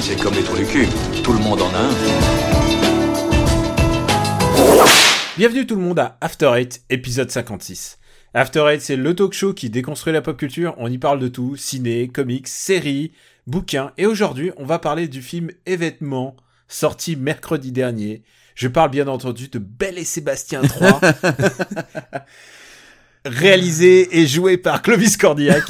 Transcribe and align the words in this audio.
c'est 0.00 0.16
comme 0.16 0.34
les 0.34 0.42
trous 0.42 0.56
du 0.56 0.64
cul. 0.64 0.86
Tout 1.22 1.32
le 1.32 1.38
monde 1.38 1.60
en 1.60 1.68
a 1.74 1.78
un. 1.78 1.90
Bienvenue 5.36 5.66
tout 5.66 5.74
le 5.74 5.82
monde 5.82 5.98
à 5.98 6.16
After 6.20 6.50
Eight, 6.56 6.82
épisode 6.88 7.30
56. 7.30 7.98
After 8.32 8.64
Eight, 8.68 8.80
c'est 8.80 8.96
le 8.96 9.14
talk 9.14 9.34
show 9.34 9.52
qui 9.52 9.68
déconstruit 9.68 10.12
la 10.12 10.22
pop 10.22 10.36
culture. 10.36 10.74
On 10.78 10.90
y 10.90 10.98
parle 10.98 11.18
de 11.18 11.28
tout, 11.28 11.56
ciné, 11.56 12.08
comics, 12.08 12.48
séries, 12.48 13.12
bouquins. 13.46 13.92
Et 13.98 14.06
aujourd'hui, 14.06 14.52
on 14.56 14.64
va 14.64 14.78
parler 14.78 15.08
du 15.08 15.20
film 15.20 15.50
Événement, 15.66 16.36
sorti 16.68 17.16
mercredi 17.16 17.72
dernier. 17.72 18.22
Je 18.54 18.68
parle 18.68 18.90
bien 18.90 19.08
entendu 19.08 19.48
de 19.48 19.58
Belle 19.58 19.98
et 19.98 20.04
Sébastien 20.04 20.62
3. 20.62 21.00
réalisé 23.24 24.18
et 24.20 24.26
joué 24.26 24.56
par 24.56 24.82
Clovis 24.82 25.16
Cordillac. 25.16 25.64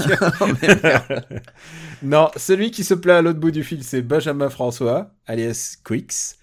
non, 2.02 2.30
celui 2.36 2.70
qui 2.70 2.84
se 2.84 2.94
plaît 2.94 3.14
à 3.14 3.22
l'autre 3.22 3.40
bout 3.40 3.50
du 3.50 3.64
fil, 3.64 3.84
c'est 3.84 4.02
Benjamin 4.02 4.50
François, 4.50 5.10
alias 5.26 5.76
Quix. 5.84 6.36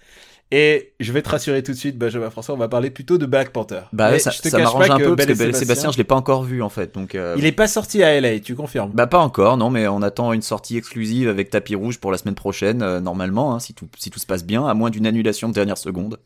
Et 0.52 0.94
je 0.98 1.12
vais 1.12 1.22
te 1.22 1.28
rassurer 1.28 1.62
tout 1.62 1.70
de 1.70 1.76
suite, 1.76 1.96
Benjamin 1.96 2.28
François, 2.28 2.56
on 2.56 2.58
va 2.58 2.66
parler 2.66 2.90
plutôt 2.90 3.18
de 3.18 3.26
Black 3.26 3.50
Panther. 3.50 3.82
Bah 3.92 4.10
ouais, 4.10 4.18
ça, 4.18 4.32
m'arrange 4.58 4.90
un 4.90 4.98
peu 4.98 5.14
parce 5.14 5.28
Belle 5.28 5.36
que 5.36 5.38
Belle 5.38 5.50
et 5.50 5.52
Sébastien, 5.52 5.92
je 5.92 5.96
l'ai 5.96 6.02
pas 6.02 6.16
encore 6.16 6.42
vu 6.42 6.60
en 6.60 6.68
fait, 6.68 6.92
donc. 6.92 7.14
euh, 7.14 7.36
Il 7.38 7.46
est 7.46 7.52
pas 7.52 7.68
sorti 7.68 8.02
à 8.02 8.20
LA, 8.20 8.40
tu 8.40 8.56
confirmes? 8.56 8.90
Bah 8.92 9.06
pas 9.06 9.20
encore, 9.20 9.56
non, 9.56 9.70
mais 9.70 9.86
on 9.86 10.02
attend 10.02 10.32
une 10.32 10.42
sortie 10.42 10.76
exclusive 10.76 11.28
avec 11.28 11.50
tapis 11.50 11.76
rouge 11.76 12.00
pour 12.00 12.10
la 12.10 12.18
semaine 12.18 12.34
prochaine, 12.34 12.82
euh, 12.82 12.98
normalement, 12.98 13.54
hein, 13.54 13.60
si 13.60 13.74
tout 13.74 13.88
si 13.96 14.10
tout 14.10 14.18
se 14.18 14.26
passe 14.26 14.44
bien, 14.44 14.66
à 14.66 14.74
moins 14.74 14.90
d'une 14.90 15.06
annulation 15.06 15.48
de 15.48 15.54
dernière 15.54 15.78
seconde. 15.78 16.18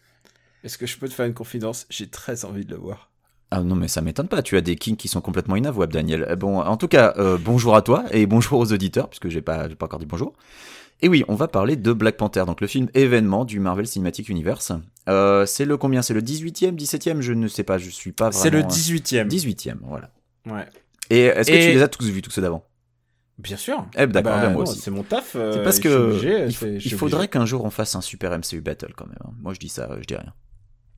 Est-ce 0.65 0.79
que 0.79 0.87
je 0.87 0.97
peux 0.97 1.09
te 1.09 1.13
faire 1.13 1.27
une 1.27 1.35
confidence? 1.35 1.87
J'ai 1.91 2.07
très 2.07 2.47
envie 2.47 2.65
de 2.65 2.71
le 2.71 2.79
voir. 2.79 3.11
Ah 3.57 3.63
non, 3.63 3.77
mais 3.77 3.87
ça 3.87 4.01
m'étonne 4.01 4.27
pas. 4.27 4.43
Tu 4.43 4.57
as 4.57 4.61
des 4.61 4.75
kings 4.75 4.97
qui 4.97 5.07
sont 5.07 5.21
complètement 5.21 5.55
inavouables, 5.55 5.93
Daniel. 5.93 6.25
Euh, 6.29 6.35
Bon, 6.35 6.59
en 6.61 6.77
tout 6.77 6.89
cas, 6.89 7.15
euh, 7.19 7.39
bonjour 7.41 7.77
à 7.77 7.83
toi 7.83 8.05
et 8.11 8.27
bonjour 8.27 8.59
aux 8.59 8.73
auditeurs, 8.73 9.09
puisque 9.09 9.29
j'ai 9.29 9.43
pas 9.43 9.69
j'ai 9.69 9.77
pas 9.77 9.87
encore 9.87 10.01
dit 10.01 10.07
bonjour. 10.07 10.33
Et 11.03 11.09
oui, 11.09 11.25
on 11.29 11.37
va 11.37 11.47
parler 11.47 11.77
de 11.77 11.93
Black 11.93 12.17
Panther, 12.17 12.45
donc 12.47 12.61
le 12.61 12.67
film 12.67 12.89
événement 12.95 13.45
du 13.45 13.61
Marvel 13.61 13.87
Cinematic 13.87 14.29
Universe. 14.29 14.73
Euh, 15.09 15.47
c'est 15.47 15.67
le 15.67 15.77
combien? 15.77 16.03
C'est 16.03 16.15
le 16.15 16.21
18e, 16.23 16.75
17e 16.77 17.21
Je 17.21 17.33
ne 17.33 17.47
sais 17.47 17.63
pas, 17.63 17.79
je 17.79 17.91
suis 17.91 18.11
pas 18.11 18.31
vraiment. 18.31 18.43
C'est 18.43 18.51
le 18.51 18.59
euh, 18.59 18.63
18ème. 18.63 19.29
18e, 19.29 19.77
voilà. 19.83 20.11
Ouais. 20.47 20.67
Et 21.11 21.21
est-ce 21.27 21.49
que 21.51 21.57
Et- 21.57 21.61
tu 21.67 21.73
les 21.75 21.83
as 21.83 21.89
tous 21.89 22.07
vus, 22.09 22.23
tous 22.23 22.31
ceux 22.31 22.43
d'avant? 22.43 22.65
Bien 23.39 23.57
sûr. 23.57 23.85
Eh 23.97 24.07
ben, 24.07 24.13
d'accord, 24.23 24.33
Bah, 24.33 24.47
ben, 24.47 24.53
moi 24.53 24.65
non, 24.65 24.71
aussi. 24.71 24.81
C'est 24.81 24.91
mon 24.93 25.03
taf. 25.05 25.35
euh, 25.37 25.53
C'est 25.53 25.63
parce 25.63 25.79
que 25.81 25.89
obligé, 25.89 26.47
il, 26.47 26.77
il 26.85 26.95
faudrait 26.95 27.29
qu'un 27.29 27.45
jour 27.47 27.65
on 27.65 27.71
fasse 27.71 27.95
un 27.97 28.01
super 28.01 28.31
MCU 28.37 28.61
battle 28.61 28.93
quand 28.97 29.07
même. 29.07 29.19
hein. 29.25 29.31
Moi 29.43 29.53
je 29.55 29.59
dis 29.61 29.69
ça, 29.69 29.89
je 30.01 30.05
dis 30.05 30.15
rien. 30.17 30.33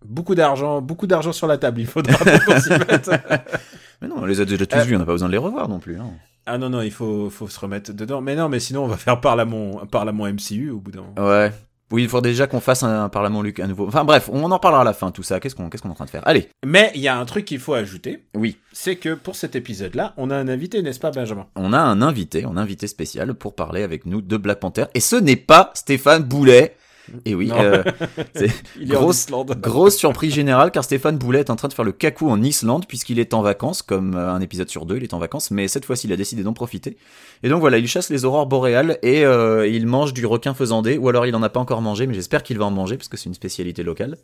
Beaucoup 0.05 0.34
d'argent, 0.34 0.80
beaucoup 0.80 1.06
d'argent 1.06 1.33
sur 1.33 1.47
la 1.47 1.58
table. 1.58 1.80
Il 1.80 1.86
faudra 1.86 2.16
pas 2.19 2.39
qu'on 2.41 2.61
s'y 2.61 2.70
mette. 2.70 3.11
Mais 4.03 4.08
non, 4.08 4.16
on 4.19 4.27
les 4.27 4.41
a 4.41 4.44
déjà 4.44 4.66
tous 4.66 4.77
Euh, 4.77 4.83
vus, 4.83 4.97
on 4.97 4.98
n'a 4.98 5.06
pas 5.06 5.12
besoin 5.12 5.28
de 5.28 5.33
les 5.33 5.38
revoir 5.38 5.69
non 5.69 5.78
plus. 5.78 5.98
hein. 5.98 6.11
Ah 6.48 6.58
non 6.58 6.69
non, 6.70 6.80
il 6.83 6.92
faut 6.92 7.28
faut 7.30 7.48
se 7.48 7.58
remettre 7.58 7.92
dedans. 7.92 8.20
Mais 8.20 8.36
non, 8.36 8.48
mais 8.48 8.61
sinon 8.61 8.84
on 8.84 8.88
va 8.88 8.97
faire 8.97 9.20
parlement 9.20 9.84
parlement 9.91 10.27
MCU 10.27 10.70
au 10.70 10.78
bout 10.78 10.92
d'un. 10.92 11.00
moment. 11.03 11.28
Ouais. 11.28 11.50
Oui, 11.92 12.03
il 12.03 12.08
faut 12.08 12.20
déjà 12.20 12.48
qu'on 12.48 12.58
fasse 12.58 12.83
un, 12.83 13.08
Parlement 13.08 13.42
Luc 13.42 13.61
à 13.61 13.66
nouveau. 13.69 13.86
Enfin 13.86 14.03
bref, 14.05 14.28
on 14.33 14.50
en 14.50 14.58
parlera 14.58 14.80
à 14.80 14.84
la 14.84 14.92
fin 14.92 15.12
tout 15.12 15.22
ça. 15.22 15.38
Qu'est-ce 15.38 15.55
qu'on 15.55 15.70
qu'est-ce 15.70 15.83
qu'on 15.83 15.88
est 15.88 15.92
en 15.92 15.94
train 15.97 16.05
de 16.05 16.10
faire? 16.10 16.27
Allez. 16.27 16.48
Mais 16.64 16.91
il 16.97 17.00
y 17.00 17.06
a 17.06 17.16
un 17.16 17.25
truc 17.25 17.44
qu'il 17.44 17.60
faut 17.60 17.75
ajouter, 17.75 18.25
Oui. 18.34 18.58
c'est 18.72 18.97
que 18.97 19.14
pour 19.14 19.36
cet 19.36 19.55
épisode-là, 19.55 20.12
on 20.16 20.31
a 20.31 20.36
un 20.36 20.48
invité, 20.48 20.83
n'est-ce 20.83 20.98
pas, 20.98 21.12
Benjamin? 21.12 21.47
On 21.55 21.72
a 21.72 21.78
un 21.78 22.03
invité, 22.03 22.44
un 22.44 22.56
invité 22.56 22.88
spécial 22.88 23.34
pour 23.34 23.55
parler 23.55 23.84
avec 23.84 24.05
nous 24.05 24.20
de 24.20 24.36
Black 24.36 24.58
Panther. 24.58 24.86
Et 24.94 25.00
ce 25.00 25.14
n'est 25.14 25.36
pas 25.36 25.70
Stéphane 25.75 26.25
Boulet. 26.25 26.77
Et 27.25 27.35
oui, 27.35 27.49
Non. 27.49 27.57
euh, 27.61 27.83
c'est 28.34 28.50
Il 28.81 28.93
est 28.93 28.97
en 28.97 29.00
Grosse- 29.03 29.27
grosse 29.61 29.97
surprise 29.97 30.34
générale 30.34 30.71
car 30.71 30.83
Stéphane 30.84 31.19
Boulet 31.19 31.41
est 31.41 31.50
en 31.50 31.56
train 31.56 31.69
de 31.69 31.72
faire 31.72 31.84
le 31.84 31.93
cacou 31.93 32.28
en 32.28 32.43
Islande 32.43 32.87
puisqu'il 32.87 33.19
est 33.19 33.33
en 33.34 33.43
vacances, 33.43 33.83
comme 33.83 34.15
euh, 34.17 34.31
un 34.33 34.41
épisode 34.41 34.69
sur 34.69 34.87
deux, 34.87 34.97
il 34.97 35.03
est 35.05 35.15
en 35.15 35.19
vacances, 35.19 35.50
mais 35.50 35.69
cette 35.69 35.84
fois-ci 35.84 36.06
il 36.09 36.12
a 36.12 36.16
décidé 36.16 36.43
d'en 36.43 36.53
profiter. 36.53 36.97
Et 37.43 37.49
donc 37.49 37.61
voilà, 37.61 37.78
il 37.78 37.87
chasse 37.87 38.11
les 38.11 38.25
aurores 38.25 38.47
boréales 38.47 38.99
et 39.03 39.25
euh, 39.25 39.69
il 39.69 39.87
mange 39.87 40.12
du 40.15 40.27
requin 40.27 40.55
faisandé, 40.55 40.97
ou 40.99 41.09
alors 41.09 41.27
il 41.27 41.34
en 41.37 41.43
a 41.43 41.49
pas 41.49 41.61
encore 41.61 41.83
mangé, 41.83 42.06
mais 42.06 42.15
j'espère 42.15 42.43
qu'il 42.43 42.59
va 42.59 42.65
en 42.65 42.71
manger 42.71 42.97
parce 42.97 43.09
que 43.09 43.16
c'est 43.16 43.27
une 43.28 43.34
spécialité 43.34 43.83
locale. 43.83 44.16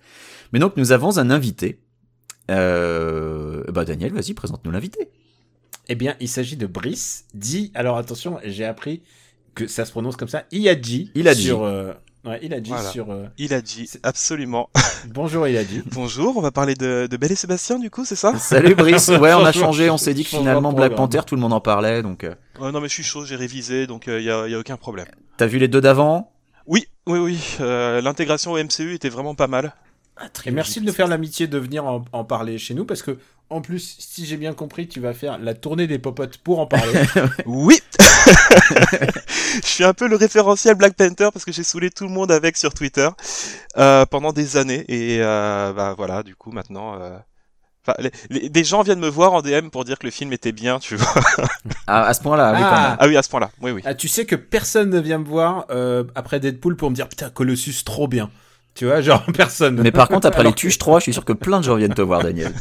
Mais 0.53 0.59
donc 0.59 0.77
nous 0.77 0.93
avons 0.93 1.19
un 1.19 1.31
invité. 1.31 1.79
Euh... 2.51 3.63
Bah 3.73 3.85
Daniel, 3.85 4.13
vas-y, 4.13 4.35
présente-nous 4.35 4.71
l'invité. 4.71 5.09
Eh 5.89 5.95
bien, 5.95 6.15
il 6.21 6.29
s'agit 6.29 6.57
de 6.57 6.67
Brice, 6.67 7.25
dit. 7.35 7.71
Alors 7.75 7.97
attention, 7.97 8.39
j'ai 8.45 8.65
appris 8.65 9.03
que 9.55 9.67
ça 9.67 9.85
se 9.85 9.91
prononce 9.91 10.17
comme 10.17 10.29
ça. 10.29 10.45
Iadji. 10.53 11.11
Iladji. 11.15 11.45
Sur. 11.45 11.63
euh, 11.65 11.93
Ouais, 12.25 12.39
Iladji 12.43 12.71
Voilà. 12.71 12.89
sur. 12.91 13.11
euh, 13.11 13.27
Il 13.37 13.53
a 13.53 13.61
dit, 13.61 13.91
absolument. 14.05 14.71
Bonjour 15.09 15.49
Iladji. 15.49 15.83
Bonjour, 15.87 16.37
on 16.37 16.41
va 16.41 16.53
parler 16.53 16.75
de, 16.75 17.09
de 17.11 17.17
Belle 17.17 17.33
et 17.33 17.37
Sébastien 17.37 17.81
du 17.81 17.91
coup, 17.91 18.05
c'est 18.05 18.15
ça? 18.17 18.39
Salut 18.39 18.77
Brice, 18.77 19.09
ouais 19.21 19.35
on 19.35 19.45
a 19.45 19.51
changé, 19.51 19.91
on 19.91 19.97
s'est 19.99 20.15
dit 20.15 20.23
que 20.23 20.31
finalement 20.31 20.71
de 20.73 20.77
Black. 20.77 20.95
Panther, 20.95 21.21
tout 21.27 21.35
le 21.35 21.41
monde 21.41 21.53
en 21.53 21.61
parlait, 21.61 22.01
donc 22.03 22.23
euh, 22.23 22.35
Euh, 22.61 22.71
Non 22.71 22.81
mais 22.81 22.87
je 22.89 22.95
suis 22.95 23.03
chaud, 23.03 23.25
j'ai 23.25 23.35
révisé, 23.35 23.89
donc 23.89 24.05
il 24.07 24.23
y, 24.23 24.31
a, 24.31 24.47
y 24.47 24.55
a 24.55 24.59
aucun 24.59 24.77
problème. 24.77 25.07
t'as 25.37 25.47
vu 25.47 25.59
les 25.59 25.67
deux 25.67 25.81
d'avant? 25.81 26.31
Oui, 26.69 26.87
oui, 27.09 27.19
oui, 27.19 27.41
euh, 27.61 28.01
l'intégration 28.01 28.53
au 28.53 28.63
MCU 28.63 28.95
était 28.95 29.09
vraiment 29.09 29.35
pas 29.35 29.49
mal. 29.49 29.75
Et 30.47 30.53
merci 30.53 30.81
de 30.81 30.87
nous 30.87 30.93
faire 30.93 31.09
l'amitié 31.09 31.49
de 31.49 31.59
venir 31.59 31.85
en, 31.87 32.05
en 32.13 32.23
parler 32.23 32.57
chez 32.59 32.75
nous 32.75 32.85
parce 32.85 33.03
que, 33.03 33.19
en 33.51 33.61
plus, 33.61 33.97
si 33.99 34.25
j'ai 34.27 34.37
bien 34.37 34.53
compris, 34.53 34.87
tu 34.87 35.01
vas 35.01 35.13
faire 35.15 35.39
la 35.39 35.55
tournée 35.55 35.89
des 35.89 35.99
popotes 35.99 36.37
pour 36.39 36.61
en 36.61 36.67
parler. 36.67 36.93
Oui 37.47 37.81
Je 39.63 39.67
suis 39.69 39.85
un 39.85 39.93
peu 39.95 40.09
le 40.09 40.17
référentiel 40.17 40.75
Black 40.75 40.95
Panther 40.95 41.29
parce 41.33 41.45
que 41.45 41.53
j'ai 41.53 41.63
saoulé 41.63 41.91
tout 41.91 42.05
le 42.05 42.11
monde 42.11 42.31
avec 42.33 42.57
sur 42.57 42.73
Twitter 42.75 43.09
euh, 43.77 44.05
pendant 44.07 44.33
des 44.33 44.57
années 44.57 44.85
et 44.89 45.19
euh, 45.21 45.73
bah 45.73 45.95
voilà, 45.97 46.23
du 46.23 46.35
coup 46.37 46.51
maintenant... 46.53 47.01
euh, 47.01 47.17
Enfin, 47.85 47.97
les, 47.99 48.13
les- 48.31 48.49
des 48.49 48.63
gens 48.63 48.83
viennent 48.83 49.01
me 49.01 49.09
voir 49.09 49.33
en 49.33 49.43
DM 49.43 49.69
pour 49.71 49.85
dire 49.85 49.99
que 49.99 50.07
le 50.07 50.13
film 50.13 50.33
était 50.33 50.53
bien, 50.53 50.79
tu 50.79 50.95
vois. 50.95 51.15
ah, 51.89 52.05
À 52.05 52.15
ce 52.15 52.21
point-là, 52.23 52.53
oui 52.53 52.61
quand 52.61 52.67
Ah. 52.71 52.89
même. 52.91 52.97
Ah 53.01 53.09
oui, 53.09 53.17
à 53.17 53.25
ce 53.25 53.29
point-là. 53.29 53.51
Oui, 53.61 53.73
oui. 53.73 53.83
ah, 53.85 53.93
tu 53.95 54.07
sais 54.07 54.25
que 54.25 54.37
personne 54.37 54.89
ne 54.91 55.01
vient 55.01 55.19
me 55.19 55.25
voir 55.25 55.67
euh, 55.71 56.05
après 56.15 56.39
Deadpool 56.39 56.77
pour 56.77 56.91
me 56.91 56.95
dire 56.95 57.09
putain, 57.09 57.29
Colossus, 57.31 57.83
trop 57.85 58.07
bien. 58.07 58.31
Tu 58.77 58.85
vois, 58.87 59.01
genre 59.01 59.25
personne. 59.35 59.81
Mais 59.83 59.91
par 59.91 60.07
contre, 60.07 60.29
après 60.29 60.43
Alors 60.43 60.53
les 60.53 60.55
Tuches 60.57 60.79
3, 60.79 61.01
je 61.01 61.03
suis 61.03 61.13
sûr 61.13 61.25
que 61.25 61.33
plein 61.33 61.59
de 61.59 61.65
gens 61.65 61.75
viennent 61.75 61.93
te 61.93 62.03
voir, 62.03 62.23
Daniel. 62.23 62.55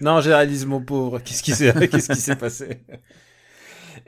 Non, 0.00 0.20
j'ai 0.20 0.32
réalisé 0.32 0.64
mon 0.64 0.80
pauvre. 0.80 1.18
Qu'est-ce 1.18 1.42
qui 1.42 1.52
s'est, 1.52 1.74
qu'est-ce 1.90 2.12
qui 2.12 2.20
s'est 2.20 2.36
passé? 2.36 2.78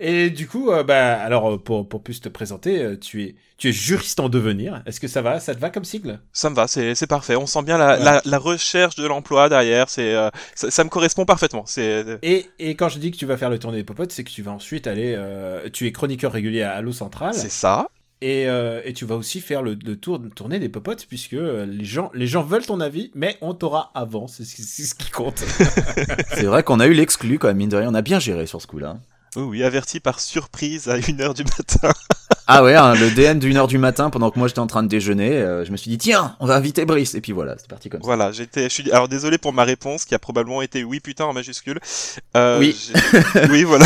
Et 0.05 0.31
du 0.31 0.49
coup, 0.49 0.73
euh, 0.73 0.83
bah, 0.83 1.15
alors 1.23 1.63
pour 1.63 1.89
pour 1.89 2.03
plus 2.03 2.21
te 2.21 2.29
présenter, 2.29 2.83
euh, 2.83 2.97
tu 2.99 3.23
es 3.23 3.35
tu 3.57 3.69
es 3.69 3.73
juriste 3.73 4.19
en 4.19 4.29
devenir. 4.29 4.83
Est-ce 4.85 4.99
que 4.99 5.07
ça 5.07 5.23
va? 5.23 5.39
Ça 5.39 5.55
te 5.55 5.61
va 5.61 5.71
comme 5.71 5.85
sigle? 5.85 6.19
Ça 6.33 6.51
me 6.51 6.57
va, 6.57 6.67
c'est 6.67 6.97
c'est 6.97 7.07
parfait. 7.07 7.37
On 7.37 7.47
sent 7.47 7.63
bien 7.63 7.79
la, 7.79 7.97
Ouais. 7.97 8.05
la, 8.05 8.21
la 8.25 8.39
recherche 8.39 8.97
de 8.97 9.07
l'emploi 9.07 9.49
derrière. 9.49 9.89
C'est 9.89 10.13
euh, 10.15 10.29
ça, 10.57 10.73
ça 10.73 10.83
me 10.83 10.89
correspond 10.89 11.25
parfaitement. 11.25 11.63
C'est 11.67 12.19
Et, 12.23 12.47
et 12.59 12.75
quand 12.75 12.89
je 12.89 12.99
dis 12.99 13.13
que 13.13 13.17
tu 13.17 13.27
vas 13.27 13.37
faire 13.37 13.51
le 13.51 13.61
tournée 13.61 13.77
des 13.79 13.85
popotes, 13.85 14.11
c'est 14.11 14.25
que 14.25 14.31
tu 14.31 14.43
vas 14.43 14.51
ensuite 14.51 14.89
aller. 14.89 15.15
euh, 15.17 15.69
tu 15.73 15.87
es 15.87 15.93
chroniqueur 15.93 16.33
régulier 16.33 16.63
à 16.63 16.73
Halo 16.73 16.91
Central. 16.93 17.33
c'est 17.35 17.49
ça. 17.51 17.87
Et, 18.25 18.49
euh, 18.49 18.81
et 18.85 18.93
tu 18.93 19.05
vas 19.05 19.17
aussi 19.17 19.41
faire 19.41 19.63
le, 19.63 19.77
le 19.85 19.97
tour 19.97 20.21
de 20.21 20.29
tournée 20.29 20.61
des 20.61 20.69
popotes, 20.69 21.07
puisque 21.09 21.35
euh, 21.35 21.67
les 21.67 21.85
gens, 21.85 22.09
les 22.15 22.29
gens 22.29 22.43
veulent 22.45 22.65
ton 22.65 22.79
avis, 22.81 23.11
mais 23.17 23.37
on 23.41 23.53
t'aura 23.53 23.91
avant. 23.97 24.29
C'est 24.29 24.45
ce 24.45 24.55
qui- 24.57 24.63
c'est 24.63 24.85
ce 24.85 24.95
qui 24.95 25.11
compte. 25.11 25.39
C'est 26.35 26.45
vrai 26.45 26.63
qu'on 26.63 26.79
a 26.81 26.87
eu 26.87 26.93
l'exclu 26.95 27.39
quand 27.39 27.49
même, 27.49 27.57
mine 27.57 27.69
de 27.69 27.77
rien, 27.77 27.89
on 27.91 27.95
a 27.95 28.03
bien 28.03 28.19
géré 28.21 28.47
sur 28.47 28.61
ce 28.63 28.67
coup-là. 28.69 28.99
Oui, 29.37 29.63
averti 29.63 29.99
par 29.99 30.21
surprise 30.21 30.89
à 30.89 30.99
1h 30.99 31.35
du 31.35 31.45
matin. 31.45 31.93
Ah 32.47 32.63
ouais, 32.65 32.75
hein, 32.75 32.95
le 32.95 33.11
DM 33.11 33.39
d'une 33.39 33.57
heure 33.57 33.69
du 33.69 33.79
matin 33.79 34.11
pendant 34.11 34.31
que 34.31 34.39
moi 34.39 34.49
j'étais 34.49 34.59
en 34.61 34.67
train 34.67 34.83
de 34.83 34.89
déjeuner, 34.89 35.33
euh, 35.33 35.65
je 35.65 35.71
me 35.71 35.77
suis 35.77 35.91
dit 35.91 35.99
tiens, 35.99 36.37
on 36.41 36.47
va 36.47 36.57
inviter 36.57 36.85
Brice 36.85 37.15
et 37.15 37.21
puis 37.21 37.33
voilà, 37.33 37.55
c'est 37.59 37.69
parti 37.69 37.89
comme 37.89 38.01
ça. 38.01 38.07
Voilà, 38.07 38.33
j'étais, 38.33 38.65
je 38.65 38.69
suis, 38.69 38.91
alors 38.91 39.09
désolé 39.09 39.39
pour 39.39 39.53
ma 39.53 39.65
réponse 39.65 40.05
qui 40.05 40.15
a 40.15 40.19
probablement 40.19 40.63
été 40.63 40.83
oui 40.83 41.01
putain 41.01 41.25
en 41.25 41.33
majuscule. 41.33 41.79
Euh, 42.37 42.59
Oui. 42.59 42.91
oui, 43.51 43.63
voilà. 43.63 43.85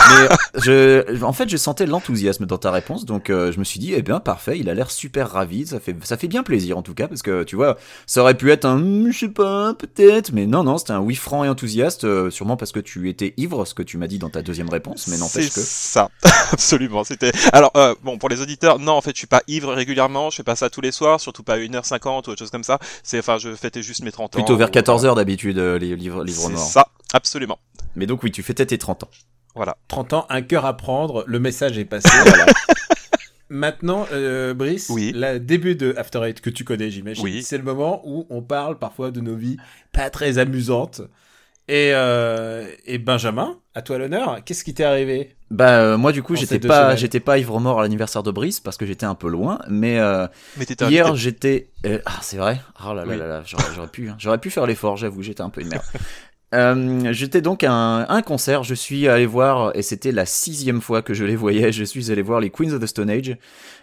Mais 0.55 0.61
je, 0.63 1.23
en 1.23 1.33
fait, 1.33 1.49
je 1.49 1.57
sentais 1.57 1.87
l'enthousiasme 1.87 2.47
dans 2.47 2.59
ta 2.59 2.71
réponse, 2.71 3.05
donc 3.05 3.31
euh, 3.31 3.53
je 3.53 3.59
me 3.59 3.65
suis 3.65 3.79
dit 3.81 3.93
eh 3.95 4.03
bien 4.03 4.21
parfait, 4.21 4.59
il 4.59 4.69
a 4.71 4.75
l'air 4.75 4.91
super 4.91 5.31
ravi, 5.31 5.67
ça 5.67 5.81
fait 5.81 5.95
ça 6.05 6.17
fait 6.17 6.29
bien 6.29 6.43
plaisir 6.43 6.79
en 6.79 6.83
tout 6.83 6.95
cas 6.95 7.09
parce 7.09 7.23
que 7.23 7.43
tu 7.45 7.57
vois, 7.57 7.77
ça 8.07 8.23
aurait 8.23 8.37
pu 8.37 8.51
être 8.51 8.65
un 8.65 8.77
Hmm, 8.77 9.11
je 9.11 9.19
sais 9.19 9.29
pas 9.29 9.75
peut-être, 9.75 10.33
mais 10.33 10.47
non 10.47 10.63
non, 10.63 10.79
c'était 10.79 10.93
un 10.93 11.01
oui 11.01 11.15
franc 11.17 11.45
et 11.45 11.49
enthousiaste, 11.49 12.05
euh, 12.05 12.31
sûrement 12.31 12.57
parce 12.57 12.73
que 12.73 12.81
tu 12.81 13.09
étais 13.09 13.35
ivre, 13.37 13.65
ce 13.65 13.75
que 13.75 13.83
tu 13.83 13.99
m'as 13.99 14.07
dit 14.07 14.19
dans 14.19 14.31
ta 14.31 14.43
deuxième 14.43 14.69
réponse, 14.69 15.09
mais 15.09 15.17
n'empêche 15.17 15.49
C'est 15.51 15.61
que 15.61 15.67
ça, 15.67 16.09
absolument. 16.53 17.05
C'était. 17.05 17.33
Alors 17.53 17.73
euh, 17.77 17.95
bon, 18.05 18.19
pour 18.19 18.29
les 18.29 18.43
auditeurs, 18.47 18.79
non, 18.79 18.93
en 18.93 19.01
fait, 19.01 19.11
je 19.11 19.19
suis 19.19 19.27
pas 19.27 19.43
ivre 19.49 19.73
régulièrement. 19.75 20.31
Je 20.31 20.37
fais 20.37 20.43
pas 20.43 20.57
ça 20.57 20.71
tous 20.71 20.81
les 20.81 20.93
soirs, 20.93 21.21
surtout 21.21 21.43
pas 21.43 21.55
à 21.55 21.59
1h50 21.59 22.09
ou 22.27 22.31
autre 22.31 22.37
chose 22.37 22.51
comme 22.51 22.65
ça. 22.65 22.79
C'est, 23.03 23.19
enfin, 23.19 23.39
je 23.39 23.55
fêtais 23.55 23.83
juste 23.83 24.03
mes 24.03 24.13
30 24.13 24.35
ans. 24.35 24.39
plutôt 24.39 24.57
vers 24.57 24.69
ou- 24.69 24.73
14 24.73 25.05
heures 25.05 25.15
d'habitude 25.15 25.59
euh, 25.59 25.79
les 25.79 25.95
livres 25.97 26.25
livres 26.25 26.43
C'est 26.47 26.53
noirs. 26.53 26.65
ça, 26.67 26.87
absolument. 27.13 27.59
Mais 27.95 28.07
donc 28.07 28.23
oui, 28.23 28.31
tu 28.33 28.43
fêtais 28.43 28.67
tes 28.67 28.79
30 28.79 29.05
ans. 29.05 29.11
Voilà. 29.55 29.77
30 29.89 30.13
ans, 30.13 30.27
un 30.29 30.43
cœur 30.43 30.65
à 30.67 30.77
prendre, 30.77 31.25
le 31.27 31.39
message 31.41 31.79
est 31.79 31.85
passé. 31.87 32.09
Maintenant, 33.49 34.07
euh, 34.13 34.55
Brice, 34.55 34.89
Oui. 34.91 35.13
le 35.15 35.39
début 35.39 35.77
de 35.77 35.95
After 35.97 36.21
Eight 36.25 36.41
que 36.41 36.51
tu 36.51 36.65
connais, 36.65 36.91
j'imagine, 36.91 37.23
Oui. 37.23 37.43
c'est 37.45 37.57
le 37.57 37.63
moment 37.63 38.03
où 38.05 38.27
on 38.29 38.43
parle 38.43 38.77
parfois 38.79 39.13
de 39.13 39.21
nos 39.21 39.37
vies 39.37 39.57
pas 39.93 40.11
très 40.11 40.39
amusantes. 40.39 41.01
Et, 41.69 41.91
euh, 41.95 42.69
et 42.85 42.99
Benjamin, 42.99 43.59
à 43.75 43.83
toi 43.83 43.99
l'honneur, 43.99 44.39
qu'est-ce 44.45 44.63
qui 44.63 44.73
t'est 44.73 44.85
arrivé? 44.85 45.35
Bah 45.51 45.79
euh, 45.79 45.97
moi 45.97 46.11
du 46.11 46.25
coup 46.25 46.35
j'étais 46.35 46.59
pas 46.59 46.97
j'étais 46.97 47.21
pas 47.21 47.39
ivre 47.39 47.61
mort 47.61 47.79
à 47.79 47.83
l'anniversaire 47.83 48.25
de 48.25 48.33
Brice 48.33 48.59
parce 48.59 48.77
que 48.77 48.85
j'étais 48.85 49.07
un 49.07 49.15
peu 49.15 49.29
loin 49.29 49.61
mais 49.69 50.01
euh, 50.01 50.27
Mais 50.57 50.65
hier 50.89 51.15
j'étais 51.15 51.69
euh, 51.87 52.01
ah 52.05 52.19
c'est 52.21 52.37
vrai? 52.37 52.61
Oh 52.85 52.93
là 52.95 53.05
là 53.05 53.13
Oui. 53.13 53.17
là 53.17 53.29
là 53.29 53.43
j'aurais 53.47 53.63
j'aurais 53.73 53.87
pu 53.87 54.09
hein. 54.09 54.17
j'aurais 54.19 54.39
pu 54.39 54.51
faire 54.51 54.67
l'effort 54.67 54.97
j'avoue 54.97 55.23
j'étais 55.23 55.43
un 55.43 55.51
peu 55.51 55.61
une 55.61 55.69
merde 55.69 55.85
Euh, 56.55 57.13
J'étais 57.13 57.41
donc 57.41 57.65
à 57.65 57.73
un, 57.73 58.23
concert, 58.23 58.63
je 58.63 58.75
suis 58.75 59.09
allé 59.09 59.27
voir, 59.27 59.75
et 59.75 59.83
c'était 59.83 60.13
la 60.13 60.27
sixième 60.27 60.81
fois 60.81 61.03
que 61.03 61.13
je 61.13 61.25
les 61.25 61.35
voyais, 61.35 61.73
je 61.73 61.83
suis 61.83 62.13
allé 62.13 62.23
voir 62.23 62.41
les 62.41 62.51
Queens 62.51 62.73
of 62.73 62.81
the 62.81 62.87
Stone 62.87 63.11
Age 63.11 63.37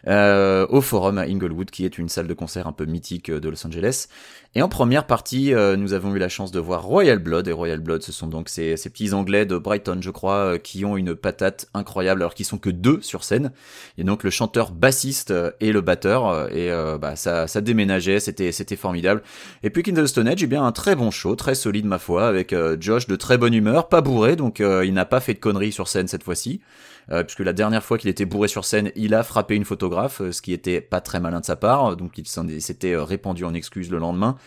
euh, 0.07 0.65
au 0.69 0.79
Forum 0.81 1.17
à 1.17 1.23
Inglewood, 1.23 1.71
qui 1.71 1.85
est 1.85 1.97
une 1.97 2.09
salle 2.09 2.27
de 2.27 2.33
concert 2.33 2.67
un 2.67 2.71
peu 2.71 2.85
mythique 2.85 3.29
de 3.29 3.49
Los 3.49 3.67
Angeles. 3.67 4.07
Et 4.55 4.61
en 4.61 4.69
première 4.69 5.07
partie, 5.07 5.51
euh, 5.51 5.75
nous 5.75 5.93
avons 5.93 6.13
eu 6.15 6.19
la 6.19 6.29
chance 6.29 6.51
de 6.51 6.59
voir 6.59 6.83
Royal 6.83 7.17
Blood. 7.17 7.47
Et 7.47 7.51
Royal 7.51 7.79
Blood, 7.79 8.03
ce 8.03 8.11
sont 8.11 8.27
donc 8.27 8.49
ces, 8.49 8.75
petits 8.75 9.13
Anglais 9.13 9.47
de 9.47 9.57
Brighton, 9.57 9.97
je 9.99 10.11
crois, 10.11 10.35
euh, 10.35 10.57
qui 10.59 10.85
ont 10.85 10.95
une 10.95 11.15
patate 11.15 11.67
incroyable, 11.73 12.21
alors 12.21 12.35
qu'ils 12.35 12.45
sont 12.45 12.59
que 12.59 12.69
deux 12.69 13.01
sur 13.01 13.23
scène. 13.23 13.51
Et 13.97 14.03
donc 14.03 14.23
le 14.23 14.29
chanteur 14.29 14.71
bassiste 14.71 15.31
euh, 15.31 15.51
et 15.59 15.71
le 15.71 15.81
batteur. 15.81 16.51
Et 16.53 16.69
bah, 16.99 17.15
ça, 17.15 17.47
ça 17.47 17.61
déménageait, 17.61 18.19
c'était, 18.19 18.51
c'était 18.51 18.75
formidable. 18.75 19.23
Et 19.63 19.69
puis 19.69 19.81
King 19.81 19.97
of 19.97 20.05
the 20.05 20.07
Stone 20.07 20.27
Age, 20.27 20.43
eh 20.43 20.47
bien 20.47 20.63
un 20.63 20.71
très 20.71 20.95
bon 20.95 21.09
show, 21.09 21.35
très 21.35 21.55
solide 21.55 21.85
ma 21.85 21.97
foi, 21.97 22.27
avec 22.27 22.52
Josh 22.79 23.07
de 23.07 23.15
très 23.15 23.37
bonne 23.37 23.53
humeur, 23.53 23.89
pas 23.89 24.01
bourré, 24.01 24.35
donc 24.35 24.59
il 24.59 24.93
n'a 24.93 25.05
pas 25.05 25.19
fait 25.19 25.33
de 25.33 25.39
conneries 25.39 25.71
sur 25.71 25.87
scène 25.87 26.07
cette 26.07 26.23
fois-ci. 26.23 26.61
Euh, 27.11 27.23
puisque 27.23 27.41
la 27.41 27.53
dernière 27.53 27.83
fois 27.83 27.97
qu'il 27.97 28.09
était 28.09 28.25
bourré 28.25 28.47
sur 28.47 28.63
scène, 28.63 28.91
il 28.95 29.13
a 29.13 29.23
frappé 29.23 29.55
une 29.55 29.65
photographe, 29.65 30.21
euh, 30.21 30.31
ce 30.31 30.41
qui 30.41 30.53
était 30.53 30.79
pas 30.79 31.01
très 31.01 31.19
malin 31.19 31.41
de 31.41 31.45
sa 31.45 31.55
part, 31.55 31.97
donc 31.97 32.17
il 32.17 32.25
s'était 32.61 32.93
euh, 32.93 33.03
répandu 33.03 33.43
en 33.43 33.53
excuses 33.53 33.91
le 33.91 33.97
lendemain. 33.97 34.37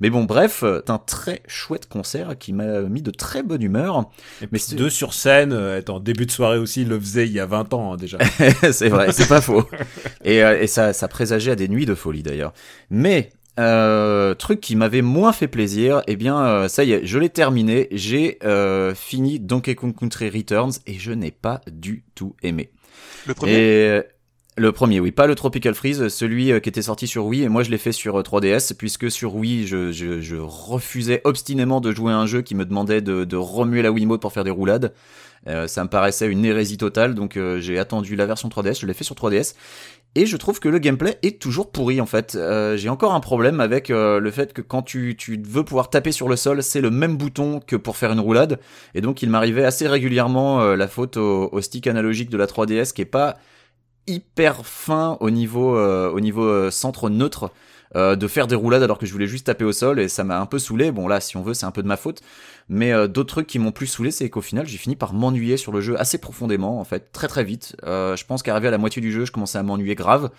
Mais 0.00 0.08
bon, 0.08 0.24
bref, 0.24 0.64
c'est 0.64 0.90
un 0.90 0.98
très 0.98 1.42
chouette 1.46 1.88
concert 1.88 2.38
qui 2.38 2.52
m'a 2.52 2.80
mis 2.82 3.02
de 3.02 3.10
très 3.10 3.42
bonne 3.42 3.62
humeur. 3.62 4.10
Et 4.42 4.48
mais 4.50 4.58
deux 4.72 4.90
sur 4.90 5.12
scène, 5.12 5.54
en 5.88 6.00
début 6.00 6.26
de 6.26 6.30
soirée 6.30 6.58
aussi, 6.58 6.82
il 6.82 6.88
le 6.88 6.98
faisait 6.98 7.26
il 7.26 7.32
y 7.32 7.40
a 7.40 7.46
20 7.46 7.74
ans 7.74 7.92
hein, 7.92 7.96
déjà. 7.96 8.18
c'est 8.72 8.88
vrai, 8.88 9.12
c'est 9.12 9.28
pas 9.28 9.40
faux. 9.40 9.64
Et, 10.24 10.38
et 10.38 10.66
ça, 10.66 10.92
ça 10.92 11.08
présageait 11.08 11.52
à 11.52 11.56
des 11.56 11.68
nuits 11.68 11.86
de 11.86 11.94
folie 11.94 12.22
d'ailleurs. 12.22 12.52
Mais 12.90 13.30
euh, 13.58 14.34
truc 14.34 14.60
qui 14.60 14.76
m'avait 14.76 15.02
moins 15.02 15.32
fait 15.32 15.48
plaisir, 15.48 16.02
eh 16.06 16.16
bien 16.16 16.38
euh, 16.38 16.68
ça 16.68 16.84
y 16.84 16.92
est, 16.92 17.06
je 17.06 17.18
l'ai 17.18 17.30
terminé, 17.30 17.88
j'ai 17.90 18.38
euh, 18.44 18.94
fini 18.94 19.40
Donkey 19.40 19.74
Kong 19.74 19.94
Country 19.98 20.28
Returns 20.28 20.72
et 20.86 20.94
je 20.94 21.12
n'ai 21.12 21.30
pas 21.30 21.62
du 21.70 22.04
tout 22.14 22.34
aimé. 22.42 22.70
Le 23.26 23.32
premier? 23.32 23.52
Et, 23.52 24.02
Le 24.58 24.72
premier, 24.72 25.00
oui, 25.00 25.10
pas 25.10 25.26
le 25.26 25.34
Tropical 25.34 25.74
Freeze, 25.74 26.08
celui 26.08 26.60
qui 26.60 26.68
était 26.68 26.82
sorti 26.82 27.06
sur 27.06 27.24
Wii, 27.26 27.44
et 27.44 27.48
moi 27.48 27.62
je 27.62 27.70
l'ai 27.70 27.78
fait 27.78 27.92
sur 27.92 28.18
3DS, 28.20 28.74
puisque 28.74 29.10
sur 29.10 29.34
Wii, 29.36 29.66
je, 29.66 29.90
je, 29.90 30.20
je, 30.20 30.36
refusais 30.36 31.22
obstinément 31.24 31.80
de 31.80 31.92
jouer 31.92 32.12
à 32.12 32.18
un 32.18 32.26
jeu 32.26 32.42
qui 32.42 32.54
me 32.54 32.64
demandait 32.64 33.00
de, 33.00 33.24
de 33.24 33.36
remuer 33.36 33.80
la 33.80 33.90
Wiimote 33.90 34.20
pour 34.20 34.32
faire 34.32 34.44
des 34.44 34.50
roulades. 34.50 34.92
ça 35.66 35.82
me 35.82 35.88
paraissait 35.88 36.26
une 36.26 36.44
hérésie 36.44 36.78
totale, 36.78 37.14
donc 37.14 37.38
j'ai 37.58 37.78
attendu 37.78 38.16
la 38.16 38.26
version 38.26 38.48
3DS, 38.48 38.80
je 38.80 38.86
l'ai 38.86 38.94
fait 38.94 39.04
sur 39.04 39.14
3DS, 39.14 39.54
et 40.16 40.24
je 40.24 40.38
trouve 40.38 40.60
que 40.60 40.70
le 40.70 40.78
gameplay 40.78 41.18
est 41.22 41.38
toujours 41.38 41.70
pourri 41.70 42.00
en 42.00 42.06
fait. 42.06 42.36
Euh, 42.36 42.78
j'ai 42.78 42.88
encore 42.88 43.12
un 43.12 43.20
problème 43.20 43.60
avec 43.60 43.90
euh, 43.90 44.18
le 44.18 44.30
fait 44.30 44.54
que 44.54 44.62
quand 44.62 44.80
tu, 44.80 45.14
veux 45.44 45.62
pouvoir 45.62 45.90
taper 45.90 46.10
sur 46.10 46.26
le 46.26 46.36
sol, 46.36 46.62
c'est 46.62 46.80
le 46.80 46.90
même 46.90 47.18
bouton 47.18 47.60
que 47.60 47.76
pour 47.76 47.98
faire 47.98 48.10
une 48.12 48.20
roulade. 48.20 48.58
Et 48.94 49.02
donc 49.02 49.22
il 49.22 49.28
m'arrivait 49.28 49.64
assez 49.64 49.86
régulièrement 49.86 50.62
euh, 50.62 50.74
la 50.74 50.88
faute 50.88 51.18
au, 51.18 51.60
stick 51.60 51.86
analogique 51.86 52.30
de 52.30 52.38
la 52.38 52.46
3DS 52.46 52.94
qui 52.94 53.02
est 53.02 53.04
pas 53.04 53.36
hyper 54.06 54.64
fin 54.64 55.18
au 55.20 55.28
niveau, 55.28 55.76
au 55.76 56.20
niveau 56.20 56.70
centre 56.70 57.10
neutre. 57.10 57.50
De 57.96 58.28
faire 58.28 58.46
des 58.46 58.54
roulades 58.54 58.82
alors 58.82 58.98
que 58.98 59.06
je 59.06 59.12
voulais 59.12 59.26
juste 59.26 59.46
taper 59.46 59.64
au 59.64 59.72
sol 59.72 59.98
et 60.00 60.08
ça 60.08 60.22
m'a 60.22 60.38
un 60.38 60.46
peu 60.46 60.58
saoulé. 60.58 60.92
Bon 60.92 61.08
là, 61.08 61.20
si 61.20 61.36
on 61.36 61.42
veut, 61.42 61.54
c'est 61.54 61.66
un 61.66 61.70
peu 61.70 61.82
de 61.82 61.88
ma 61.88 61.96
faute. 61.96 62.20
Mais 62.68 62.92
euh, 62.92 63.06
d'autres 63.06 63.28
trucs 63.28 63.46
qui 63.46 63.58
m'ont 63.58 63.70
plus 63.70 63.86
saoulé, 63.86 64.10
c'est 64.10 64.28
qu'au 64.28 64.40
final, 64.40 64.66
j'ai 64.66 64.78
fini 64.78 64.96
par 64.96 65.12
m'ennuyer 65.14 65.56
sur 65.56 65.70
le 65.70 65.80
jeu 65.80 65.98
assez 66.00 66.18
profondément, 66.18 66.80
en 66.80 66.84
fait, 66.84 67.12
très 67.12 67.28
très 67.28 67.44
vite. 67.44 67.76
Euh, 67.84 68.16
je 68.16 68.24
pense 68.24 68.42
qu'arrivé 68.42 68.68
à 68.68 68.70
la 68.72 68.78
moitié 68.78 69.00
du 69.00 69.12
jeu, 69.12 69.24
je 69.24 69.30
commençais 69.30 69.58
à 69.58 69.62
m'ennuyer 69.62 69.94
grave, 69.94 70.30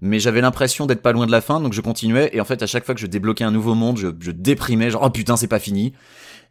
mais 0.00 0.18
j'avais 0.18 0.40
l'impression 0.40 0.86
d'être 0.86 1.02
pas 1.02 1.12
loin 1.12 1.26
de 1.26 1.30
la 1.30 1.40
fin, 1.40 1.60
donc 1.60 1.72
je 1.72 1.80
continuais. 1.80 2.30
Et 2.32 2.40
en 2.40 2.44
fait, 2.44 2.62
à 2.62 2.66
chaque 2.66 2.84
fois 2.84 2.94
que 2.94 3.00
je 3.00 3.06
débloquais 3.06 3.44
un 3.44 3.52
nouveau 3.52 3.74
monde, 3.74 3.98
je, 3.98 4.08
je 4.18 4.32
déprimais, 4.32 4.90
genre 4.90 5.02
oh 5.04 5.10
putain, 5.10 5.36
c'est 5.36 5.46
pas 5.46 5.60
fini. 5.60 5.92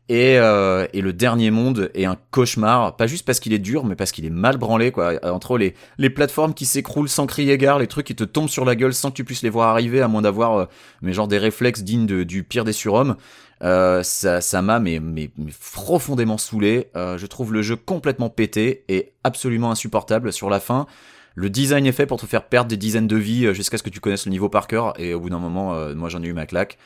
Et, 0.08 0.38
euh, 0.38 0.86
et, 0.94 1.02
le 1.02 1.14
dernier 1.14 1.50
monde 1.50 1.90
est 1.96 2.06
un 2.06 2.16
cauchemar, 2.30 2.96
pas 2.96 3.08
juste 3.08 3.26
parce 3.26 3.40
qu'il 3.40 3.54
est 3.54 3.60
dur, 3.60 3.86
mais 3.86 3.96
parce 3.96 4.12
qu'il 4.12 4.24
est 4.24 4.30
mal 4.30 4.58
branlé, 4.58 4.92
quoi. 4.92 5.14
Entre 5.24 5.58
les, 5.58 5.74
les 5.98 6.12
plateformes 6.12 6.54
qui 6.54 6.68
s'écroulent 6.68 7.10
sans 7.10 7.26
crier 7.26 7.58
gare, 7.58 7.80
les 7.80 7.88
trucs 7.88 8.06
qui 8.06 8.16
te 8.16 8.24
tombent 8.24 8.50
sur 8.50 8.66
la 8.66 8.76
gueule 8.76 8.94
sans 8.94 9.10
que 9.10 9.16
tu 9.16 9.24
puisses 9.24 9.42
les 9.42 9.50
voir 9.50 9.70
arriver, 9.70 10.02
à 10.02 10.08
moins 10.08 10.22
d'avoir, 10.22 10.58
euh, 10.58 10.66
mais 11.02 11.12
genre 11.12 11.28
des 11.28 11.40
réflexes 11.40 11.82
dignes 11.82 12.06
du 12.06 12.44
pire 12.44 12.64
des 12.66 12.72
surhommes. 12.72 13.16
Euh, 13.64 14.04
ça, 14.04 14.42
ça 14.42 14.62
m'a 14.62 14.80
mais, 14.80 15.00
mais, 15.00 15.32
profondément 15.74 16.38
saoulé. 16.38 16.90
Euh, 16.96 17.18
je 17.18 17.26
trouve 17.26 17.52
le 17.52 17.64
jeu 17.64 17.76
complètement 17.76 18.30
pété 18.30 18.84
et 18.90 19.14
absolument 19.24 19.72
insupportable 19.72 20.32
sur 20.32 20.52
la 20.52 20.60
fin. 20.60 20.86
Le 21.34 21.50
design 21.50 21.88
est 21.88 21.92
fait 21.92 22.06
pour 22.06 22.20
te 22.20 22.28
faire 22.28 22.44
perdre 22.44 22.70
des 22.70 22.78
dizaines 22.78 23.08
de 23.08 23.18
vies 23.18 23.56
jusqu'à 23.56 23.80
ce 23.80 23.84
que 23.84 23.90
tu 23.90 24.02
connaisses 24.02 24.28
le 24.28 24.32
niveau 24.32 24.50
par 24.50 24.68
cœur 24.68 24.94
et 25.00 25.16
au 25.16 25.20
bout 25.20 25.30
d'un 25.30 25.40
moment, 25.40 25.76
moi 25.94 26.08
j'en 26.08 26.24
ai 26.24 26.28
eu 26.28 26.34
ma 26.34 26.46
claque. 26.46 26.78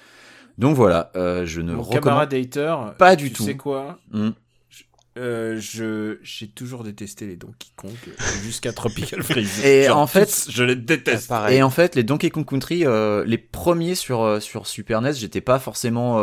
Donc 0.60 0.76
voilà, 0.76 1.12
je 1.16 1.62
ne 1.62 1.74
recommande 1.76 2.30
pas 2.98 3.16
du 3.16 3.32
tout. 3.32 3.44
Tu 3.44 3.50
sais 3.50 3.58
quoi 3.58 3.98
hmm. 4.12 4.30
Euh, 5.20 5.60
je 5.60 6.18
j'ai 6.24 6.48
toujours 6.48 6.84
détesté 6.84 7.26
les 7.26 7.36
Donkey 7.36 7.68
Kong 7.76 7.92
jusqu'à 8.44 8.72
Tropical 8.72 9.22
Freeze. 9.22 9.66
Et 9.66 9.90
en 9.90 10.08
fait, 10.08 10.48
je 10.50 10.64
les 10.64 10.78
déteste. 10.78 11.28
Pareil. 11.28 11.58
Et 11.58 11.64
en 11.64 11.70
fait, 11.70 11.96
les 11.96 12.04
Donkey 12.04 12.30
Kong 12.30 12.46
Country, 12.46 12.86
euh, 12.86 13.26
les 13.26 13.38
premiers 13.38 13.96
sur 13.96 14.22
euh, 14.22 14.40
sur 14.40 14.66
Super 14.66 15.02
NES, 15.02 15.14
j'étais 15.14 15.42
pas 15.42 15.60
forcément 15.60 16.22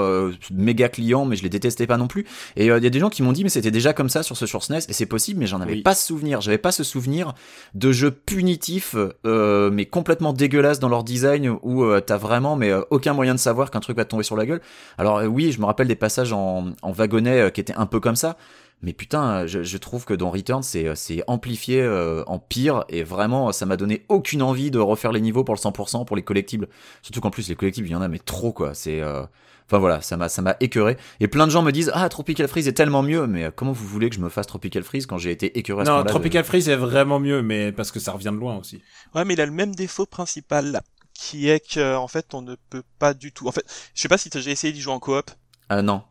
méga 0.50 0.88
client, 0.88 1.26
mais 1.26 1.36
je 1.36 1.42
les 1.42 1.48
détestais 1.48 1.86
pas 1.86 1.98
non 1.98 2.08
plus. 2.08 2.24
Et 2.56 2.66
il 2.66 2.68
y 2.68 2.70
a 2.70 2.90
des 2.90 2.98
gens 2.98 3.10
qui 3.10 3.22
m'ont 3.22 3.32
dit, 3.32 3.44
mais 3.44 3.50
c'était 3.50 3.70
déjà 3.70 3.92
comme 3.92 4.08
ça 4.08 4.22
sur 4.22 4.36
ce 4.36 4.46
sur 4.46 4.62
SNES, 4.62 4.88
et 4.88 4.92
c'est 4.92 5.06
possible, 5.06 5.40
mais 5.40 5.46
j'en 5.46 5.60
avais 5.60 5.82
pas 5.82 5.94
ce 5.94 6.06
souvenir. 6.06 6.40
J'avais 6.40 6.58
pas 6.58 6.72
ce 6.72 6.84
souvenir 6.84 7.34
de 7.74 7.92
jeux 7.92 8.10
punitifs, 8.10 8.96
mais 9.24 9.86
complètement 9.86 10.32
dégueulasses 10.32 10.78
dans 10.78 10.88
leur 10.88 11.04
design, 11.04 11.56
où 11.62 11.84
t'as 12.00 12.16
vraiment 12.16 12.56
mais 12.56 12.72
aucun 12.90 13.12
moyen 13.12 13.34
de 13.34 13.40
savoir 13.40 13.70
qu'un 13.70 13.80
truc 13.80 13.96
va 13.96 14.04
te 14.04 14.10
tomber 14.10 14.22
sur 14.22 14.36
la 14.36 14.46
gueule. 14.46 14.60
Alors 14.96 15.22
oui, 15.24 15.52
je 15.52 15.60
me 15.60 15.66
rappelle 15.66 15.88
des 15.88 15.96
passages 15.96 16.32
en, 16.32 16.72
en 16.82 16.92
wagonnet 16.92 17.50
qui 17.52 17.60
étaient 17.60 17.74
un 17.74 17.86
peu 17.86 18.00
comme 18.00 18.16
ça. 18.16 18.36
Mais 18.82 18.92
putain, 18.92 19.46
je, 19.46 19.62
je 19.62 19.78
trouve 19.78 20.04
que 20.04 20.14
dans 20.14 20.30
Return, 20.30 20.62
c'est, 20.62 20.94
c'est 20.94 21.22
amplifié 21.26 21.80
euh, 21.80 22.22
en 22.26 22.38
pire, 22.38 22.84
et 22.88 23.02
vraiment, 23.02 23.50
ça 23.52 23.66
m'a 23.66 23.76
donné 23.76 24.04
aucune 24.08 24.42
envie 24.42 24.70
de 24.70 24.78
refaire 24.78 25.12
les 25.12 25.20
niveaux 25.20 25.44
pour 25.44 25.54
le 25.54 25.60
100% 25.60 26.04
pour 26.04 26.16
les 26.16 26.22
collectibles. 26.22 26.68
Surtout 27.02 27.20
qu'en 27.20 27.30
plus, 27.30 27.48
les 27.48 27.56
collectibles, 27.56 27.88
il 27.88 27.92
y 27.92 27.94
en 27.94 28.02
a, 28.02 28.08
mais 28.08 28.18
trop, 28.18 28.52
quoi. 28.52 28.74
C'est. 28.74 29.00
Euh... 29.00 29.24
Enfin 29.68 29.78
voilà, 29.78 30.00
ça 30.00 30.16
m'a 30.16 30.28
ça 30.28 30.42
m'a 30.42 30.56
écœuré. 30.60 30.96
Et 31.18 31.26
plein 31.26 31.44
de 31.44 31.50
gens 31.50 31.60
me 31.60 31.72
disent 31.72 31.90
ah 31.92 32.08
Tropical 32.08 32.46
Freeze 32.46 32.68
est 32.68 32.72
tellement 32.72 33.02
mieux, 33.02 33.26
mais 33.26 33.46
euh, 33.46 33.50
comment 33.50 33.72
vous 33.72 33.86
voulez 33.88 34.08
que 34.08 34.14
je 34.14 34.20
me 34.20 34.28
fasse 34.28 34.46
Tropical 34.46 34.84
Freeze 34.84 35.06
quand 35.06 35.18
j'ai 35.18 35.32
été 35.32 35.58
écœuré 35.58 35.82
à 35.82 35.84
Non, 35.84 36.04
Tropical 36.04 36.44
Freeze 36.44 36.68
est 36.68 36.76
vraiment 36.76 37.18
mieux, 37.18 37.42
mais 37.42 37.72
parce 37.72 37.90
que 37.90 37.98
ça 37.98 38.12
revient 38.12 38.30
de 38.32 38.38
loin 38.38 38.56
aussi. 38.58 38.80
Ouais, 39.12 39.24
mais 39.24 39.34
il 39.34 39.40
a 39.40 39.46
le 39.46 39.50
même 39.50 39.74
défaut 39.74 40.06
principal 40.06 40.82
qui 41.14 41.48
est 41.48 41.74
que 41.74 41.96
en 41.96 42.06
fait 42.06 42.32
on 42.32 42.42
ne 42.42 42.54
peut 42.70 42.84
pas 43.00 43.12
du 43.12 43.32
tout. 43.32 43.48
En 43.48 43.52
fait, 43.52 43.64
je 43.92 44.00
sais 44.00 44.08
pas 44.08 44.18
si 44.18 44.30
j'ai 44.32 44.52
essayé 44.52 44.72
d'y 44.72 44.80
jouer 44.80 44.92
en 44.92 45.00
coop. 45.00 45.32
Ah 45.68 45.82
non. 45.82 46.02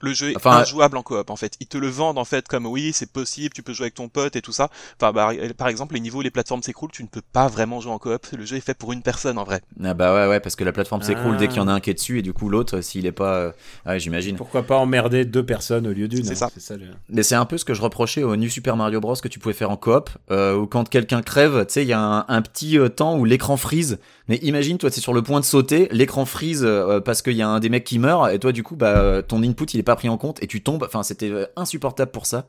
Le 0.00 0.12
jeu 0.12 0.32
est 0.32 0.36
enfin, 0.36 0.58
injouable 0.58 0.96
en 0.96 1.02
coop 1.02 1.30
en 1.30 1.36
fait. 1.36 1.54
Ils 1.60 1.66
te 1.66 1.78
le 1.78 1.88
vendent 1.88 2.18
en 2.18 2.24
fait 2.24 2.46
comme 2.48 2.66
oui 2.66 2.92
c'est 2.92 3.10
possible, 3.10 3.54
tu 3.54 3.62
peux 3.62 3.72
jouer 3.72 3.84
avec 3.84 3.94
ton 3.94 4.08
pote 4.08 4.36
et 4.36 4.42
tout 4.42 4.52
ça. 4.52 4.68
Enfin 5.00 5.12
bah, 5.12 5.30
par 5.56 5.68
exemple 5.68 5.94
les 5.94 6.00
niveaux, 6.00 6.22
les 6.22 6.30
plateformes 6.30 6.62
s'écroulent, 6.62 6.90
tu 6.92 7.02
ne 7.02 7.08
peux 7.08 7.22
pas 7.32 7.48
vraiment 7.48 7.80
jouer 7.80 7.92
en 7.92 7.98
coop. 7.98 8.26
Le 8.36 8.44
jeu 8.44 8.56
est 8.56 8.60
fait 8.60 8.74
pour 8.74 8.92
une 8.92 9.02
personne 9.02 9.38
en 9.38 9.44
vrai. 9.44 9.60
Ah 9.82 9.94
bah 9.94 10.14
ouais 10.14 10.28
ouais 10.28 10.40
parce 10.40 10.56
que 10.56 10.64
la 10.64 10.72
plateforme 10.72 11.02
s'écroule 11.02 11.36
dès 11.36 11.48
qu'il 11.48 11.58
y 11.58 11.60
en 11.60 11.68
a 11.68 11.72
un 11.72 11.80
qui 11.80 11.90
est 11.90 11.94
dessus 11.94 12.18
et 12.18 12.22
du 12.22 12.32
coup 12.32 12.48
l'autre 12.48 12.80
s'il 12.80 13.06
est 13.06 13.12
pas, 13.12 13.34
euh, 13.36 13.52
ouais 13.86 13.98
j'imagine. 13.98 14.36
Pourquoi 14.36 14.62
pas 14.62 14.76
emmerder 14.76 15.24
deux 15.24 15.44
personnes 15.44 15.86
au 15.86 15.92
lieu 15.92 16.08
d'une 16.08 16.24
C'est 16.24 16.42
hein, 16.42 16.50
ça. 16.58 16.74
Mais 17.08 17.22
c'est 17.22 17.34
un 17.34 17.44
peu 17.44 17.58
ce 17.58 17.64
que 17.64 17.74
je 17.74 17.82
reprochais 17.82 18.22
au 18.22 18.36
New 18.36 18.48
Super 18.48 18.76
Mario 18.76 19.00
Bros 19.00 19.16
que 19.16 19.28
tu 19.28 19.38
pouvais 19.38 19.54
faire 19.54 19.70
en 19.70 19.76
coop 19.76 20.10
euh, 20.30 20.56
où 20.56 20.66
quand 20.66 20.88
quelqu'un 20.88 21.22
crève, 21.22 21.66
tu 21.66 21.72
sais 21.72 21.82
il 21.82 21.88
y 21.88 21.92
a 21.92 22.00
un, 22.00 22.24
un 22.28 22.42
petit 22.42 22.78
euh, 22.78 22.88
temps 22.88 23.16
où 23.16 23.24
l'écran 23.24 23.56
freeze. 23.56 23.98
Mais 24.28 24.36
imagine 24.38 24.78
toi 24.78 24.90
c'est 24.90 25.00
sur 25.00 25.14
le 25.14 25.22
point 25.22 25.40
de 25.40 25.44
sauter, 25.44 25.88
l'écran 25.92 26.24
freeze 26.24 26.64
euh, 26.64 27.00
parce 27.00 27.22
qu'il 27.22 27.34
y 27.34 27.42
a 27.42 27.48
un 27.48 27.60
des 27.60 27.68
mecs 27.68 27.84
qui 27.84 27.98
meurt 27.98 28.32
et 28.32 28.38
toi 28.38 28.52
du 28.52 28.62
coup 28.62 28.76
bah 28.76 29.22
ton 29.22 29.42
input 29.42 29.66
il 29.72 29.80
est 29.80 29.84
pas 29.84 29.96
pris 29.96 30.08
en 30.08 30.18
compte 30.18 30.42
et 30.42 30.46
tu 30.46 30.60
Enfin, 30.66 31.02
c'était 31.02 31.30
euh, 31.30 31.46
insupportable 31.56 32.10
pour 32.10 32.26
ça. 32.26 32.46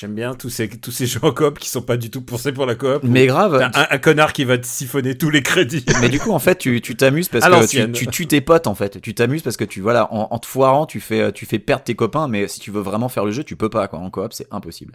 J'aime 0.00 0.14
bien 0.14 0.36
tous 0.36 0.48
ces, 0.48 0.68
tous 0.68 0.92
ces 0.92 1.06
jeux 1.06 1.18
en 1.24 1.32
coop 1.32 1.58
qui 1.58 1.68
sont 1.68 1.82
pas 1.82 1.96
du 1.96 2.08
tout 2.08 2.22
pensés 2.22 2.52
pour 2.52 2.66
la 2.66 2.76
coop. 2.76 3.02
Mais 3.02 3.26
grave. 3.26 3.68
Un, 3.74 3.98
connard 3.98 4.32
qui 4.32 4.44
va 4.44 4.56
te 4.56 4.64
siphonner 4.64 5.18
tous 5.18 5.28
les 5.28 5.42
crédits. 5.42 5.84
Mais 6.00 6.08
du 6.08 6.20
coup, 6.20 6.30
en 6.30 6.38
fait, 6.38 6.56
tu 6.58 6.80
t'amuses 6.80 7.28
parce 7.28 7.44
que 7.44 7.66
tu, 7.66 7.90
tu 7.90 8.06
tues 8.06 8.28
tes 8.28 8.40
potes, 8.40 8.68
en 8.68 8.76
fait. 8.76 9.00
Tu 9.00 9.12
t'amuses 9.14 9.42
parce 9.42 9.56
que 9.56 9.64
tu, 9.64 9.80
voilà, 9.80 10.06
en, 10.14 10.28
en, 10.30 10.38
te 10.38 10.46
foirant, 10.46 10.86
tu 10.86 11.00
fais, 11.00 11.32
tu 11.32 11.46
fais 11.46 11.58
perdre 11.58 11.82
tes 11.82 11.96
copains, 11.96 12.28
mais 12.28 12.46
si 12.46 12.60
tu 12.60 12.70
veux 12.70 12.80
vraiment 12.80 13.08
faire 13.08 13.24
le 13.24 13.32
jeu, 13.32 13.42
tu 13.42 13.56
peux 13.56 13.70
pas, 13.70 13.88
quoi. 13.88 13.98
En 13.98 14.08
coop, 14.08 14.32
c'est 14.32 14.46
impossible. 14.52 14.92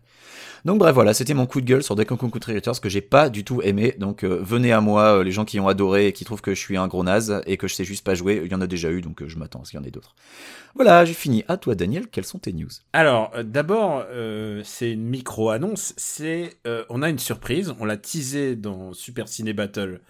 Donc 0.66 0.80
bref, 0.80 0.94
voilà, 0.94 1.14
c'était 1.14 1.34
mon 1.34 1.46
coup 1.46 1.60
de 1.60 1.66
gueule 1.66 1.84
sur 1.84 1.96
Deck 1.96 2.10
Returns 2.10 2.80
que 2.82 2.88
j'ai 2.88 3.02
pas 3.02 3.30
du 3.30 3.44
tout 3.44 3.62
aimé. 3.62 3.96
Donc 3.98 4.24
euh, 4.24 4.40
venez 4.42 4.72
à 4.72 4.80
moi, 4.80 5.18
euh, 5.18 5.24
les 5.24 5.32
gens 5.32 5.44
qui 5.44 5.60
ont 5.60 5.68
adoré 5.68 6.08
et 6.08 6.14
qui 6.14 6.24
trouvent 6.24 6.42
que 6.42 6.54
je 6.54 6.60
suis 6.60 6.78
un 6.78 6.88
gros 6.88 7.04
naze 7.04 7.42
et 7.46 7.58
que 7.58 7.68
je 7.68 7.76
sais 7.76 7.84
juste 7.84 8.06
pas 8.06 8.16
jouer. 8.16 8.42
Il 8.46 8.52
y 8.52 8.56
en 8.56 8.62
a 8.62 8.68
déjà 8.68 8.90
eu, 8.90 9.02
donc 9.02 9.22
euh, 9.22 9.28
je 9.28 9.38
m'attends 9.38 9.62
à 9.62 9.66
ce 9.66 9.72
qu'il 9.72 9.80
y 9.80 9.84
en 9.84 9.86
ait 9.86 9.92
d'autres. 9.92 10.16
Voilà, 10.76 11.06
j'ai 11.06 11.14
fini. 11.14 11.44
À 11.48 11.58
toi, 11.58 11.76
Daniel, 11.76 12.08
quelles 12.08 12.26
sont 12.26 12.40
tes 12.40 12.54
news? 12.54 12.70
Alors, 12.94 13.32
d'abord, 13.44 14.06
c'est 14.64 14.92
une 14.92 15.06
micro-annonce. 15.06 15.94
C'est, 15.98 16.58
on 16.90 17.02
a 17.02 17.10
une 17.10 17.20
surprise. 17.20 17.74
On 17.80 17.86
l'a 17.86 17.98
teasé 17.98 18.56
dans 18.56 18.94
Super 18.94 19.28
Ciné 19.28 19.54
Battle. 19.54 20.02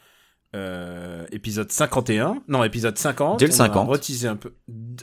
épisode 1.31 1.71
51, 1.71 2.43
non 2.47 2.63
épisode 2.63 2.97
50. 2.97 3.39
Dès 3.39 3.47
le 3.47 3.51
50. 3.51 3.75
On 3.75 3.89
a 3.89 3.91
retisé 3.91 4.27
un 4.27 4.37
peu, 4.37 4.53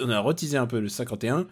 on 0.00 0.09
a 0.09 0.19
retisé 0.21 0.57
un 0.57 0.67
peu 0.67 0.81
le 0.81 0.88
51. 0.88 1.47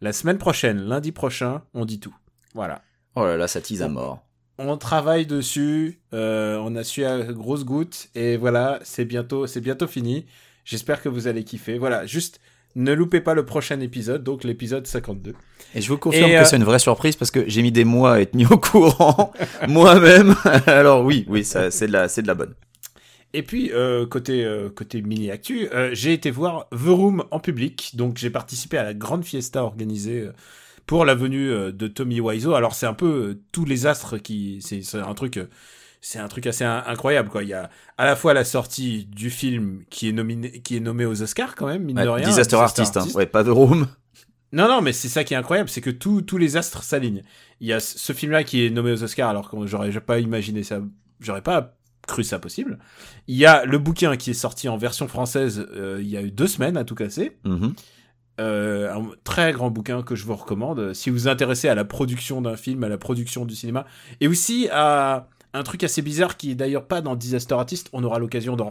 La 0.00 0.12
semaine 0.12 0.38
prochaine, 0.38 0.80
lundi 0.80 1.12
prochain, 1.12 1.62
on 1.72 1.84
dit 1.84 2.00
tout. 2.00 2.14
Voilà. 2.54 2.82
Oh 3.16 3.24
là 3.24 3.36
là, 3.36 3.48
ça 3.48 3.60
tease 3.60 3.82
à 3.82 3.88
mort. 3.88 4.24
On 4.58 4.76
travaille 4.76 5.26
dessus, 5.26 6.00
euh, 6.12 6.58
on 6.58 6.76
a 6.76 6.84
su 6.84 7.04
à 7.04 7.22
grosses 7.32 7.64
gouttes 7.64 8.08
et 8.14 8.36
voilà, 8.36 8.78
c'est 8.82 9.04
bientôt, 9.04 9.46
c'est 9.46 9.60
bientôt 9.60 9.86
fini. 9.86 10.26
J'espère 10.64 11.02
que 11.02 11.08
vous 11.08 11.26
allez 11.26 11.42
kiffer. 11.44 11.78
Voilà, 11.78 12.06
juste 12.06 12.40
ne 12.76 12.92
loupez 12.92 13.20
pas 13.20 13.34
le 13.34 13.44
prochain 13.44 13.80
épisode, 13.80 14.24
donc 14.24 14.44
l'épisode 14.44 14.86
52. 14.86 15.34
Et 15.74 15.80
je 15.80 15.88
vous 15.88 15.98
confirme 15.98 16.30
Et, 16.30 16.34
que 16.34 16.38
euh, 16.38 16.44
c'est 16.44 16.56
une 16.56 16.64
vraie 16.64 16.78
surprise 16.78 17.16
parce 17.16 17.30
que 17.30 17.44
j'ai 17.48 17.62
mis 17.62 17.72
des 17.72 17.84
mois 17.84 18.14
à 18.14 18.20
être 18.20 18.34
mis 18.34 18.46
au 18.46 18.58
courant 18.58 19.32
moi-même. 19.68 20.34
Alors 20.66 21.04
oui, 21.04 21.24
oui, 21.28 21.44
ça, 21.44 21.70
c'est 21.70 21.86
de 21.86 21.92
la, 21.92 22.08
c'est 22.08 22.22
de 22.22 22.26
la 22.26 22.34
bonne. 22.34 22.54
Et 23.34 23.42
puis, 23.42 23.72
euh, 23.72 24.06
côté, 24.06 24.44
euh, 24.44 24.70
côté 24.70 25.02
mini-actu, 25.02 25.68
euh, 25.72 25.90
j'ai 25.92 26.12
été 26.12 26.30
voir 26.30 26.68
The 26.70 26.86
Room 26.86 27.24
en 27.32 27.40
public. 27.40 27.90
Donc, 27.94 28.16
j'ai 28.16 28.30
participé 28.30 28.78
à 28.78 28.84
la 28.84 28.94
grande 28.94 29.24
fiesta 29.24 29.64
organisée 29.64 30.28
pour 30.86 31.04
la 31.04 31.16
venue 31.16 31.48
de 31.72 31.88
Tommy 31.88 32.20
Wiseau. 32.20 32.54
Alors, 32.54 32.76
c'est 32.76 32.86
un 32.86 32.94
peu 32.94 33.40
tous 33.50 33.64
les 33.64 33.86
astres 33.86 34.18
qui... 34.18 34.60
C'est 34.62 34.98
un 34.98 35.14
truc... 35.14 35.40
c'est 36.06 36.18
un 36.18 36.28
truc 36.28 36.46
assez 36.46 36.64
in- 36.64 36.84
incroyable, 36.86 37.30
quoi. 37.30 37.42
Il 37.44 37.48
y 37.48 37.54
a 37.54 37.70
à 37.96 38.04
la 38.04 38.14
fois 38.14 38.34
la 38.34 38.44
sortie 38.44 39.06
du 39.06 39.30
film 39.30 39.84
qui 39.88 40.10
est, 40.10 40.12
nominé, 40.12 40.60
qui 40.60 40.76
est 40.76 40.80
nommé 40.80 41.06
aux 41.06 41.22
Oscars, 41.22 41.54
quand 41.54 41.66
même, 41.66 41.82
mine 41.82 41.96
de 41.96 42.06
rien. 42.06 42.28
disaster 42.28 42.56
artist, 42.56 42.94
hein. 42.98 43.06
ouais, 43.14 43.24
pas 43.24 43.42
The 43.42 43.48
Room. 43.48 43.86
Non, 44.52 44.68
non, 44.68 44.82
mais 44.82 44.92
c'est 44.92 45.08
ça 45.08 45.24
qui 45.24 45.32
est 45.32 45.36
incroyable, 45.38 45.70
c'est 45.70 45.80
que 45.80 45.88
tous 45.90 46.20
tous 46.20 46.36
les 46.36 46.58
astres 46.58 46.82
s'alignent. 46.82 47.22
Il 47.60 47.66
y 47.66 47.72
a 47.72 47.80
ce 47.80 48.12
film-là 48.12 48.44
qui 48.44 48.66
est 48.66 48.70
nommé 48.70 48.92
aux 48.92 49.02
Oscars, 49.02 49.30
alors 49.30 49.50
que 49.50 49.66
j'aurais 49.66 49.90
pas 49.92 50.20
imaginé 50.20 50.62
ça, 50.62 50.80
j'aurais 51.20 51.40
pas 51.42 51.74
cru 52.06 52.22
ça 52.22 52.38
possible. 52.38 52.78
Il 53.26 53.36
y 53.36 53.46
a 53.46 53.64
le 53.64 53.78
bouquin 53.78 54.18
qui 54.18 54.30
est 54.30 54.34
sorti 54.34 54.68
en 54.68 54.76
version 54.76 55.08
française 55.08 55.66
euh, 55.74 56.00
il 56.02 56.08
y 56.08 56.18
a 56.18 56.22
eu 56.22 56.30
deux 56.30 56.46
semaines 56.48 56.76
à 56.76 56.84
tout 56.84 56.94
casser. 56.94 57.38
Mhm. 57.44 57.72
Euh, 58.40 58.92
un 58.92 59.10
très 59.22 59.52
grand 59.52 59.70
bouquin 59.70 60.02
que 60.02 60.16
je 60.16 60.24
vous 60.24 60.34
recommande 60.34 60.92
si 60.92 61.08
vous 61.08 61.16
vous 61.16 61.28
intéressez 61.28 61.68
à 61.68 61.74
la 61.74 61.84
production 61.84 62.42
d'un 62.42 62.56
film, 62.56 62.82
à 62.84 62.88
la 62.88 62.98
production 62.98 63.46
du 63.46 63.54
cinéma, 63.54 63.86
et 64.20 64.28
aussi 64.28 64.68
à 64.72 65.28
un 65.54 65.62
truc 65.62 65.84
assez 65.84 66.02
bizarre 66.02 66.36
qui 66.36 66.50
est 66.50 66.54
d'ailleurs 66.54 66.86
pas 66.86 67.00
dans 67.00 67.14
Disaster 67.16 67.54
Artist. 67.54 67.88
On 67.92 68.04
aura 68.04 68.18
l'occasion 68.18 68.56
d'en. 68.56 68.70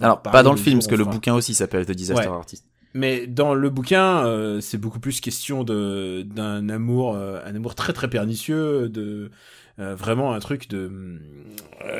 Alors, 0.00 0.22
pas 0.22 0.42
dans 0.42 0.52
le 0.52 0.58
film, 0.58 0.78
parce 0.78 0.86
que 0.86 0.94
le 0.94 1.04
bouquin 1.04 1.34
aussi 1.34 1.52
s'appelle 1.54 1.84
The 1.84 1.92
Disaster 1.92 2.28
Ouais. 2.28 2.34
Artist. 2.34 2.64
Mais 2.94 3.26
dans 3.26 3.54
le 3.54 3.70
bouquin, 3.70 4.24
euh, 4.26 4.60
c'est 4.60 4.76
beaucoup 4.78 5.00
plus 5.00 5.20
question 5.20 5.64
de 5.64 6.22
d'un 6.26 6.68
amour, 6.68 7.14
euh, 7.16 7.40
un 7.44 7.54
amour 7.54 7.74
très 7.74 7.94
très 7.94 8.08
pernicieux, 8.08 8.90
de 8.90 9.30
euh, 9.78 9.94
vraiment 9.94 10.34
un 10.34 10.38
truc 10.40 10.68
de, 10.68 11.18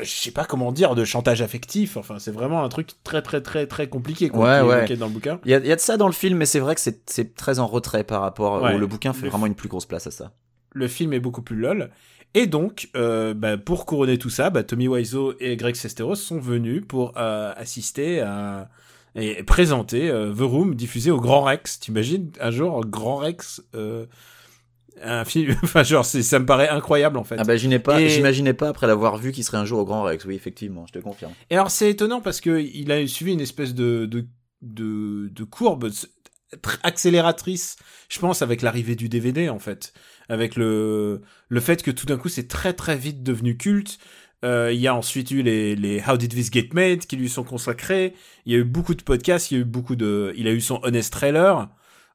je 0.03 0.11
sais 0.11 0.31
pas 0.33 0.45
comment 0.45 0.71
dire, 0.71 0.95
de 0.95 1.05
chantage 1.07 1.41
affectif. 1.41 1.97
Enfin, 1.97 2.19
c'est 2.19 2.31
vraiment 2.31 2.63
un 2.63 2.69
truc 2.69 2.91
très 3.05 3.23
très 3.23 3.41
très 3.41 3.67
très 3.67 3.89
compliqué 3.89 4.29
quoi, 4.29 4.41
Ouais, 4.41 4.59
qui 4.61 4.67
est 4.67 4.69
ouais. 4.69 4.77
évoqué 4.79 4.97
dans 4.97 5.07
le 5.07 5.13
bouquin. 5.13 5.41
Il 5.47 5.51
y, 5.51 5.55
a, 5.55 5.59
il 5.61 5.67
y 5.67 5.73
a 5.73 5.77
de 5.77 5.81
ça 5.81 5.97
dans 5.97 6.09
le 6.09 6.13
film, 6.13 6.37
mais 6.37 6.47
c'est 6.47 6.61
vrai 6.61 6.75
que 6.75 6.81
c'est, 6.83 7.35
très 7.35 7.59
en 7.59 7.67
retrait 7.67 8.05
par 8.05 8.21
rapport 8.21 8.61
Ouais. 8.61 8.77
le 8.77 8.87
bouquin 8.87 9.15
fait 9.15 9.29
vraiment 9.29 9.47
une 9.47 9.55
plus 9.55 9.71
grosse 9.71 9.87
place 9.87 10.07
à 10.07 10.11
ça. 10.11 10.33
Le 10.75 10.89
film 10.89 11.15
est 11.15 11.21
beaucoup 11.21 11.43
plus 11.43 11.57
lol. 11.57 11.91
Et 12.35 12.47
donc, 12.47 12.89
euh, 12.97 13.35
bah, 13.35 13.59
pour 13.59 13.85
couronner 13.87 14.17
tout 14.19 14.31
ça, 14.31 14.49
bah, 14.51 14.63
Tommy 14.63 14.89
Wiseau 14.89 15.35
et 15.41 15.57
Greg 15.57 15.75
Sesteros 15.75 16.15
sont 16.15 16.39
venus 16.41 16.83
pour 16.87 17.13
euh, 17.17 17.53
assister 17.57 18.21
à 18.21 18.69
et 19.15 19.43
présenter 19.43 20.09
euh, 20.09 20.33
The 20.33 20.41
Room 20.41 20.75
diffusé 20.75 21.11
au 21.11 21.21
Grand 21.21 21.43
Rex. 21.43 21.79
T'imagines 21.81 22.31
un 22.41 22.51
jour 22.51 22.81
Grand 22.87 23.17
Rex 23.17 23.63
euh, 23.75 24.07
un 25.03 25.27
film, 25.27 25.55
enfin 25.63 25.83
genre 25.83 26.07
ça 26.07 26.39
me 26.39 26.47
paraît 26.47 26.71
incroyable 26.71 27.19
en 27.19 27.25
fait. 27.25 27.35
Ah 27.39 27.45
bah 27.45 27.57
j'imaginais 27.57 27.79
pas, 27.79 28.01
Et- 28.01 28.09
j'imaginais 28.09 28.55
pas 28.55 28.69
après 28.69 28.87
l'avoir 28.87 29.19
vu 29.19 29.33
qu'il 29.33 29.45
serait 29.45 29.59
un 29.59 29.67
jour 29.67 29.81
au 29.81 29.85
Grand 29.85 30.03
Rex. 30.05 30.25
Oui, 30.25 30.35
effectivement, 30.35 30.87
je 30.87 30.93
te 30.95 30.99
confirme. 30.99 31.33
Et 31.51 31.55
alors 31.57 31.71
c'est 31.71 31.91
étonnant 31.91 32.23
parce 32.23 32.41
que 32.41 32.59
il 32.63 32.91
a 32.91 33.07
suivi 33.07 33.33
une 33.35 33.41
espèce 33.43 33.75
de 33.75 34.07
de 34.07 34.25
de, 34.63 35.29
de 35.29 35.45
courbe 35.45 35.91
accélératrice, 36.83 37.77
je 38.09 38.19
pense 38.19 38.43
avec 38.43 38.63
l'arrivée 38.63 38.95
du 38.97 39.09
DVD 39.09 39.49
en 39.49 39.59
fait, 39.59 39.93
avec 40.29 40.57
le 40.57 41.23
le 41.49 41.61
fait 41.61 41.83
que 41.83 41.91
tout 41.91 42.07
d'un 42.07 42.17
coup 42.17 42.29
c'est 42.29 42.49
très 42.49 42.73
très 42.73 42.97
vite 42.97 43.23
devenu 43.23 43.57
culte. 43.57 43.99
Euh, 44.45 44.73
il 44.73 44.81
y 44.81 44.89
a 44.89 44.95
ensuite 44.95 45.31
eu 45.31 45.43
les, 45.43 45.77
les 45.77 46.03
How 46.07 46.17
Did 46.17 46.31
This 46.31 46.51
Get 46.53 46.71
Made 46.73 47.07
qui 47.07 47.17
lui 47.17 47.29
sont 47.29 47.45
consacrés. 47.45 48.15
Il 48.45 48.53
y 48.53 48.57
a 48.57 48.59
eu 48.59 48.65
beaucoup 48.65 48.95
de 48.95 49.03
podcasts, 49.03 49.53
il 49.53 49.55
y 49.55 49.59
a 49.59 49.61
eu 49.61 49.65
beaucoup 49.65 49.95
de, 49.95 50.33
il 50.37 50.49
a 50.49 50.53
eu 50.53 50.61
son 50.61 50.81
Honest 50.83 51.13
Trailer 51.13 51.69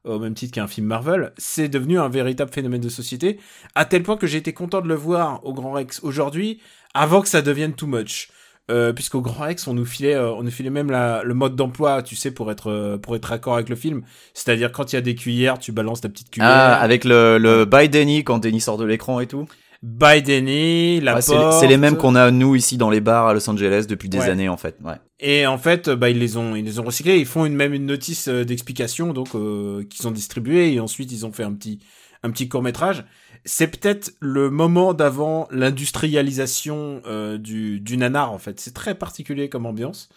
au 0.04 0.18
même 0.18 0.34
titre 0.34 0.54
qu'un 0.54 0.66
film 0.66 0.86
Marvel. 0.86 1.32
C'est 1.38 1.68
devenu 1.68 1.98
un 1.98 2.08
véritable 2.08 2.52
phénomène 2.52 2.80
de 2.80 2.88
société 2.88 3.38
à 3.74 3.84
tel 3.84 4.02
point 4.02 4.16
que 4.16 4.26
j'ai 4.26 4.38
été 4.38 4.52
content 4.52 4.80
de 4.80 4.88
le 4.88 4.94
voir 4.94 5.44
au 5.44 5.52
Grand 5.54 5.72
Rex 5.72 6.00
aujourd'hui 6.02 6.60
avant 6.94 7.22
que 7.22 7.28
ça 7.28 7.42
devienne 7.42 7.74
too 7.74 7.86
much. 7.86 8.28
Euh, 8.70 8.92
puisqu'au 8.92 9.20
Grand 9.22 9.44
Rex, 9.44 9.66
on 9.66 9.72
nous 9.74 9.86
filait, 9.86 10.14
euh, 10.14 10.30
on 10.32 10.42
nous 10.42 10.50
filait 10.50 10.68
même 10.70 10.90
la, 10.90 11.22
le 11.24 11.32
mode 11.34 11.56
d'emploi, 11.56 12.02
tu 12.02 12.16
sais, 12.16 12.30
pour 12.30 12.50
être, 12.50 12.70
euh, 12.70 12.98
pour 12.98 13.16
être 13.16 13.32
accord 13.32 13.54
avec 13.54 13.68
le 13.70 13.76
film. 13.76 14.02
C'est-à-dire 14.34 14.72
quand 14.72 14.92
il 14.92 14.96
y 14.96 14.98
a 14.98 15.02
des 15.02 15.14
cuillères, 15.14 15.58
tu 15.58 15.72
balances 15.72 16.02
ta 16.02 16.08
petite 16.10 16.30
cuillère. 16.30 16.50
Ah, 16.50 16.74
avec 16.80 17.04
le, 17.04 17.38
le 17.38 17.64
by 17.64 17.88
Denny 17.88 18.24
quand 18.24 18.38
Denny 18.38 18.60
sort 18.60 18.76
de 18.76 18.84
l'écran 18.84 19.20
et 19.20 19.26
tout. 19.26 19.46
By 19.82 20.22
Denny, 20.22 21.00
la 21.00 21.14
Ouais, 21.14 21.22
c'est, 21.22 21.34
porte. 21.34 21.60
c'est 21.60 21.66
les 21.68 21.76
mêmes 21.76 21.96
qu'on 21.96 22.14
a 22.16 22.30
nous 22.30 22.56
ici 22.56 22.76
dans 22.76 22.90
les 22.90 23.00
bars 23.00 23.28
à 23.28 23.32
Los 23.32 23.48
Angeles 23.48 23.86
depuis 23.88 24.08
des 24.08 24.18
Ouais. 24.18 24.28
années 24.28 24.48
en 24.48 24.56
fait. 24.56 24.76
Ouais. 24.84 24.94
Et 25.20 25.46
en 25.46 25.56
fait, 25.56 25.88
euh, 25.88 25.96
bah, 25.96 26.10
ils 26.10 26.18
les 26.18 26.36
ont, 26.36 26.54
ils 26.56 26.64
les 26.64 26.78
ont 26.80 26.84
recyclés. 26.84 27.16
Ils 27.18 27.26
font 27.26 27.46
une, 27.46 27.54
même 27.54 27.72
une 27.72 27.86
notice 27.86 28.28
d'explication, 28.28 29.12
donc, 29.12 29.28
euh, 29.34 29.84
qu'ils 29.88 30.06
ont 30.08 30.10
distribué. 30.10 30.72
Et 30.74 30.80
ensuite, 30.80 31.10
ils 31.12 31.24
ont 31.24 31.32
fait 31.32 31.44
un 31.44 31.52
petit, 31.52 31.78
un 32.22 32.30
petit 32.30 32.48
court 32.48 32.62
métrage. 32.62 33.04
C'est 33.44 33.68
peut-être 33.68 34.12
le 34.20 34.50
moment 34.50 34.94
d'avant 34.94 35.48
l'industrialisation 35.50 37.02
euh, 37.06 37.38
du, 37.38 37.80
du 37.80 37.96
nanar, 37.96 38.32
en 38.32 38.38
fait. 38.38 38.60
C'est 38.60 38.74
très 38.74 38.94
particulier 38.94 39.48
comme 39.48 39.66
ambiance. 39.66 40.08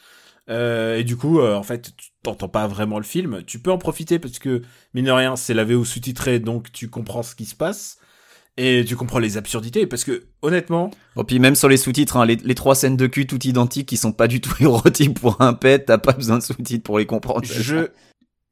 Euh, 0.50 0.98
et 0.98 1.03
du 1.03 1.15
coup, 1.17 1.39
euh, 1.39 1.55
en 1.55 1.63
fait, 1.63 1.93
tu 1.96 2.10
t'entends 2.24 2.50
pas 2.50 2.67
vraiment 2.67 2.98
le 2.98 3.05
film. 3.05 3.43
Tu 3.46 3.60
peux 3.60 3.72
en 3.72 3.77
profiter 3.77 4.20
parce 4.20 4.39
que, 4.39 4.62
mine 4.93 5.05
de 5.05 5.12
rien, 5.12 5.36
c'est 5.36 5.53
la 5.53 5.63
VO 5.63 5.86
sous-titrée, 5.86 6.39
donc 6.39 6.72
tu 6.72 6.89
comprends 6.89 7.24
ce 7.24 7.36
qui 7.36 7.46
se 7.46 7.55
passe. 7.55 7.98
Et 8.58 8.84
tu 8.86 8.98
comprends 8.98 9.20
les 9.20 9.38
absurdités, 9.38 9.88
parce 9.88 10.03
que, 10.03 10.25
honnêtement, 10.41 10.91
Bon, 11.15 11.24
puis 11.24 11.39
même 11.39 11.55
sur 11.55 11.70
les 11.70 11.77
sous-titres, 11.77 12.17
hein, 12.17 12.25
les, 12.25 12.36
les 12.36 12.55
trois 12.55 12.75
scènes 12.75 12.98
de 12.98 13.08
cul 13.08 13.25
toutes 13.25 13.46
identiques 13.46 13.88
qui 13.88 13.96
sont 13.96 14.12
pas 14.12 14.27
du 14.27 14.41
tout 14.41 14.53
érotiques 14.60 15.17
pour 15.17 15.39
un 15.41 15.53
pet, 15.53 15.86
t'as 15.86 15.98
pas 15.98 16.12
besoin 16.12 16.38
de 16.38 16.43
sous-titres 16.43 16.84
pour 16.84 17.00
les 17.00 17.05
comprendre. 17.05 17.46
je 17.46 17.88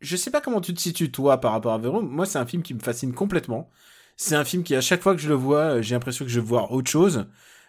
je 0.02 0.16
sais 0.16 0.32
pas 0.32 0.42
comment 0.42 0.62
tu 0.62 0.74
te 0.74 0.80
situes 0.82 1.12
toi 1.12 1.40
par 1.42 1.52
rapport 1.52 1.74
à 1.74 1.78
Véro. 1.78 2.02
Moi, 2.02 2.26
c'est 2.26 2.40
un 2.40 2.46
film 2.46 2.64
qui 2.64 2.74
me 2.74 2.80
fascine 2.80 3.14
complètement. 3.14 3.70
C'est 4.18 4.36
un 4.36 4.46
film 4.46 4.64
qui, 4.64 4.76
à 4.76 4.82
chaque 4.82 5.02
fois 5.02 5.16
que 5.16 5.22
je 5.22 5.30
le 5.30 5.36
vois, 5.36 5.78
euh, 5.78 5.82
j'ai 5.82 5.96
l'impression 5.96 6.26
que 6.26 6.32
je 6.32 6.40
vois 6.40 6.72
autre 6.72 6.90
chose. 6.90 7.28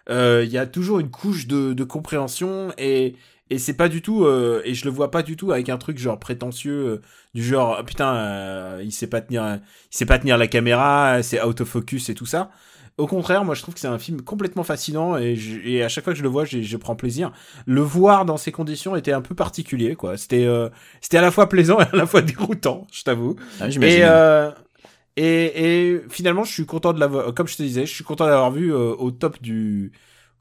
Euh, 0.09 0.43
Il 0.45 0.51
y 0.53 0.59
a 0.59 0.67
toujours 0.67 1.01
une 1.01 1.11
couche 1.11 1.47
de, 1.47 1.73
de 1.75 1.85
compréhension 1.85 2.73
et 2.79 3.17
et 3.53 3.59
c'est 3.59 3.75
pas 3.75 3.89
du 3.89 4.01
tout 4.01 4.25
euh, 4.25 4.63
et 4.65 4.75
je 4.75 4.85
le 4.85 4.93
vois 4.93 5.11
pas 5.11 5.23
du 5.25 5.37
tout 5.37 5.51
avec 5.53 5.69
un 5.71 5.77
truc 5.79 5.99
genre 5.99 6.19
prétentieux 6.21 6.87
euh, 6.87 7.03
du 7.35 7.43
genre 7.43 7.77
ah, 7.81 7.85
putain 7.85 8.15
euh, 8.15 8.81
il 8.85 8.93
sait 8.93 9.09
pas 9.09 9.21
tenir 9.21 9.43
il 9.91 9.97
sait 9.97 10.07
pas 10.07 10.19
tenir 10.21 10.39
la 10.39 10.47
caméra 10.47 11.21
c'est 11.25 11.41
autofocus 11.43 12.09
et 12.11 12.15
tout 12.15 12.27
ça 12.27 12.51
au 12.99 13.07
contraire 13.07 13.45
moi 13.45 13.55
je 13.55 13.63
trouve 13.63 13.75
que 13.75 13.81
c'est 13.81 13.89
un 13.89 13.99
film 13.99 14.21
complètement 14.23 14.63
fascinant 14.65 15.17
et, 15.17 15.37
je- 15.37 15.59
et 15.61 15.83
à 15.83 15.89
chaque 15.89 16.05
fois 16.05 16.13
que 16.13 16.19
je 16.19 16.23
le 16.23 16.29
vois 16.29 16.45
je 16.45 16.77
prends 16.77 16.97
plaisir. 16.97 17.33
Le 17.67 17.81
voir 17.81 18.25
dans 18.25 18.37
ces 18.37 18.53
conditions 18.53 18.97
était 18.97 19.13
un 19.13 19.23
peu 19.23 19.35
particulier 19.35 19.95
quoi. 19.97 20.17
C'était 20.17 20.45
euh, 20.45 20.69
c'était 21.01 21.19
à 21.19 21.23
la 21.23 21.31
fois 21.31 21.49
plaisant 21.49 21.81
et 21.81 21.85
à 21.85 21.97
la 21.97 22.07
fois 22.07 22.23
déroutant 22.23 22.87
je 22.93 23.03
t'avoue. 23.03 23.37
Ah, 23.61 23.69
et, 23.69 24.05
euh, 24.05 24.51
et, 25.17 25.93
et 25.95 26.01
finalement, 26.09 26.45
je 26.45 26.53
suis 26.53 26.67
content 26.67 26.93
de 26.93 27.01
l'avoir, 27.01 27.35
comme 27.35 27.49
je 27.49 27.57
te 27.57 27.63
disais, 27.63 27.87
je 27.87 27.95
suis 27.95 28.05
content 28.05 28.27
d'avoir 28.27 28.51
vu 28.51 28.73
euh, 28.73 28.95
au 28.97 29.11
top 29.11 29.41
du, 29.43 29.93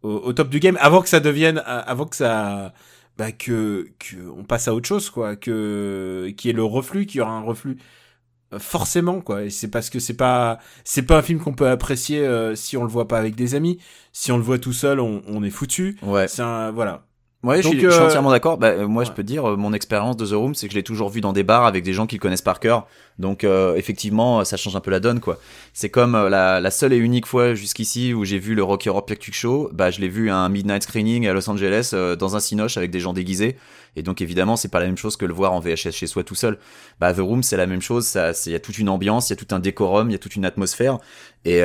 au, 0.03 0.10
au 0.12 0.34
top 0.34 0.50
du 0.50 0.60
game, 0.60 0.77
avant 0.79 1.01
que 1.01 1.10
ça 1.10 1.20
devienne, 1.20 1.62
avant 1.65 2.06
que 2.06 2.15
ça, 2.15 2.74
bah, 3.18 3.32
que, 3.32 3.89
que 4.00 4.15
on 4.38 4.44
passe 4.44 4.68
à 4.68 4.74
autre 4.75 4.88
chose, 4.88 5.10
quoi, 5.10 5.36
que, 5.36 6.32
qui 6.38 6.50
est 6.50 6.53
le 6.53 6.63
reflux, 6.63 7.06
qu'il 7.06 7.18
y 7.20 7.22
aura 7.22 7.32
un 7.34 7.41
reflux. 7.41 7.77
Forcément, 8.58 9.22
quoi. 9.22 9.44
Et 9.44 9.50
c'est 9.51 9.68
parce 9.68 9.89
que 9.89 10.00
c'est 10.00 10.15
pas, 10.15 10.58
c'est 10.84 11.03
pas 11.03 11.18
un 11.18 11.22
film 11.22 11.39
qu'on 11.39 11.53
peut 11.53 11.68
apprécier 11.68 12.25
euh, 12.25 12.56
si 12.56 12.77
on 12.77 12.84
le 12.84 12.89
voit 12.89 13.08
pas 13.08 13.20
avec 13.20 13.36
des 13.36 13.53
amis. 13.53 13.77
Si 14.12 14.32
on 14.32 14.38
le 14.38 14.44
voit 14.44 14.58
tout 14.58 14.74
seul, 14.74 15.00
on, 15.00 15.22
on 15.27 15.44
est 15.44 15.51
foutu. 15.51 15.98
Ouais. 16.01 16.27
C'est 16.27 16.41
un, 16.41 16.72
voilà. 16.72 17.03
Ouais, 17.41 17.62
je, 17.62 17.63
Donc, 17.63 17.74
suis, 17.74 17.82
je 17.84 17.89
suis 17.89 18.01
euh, 18.01 18.06
entièrement 18.08 18.32
d'accord. 18.32 18.58
Bah, 18.58 18.68
euh, 18.68 18.88
moi, 18.88 19.06
je 19.06 19.12
peux 19.12 19.24
te 19.24 19.27
dire, 19.27 19.50
euh, 19.50 19.56
mon 19.56 19.72
expérience 19.72 20.18
de 20.18 20.25
The 20.25 20.34
Room, 20.34 20.56
c'est 20.56 20.68
que 20.68 20.74
je 20.74 20.77
l'ai 20.77 20.84
toujours 20.84 21.10
vu 21.10 21.22
dans 21.22 21.32
des 21.32 21.44
bars 21.44 21.65
avec 21.65 21.86
des 21.86 21.94
gens 21.94 22.06
qui 22.06 22.15
le 22.15 22.20
connaissent 22.20 22.41
par 22.41 22.60
cœur. 22.60 22.86
Donc, 23.20 23.44
euh, 23.44 23.76
effectivement, 23.76 24.46
ça 24.46 24.56
change 24.56 24.78
un 24.78 24.80
peu 24.80 24.92
la 24.92 25.02
donne, 25.02 25.20
quoi. 25.20 25.40
C'est 25.74 25.90
comme 25.90 26.16
euh, 26.16 26.30
la, 26.30 26.72
seule 26.72 26.94
et 26.94 26.98
unique 26.98 27.26
fois 27.26 27.54
jusqu'ici 27.54 28.14
où 28.14 28.24
j'ai 28.24 28.40
vu 28.40 28.56
le 28.56 28.64
Rocky 28.64 28.88
Horror 28.88 29.06
Picture 29.06 29.34
Show. 29.34 29.70
Bah, 29.74 29.92
je 29.92 30.00
l'ai 30.00 30.08
vu 30.08 30.30
à 30.30 30.38
un 30.38 30.48
midnight 30.48 30.84
screening 30.84 31.28
à 31.28 31.34
Los 31.34 31.50
Angeles 31.50 31.92
euh, 31.94 32.16
dans 32.16 32.38
un 32.38 32.40
cinoche 32.40 32.78
avec 32.78 32.92
des 32.92 33.02
gens 33.02 33.12
déguisés. 33.12 33.58
Et 33.98 34.04
donc, 34.04 34.22
évidemment, 34.22 34.56
c'est 34.56 34.70
pas 34.70 34.80
la 34.80 34.86
même 34.86 34.98
chose 34.98 35.18
que 35.18 35.26
le 35.26 35.34
voir 35.34 35.52
en 35.52 35.60
VHS 35.60 35.92
chez 35.92 36.08
soi 36.08 36.24
tout 36.24 36.36
seul. 36.36 36.60
Bah, 37.02 37.14
The 37.14 37.20
Room, 37.20 37.44
c'est 37.44 37.58
la 37.58 37.68
même 37.68 37.82
chose. 37.82 38.18
Il 38.46 38.54
y 38.54 38.56
a 38.56 38.60
toute 38.60 38.78
une 38.78 38.88
ambiance, 38.88 39.30
il 39.30 39.34
y 39.34 39.38
a 39.38 39.38
tout 39.38 39.54
un 39.54 39.60
décorum, 39.60 40.10
il 40.10 40.14
y 40.14 40.16
a 40.16 40.20
toute 40.20 40.38
une 40.38 40.46
atmosphère. 40.46 41.00
Et 41.44 41.62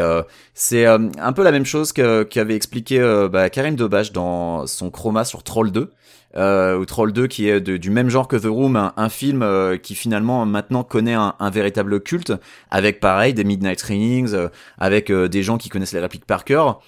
c'est 0.54 0.86
un 0.86 1.32
peu 1.34 1.42
la 1.42 1.52
même 1.52 1.66
chose 1.66 1.92
qu'avait 1.92 2.56
expliqué 2.56 2.98
bah, 3.30 3.50
Karim 3.50 3.76
Debache 3.76 4.12
dans 4.12 4.66
son 4.66 4.90
Chroma 4.90 5.24
sur 5.24 5.42
Troll 5.42 5.70
2 5.70 5.92
euh, 6.36 6.76
ou 6.76 6.84
Troll 6.84 7.12
2 7.12 7.26
qui 7.26 7.48
est 7.48 7.60
du 7.60 7.90
même 7.90 8.08
genre 8.08 8.28
que 8.28 8.36
The 8.36 8.46
Room, 8.46 8.92
un, 8.96 9.08
film 9.08 9.42
euh, 9.42 9.76
qui 9.76 9.94
finalement 9.94 10.44
maintenant 10.46 10.82
connaît 10.82 11.14
un, 11.14 11.50
véritable 11.50 12.00
culte, 12.00 12.32
avec 12.70 13.00
pareil 13.00 13.34
des 13.34 13.44
midnight 13.44 13.80
screenings, 13.80 14.34
euh, 14.34 14.48
avec 14.78 15.10
euh, 15.10 15.28
des 15.28 15.42
gens 15.42 15.58
qui 15.58 15.68
connaissent 15.68 15.92
les 15.92 16.00
répliques 16.00 16.26
par 16.26 16.44
cœur. 16.44 16.80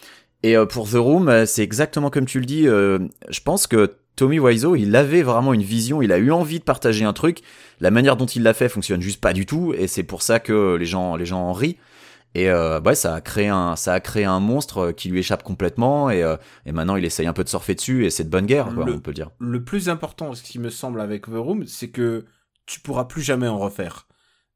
Et 0.42 0.56
euh, 0.56 0.66
pour 0.66 0.88
The 0.88 0.94
Room, 0.94 1.46
c'est 1.46 1.62
exactement 1.62 2.10
comme 2.10 2.26
tu 2.26 2.40
le 2.40 2.46
dis. 2.46 2.64
je 2.64 3.40
pense 3.44 3.66
que 3.66 3.96
Tommy 4.16 4.38
Wiseau, 4.38 4.76
il 4.76 4.96
avait 4.96 5.22
vraiment 5.22 5.52
une 5.52 5.62
vision, 5.62 6.00
il 6.00 6.10
a 6.10 6.18
eu 6.18 6.30
envie 6.30 6.58
de 6.58 6.64
partager 6.64 7.04
un 7.04 7.12
truc. 7.12 7.40
La 7.80 7.90
manière 7.90 8.16
dont 8.16 8.26
il 8.26 8.42
l'a 8.42 8.54
fait 8.54 8.70
fonctionne 8.70 9.02
juste 9.02 9.20
pas 9.20 9.34
du 9.34 9.44
tout, 9.44 9.74
et 9.76 9.86
c'est 9.86 10.02
pour 10.02 10.22
ça 10.22 10.40
que 10.40 10.76
les 10.76 10.86
gens, 10.86 11.16
les 11.16 11.26
gens 11.26 11.40
en 11.40 11.52
rient. 11.52 11.76
Et 12.36 12.50
euh, 12.50 12.80
ouais, 12.82 12.94
ça 12.94 13.14
a 13.14 13.20
créé 13.22 13.48
un, 13.48 13.76
ça 13.76 13.94
a 13.94 14.00
créé 14.00 14.24
un 14.26 14.40
monstre 14.40 14.92
qui 14.92 15.08
lui 15.08 15.20
échappe 15.20 15.42
complètement, 15.42 16.10
et, 16.10 16.22
euh, 16.22 16.36
et 16.66 16.72
maintenant 16.72 16.96
il 16.96 17.04
essaye 17.04 17.26
un 17.26 17.32
peu 17.32 17.44
de 17.44 17.48
surfer 17.48 17.74
dessus, 17.74 18.04
et 18.04 18.10
c'est 18.10 18.24
de 18.24 18.28
bonne 18.28 18.46
guerre, 18.46 18.72
quoi, 18.74 18.84
Le- 18.84 18.92
on 18.94 19.00
peut 19.00 19.10
le 19.10 19.14
dire. 19.14 19.30
le 19.38 19.64
plus 19.64 19.88
important, 19.88 20.34
ce 20.34 20.42
qui 20.42 20.58
me 20.58 20.68
semble 20.70 21.00
avec 21.00 21.26
The 21.26 21.36
Room, 21.36 21.66
c'est 21.66 21.88
que 21.90 22.26
tu 22.66 22.80
pourras 22.80 23.04
plus 23.06 23.22
jamais 23.22 23.48
en 23.48 23.58
refaire. 23.58 24.06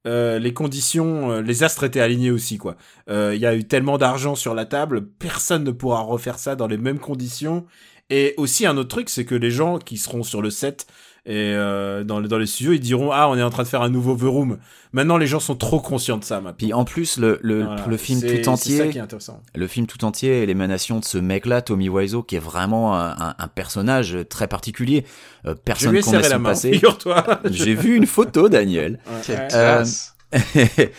Euh, 0.06 0.38
les 0.38 0.52
conditions, 0.54 1.30
euh, 1.30 1.42
les 1.42 1.62
astres 1.62 1.84
étaient 1.84 2.00
alignés 2.00 2.30
aussi 2.30 2.56
quoi. 2.58 2.76
Euh, 3.10 3.32
Il 3.34 3.40
y 3.40 3.46
a 3.46 3.54
eu 3.54 3.64
tellement 3.64 3.98
d'argent 3.98 4.34
sur 4.34 4.54
la 4.54 4.64
table, 4.66 5.06
personne 5.06 5.64
ne 5.64 5.70
pourra 5.72 6.00
refaire 6.00 6.38
ça 6.38 6.56
dans 6.56 6.66
les 6.66 6.78
mêmes 6.78 6.98
conditions. 6.98 7.66
Et 8.08 8.34
aussi 8.38 8.66
un 8.66 8.76
autre 8.76 8.88
truc, 8.88 9.08
c'est 9.10 9.24
que 9.24 9.34
les 9.36 9.50
gens 9.50 9.78
qui 9.78 9.96
seront 9.98 10.22
sur 10.24 10.42
le 10.42 10.50
set 10.50 10.86
et 11.26 11.52
euh, 11.54 12.02
dans, 12.04 12.20
dans 12.20 12.38
les 12.38 12.46
studios, 12.46 12.72
ils 12.72 12.80
diront 12.80 13.10
ah 13.12 13.28
on 13.28 13.36
est 13.36 13.42
en 13.42 13.50
train 13.50 13.62
de 13.62 13.68
faire 13.68 13.82
un 13.82 13.90
nouveau 13.90 14.16
The 14.16 14.22
Room. 14.22 14.58
Maintenant 14.92 15.18
les 15.18 15.26
gens 15.26 15.38
sont 15.40 15.54
trop 15.54 15.78
conscients 15.80 16.16
de 16.18 16.24
ça 16.24 16.36
maintenant. 16.40 16.54
Puis 16.56 16.72
en 16.72 16.84
plus, 16.84 17.18
le, 17.18 17.38
le, 17.42 17.64
Voilà. 17.64 17.86
le 17.86 17.96
film 17.96 18.20
tout 18.20 18.26
C'est 18.28 18.42
ça 18.44 18.50
entier, 18.50 18.88
qui 18.90 18.98
est 18.98 19.00
intéressant. 19.00 19.40
le 19.54 19.66
film 19.66 19.86
tout 19.86 20.04
entier 20.04 20.42
est 20.42 20.46
l'émanation 20.46 20.98
de 20.98 21.04
ce 21.04 21.18
mec-là, 21.18 21.62
Tommy 21.62 21.88
Wiseau, 21.88 22.22
qui 22.22 22.36
est 22.36 22.40
vraiment 22.40 22.96
un, 22.98 23.34
un- 23.38 23.48
personnage 23.48 24.16
très 24.28 24.48
particulier. 24.48 25.04
Euh, 25.46 25.54
personne 25.64 25.90
connaît 25.90 26.02
serré 26.02 26.22
la 26.22 26.28
son 26.30 26.38
main, 26.40 26.48
passé. 26.50 26.72
figure-toi. 26.72 27.24
J'ai 27.50 27.74
vu 27.74 27.96
une 27.96 28.06
photo, 28.06 28.48
Daniel. 28.48 28.98
Ouais. 29.06 29.36
classe. 29.48 30.14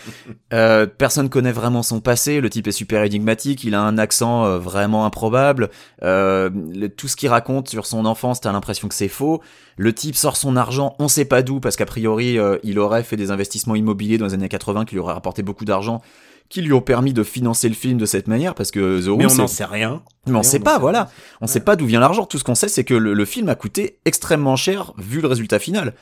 Euh, 0.52 0.86
personne 0.86 1.30
connaît 1.30 1.52
vraiment 1.52 1.82
son 1.82 2.00
passé. 2.00 2.40
Le 2.42 2.50
type 2.50 2.66
est 2.66 2.72
super 2.72 3.02
énigmatique. 3.04 3.64
Il 3.64 3.74
a 3.74 3.80
un 3.80 3.96
accent 3.96 4.44
euh, 4.44 4.58
vraiment 4.58 5.06
improbable. 5.06 5.70
Euh, 6.02 6.50
le- 6.74 6.88
tout 6.90 7.08
ce 7.08 7.16
qu'il 7.16 7.30
raconte 7.30 7.70
sur 7.70 7.86
son 7.86 8.04
enfance, 8.04 8.40
t'as 8.42 8.52
l'impression 8.52 8.86
que 8.88 8.94
c'est 8.94 9.08
faux. 9.08 9.40
Le 9.78 9.94
type 9.94 10.14
sort 10.14 10.36
son 10.36 10.56
argent, 10.56 10.94
on 10.98 11.08
sait 11.08 11.24
pas 11.24 11.42
d'où, 11.42 11.58
parce 11.58 11.76
qu'a 11.76 11.86
priori, 11.86 12.38
euh, 12.38 12.58
il 12.64 12.78
aurait 12.78 13.02
fait 13.02 13.16
des 13.16 13.30
investissements 13.30 13.74
immobiliers 13.74 14.18
dans 14.18 14.26
les 14.26 14.34
années 14.34 14.50
80 14.50 14.84
qui 14.84 14.94
lui 14.94 15.00
auraient 15.00 15.14
rapporté 15.14 15.42
beaucoup 15.42 15.64
d'argent, 15.64 16.02
qui 16.50 16.60
lui 16.60 16.74
ont 16.74 16.82
permis 16.82 17.14
de 17.14 17.22
financer 17.22 17.70
le 17.70 17.74
film 17.74 17.96
de 17.96 18.04
cette 18.04 18.28
manière, 18.28 18.54
parce 18.54 18.70
que 18.70 19.00
The 19.02 19.08
Room, 19.08 19.18
Mais 19.18 19.32
on 19.32 19.36
n'en 19.36 19.46
sait 19.46 19.64
rien. 19.64 20.02
mais 20.26 20.36
on 20.36 20.40
Et 20.42 20.44
sait 20.44 20.58
pas, 20.60 20.78
voilà. 20.78 21.08
On 21.40 21.46
sait 21.46 21.60
pas 21.60 21.76
d'où 21.76 21.86
vient 21.86 22.00
l'argent. 22.00 22.26
Tout 22.26 22.36
ce 22.38 22.44
qu'on 22.44 22.54
sait, 22.54 22.68
c'est 22.68 22.84
que 22.84 22.92
le, 22.94 23.14
le 23.14 23.24
film 23.24 23.48
a 23.48 23.54
coûté 23.54 23.96
extrêmement 24.04 24.56
cher 24.56 24.92
vu 24.98 25.22
le 25.22 25.28
résultat 25.28 25.58
final. 25.58 25.94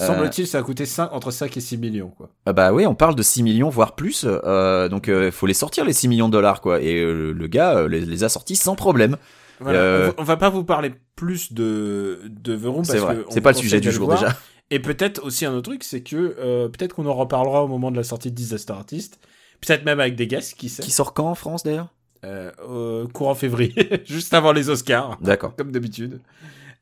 Euh, 0.00 0.06
Semble-t-il, 0.06 0.46
ça 0.46 0.58
a 0.58 0.62
coûté 0.62 0.86
5, 0.86 1.12
entre 1.12 1.30
5 1.30 1.56
et 1.56 1.60
6 1.60 1.76
millions, 1.78 2.10
quoi. 2.10 2.30
Ah 2.46 2.52
bah 2.52 2.72
oui, 2.72 2.86
on 2.86 2.94
parle 2.94 3.14
de 3.14 3.22
6 3.22 3.42
millions, 3.42 3.68
voire 3.68 3.94
plus. 3.94 4.24
Euh, 4.26 4.88
donc 4.88 5.08
il 5.08 5.32
faut 5.32 5.46
les 5.46 5.54
sortir 5.54 5.84
les 5.84 5.92
6 5.92 6.08
millions 6.08 6.28
de 6.28 6.32
dollars, 6.32 6.60
quoi. 6.60 6.80
Et 6.80 7.00
euh, 7.00 7.32
le 7.32 7.46
gars 7.48 7.76
euh, 7.78 7.88
les, 7.88 8.00
les 8.00 8.24
a 8.24 8.28
sortis 8.28 8.56
sans 8.56 8.76
problème. 8.76 9.16
Voilà. 9.60 9.78
Euh, 9.80 10.12
On, 10.18 10.22
va, 10.22 10.36
pas 10.36 10.50
vous 10.50 10.64
parler 10.64 10.92
plus 11.16 11.52
de, 11.52 12.20
de 12.28 12.56
C'est 12.56 12.62
parce 12.72 12.90
vrai. 13.00 13.16
que 13.16 13.20
C'est 13.30 13.40
pas 13.40 13.52
le 13.52 13.56
sujet 13.56 13.80
du 13.80 13.90
jour 13.90 14.06
voir. 14.06 14.20
déjà. 14.20 14.36
Et 14.70 14.78
peut-être 14.80 15.24
aussi 15.24 15.46
un 15.46 15.52
autre 15.52 15.70
truc, 15.70 15.82
c'est 15.82 16.02
que 16.02 16.36
euh, 16.38 16.68
peut-être 16.68 16.94
qu'on 16.94 17.06
en 17.06 17.14
reparlera 17.14 17.64
au 17.64 17.68
moment 17.68 17.90
de 17.90 17.96
la 17.96 18.04
sortie 18.04 18.30
de 18.30 18.36
Disaster 18.36 18.72
Artist. 18.74 19.18
Peut-être 19.60 19.84
même 19.84 19.98
avec 19.98 20.14
des 20.14 20.26
guests, 20.26 20.54
qui 20.56 20.68
sait. 20.68 20.82
Qui 20.82 20.90
sort 20.90 21.14
quand 21.14 21.28
en 21.28 21.34
France 21.34 21.64
d'ailleurs? 21.64 21.88
Euh, 22.24 22.50
euh, 22.68 23.06
courant 23.08 23.34
février, 23.34 24.02
juste 24.04 24.34
avant 24.34 24.52
les 24.52 24.70
Oscars, 24.70 25.18
D'accord. 25.20 25.54
comme 25.56 25.70
d'habitude. 25.72 26.20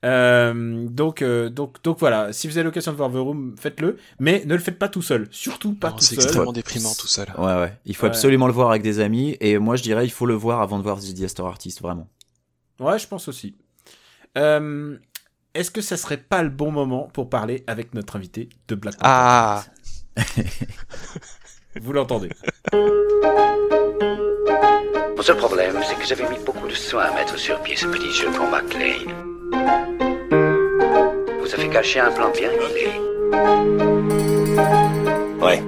Euh, 0.04 0.86
donc, 0.88 1.22
euh, 1.22 1.48
donc, 1.48 1.82
donc 1.82 1.98
voilà. 1.98 2.32
Si 2.32 2.46
vous 2.46 2.56
avez 2.58 2.64
l'occasion 2.64 2.92
de 2.92 2.96
voir 2.96 3.10
The 3.10 3.14
Room, 3.16 3.54
faites-le, 3.58 3.96
mais 4.20 4.42
ne 4.46 4.54
le 4.54 4.60
faites 4.60 4.78
pas 4.78 4.88
tout 4.88 5.02
seul. 5.02 5.26
Surtout 5.30 5.74
pas 5.74 5.90
Non, 5.90 5.96
tout 5.96 6.02
C'est 6.02 6.14
seul. 6.16 6.24
extrêmement 6.24 6.52
déprimant 6.52 6.92
tout 6.94 7.06
seul. 7.08 7.26
Ouais 7.38 7.54
ouais. 7.56 7.72
Il 7.86 7.96
faut 7.96 8.04
Ouais. 8.04 8.10
absolument 8.10 8.46
le 8.46 8.52
voir 8.52 8.70
avec 8.70 8.82
des 8.82 9.00
amis. 9.00 9.36
Et 9.40 9.58
moi 9.58 9.74
je 9.76 9.82
dirais 9.82 10.04
il 10.06 10.10
faut 10.10 10.26
le 10.26 10.34
voir 10.34 10.60
avant 10.60 10.78
de 10.78 10.82
voir 10.82 10.98
The 10.98 11.12
Disaster 11.12 11.42
Artist 11.42 11.80
vraiment. 11.80 12.06
Ouais, 12.78 12.98
je 12.98 13.08
pense 13.08 13.26
aussi. 13.28 13.56
Euh, 14.36 14.96
Est-ce 15.54 15.70
que 15.70 15.80
ça 15.80 15.96
serait 15.96 16.18
pas 16.18 16.42
le 16.42 16.50
bon 16.50 16.70
moment 16.70 17.08
pour 17.14 17.30
parler 17.30 17.64
avec 17.66 17.94
notre 17.94 18.16
invité 18.16 18.50
de 18.68 18.74
Black 18.74 18.96
Panther 18.98 19.06
Ah, 19.08 19.64
Vous 21.80 21.92
l'entendez. 21.94 22.28
Mon 25.16 25.22
seul 25.22 25.36
problème, 25.38 25.74
c'est 25.88 25.96
que 25.96 26.06
j'avais 26.06 26.28
mis 26.28 26.38
beaucoup 26.44 26.68
de 26.68 26.74
soin 26.74 27.04
à 27.04 27.14
mettre 27.14 27.38
sur 27.38 27.58
pied 27.62 27.74
ce 27.76 27.86
petit 27.86 28.12
jeu 28.12 28.30
pour 28.30 28.46
McLean. 28.48 29.25
Vous 31.40 31.54
avez 31.54 31.68
caché 31.70 32.00
un 32.00 32.10
plan 32.10 32.30
bien 32.30 32.50
huilé. 32.50 32.88
Ouais. 35.40 35.62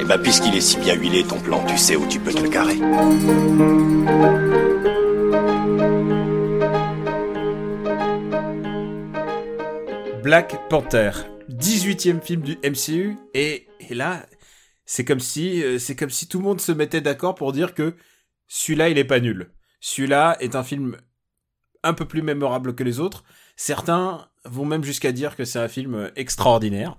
Eh 0.00 0.04
ben, 0.04 0.18
puisqu'il 0.18 0.54
est 0.56 0.60
si 0.60 0.78
bien 0.78 0.94
huilé, 0.94 1.24
ton 1.24 1.38
plan, 1.40 1.64
tu 1.66 1.76
sais 1.76 1.96
où 1.96 2.06
tu 2.06 2.18
peux 2.20 2.32
te 2.32 2.42
le 2.42 2.48
carrer. 2.48 2.76
Black 10.22 10.68
Panther, 10.68 11.10
18e 11.50 12.20
film 12.20 12.42
du 12.42 12.58
MCU, 12.64 13.16
et, 13.34 13.68
et 13.78 13.94
là, 13.94 14.26
c'est 14.84 15.04
comme 15.04 15.20
si, 15.20 15.62
euh, 15.62 15.78
c'est 15.78 15.96
comme 15.96 16.10
si 16.10 16.26
tout 16.28 16.38
le 16.38 16.44
monde 16.44 16.60
se 16.60 16.72
mettait 16.72 17.00
d'accord 17.00 17.34
pour 17.34 17.52
dire 17.52 17.74
que 17.74 17.94
celui-là, 18.48 18.88
il 18.88 18.98
est 18.98 19.04
pas 19.04 19.20
nul. 19.20 19.50
Celui-là 19.80 20.36
est 20.40 20.54
un 20.54 20.64
film 20.64 20.96
un 21.82 21.94
peu 21.94 22.06
plus 22.06 22.22
mémorable 22.22 22.74
que 22.74 22.84
les 22.84 23.00
autres. 23.00 23.24
Certains 23.56 24.28
vont 24.44 24.64
même 24.64 24.84
jusqu'à 24.84 25.12
dire 25.12 25.36
que 25.36 25.44
c'est 25.44 25.58
un 25.58 25.68
film 25.68 25.94
euh, 25.94 26.10
extraordinaire. 26.16 26.98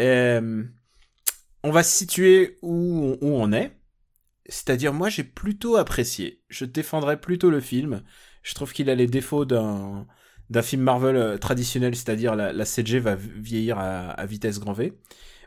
Euh, 0.00 0.64
on 1.62 1.70
va 1.70 1.82
se 1.82 1.96
situer 1.96 2.58
où, 2.62 3.16
on 3.20 3.52
est. 3.52 3.72
C'est-à-dire, 4.48 4.92
moi, 4.92 5.08
j'ai 5.08 5.24
plutôt 5.24 5.76
apprécié. 5.76 6.42
Je 6.48 6.64
défendrais 6.64 7.20
plutôt 7.20 7.50
le 7.50 7.60
film. 7.60 8.02
Je 8.42 8.54
trouve 8.54 8.72
qu'il 8.72 8.90
a 8.90 8.94
les 8.94 9.06
défauts 9.06 9.44
d'un 9.44 10.06
d'un 10.48 10.62
film 10.62 10.82
Marvel 10.82 11.16
euh, 11.16 11.38
traditionnel, 11.38 11.96
c'est-à-dire 11.96 12.36
la, 12.36 12.64
CG 12.64 13.00
va 13.00 13.16
vieillir 13.16 13.80
à, 13.80 14.24
vitesse 14.26 14.60
grand 14.60 14.74
V. 14.74 14.92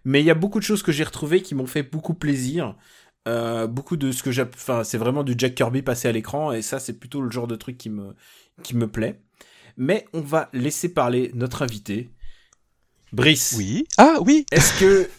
Mais 0.04 0.20
il 0.20 0.26
y 0.26 0.30
a 0.30 0.36
beaucoup 0.36 0.60
de 0.60 0.66
choses 0.66 0.84
que 0.84 0.92
j'ai 0.92 1.06
retrouvées 1.06 1.42
qui 1.42 1.56
m'ont 1.56 1.68
fait 1.68 1.84
beaucoup 1.84 2.14
plaisir. 2.14 2.76
Beaucoup 3.70 3.96
de 3.96 4.12
ce 4.12 4.24
que 4.24 4.32
j'ai, 4.32 4.42
enfin, 4.42 4.84
c'est 4.84 4.98
vraiment 4.98 5.24
du 5.24 5.36
Jack 5.38 5.54
Kirby 5.54 5.84
passé 5.84 6.08
à 6.08 6.12
l'écran 6.12 6.52
et 6.52 6.64
ça, 6.64 6.80
c'est 6.80 7.00
plutôt 7.00 7.22
le 7.22 7.30
genre 7.30 7.46
de 7.46 7.56
truc 7.56 7.78
qui 7.78 7.92
me, 7.92 8.16
qui 8.64 8.76
me 8.76 8.88
plaît. 8.88 9.20
Mais 9.78 10.06
on 10.14 10.22
va 10.22 10.50
laisser 10.54 10.90
parler 10.94 11.32
notre 11.34 11.62
invité, 11.62 12.10
Brice. 13.12 13.56
oui. 13.58 13.86
Ah, 13.98 14.18
oui. 14.22 14.46
Est-ce 14.52 14.80
que, 14.80 15.10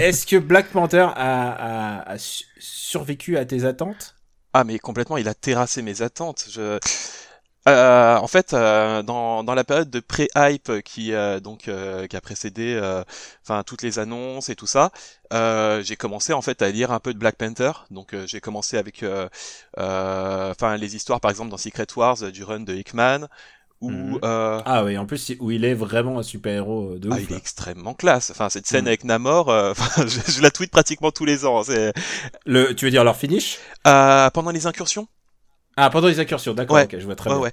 est-ce 0.00 0.26
que 0.26 0.36
Black 0.36 0.68
Panther 0.70 1.08
a, 1.14 1.50
a- 1.98 2.02
a 2.10 2.18
su- 2.18 2.44
survécu 2.58 3.36
à 3.36 3.44
tes 3.44 3.64
attentes? 3.64 4.14
Ah, 4.52 4.64
mais 4.64 4.78
complètement, 4.78 5.16
il 5.16 5.26
a 5.28 5.34
terrassé 5.34 5.82
mes 5.82 6.02
attentes. 6.02 6.44
Je... 6.50 6.78
Euh, 7.68 8.16
en 8.16 8.26
fait, 8.26 8.54
euh, 8.54 9.02
dans, 9.02 9.44
dans 9.44 9.54
la 9.54 9.62
période 9.62 9.88
de 9.88 10.00
pré-hype 10.00 10.82
qui 10.84 11.12
euh, 11.12 11.38
donc 11.38 11.68
euh, 11.68 12.08
qui 12.08 12.16
a 12.16 12.20
précédé, 12.20 12.74
euh, 12.74 13.04
enfin 13.46 13.62
toutes 13.62 13.82
les 13.82 14.00
annonces 14.00 14.48
et 14.48 14.56
tout 14.56 14.66
ça, 14.66 14.90
euh, 15.32 15.80
j'ai 15.82 15.94
commencé 15.96 16.32
en 16.32 16.42
fait 16.42 16.60
à 16.62 16.70
lire 16.70 16.90
un 16.90 16.98
peu 16.98 17.14
de 17.14 17.18
Black 17.20 17.36
Panther. 17.36 17.70
Donc 17.90 18.14
euh, 18.14 18.26
j'ai 18.26 18.40
commencé 18.40 18.78
avec, 18.78 19.04
euh, 19.04 19.28
euh, 19.78 20.50
enfin 20.50 20.76
les 20.76 20.96
histoires 20.96 21.20
par 21.20 21.30
exemple 21.30 21.50
dans 21.50 21.56
Secret 21.56 21.86
Wars 21.96 22.16
du 22.32 22.42
run 22.44 22.60
de 22.60 22.74
Hickman, 22.74 23.28
où 23.80 24.18
euh, 24.24 24.62
Ah 24.64 24.84
oui, 24.84 24.96
en 24.98 25.06
plus, 25.06 25.32
où 25.40 25.50
il 25.50 25.64
est 25.64 25.74
vraiment 25.74 26.18
un 26.18 26.22
super-héros 26.22 26.98
de 26.98 27.10
ah, 27.10 27.16
ouf. 27.16 27.22
il 27.22 27.32
est 27.32 27.34
là. 27.34 27.36
extrêmement 27.36 27.94
classe. 27.94 28.30
Enfin 28.30 28.48
cette 28.48 28.66
scène 28.66 28.84
Mhm. 28.84 28.86
avec 28.86 29.04
Namor, 29.04 29.50
euh, 29.50 29.72
je, 29.98 30.32
je 30.32 30.40
la 30.42 30.50
tweete 30.50 30.70
pratiquement 30.72 31.10
tous 31.12 31.24
les 31.24 31.44
ans. 31.44 31.62
C'est 31.64 31.92
Le, 32.46 32.74
tu 32.74 32.84
veux 32.84 32.90
dire 32.90 33.04
leur 33.04 33.16
finish? 33.16 33.58
Euh, 33.86 34.30
pendant 34.30 34.50
les 34.50 34.66
incursions. 34.66 35.08
Ah, 35.76 35.90
pendant 35.90 36.08
les 36.08 36.20
incursions, 36.20 36.54
d'accord, 36.54 36.76
Ouais. 36.76 36.82
ok, 36.82 36.96
je 36.98 37.04
vois 37.04 37.16
très 37.16 37.30
Ouais, 37.30 37.36
bien. 37.36 37.38
ouais. 37.38 37.52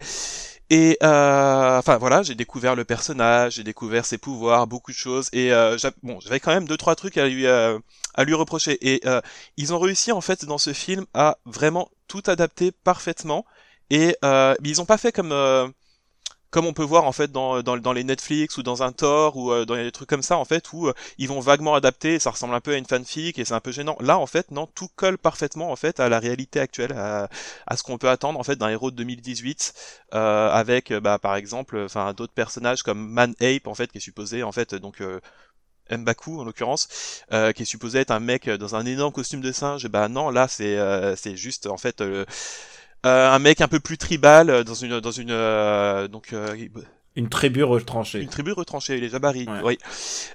Et 0.71 0.97
euh, 1.03 1.79
enfin 1.79 1.97
voilà, 1.97 2.21
j'ai 2.23 2.35
découvert 2.35 2.75
le 2.75 2.85
personnage, 2.85 3.55
j'ai 3.55 3.63
découvert 3.63 4.05
ses 4.05 4.17
pouvoirs, 4.19 4.67
beaucoup 4.67 4.91
de 4.91 4.97
choses. 4.97 5.29
Et 5.33 5.51
euh, 5.53 5.77
bon, 6.03 6.19
j'avais 6.19 6.39
quand 6.39 6.51
même 6.53 6.67
deux 6.67 6.77
trois 6.77 6.95
trucs 6.95 7.17
à 7.17 7.27
lui 7.27 7.47
euh, 7.47 7.79
à 8.15 8.23
lui 8.23 8.35
reprocher. 8.35 8.77
Et 8.87 9.01
euh, 9.07 9.21
ils 9.57 9.73
ont 9.73 9.79
réussi 9.79 10.11
en 10.11 10.21
fait 10.21 10.45
dans 10.45 10.59
ce 10.59 10.73
film 10.73 11.05
à 11.15 11.37
vraiment 11.45 11.89
tout 12.07 12.21
adapter 12.27 12.71
parfaitement. 12.71 13.45
Et 13.89 14.15
euh, 14.23 14.53
mais 14.61 14.69
ils 14.69 14.81
ont 14.81 14.85
pas 14.85 14.97
fait 14.99 15.11
comme 15.11 15.31
euh, 15.31 15.67
comme 16.51 16.65
on 16.65 16.73
peut 16.73 16.83
voir 16.83 17.05
en 17.05 17.11
fait 17.11 17.31
dans, 17.31 17.61
dans, 17.61 17.77
dans 17.77 17.93
les 17.93 18.03
Netflix 18.03 18.57
ou 18.57 18.63
dans 18.63 18.83
un 18.83 18.91
Thor 18.91 19.37
ou 19.37 19.51
euh, 19.51 19.65
dans 19.65 19.75
des 19.75 19.91
trucs 19.91 20.09
comme 20.09 20.21
ça 20.23 20.37
en 20.37 20.45
fait 20.45 20.71
où 20.73 20.87
euh, 20.87 20.93
ils 21.17 21.27
vont 21.27 21.39
vaguement 21.39 21.75
adapter 21.75 22.19
ça 22.19 22.31
ressemble 22.31 22.53
un 22.55 22.59
peu 22.61 22.73
à 22.73 22.77
une 22.77 22.85
fanfic 22.85 23.37
et 23.39 23.45
c'est 23.45 23.53
un 23.53 23.59
peu 23.59 23.71
gênant. 23.71 23.95
Là 23.99 24.17
en 24.19 24.25
fait 24.27 24.51
non 24.51 24.67
tout 24.67 24.87
colle 24.95 25.17
parfaitement 25.17 25.71
en 25.71 25.75
fait 25.75 25.99
à 25.99 26.09
la 26.09 26.19
réalité 26.19 26.59
actuelle 26.59 26.93
à, 26.93 27.29
à 27.67 27.77
ce 27.77 27.83
qu'on 27.83 27.97
peut 27.97 28.09
attendre 28.09 28.39
en 28.39 28.43
fait 28.43 28.55
d'un 28.55 28.69
héros 28.69 28.91
de 28.91 28.95
2018 28.97 29.73
euh, 30.13 30.49
avec 30.51 30.91
euh, 30.91 30.99
bah, 30.99 31.19
par 31.19 31.35
exemple 31.35 31.77
enfin 31.85 32.13
d'autres 32.13 32.33
personnages 32.33 32.83
comme 32.83 33.09
Man 33.11 33.33
Ape 33.41 33.67
en 33.67 33.75
fait 33.75 33.91
qui 33.91 33.97
est 33.99 34.01
supposé 34.01 34.43
en 34.43 34.51
fait 34.51 34.75
donc 34.75 35.01
euh, 35.01 35.19
Mbaku 35.91 36.39
en 36.39 36.43
l'occurrence, 36.43 36.87
euh, 37.33 37.51
qui 37.51 37.63
est 37.63 37.65
supposé 37.65 37.99
être 37.99 38.11
un 38.11 38.19
mec 38.19 38.47
dans 38.49 38.75
un 38.75 38.85
énorme 38.85 39.11
costume 39.11 39.41
de 39.41 39.51
singe, 39.51 39.87
bah 39.87 40.07
non, 40.07 40.29
là 40.29 40.47
c'est 40.47 40.77
euh, 40.77 41.15
c'est 41.15 41.35
juste 41.35 41.65
en 41.65 41.77
fait 41.77 42.01
euh, 42.01 42.25
un 43.03 43.39
mec 43.39 43.61
un 43.61 43.67
peu 43.67 43.79
plus 43.79 43.97
tribal 43.97 44.49
euh, 44.49 44.63
dans 44.63 44.73
une 44.73 44.99
dans 44.99 45.11
une 45.11 45.31
euh, 45.31 46.07
donc 46.07 46.33
euh, 46.33 46.55
Une 47.15 47.29
tribu 47.29 47.63
retranchée. 47.63 48.21
une 48.21 48.29
tribu 48.29 48.51
retranchée, 48.51 48.99
les 48.99 49.09
Jabari. 49.09 49.45
Ouais. 49.47 49.61
Oui. 49.63 49.77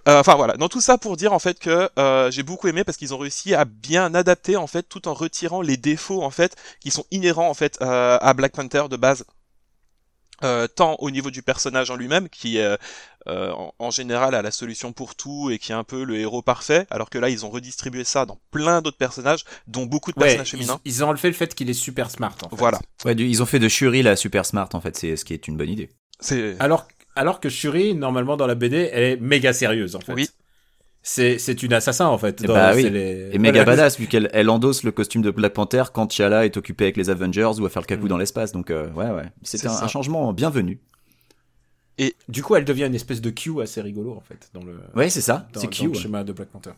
Euh, 0.08 0.20
Enfin 0.20 0.34
voilà. 0.34 0.54
Dans 0.56 0.68
tout 0.68 0.80
ça 0.80 0.98
pour 0.98 1.16
dire 1.16 1.32
en 1.32 1.38
fait 1.38 1.58
que 1.58 1.88
euh, 1.98 2.30
j'ai 2.30 2.42
beaucoup 2.42 2.68
aimé 2.68 2.84
parce 2.84 2.96
qu'ils 2.98 3.14
ont 3.14 3.18
réussi 3.18 3.54
à 3.54 3.64
bien 3.64 4.14
adapter 4.14 4.56
en 4.56 4.66
fait 4.66 4.82
tout 4.88 5.08
en 5.08 5.14
retirant 5.14 5.60
les 5.62 5.76
défauts 5.76 6.22
en 6.22 6.30
fait 6.30 6.56
qui 6.80 6.90
sont 6.90 7.04
inhérents 7.10 7.48
en 7.48 7.54
fait 7.54 7.78
euh, 7.82 8.18
à 8.20 8.34
Black 8.34 8.52
Panther 8.52 8.84
de 8.90 8.96
base. 8.96 9.24
Euh, 10.42 10.66
tant 10.66 10.96
au 10.98 11.10
niveau 11.12 11.30
du 11.30 11.42
personnage 11.42 11.90
en 11.90 11.96
lui-même, 11.96 12.28
qui 12.28 12.58
euh, 13.28 13.50
en, 13.52 13.72
en 13.78 13.90
général 13.90 14.34
a 14.34 14.42
la 14.42 14.50
solution 14.50 14.92
pour 14.92 15.14
tout 15.14 15.50
et 15.50 15.58
qui 15.58 15.72
est 15.72 15.74
un 15.74 15.84
peu 15.84 16.04
le 16.04 16.16
héros 16.16 16.42
parfait, 16.42 16.86
alors 16.90 17.08
que 17.10 17.18
là 17.18 17.28
ils 17.30 17.44
ont 17.46 17.50
redistribué 17.50 18.04
ça 18.04 18.26
dans 18.26 18.38
plein 18.50 18.82
d'autres 18.82 18.98
personnages, 18.98 19.44
dont 19.66 19.86
beaucoup 19.86 20.12
de 20.12 20.18
Ouais, 20.18 20.26
personnages 20.26 20.48
ils, 20.54 20.58
féminins. 20.58 20.80
ils 20.84 21.04
ont 21.04 21.08
enlevé 21.08 21.28
le 21.28 21.34
fait 21.34 21.54
qu'il 21.54 21.70
est 21.70 21.74
super 21.74 22.10
smart. 22.10 22.36
En 22.44 22.48
fait. 22.50 22.56
Voilà. 22.56 22.78
Ouais, 23.04 23.14
du- 23.14 23.26
ils 23.26 23.42
ont 23.42 23.46
fait 23.46 23.58
de 23.58 23.68
Shuri 23.68 24.02
la 24.02 24.16
super 24.16 24.44
smart 24.44 24.68
en 24.74 24.80
fait, 24.80 24.96
c'est 24.96 25.16
ce 25.16 25.24
qui 25.24 25.32
est 25.34 25.48
une 25.48 25.56
bonne 25.56 25.70
idée. 25.70 25.88
C'est 26.20 26.56
Alors, 26.60 26.86
alors 27.16 27.40
que 27.40 27.48
Shuri, 27.48 27.94
normalement 27.94 28.36
dans 28.36 28.46
la 28.46 28.54
BD, 28.54 28.88
elle 28.92 29.02
est 29.04 29.16
méga 29.20 29.52
sérieuse 29.52 29.96
en 29.96 30.00
fait. 30.00 30.12
Oui. 30.14 30.28
C'est 31.06 31.38
c'est 31.38 31.62
une 31.62 31.74
assassin 31.74 32.06
en 32.06 32.16
fait. 32.16 32.42
Et 32.42 32.46
dans- 32.46 32.54
bah 32.54 32.72
oui. 32.74 32.88
les- 32.88 33.28
Et 33.32 33.38
méga 33.38 33.62
voilà. 33.62 33.64
badass 33.76 33.98
vu 34.00 34.06
qu'elle 34.06 34.30
elle 34.32 34.48
endosse 34.48 34.84
le 34.84 34.90
costume 34.90 35.20
de 35.20 35.30
Black 35.30 35.52
Panther 35.52 35.84
quand 35.92 36.06
T'Challa 36.06 36.46
est 36.46 36.56
occupé 36.56 36.84
avec 36.84 36.96
les 36.96 37.10
Avengers 37.10 37.50
ou 37.60 37.66
à 37.66 37.68
faire 37.68 37.82
le 37.82 37.86
cacou 37.86 38.06
Mm. 38.06 38.08
dans 38.08 38.16
l'espace. 38.16 38.52
Donc 38.52 38.70
euh, 38.70 38.88
ouais 38.92 39.10
ouais, 39.10 39.24
C'est 39.42 39.66
un 39.66 39.88
changement 39.88 40.32
bienvenu. 40.32 40.80
Du 42.28 42.42
coup, 42.42 42.56
elle 42.56 42.64
devient 42.64 42.84
une 42.86 42.94
espèce 42.94 43.20
de 43.20 43.30
Q 43.30 43.60
assez 43.62 43.80
rigolo 43.80 44.14
en 44.16 44.20
fait 44.20 44.50
dans 44.52 44.62
le. 44.64 44.78
Ouais 44.94 45.10
c'est 45.10 45.20
ça, 45.20 45.48
dans- 45.52 45.60
c'est 45.60 45.66
dans 45.66 45.72
cute. 45.72 45.82
le 45.84 45.90
ouais. 45.90 45.94
schéma 45.98 46.24
de 46.24 46.32
Black 46.32 46.48
Panther. 46.48 46.72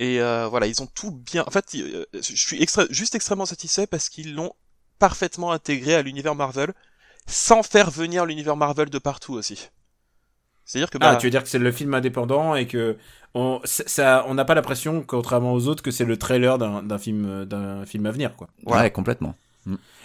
Et 0.00 0.20
euh, 0.20 0.48
voilà, 0.48 0.66
ils 0.66 0.82
ont 0.82 0.86
tout 0.86 1.12
bien. 1.12 1.44
En 1.46 1.50
fait, 1.50 1.64
euh, 1.76 2.04
je 2.12 2.34
suis 2.34 2.60
extra... 2.62 2.84
juste 2.90 3.14
extrêmement 3.14 3.46
satisfait 3.46 3.86
parce 3.86 4.08
qu'ils 4.08 4.34
l'ont 4.34 4.52
parfaitement 4.98 5.52
intégré 5.52 5.94
à 5.94 6.02
l'univers 6.02 6.34
Marvel, 6.34 6.72
sans 7.26 7.62
faire 7.62 7.90
venir 7.90 8.26
l'univers 8.26 8.56
Marvel 8.56 8.90
de 8.90 8.98
partout 8.98 9.34
aussi. 9.34 9.68
C'est-à-dire 10.64 10.90
que 10.90 10.98
bah, 10.98 11.10
Ah, 11.10 11.16
tu 11.16 11.26
veux 11.26 11.30
dire 11.30 11.42
que 11.42 11.48
c'est 11.48 11.58
le 11.58 11.70
film 11.72 11.94
indépendant 11.94 12.54
et 12.54 12.66
que 12.66 12.96
on 13.34 13.60
ça 13.64 14.24
on 14.28 14.34
n'a 14.34 14.44
pas 14.44 14.54
l'impression 14.54 15.02
contrairement 15.02 15.52
aux 15.52 15.68
autres 15.68 15.82
que 15.82 15.90
c'est 15.90 16.04
le 16.04 16.16
trailer 16.16 16.58
d'un 16.58 16.98
film 16.98 17.44
d'un 17.44 17.84
film 17.84 18.06
à 18.06 18.10
venir 18.10 18.34
quoi. 18.36 18.48
Ouais 18.64 18.90
complètement. 18.90 19.34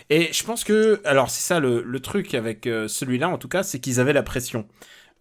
Et 0.10 0.32
je 0.34 0.44
pense 0.44 0.64
que, 0.64 1.02
alors 1.06 1.30
c'est 1.30 1.42
ça 1.42 1.60
le, 1.60 1.82
le 1.82 2.00
truc 2.00 2.34
avec 2.34 2.66
euh, 2.68 2.88
celui-là 2.88 3.30
en 3.30 3.38
tout 3.38 3.48
cas, 3.48 3.64
c'est 3.64 3.80
qu'ils 3.80 4.00
avaient 4.00 4.14
la 4.14 4.24
pression. 4.24 4.68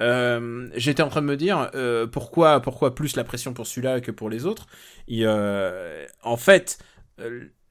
Euh, 0.01 0.69
J'étais 0.77 1.03
en 1.03 1.09
train 1.09 1.23
de 1.23 1.27
me 1.27 1.37
dire 1.37 1.71
euh, 1.75 2.07
pourquoi, 2.07 2.61
pourquoi 2.61 2.95
plus 2.95 3.17
la 3.17 3.25
pression 3.25 3.53
pour 3.53 3.67
celui-là 3.67 4.01
que 4.01 4.11
pour 4.11 4.31
les 4.31 4.47
autres? 4.47 4.67
Et, 5.09 5.27
en 5.27 6.37
fait, 6.37 6.79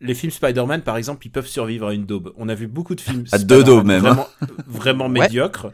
les 0.02 0.14
films 0.14 0.32
Spider-Man 0.32 0.82
par 0.82 0.98
exemple, 0.98 1.26
ils 1.26 1.32
peuvent 1.32 1.48
survivre 1.48 1.88
à 1.88 1.94
une 1.94 2.06
daube. 2.06 2.34
On 2.38 2.50
a 2.50 2.56
vu 2.56 2.68
beaucoup 2.68 2.96
de 2.96 3.02
films 3.02 3.26
À 3.32 3.40
deux 3.40 3.64
daubes 3.64 3.86
même, 3.86 4.06
hein. 4.06 4.28
vraiment, 4.68 5.10
médiocres. 5.10 5.72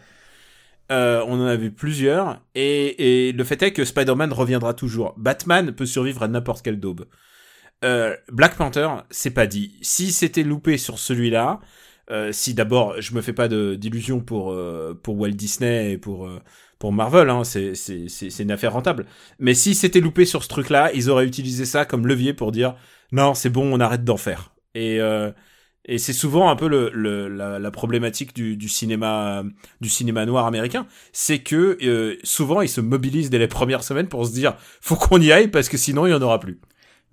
Euh, 0.91 1.23
on 1.27 1.39
en 1.39 1.45
a 1.45 1.55
vu 1.55 1.71
plusieurs 1.71 2.41
et, 2.55 3.27
et 3.27 3.31
le 3.31 3.43
fait 3.45 3.61
est 3.63 3.71
que 3.71 3.85
Spider-Man 3.85 4.33
reviendra 4.33 4.73
toujours. 4.73 5.13
Batman 5.17 5.71
peut 5.71 5.85
survivre 5.85 6.23
à 6.23 6.27
n'importe 6.27 6.61
quelle 6.61 6.79
daube. 6.79 7.05
Euh, 7.83 8.15
Black 8.31 8.55
Panther, 8.55 8.87
c'est 9.09 9.31
pas 9.31 9.47
dit. 9.47 9.77
Si 9.81 10.11
c'était 10.11 10.43
loupé 10.43 10.77
sur 10.77 10.99
celui-là, 10.99 11.59
euh, 12.11 12.31
si 12.31 12.53
d'abord 12.53 12.99
je 13.01 13.13
me 13.13 13.21
fais 13.21 13.33
pas 13.33 13.47
d'illusions 13.47 14.19
pour 14.21 14.51
euh, 14.51 14.93
pour 15.01 15.17
Walt 15.19 15.31
Disney 15.31 15.91
et 15.93 15.97
pour 15.97 16.29
pour 16.79 16.93
Marvel, 16.93 17.29
hein, 17.29 17.43
c'est 17.43 17.75
c'est 17.75 18.39
une 18.43 18.51
affaire 18.51 18.73
rentable. 18.73 19.05
Mais 19.39 19.53
si 19.53 19.75
c'était 19.75 19.99
loupé 20.01 20.25
sur 20.25 20.43
ce 20.43 20.49
truc-là, 20.49 20.91
ils 20.93 21.09
auraient 21.09 21.25
utilisé 21.25 21.65
ça 21.65 21.85
comme 21.85 22.07
levier 22.07 22.33
pour 22.33 22.51
dire 22.51 22.75
non, 23.11 23.33
c'est 23.33 23.49
bon, 23.49 23.73
on 23.73 23.79
arrête 23.79 24.03
d'en 24.03 24.17
faire. 24.17 24.53
Et 24.75 24.99
et 25.85 25.97
c'est 25.97 26.13
souvent 26.13 26.49
un 26.49 26.55
peu 26.55 26.69
le, 26.69 26.89
le 26.93 27.27
la, 27.27 27.59
la 27.59 27.71
problématique 27.71 28.33
du, 28.33 28.55
du 28.57 28.69
cinéma 28.69 29.43
du 29.81 29.89
cinéma 29.89 30.25
noir 30.25 30.45
américain, 30.45 30.87
c'est 31.11 31.39
que 31.39 32.17
souvent 32.23 32.61
ils 32.61 32.69
se 32.69 32.81
mobilisent 32.81 33.29
dès 33.29 33.39
les 33.39 33.47
premières 33.49 33.83
semaines 33.83 34.07
pour 34.07 34.25
se 34.25 34.31
dire 34.33 34.55
faut 34.81 34.95
qu'on 34.95 35.19
y 35.21 35.31
aille 35.31 35.49
parce 35.49 35.69
que 35.69 35.77
sinon 35.77 36.05
il 36.07 36.11
y 36.11 36.13
en 36.13 36.21
aura 36.21 36.39
plus. 36.39 36.59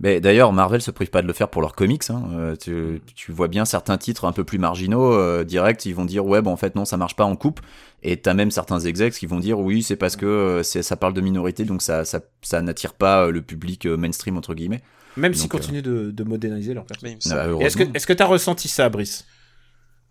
Mais 0.03 0.19
d'ailleurs, 0.21 0.53
Marvel 0.55 0.81
se 0.81 0.91
prive 0.91 1.11
pas 1.11 1.21
de 1.21 1.27
le 1.27 1.33
faire 1.35 1.49
pour 1.51 1.61
leurs 1.61 1.75
comics. 1.75 2.09
Hein. 2.09 2.23
Euh, 2.33 2.57
tu, 2.57 3.03
tu 3.15 3.33
vois 3.33 3.49
bien 3.49 3.67
certains 3.67 3.99
titres 3.99 4.25
un 4.25 4.33
peu 4.33 4.45
plus 4.45 4.59
marginaux, 4.59 5.13
euh, 5.13 5.45
direct, 5.45 5.85
ils 5.85 5.95
vont 5.95 6.07
dire 6.07 6.25
ouais, 6.25 6.41
bon 6.41 6.53
en 6.53 6.57
fait 6.57 6.75
non, 6.75 6.87
ça 6.87 6.97
marche 6.97 7.17
pas 7.17 7.25
en 7.25 7.37
coupe. 7.37 7.61
Et 8.03 8.17
t'as 8.17 8.33
même 8.33 8.51
certains 8.51 8.81
execs 8.81 9.13
qui 9.13 9.27
vont 9.27 9.39
dire 9.41 9.59
oui, 9.59 9.83
c'est 9.83 9.97
parce 9.97 10.17
que 10.17 10.25
euh, 10.25 10.63
ça 10.63 10.97
parle 10.97 11.13
de 11.13 11.21
minorité, 11.21 11.65
donc 11.65 11.83
ça 11.83 12.07
ça, 12.07 12.21
ça 12.41 12.63
n'attire 12.63 12.95
pas 12.95 13.27
euh, 13.27 13.31
le 13.31 13.43
public 13.43 13.87
euh, 13.87 13.97
mainstream 13.99 14.39
entre 14.39 14.55
guillemets. 14.55 14.83
Même 15.17 15.35
s'ils 15.35 15.47
euh, 15.47 15.49
continuent 15.49 15.83
de, 15.83 16.11
de 16.11 16.25
moderniser 16.25 16.73
leur 16.73 16.87
Euh, 16.95 17.59
Et 17.59 17.65
Est-ce 17.65 17.77
que 17.77 17.83
heureusement. 17.83 17.91
est-ce 17.95 18.07
que 18.07 18.13
t'as 18.15 18.27
ressenti 18.27 18.69
ça, 18.69 18.89
Brice? 18.89 19.27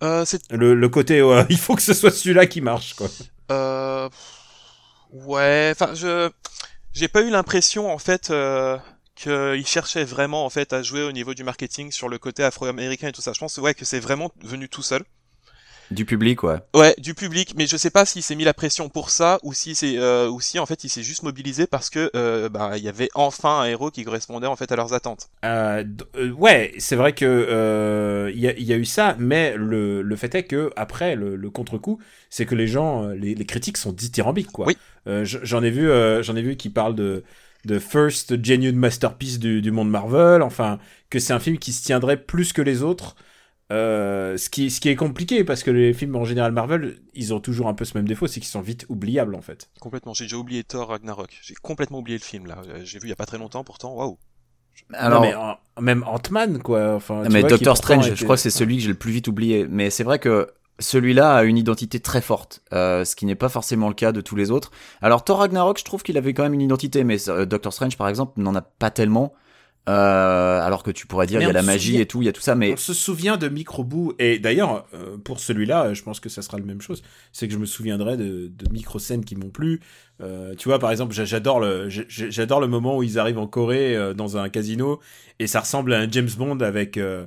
Euh, 0.04 0.23
c'est 0.23 0.41
le, 0.52 0.75
le 0.75 0.89
côté 0.89 1.19
euh, 1.19 1.43
il 1.49 1.58
faut 1.58 1.75
que 1.75 1.82
ce 1.82 1.93
soit 1.95 2.12
celui-là 2.12 2.45
qui 2.45 2.62
marche 2.62 2.93
quoi. 2.93 3.08
Euh... 3.52 4.08
Ouais, 5.12 5.71
enfin, 5.73 5.93
je 5.95 6.30
j'ai 6.93 7.08
pas 7.08 7.21
eu 7.23 7.30
l'impression 7.32 7.91
en 7.91 7.97
fait 7.97 8.30
euh, 8.30 8.78
qu'ils 9.21 9.67
cherchaient 9.67 10.05
vraiment 10.05 10.45
en 10.45 10.49
fait 10.49 10.73
à 10.73 10.82
jouer 10.82 11.03
au 11.03 11.12
niveau 11.12 11.34
du 11.34 11.43
marketing 11.43 11.91
sur 11.91 12.10
le 12.10 12.17
côté 12.17 12.43
afro-américain 12.43 13.10
et 13.10 13.12
tout 13.12 13.21
ça. 13.21 13.34
Je 13.34 13.39
pense 13.39 13.58
ouais 13.58 13.73
que 13.73 13.86
c'est 13.86 13.99
vraiment 13.99 14.32
venu 14.43 14.69
tout 14.69 14.84
seul. 14.84 15.03
Du 15.91 16.05
public, 16.05 16.43
ouais. 16.43 16.58
Ouais, 16.75 16.93
du 16.99 17.15
public, 17.15 17.55
mais 17.58 17.65
je 17.65 17.75
sais 17.75 17.89
pas 17.89 18.05
s'il 18.05 18.21
s'est 18.21 18.36
mis 18.36 18.43
la 18.43 18.53
pression 18.53 18.89
pour 18.89 19.10
ça 19.10 19.39
ou 19.41 19.53
si 19.53 19.73
c'est 19.73 19.97
euh, 19.97 20.29
ou 20.29 20.39
si 20.39 20.60
en 20.60 20.67
fait 20.67 20.84
il 20.84 20.89
s'est 20.89 21.01
juste 21.01 21.23
mobilisé 21.23 21.65
parce 21.65 21.89
que 21.89 22.12
euh, 22.15 22.47
bah 22.47 22.77
il 22.77 22.84
y 22.84 22.88
avait 22.88 23.10
enfin 23.15 23.62
un 23.62 23.65
héros 23.65 23.89
qui 23.89 24.03
correspondait 24.03 24.45
en 24.45 24.55
fait 24.55 24.71
à 24.71 24.75
leurs 24.75 24.93
attentes. 24.93 25.29
Euh, 25.43 25.84
ouais, 26.38 26.73
c'est 26.77 26.95
vrai 26.95 27.13
que 27.13 27.25
euh, 27.25 28.32
il 28.36 28.39
y, 28.39 28.47
a, 28.47 28.51
il 28.51 28.65
y 28.65 28.73
a 28.73 28.77
eu 28.77 28.86
ça, 28.86 29.15
mais 29.17 29.55
le, 29.58 30.03
le 30.03 30.15
fait 30.15 30.36
est 30.36 30.43
que 30.43 30.69
après 30.75 31.15
le, 31.15 31.36
le 31.36 31.49
contre-coup, 31.49 31.97
c'est 32.29 32.45
que 32.45 32.53
les 32.53 32.67
gens, 32.67 33.08
les, 33.08 33.34
les 33.34 33.45
critiques 33.47 33.77
sont 33.77 33.91
dithyrambiques 33.91 34.51
quoi. 34.51 34.67
Oui. 34.67 34.77
Euh, 35.08 35.25
j'en 35.25 35.63
ai 35.63 35.71
vu, 35.71 35.89
euh, 35.89 36.21
j'en 36.21 36.36
ai 36.36 36.43
vu 36.43 36.55
qui 36.55 36.69
parlent 36.69 36.93
de 36.93 37.23
de 37.65 37.80
first 37.80 38.43
genuine 38.43 38.76
masterpiece 38.78 39.39
du, 39.39 39.62
du 39.62 39.72
monde 39.72 39.89
Marvel, 39.89 40.41
enfin 40.41 40.80
que 41.10 41.19
c'est 41.19 41.34
un 41.34 41.39
film 41.39 41.58
qui 41.58 41.74
se 41.74 41.84
tiendrait 41.84 42.17
plus 42.17 42.54
que 42.54 42.62
les 42.62 42.84
autres. 42.84 43.15
Euh, 43.72 44.36
ce 44.38 44.50
qui 44.50 44.72
ce 44.72 44.82
qui 44.82 44.89
est 44.89 44.95
compliqué 44.95 45.43
parce 45.43 45.62
que 45.62 45.69
les 45.69 45.93
films 45.93 46.15
en 46.15 46.26
général 46.26 46.52
Marvel, 46.52 46.98
ils 47.13 47.36
ont 47.36 47.39
toujours 47.39 47.67
un 47.67 47.76
peu 47.76 47.86
ce 47.86 47.95
même 47.95 48.08
défaut, 48.08 48.26
c'est 48.26 48.39
qu'ils 48.39 48.50
sont 48.50 48.62
vite 48.62 48.86
oubliables 48.89 49.36
en 49.36 49.41
fait. 49.41 49.69
Complètement, 49.80 50.13
j'ai 50.15 50.26
déjà 50.26 50.38
oublié 50.38 50.63
Thor 50.63 50.88
Ragnarok. 50.89 51.38
J'ai 51.43 51.54
complètement 51.62 52.00
oublié 52.00 52.17
le 52.17 52.24
film 52.24 52.48
là. 52.48 52.62
Euh, 52.67 52.82
J'ai 52.84 52.98
vu 52.98 53.06
il 53.06 53.10
y 53.10 53.13
a 53.13 53.15
pas 53.15 53.28
très 53.28 53.38
longtemps 53.38 53.63
pourtant. 53.63 53.93
Waouh. 53.93 54.17
Alors, 54.93 55.22
non, 55.22 55.28
mais 55.28 55.36
en- 55.36 55.58
même 55.82 56.04
Ant-Man 56.08 56.63
quoi. 56.63 56.95
Enfin, 56.95 57.24
tu 57.26 57.32
mais 57.32 57.43
Doctor 57.43 57.78
Strange, 57.78 58.08
était- 58.08 58.15
je 58.15 58.24
crois 58.24 58.38
que 58.38 58.41
c'est 58.41 58.50
celui 58.50 58.78
que 58.78 58.82
j'ai 58.84 58.88
le 58.88 58.93
plus 58.95 59.12
vite 59.12 59.28
oublié. 59.28 59.67
Mais 59.69 59.89
c'est 59.91 60.04
vrai 60.06 60.17
que 60.17 60.50
celui-là 60.80 61.36
a 61.36 61.44
une 61.44 61.58
identité 61.58 62.00
très 62.00 62.22
forte, 62.22 62.62
euh, 62.74 63.06
ce 63.06 63.15
qui 63.15 63.26
n'est 63.26 63.36
pas 63.36 63.50
forcément 63.50 63.88
le 63.89 63.94
cas 63.96 64.12
de 64.12 64.22
tous 64.22 64.36
les 64.36 64.52
autres. 64.52 64.72
Alors 65.02 65.24
Thor 65.24 65.39
Ragnarok, 65.39 65.78
je 65.80 65.84
trouve 65.86 66.04
qu'il 66.04 66.18
avait 66.18 66.34
quand 66.34 66.44
même 66.44 66.54
une 66.54 66.62
identité, 66.62 67.04
mais 67.04 67.30
euh, 67.30 67.46
Doctor 67.46 67.74
Strange, 67.74 67.98
par 67.98 68.08
exemple, 68.10 68.39
n'en 68.42 68.56
a 68.56 68.62
pas 68.62 68.89
tellement. 68.92 69.34
Euh, 69.88 70.62
alors 70.62 70.84
que 70.84 70.92
tu 70.92 71.08
pourrais 71.08 71.26
dire, 71.26 71.42
il 71.42 71.48
y 71.48 71.50
a 71.50 71.54
la 71.54 71.63
magie 71.63 71.88
souvient- 71.88 72.02
et 72.02 72.06
tout, 72.06 72.22
il 72.22 72.26
y 72.26 72.30
a 72.30 72.32
tout 72.34 72.42
ça, 72.42 72.54
mais 72.54 72.74
On 72.74 72.78
se 72.78 72.94
souvient 72.94 73.38
de 73.38 73.48
Microboo, 73.50 74.13
et 74.20 74.38
d'ailleurs, 74.38 74.86
euh, 74.94 75.18
pour 75.18 75.39
celui-là, 75.39 75.94
je 75.96 76.04
pense 76.04 76.20
que 76.20 76.30
ça 76.30 76.44
sera 76.44 76.60
la 76.60 76.65
même 76.65 76.82
chose. 76.82 77.02
C'est 77.32 77.48
que 77.48 77.54
je 77.54 77.58
me 77.58 77.65
souviendrai 77.65 78.15
de, 78.15 78.52
de 78.54 78.72
micro-scènes 78.72 79.26
qui 79.26 79.36
m'ont 79.36 79.50
plu. 79.50 79.80
Euh, 80.22 80.54
tu 80.56 80.68
vois, 80.70 80.78
par 80.78 80.92
exemple, 80.92 81.13
j'a- 81.15 81.26
j'adore 81.26 81.60
le, 81.60 81.89
j'adore 81.89 82.60
le 82.60 82.68
moment 82.68 82.98
où 82.98 83.04
ils 83.04 83.18
arrivent 83.18 83.39
en 83.39 83.48
Corée 83.48 83.96
euh, 83.96 84.13
dans 84.13 84.38
un 84.38 84.50
casino 84.50 85.00
et 85.39 85.48
ça 85.48 85.62
ressemble 85.62 85.94
à 85.94 86.00
un 86.02 86.12
James 86.12 86.30
Bond 86.38 86.60
avec 86.60 86.98
euh, 86.98 87.26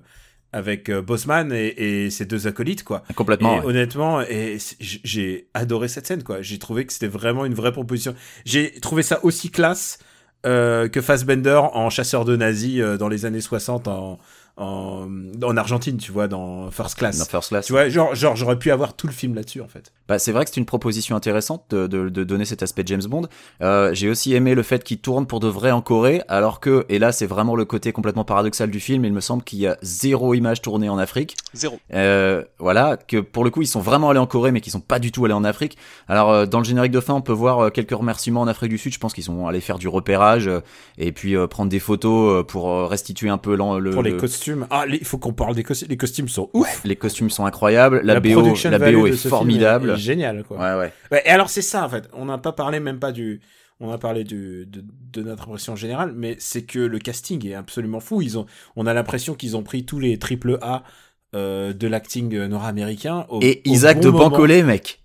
avec 0.53 0.89
euh, 0.89 1.03
Bosman 1.03 1.53
et, 1.53 2.05
et 2.05 2.11
ses 2.11 2.27
deux 2.27 2.47
acolytes, 2.47 2.85
quoi. 2.85 3.03
complètement. 3.15 3.57
Et 3.57 3.61
ouais. 3.61 3.67
honnêtement, 3.67 4.21
et 4.21 4.59
j'ai 4.81 5.49
adoré 5.55 5.89
cette 5.89 6.07
scène, 6.07 6.23
quoi. 6.23 6.43
J'ai 6.43 6.59
trouvé 6.59 6.85
que 6.85 6.93
c'était 6.93 7.09
vraiment 7.09 7.45
une 7.45 7.55
vraie 7.55 7.73
proposition. 7.73 8.15
J'ai 8.45 8.73
trouvé 8.81 9.03
ça 9.03 9.25
aussi 9.25 9.51
classe 9.51 9.99
euh, 10.45 10.89
que 10.89 11.01
Fassbender 11.01 11.61
en 11.73 11.89
chasseur 11.89 12.25
de 12.25 12.35
nazis 12.35 12.81
euh, 12.81 12.97
dans 12.97 13.09
les 13.09 13.27
années 13.27 13.41
60 13.41 13.87
en, 13.87 14.19
en, 14.57 15.09
en 15.43 15.57
Argentine, 15.57 15.97
tu 15.97 16.13
vois, 16.13 16.29
dans 16.29 16.71
First 16.71 16.97
Class. 16.97 17.19
Dans 17.19 17.25
First 17.25 17.49
Class. 17.49 17.67
Tu 17.67 17.73
vois, 17.73 17.89
genre, 17.89 18.15
genre 18.15 18.37
j'aurais 18.37 18.59
pu 18.59 18.71
avoir 18.71 18.95
tout 18.95 19.07
le 19.07 19.13
film 19.13 19.35
là-dessus, 19.35 19.61
en 19.61 19.69
fait. 19.69 19.93
Bah, 20.09 20.19
c'est 20.19 20.33
vrai 20.33 20.45
que 20.45 20.51
c'est 20.51 20.61
une 20.61 20.67
proposition 20.67 21.17
intéressante 21.17 21.65
de, 21.71 21.87
de, 21.87 22.09
de 22.11 22.25
donner 22.25 22.45
cet 22.45 22.63
aspect 22.63 22.83
James 22.87 23.03
Bond. 23.09 23.29
Euh, 23.63 23.95
j'ai 23.95 24.11
aussi 24.11 24.35
aimé 24.35 24.55
le 24.55 24.63
fait 24.63 24.85
qu'il 24.85 24.99
tourne 24.99 25.27
pour 25.27 25.41
de 25.41 25.49
vrai 25.49 25.71
en 25.71 25.81
Corée, 25.81 26.23
alors 26.29 26.61
que, 26.61 26.85
et 26.91 26.99
là 26.99 27.13
c'est 27.13 27.27
vraiment 27.27 27.57
le 27.57 27.65
côté 27.65 27.93
complètement 27.93 28.25
paradoxal 28.25 28.71
du 28.71 28.79
film, 28.81 29.05
il 29.05 29.13
me 29.13 29.21
semble 29.21 29.43
qu'il 29.43 29.59
y 29.61 29.67
a 29.67 29.79
zéro 29.83 30.35
image 30.35 30.61
tournée 30.61 30.89
en 30.91 30.99
Afrique. 30.99 31.37
Zéro. 31.55 31.79
Euh, 31.95 32.45
voilà, 32.59 32.97
que 32.99 33.19
pour 33.19 33.45
le 33.45 33.51
coup 33.51 33.63
ils 33.63 33.67
sont 33.67 33.81
vraiment 33.81 34.11
allés 34.11 34.19
en 34.19 34.27
Corée, 34.27 34.53
mais 34.53 34.61
qu'ils 34.61 34.73
sont 34.73 34.81
pas 34.81 34.99
du 34.99 35.13
tout 35.13 35.25
allés 35.25 35.35
en 35.35 35.45
Afrique. 35.45 35.79
Alors 36.09 36.31
euh, 36.31 36.47
dans 36.47 36.59
le 36.59 36.65
générique 36.65 36.93
de 36.93 37.01
fin, 37.01 37.15
on 37.15 37.23
peut 37.23 37.33
voir 37.33 37.59
euh, 37.61 37.71
quelques 37.71 37.93
remerciements 37.97 38.43
en 38.43 38.49
Afrique 38.49 38.71
du 38.71 38.79
Sud. 38.79 38.93
Je 38.93 38.99
pense 38.99 39.15
qu'ils 39.15 39.25
sont 39.25 39.47
allés 39.47 39.61
faire 39.61 39.79
du 39.79 39.89
repérage 39.89 40.47
euh, 40.49 40.61
et 40.99 41.13
puis 41.13 41.37
euh, 41.37 41.47
prendre 41.47 41.71
des 41.71 41.81
photos 41.81 42.41
euh, 42.41 42.43
pour 42.43 42.89
restituer 42.91 43.31
un 43.31 43.39
peu 43.39 43.53
le, 43.57 43.91
Pour 43.91 44.03
les 44.03 44.11
le- 44.11 44.17
costumes. 44.19 44.42
Ah, 44.71 44.85
il 44.89 45.05
faut 45.05 45.19
qu'on 45.19 45.33
parle 45.33 45.55
des 45.55 45.63
costumes. 45.63 45.89
Les 45.89 45.97
costumes 45.97 46.29
sont 46.29 46.51
ouf. 46.55 46.83
les 46.85 46.97
costumes 46.97 47.31
sont 47.31 47.45
incroyables, 47.45 48.01
la, 48.03 48.21
BO, 48.21 48.43
la 48.43 49.09
est 49.09 49.29
formidable. 49.29 49.91
est 49.91 49.97
génial, 49.97 50.45
quoi. 50.45 50.59
Ouais 50.59 50.79
ouais. 50.79 50.93
Ouais, 51.11 51.23
et 51.25 51.31
alors 51.31 51.51
c'est 51.51 51.63
ça 51.63 51.85
en 51.85 51.89
fait. 51.89 52.09
On 52.13 52.27
n'a 52.27 52.39
pas 52.39 52.53
parlé 52.53 52.81
même 52.81 52.99
pas 52.99 53.13
du. 53.13 53.41
On 53.81 53.91
a 53.91 53.99
parlé 53.99 54.23
du, 54.23 54.65
de, 54.67 54.85
de 55.13 55.23
notre 55.23 55.45
impression 55.45 55.75
générale, 55.75 56.13
mais 56.15 56.37
c'est 56.39 56.63
que 56.63 56.79
le 56.79 56.99
casting 57.01 57.45
est 57.49 57.55
absolument 57.55 57.99
fou. 57.99 58.23
Ils 58.23 58.39
ont, 58.39 58.47
on 58.77 58.87
a 58.87 58.95
l'impression 58.95 59.35
qu'ils 59.35 59.57
ont 59.57 59.65
pris 59.65 59.85
tous 59.85 59.99
les 59.99 60.19
triple 60.19 60.59
A 60.63 60.85
euh, 61.35 61.73
de 61.73 61.89
l'acting 61.89 62.35
euh, 62.35 62.47
nord-américain. 62.47 63.27
Et 63.41 63.63
au 63.67 63.71
Isaac 63.71 64.01
bon 64.01 64.05
de. 64.05 64.11
Bancolé, 64.11 64.63
mec. 64.63 65.02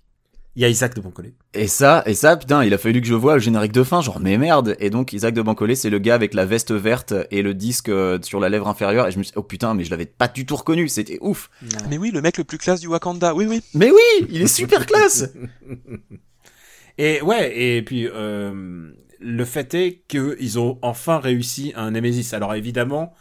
Il 0.57 0.61
y 0.61 0.65
a 0.65 0.69
Isaac 0.69 0.95
de 0.95 1.01
Bancolé. 1.01 1.35
Et 1.53 1.67
ça, 1.67 2.01
et 2.07 2.15
ça, 2.15 2.35
putain, 2.35 2.63
il 2.63 2.73
a 2.73 2.79
fallu 2.79 2.99
que 2.99 3.05
je 3.05 3.13
vois 3.13 3.35
le 3.35 3.39
générique 3.39 3.73
de 3.73 3.83
fin, 3.83 4.01
genre, 4.01 4.19
mais 4.19 4.39
merde. 4.39 4.75
Et 4.79 4.89
donc, 4.89 5.13
Isaac 5.13 5.35
de 5.35 5.43
Bancolé, 5.43 5.75
c'est 5.75 5.91
le 5.91 5.99
gars 5.99 6.15
avec 6.15 6.33
la 6.33 6.47
veste 6.47 6.71
verte 6.71 7.13
et 7.29 7.43
le 7.43 7.53
disque 7.53 7.89
euh, 7.89 8.17
sur 8.23 8.39
la 8.39 8.49
lèvre 8.49 8.67
inférieure. 8.67 9.07
Et 9.07 9.11
je 9.11 9.19
me 9.19 9.23
suis 9.23 9.33
dit, 9.33 9.37
oh 9.37 9.43
putain, 9.43 9.75
mais 9.75 9.83
je 9.83 9.91
l'avais 9.91 10.07
pas 10.07 10.27
du 10.27 10.47
tout 10.47 10.55
reconnu, 10.55 10.89
c'était 10.89 11.19
ouf. 11.21 11.51
Mais 11.91 11.99
oui, 11.99 12.09
le 12.09 12.23
mec 12.23 12.39
le 12.39 12.43
plus 12.43 12.57
classe 12.57 12.79
du 12.79 12.87
Wakanda. 12.87 13.35
Oui, 13.35 13.45
oui. 13.45 13.61
Mais 13.75 13.91
oui, 13.91 14.27
il 14.31 14.41
est 14.41 14.47
super 14.47 14.87
classe. 14.87 15.31
Et 16.97 17.21
ouais, 17.21 17.55
et 17.55 17.83
puis 17.83 18.07
euh, 18.07 18.89
le 19.19 19.45
fait 19.45 19.75
est 19.75 20.01
qu'ils 20.07 20.57
ont 20.57 20.79
enfin 20.81 21.19
réussi 21.19 21.71
un 21.75 21.91
Nemesis. 21.91 22.33
Alors 22.33 22.55
évidemment, 22.55 23.13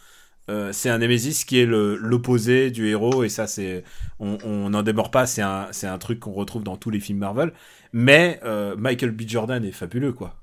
euh, 0.49 0.71
c'est 0.73 0.89
un 0.89 0.97
Nemesis 0.99 1.45
qui 1.45 1.59
est 1.59 1.65
le- 1.65 1.95
l'opposé 1.97 2.71
du 2.71 2.87
héros 2.87 3.23
et 3.23 3.29
ça 3.29 3.47
c'est 3.47 3.83
on 4.19 4.37
on 4.43 4.69
n'en 4.69 4.83
démord 4.83 5.11
pas 5.11 5.25
c'est 5.27 5.41
un 5.41 5.67
c'est 5.71 5.87
un 5.87 5.97
truc 5.97 6.19
qu'on 6.19 6.33
retrouve 6.33 6.63
dans 6.63 6.77
tous 6.77 6.89
les 6.89 6.99
films 6.99 7.19
Marvel. 7.19 7.53
Mais 7.93 8.39
euh, 8.43 8.75
Michael 8.77 9.11
B. 9.11 9.21
Jordan 9.27 9.63
est 9.65 9.71
fabuleux 9.71 10.13
quoi. 10.13 10.35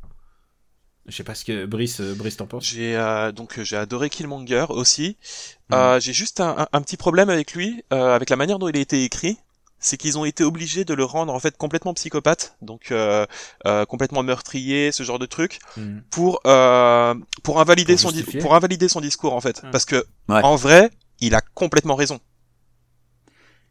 Je 1.06 1.14
sais 1.14 1.24
pas 1.24 1.34
ce 1.34 1.44
que 1.44 1.66
Brice 1.66 2.00
euh, 2.00 2.14
Brice 2.14 2.36
t'en 2.38 2.46
penses. 2.46 2.66
J'ai 2.66 2.96
euh, 2.96 3.30
donc 3.30 3.60
j'ai 3.62 3.76
adoré 3.76 4.08
Killmonger 4.08 4.66
aussi. 4.70 5.18
Euh, 5.72 6.00
j'ai 6.00 6.12
juste 6.14 6.40
un, 6.40 6.56
un- 6.58 6.68
un 6.72 6.82
petit 6.82 6.96
problème 6.96 7.30
avec 7.30 7.54
lui, 7.54 7.82
euh, 7.92 8.14
avec 8.14 8.30
la 8.30 8.36
manière 8.36 8.58
dont 8.58 8.68
il 8.68 8.76
a 8.76 8.80
été 8.80 9.04
écrit. 9.04 9.38
C'est 9.86 9.98
qu'ils 9.98 10.16
ont 10.16 10.24
été 10.24 10.44
obligés 10.44 10.86
de 10.86 10.94
le 10.94 11.04
rendre 11.04 11.34
en 11.34 11.38
fait 11.38 11.58
complètement 11.58 11.92
psychopathe, 11.92 12.56
donc 12.62 12.90
euh, 12.90 13.26
euh, 13.66 13.84
complètement 13.84 14.22
meurtrier, 14.22 14.92
ce 14.92 15.02
genre 15.02 15.18
de 15.18 15.26
truc, 15.26 15.58
Mhm. 15.76 16.02
pour 16.10 16.40
euh, 16.46 17.14
pour 17.42 17.60
invalider 17.60 17.92
Pour 17.96 18.10
son 18.10 18.38
pour 18.40 18.54
invalider 18.54 18.88
son 18.88 19.02
discours 19.02 19.34
en 19.34 19.42
fait, 19.42 19.62
Mhm. 19.62 19.70
parce 19.72 19.84
que 19.84 19.96
Ouais. 20.30 20.40
en 20.42 20.56
vrai, 20.56 20.90
il 21.20 21.34
a 21.34 21.42
complètement 21.42 21.96
raison. 21.96 22.18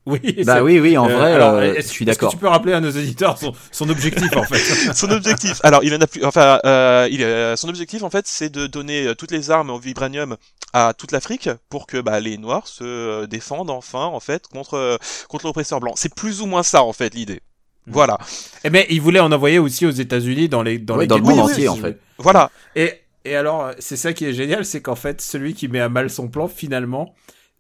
Oui 0.05 0.43
Bah 0.45 0.61
oui, 0.63 0.79
oui, 0.79 0.97
en 0.97 1.09
euh, 1.09 1.15
vrai, 1.17 1.31
alors, 1.33 1.53
euh, 1.55 1.73
je 1.77 1.81
suis 1.81 2.03
est-ce 2.03 2.17
que 2.17 2.21
d'accord. 2.25 2.31
tu 2.31 2.37
peux 2.37 2.47
rappeler 2.47 2.73
à 2.73 2.79
nos 2.81 2.89
auditeurs 2.91 3.37
son, 3.37 3.53
son 3.71 3.89
objectif 3.89 4.35
en 4.35 4.43
fait 4.43 4.57
son 4.95 5.09
objectif, 5.11 5.59
alors 5.63 5.83
il 5.83 5.93
en 5.95 6.01
a 6.01 6.07
plus, 6.07 6.23
enfin, 6.25 6.59
euh, 6.65 7.07
il, 7.09 7.23
euh, 7.23 7.55
son 7.55 7.69
objectif 7.69 8.03
en 8.03 8.09
fait, 8.09 8.27
c'est 8.27 8.49
de 8.49 8.67
donner 8.67 9.13
toutes 9.17 9.31
les 9.31 9.49
armes 9.51 9.69
au 9.69 9.79
vibranium 9.79 10.35
à 10.73 10.93
toute 10.97 11.11
l'Afrique 11.11 11.49
pour 11.69 11.87
que 11.87 12.01
bah, 12.01 12.19
les 12.19 12.37
Noirs 12.37 12.67
se 12.67 13.25
défendent 13.25 13.69
enfin 13.69 14.05
en 14.05 14.19
fait 14.19 14.47
contre 14.47 14.97
contre 15.29 15.45
l'oppresseur 15.45 15.79
blanc. 15.79 15.93
C'est 15.95 16.13
plus 16.13 16.41
ou 16.41 16.47
moins 16.47 16.63
ça 16.63 16.83
en 16.83 16.93
fait 16.93 17.13
l'idée. 17.13 17.41
Mhm. 17.85 17.93
Voilà, 17.93 18.17
Eh 18.63 18.69
ben, 18.69 18.85
il 18.89 19.01
voulait 19.01 19.19
en 19.19 19.31
envoyer 19.31 19.59
aussi 19.59 19.85
aux 19.85 19.91
États-Unis 19.91 20.47
dans 20.49 20.63
les 20.63 20.79
dans 20.79 20.95
Ouais, 20.95 21.01
les 21.03 21.07
dans 21.07 21.17
le 21.17 21.23
monde 21.23 21.39
entier, 21.39 21.67
en 21.67 21.75
fait. 21.75 21.99
voilà. 22.17 22.49
Et 22.75 23.01
et 23.25 23.35
alors, 23.37 23.71
c'est 23.79 23.95
ça 23.95 24.11
qui 24.11 24.25
est 24.25 24.33
génial, 24.33 24.65
c'est 24.65 24.81
qu'en 24.81 24.95
fait, 24.95 25.21
celui 25.21 25.53
qui 25.53 25.69
met 25.69 25.79
à 25.79 25.87
mal 25.87 26.09
son 26.09 26.27
plan, 26.27 26.49
finalement, 26.49 27.13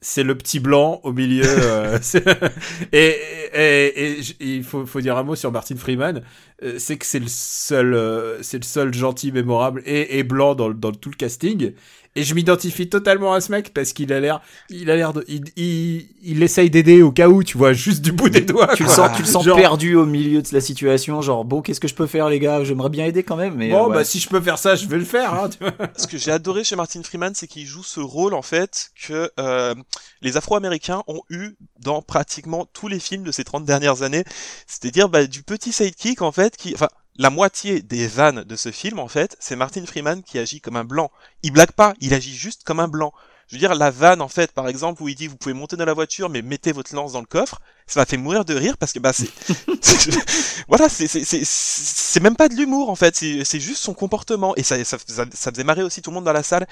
c'est 0.03 0.23
le 0.23 0.35
petit 0.37 0.59
blanc 0.59 0.99
au 1.03 1.11
milieu. 1.13 1.43
euh, 1.47 1.97
et 2.91 3.15
et, 3.55 4.19
et 4.19 4.19
il 4.39 4.63
faut, 4.63 4.85
faut 4.85 5.01
dire 5.01 5.17
un 5.17 5.23
mot 5.23 5.35
sur 5.35 5.51
Martin 5.51 5.75
Freeman, 5.75 6.23
euh, 6.63 6.75
c'est 6.79 6.97
que 6.97 7.05
c'est 7.05 7.19
le 7.19 7.27
seul, 7.27 7.93
euh, 7.93 8.41
c'est 8.41 8.57
le 8.57 8.63
seul 8.63 8.93
gentil, 8.93 9.31
mémorable 9.31 9.83
et, 9.85 10.19
et 10.19 10.23
blanc 10.23 10.55
dans, 10.55 10.71
dans 10.71 10.91
tout 10.91 11.09
le 11.09 11.15
casting. 11.15 11.73
Et 12.15 12.23
je 12.23 12.35
m'identifie 12.35 12.87
totalement 12.89 13.33
à 13.33 13.41
ce 13.41 13.51
mec 13.51 13.73
parce 13.73 13.91
qu'il 13.91 14.13
a 14.13 14.19
l'air, 14.19 14.39
il 14.69 14.89
a 14.91 14.95
l'air 14.95 15.13
de, 15.13 15.25
il, 15.27 15.43
il, 15.55 16.07
il 16.21 16.43
essaye 16.43 16.69
d'aider 16.69 17.01
au 17.01 17.11
cas 17.11 17.27
où, 17.27 17.43
tu 17.43 17.57
vois, 17.57 17.73
juste 17.73 18.01
du 18.03 18.11
bout 18.11 18.29
des 18.29 18.41
doigts. 18.41 18.75
Tu 18.75 18.83
le 18.83 18.89
sens, 18.89 19.09
tu 19.15 19.23
le 19.23 19.27
sens 19.27 19.43
Genre, 19.43 19.57
perdu 19.57 19.95
au 19.95 20.05
milieu 20.05 20.41
de 20.41 20.47
la 20.51 20.61
situation, 20.61 21.21
genre 21.23 21.43
bon, 21.43 21.61
qu'est-ce 21.63 21.79
que 21.79 21.87
je 21.87 21.95
peux 21.95 22.05
faire, 22.05 22.29
les 22.29 22.39
gars? 22.39 22.63
J'aimerais 22.63 22.89
bien 22.89 23.05
aider 23.05 23.23
quand 23.23 23.35
même, 23.35 23.55
mais 23.55 23.71
Bon, 23.71 23.85
euh, 23.85 23.87
ouais. 23.87 23.93
bah 23.95 24.03
si 24.03 24.19
je 24.19 24.29
peux 24.29 24.39
faire 24.41 24.59
ça, 24.59 24.75
je 24.75 24.85
vais 24.87 24.97
le 24.97 25.05
faire. 25.05 25.33
Hein, 25.33 25.49
tu 25.49 25.57
vois. 25.59 25.73
Ce 25.97 26.05
que 26.05 26.17
j'ai 26.19 26.29
adoré 26.31 26.63
chez 26.63 26.75
Martin 26.75 27.01
Freeman, 27.01 27.33
c'est 27.35 27.47
qu'il 27.47 27.65
joue 27.65 27.83
ce 27.83 27.99
rôle 27.99 28.35
en 28.35 28.43
fait 28.43 28.91
que 29.07 29.31
euh, 29.39 29.73
les 30.21 30.37
Afro-Américains 30.37 31.01
ont 31.07 31.21
eu 31.31 31.55
dans 31.79 32.01
pratiquement 32.03 32.67
tous 32.73 32.87
les 32.87 32.99
films 32.99 33.23
de 33.23 33.31
ces 33.31 33.43
30 33.43 33.65
dernières 33.65 34.03
années. 34.03 34.23
C'est-à-dire 34.67 35.09
bah, 35.09 35.25
du 35.25 35.41
petit 35.41 35.71
sidekick 35.73 36.21
en 36.21 36.31
fait 36.31 36.55
qui, 36.57 36.73
enfin, 36.75 36.89
la 37.17 37.29
moitié 37.29 37.81
des 37.81 38.07
vannes 38.07 38.43
de 38.43 38.55
ce 38.55 38.71
film 38.71 38.99
en 38.99 39.07
fait, 39.07 39.35
c'est 39.39 39.55
Martin 39.55 39.85
Freeman 39.85 40.23
qui 40.23 40.39
agit 40.39 40.61
comme 40.61 40.75
un 40.75 40.83
blanc. 40.83 41.11
Il 41.43 41.51
blague 41.51 41.71
pas, 41.71 41.93
il 41.99 42.13
agit 42.13 42.35
juste 42.35 42.63
comme 42.63 42.79
un 42.79 42.87
blanc. 42.87 43.13
Je 43.47 43.55
veux 43.55 43.59
dire, 43.59 43.75
la 43.75 43.91
vanne, 43.91 44.21
en 44.21 44.29
fait, 44.29 44.51
par 44.51 44.67
exemple, 44.67 45.03
où 45.03 45.09
il 45.09 45.15
dit, 45.15 45.27
vous 45.27 45.35
pouvez 45.35 45.53
monter 45.53 45.75
dans 45.75 45.85
la 45.85 45.93
voiture, 45.93 46.29
mais 46.29 46.41
mettez 46.41 46.71
votre 46.71 46.95
lance 46.95 47.11
dans 47.11 47.19
le 47.19 47.25
coffre, 47.25 47.59
ça 47.85 47.99
m'a 47.99 48.05
fait 48.05 48.17
mourir 48.17 48.45
de 48.45 48.55
rire 48.55 48.77
parce 48.77 48.93
que, 48.93 48.99
bah, 48.99 49.11
c'est, 49.13 49.29
voilà, 50.67 50.89
c'est, 50.89 51.07
c'est, 51.07 51.23
c'est, 51.25 51.41
c'est 51.43 52.19
même 52.19 52.35
pas 52.35 52.47
de 52.47 52.55
l'humour, 52.55 52.89
en 52.89 52.95
fait, 52.95 53.15
c'est, 53.15 53.59
juste 53.59 53.81
son 53.81 53.93
comportement. 53.93 54.55
Et 54.55 54.63
ça, 54.63 54.83
ça, 54.85 54.97
ça, 55.05 55.25
ça 55.31 55.51
faisait 55.51 55.63
marrer 55.63 55.83
aussi 55.83 56.01
tout 56.01 56.09
le 56.09 56.15
monde 56.15 56.23
dans 56.23 56.33
la 56.33 56.41
salle. 56.41 56.65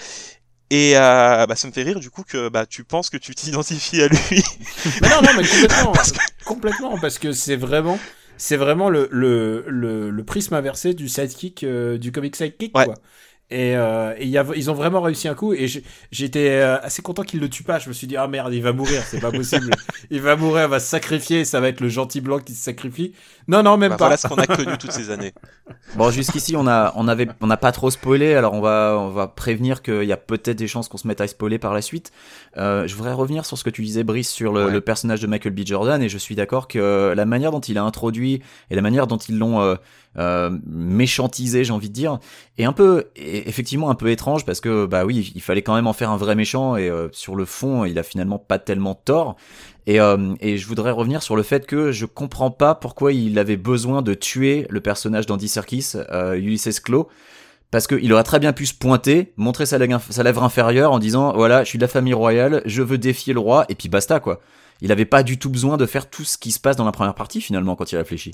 Et, 0.69 0.93
euh, 0.95 1.45
bah, 1.45 1.55
ça 1.55 1.67
me 1.67 1.73
fait 1.73 1.83
rire, 1.83 1.99
du 1.99 2.09
coup, 2.09 2.23
que, 2.23 2.47
bah, 2.47 2.65
tu 2.65 2.85
penses 2.85 3.09
que 3.09 3.17
tu 3.17 3.35
t'identifies 3.35 4.01
à 4.01 4.07
lui. 4.07 4.43
Mais 5.01 5.09
non, 5.09 5.21
non, 5.21 5.29
mais 5.35 5.43
complètement, 5.47 5.93
complètement, 6.45 6.97
parce 6.97 7.19
que 7.19 7.33
c'est 7.33 7.57
vraiment, 7.57 7.99
c'est 8.41 8.57
vraiment 8.57 8.89
le, 8.89 9.07
le, 9.11 9.63
le, 9.67 10.09
le 10.09 10.23
prisme 10.23 10.55
inversé 10.55 10.93
du 10.95 11.07
sidekick, 11.07 11.63
euh, 11.63 11.97
du 11.99 12.11
comic 12.11 12.35
sidekick, 12.35 12.75
Ouais. 12.75 12.85
quoi. 12.85 12.95
Et, 13.51 13.75
euh, 13.75 14.13
et 14.17 14.23
il 14.23 14.29
y 14.29 14.37
a, 14.37 14.45
ils 14.55 14.71
ont 14.71 14.73
vraiment 14.73 15.01
réussi 15.01 15.27
un 15.27 15.35
coup, 15.35 15.51
et 15.53 15.67
j'ai- 15.67 15.83
j'étais 16.11 16.49
euh, 16.51 16.79
assez 16.81 17.01
content 17.01 17.23
qu'ils 17.23 17.41
le 17.41 17.49
tuent 17.49 17.63
pas. 17.63 17.79
Je 17.79 17.89
me 17.89 17.93
suis 17.93 18.07
dit, 18.07 18.15
ah 18.15 18.25
merde, 18.27 18.53
il 18.53 18.63
va 18.63 18.71
mourir, 18.71 19.03
c'est 19.05 19.19
pas 19.19 19.29
possible. 19.31 19.69
il 20.09 20.21
va 20.21 20.37
mourir, 20.37 20.69
va 20.69 20.79
se 20.79 20.87
sacrifier, 20.87 21.43
ça 21.43 21.59
va 21.59 21.67
être 21.67 21.81
le 21.81 21.89
gentil 21.89 22.21
blanc 22.21 22.39
qui 22.39 22.53
se 22.55 22.63
sacrifie. 22.63 23.13
Non, 23.49 23.61
non, 23.61 23.75
même 23.75 23.89
Bah, 23.91 23.97
pas. 23.97 24.05
voilà 24.05 24.17
ce 24.17 24.27
qu'on 24.29 24.35
a 24.35 24.47
connu 24.47 24.77
toutes 24.79 24.93
ces 24.93 25.11
années. 25.11 25.33
Bon, 25.95 26.09
jusqu'ici, 26.09 26.55
on 26.57 26.67
a, 26.67 26.93
on 26.95 27.07
avait, 27.07 27.27
on 27.41 27.47
n'a 27.47 27.55
pas 27.57 27.71
trop 27.71 27.89
spoilé, 27.91 28.33
alors 28.33 28.53
on 28.53 28.61
va, 28.61 28.95
on 28.99 29.09
va 29.09 29.27
prévenir 29.27 29.81
qu'il 29.81 30.03
y 30.03 30.11
a 30.11 30.17
peut-être 30.17 30.57
des 30.57 30.67
chances 30.67 30.87
qu'on 30.89 30.97
se 30.97 31.07
mette 31.07 31.19
à 31.21 31.27
spoiler 31.27 31.59
par 31.59 31.73
la 31.73 31.81
suite. 31.81 32.11
Euh, 32.57 32.87
je 32.87 32.95
voudrais 32.95 33.13
revenir 33.13 33.45
sur 33.45 33.57
ce 33.57 33.63
que 33.63 33.69
tu 33.69 33.81
disais, 33.81 34.03
Brice, 34.03 34.29
sur 34.29 34.51
le, 34.53 34.65
Ouais. 34.65 34.71
le 34.71 34.81
personnage 34.81 35.21
de 35.21 35.27
Michael 35.27 35.53
B. 35.53 35.61
Jordan, 35.65 36.01
et 36.01 36.07
je 36.09 36.17
suis 36.17 36.35
d'accord 36.35 36.67
que 36.67 37.13
la 37.15 37.25
manière 37.25 37.51
dont 37.51 37.59
il 37.61 37.77
a 37.77 37.83
introduit 37.83 38.41
et 38.69 38.75
la 38.75 38.81
manière 38.81 39.07
dont 39.07 39.17
ils 39.17 39.37
l'ont 39.37 39.77
euh, 40.17 40.49
méchantisé, 40.65 41.63
j'ai 41.63 41.73
envie 41.73 41.89
de 41.89 41.93
dire, 41.93 42.19
est 42.57 42.65
un 42.65 42.73
peu, 42.73 43.05
effectivement 43.15 43.89
un 43.89 43.95
peu 43.95 44.09
étrange 44.09 44.45
parce 44.45 44.59
que, 44.59 44.85
bah 44.85 45.05
oui, 45.05 45.31
il 45.35 45.41
fallait 45.41 45.61
quand 45.61 45.75
même 45.75 45.87
en 45.87 45.93
faire 45.93 46.11
un 46.11 46.17
vrai 46.17 46.35
méchant, 46.35 46.75
et 46.75 46.89
euh, 46.89 47.07
sur 47.11 47.35
le 47.35 47.45
fond, 47.45 47.85
il 47.85 47.97
a 47.97 48.03
finalement 48.03 48.39
pas 48.39 48.59
tellement 48.59 48.95
tort. 48.95 49.35
Et, 49.87 49.99
euh, 49.99 50.35
et 50.41 50.57
je 50.57 50.67
voudrais 50.67 50.91
revenir 50.91 51.23
sur 51.23 51.35
le 51.35 51.43
fait 51.43 51.65
que 51.65 51.91
je 51.91 52.05
comprends 52.05 52.51
pas 52.51 52.75
pourquoi 52.75 53.13
il 53.13 53.39
avait 53.39 53.57
besoin 53.57 54.01
de 54.01 54.13
tuer 54.13 54.67
le 54.69 54.79
personnage 54.79 55.25
d'Andy 55.25 55.47
Serkis, 55.47 55.93
euh, 55.95 56.35
Ulysses 56.35 56.79
Claw, 56.79 57.07
parce 57.71 57.87
qu'il 57.87 58.11
aurait 58.13 58.23
très 58.23 58.39
bien 58.39 58.53
pu 58.53 58.65
se 58.65 58.73
pointer, 58.73 59.33
montrer 59.37 59.65
sa 59.65 59.77
lèvre, 59.77 60.01
sa 60.09 60.23
lèvre 60.23 60.43
inférieure 60.43 60.91
en 60.91 60.99
disant 60.99 61.33
voilà, 61.33 61.63
je 61.63 61.69
suis 61.69 61.77
de 61.77 61.83
la 61.83 61.87
famille 61.87 62.13
royale, 62.13 62.61
je 62.65 62.81
veux 62.83 62.97
défier 62.97 63.33
le 63.33 63.39
roi, 63.39 63.65
et 63.69 63.75
puis 63.75 63.89
basta 63.89 64.19
quoi. 64.19 64.41
Il 64.81 64.91
avait 64.91 65.05
pas 65.05 65.23
du 65.23 65.37
tout 65.37 65.49
besoin 65.49 65.77
de 65.77 65.85
faire 65.85 66.09
tout 66.09 66.23
ce 66.23 66.37
qui 66.37 66.51
se 66.51 66.59
passe 66.59 66.75
dans 66.75 66.85
la 66.85 66.91
première 66.91 67.15
partie 67.15 67.39
finalement 67.39 67.75
quand 67.75 67.91
il 67.91 67.97
réfléchit. 67.97 68.31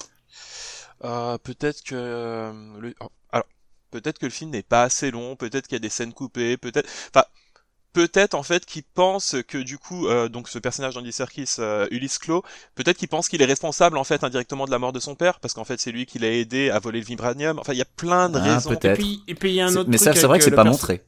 Euh, 1.04 1.38
peut-être 1.38 1.84
que 1.84 1.96
euh, 1.96 2.52
le... 2.80 2.96
alors 3.32 3.48
peut-être 3.92 4.20
que 4.20 4.26
le 4.26 4.32
film 4.32 4.52
n'est 4.52 4.64
pas 4.64 4.84
assez 4.84 5.12
long, 5.12 5.36
peut-être 5.36 5.68
qu'il 5.68 5.76
y 5.76 5.78
a 5.78 5.80
des 5.80 5.90
scènes 5.90 6.14
coupées, 6.14 6.58
peut-être 6.58 6.90
enfin 7.14 7.26
peut-être 7.94 8.34
en 8.34 8.44
fait 8.44 8.66
qu'il 8.66 8.84
pense 8.84 9.36
que 9.48 9.58
du 9.58 9.78
coup 9.78 10.08
euh, 10.08 10.28
donc 10.28 10.50
ce 10.50 10.60
personnage 10.60 10.96
d'Andy 10.96 11.12
Serkis 11.12 11.56
euh, 11.60 11.88
Ulysse 11.92 12.18
Claw, 12.18 12.44
peut-être 12.76 12.98
qu'il 12.98 13.08
pense 13.08 13.30
qu'il 13.30 13.42
est 13.42 13.46
responsable 13.46 13.98
en 13.98 14.04
fait 14.04 14.24
indirectement 14.24 14.66
de 14.66 14.72
la 14.72 14.80
mort 14.80 14.94
de 14.94 15.00
son 15.00 15.16
père 15.16 15.40
parce 15.40 15.54
qu'en 15.54 15.64
fait 15.64 15.80
c'est 15.80 15.92
lui 15.92 16.06
qui 16.06 16.20
l'a 16.20 16.32
aidé 16.32 16.70
à 16.70 16.80
voler 16.80 17.00
le 17.00 17.06
vibranium. 17.06 17.60
Enfin 17.60 17.74
il 17.74 17.80
y 17.80 17.84
a 17.84 17.86
plein 17.86 18.30
de 18.30 18.40
Ah, 18.40 18.56
raisons. 18.56 18.72
Et 18.72 18.78
peut-être. 18.78 18.98
puis, 18.98 19.22
et 19.28 19.36
puis 19.36 19.52
il 19.52 19.56
y 19.56 19.62
a 19.62 19.68
un 19.68 19.76
autre 19.76 19.90
Mais 19.90 19.98
ça, 19.98 20.14
c'est 20.14 20.28
vrai 20.28 20.40
que 20.40 20.46
c'est 20.46 20.52
pas 20.52 20.64
montré. 20.64 21.04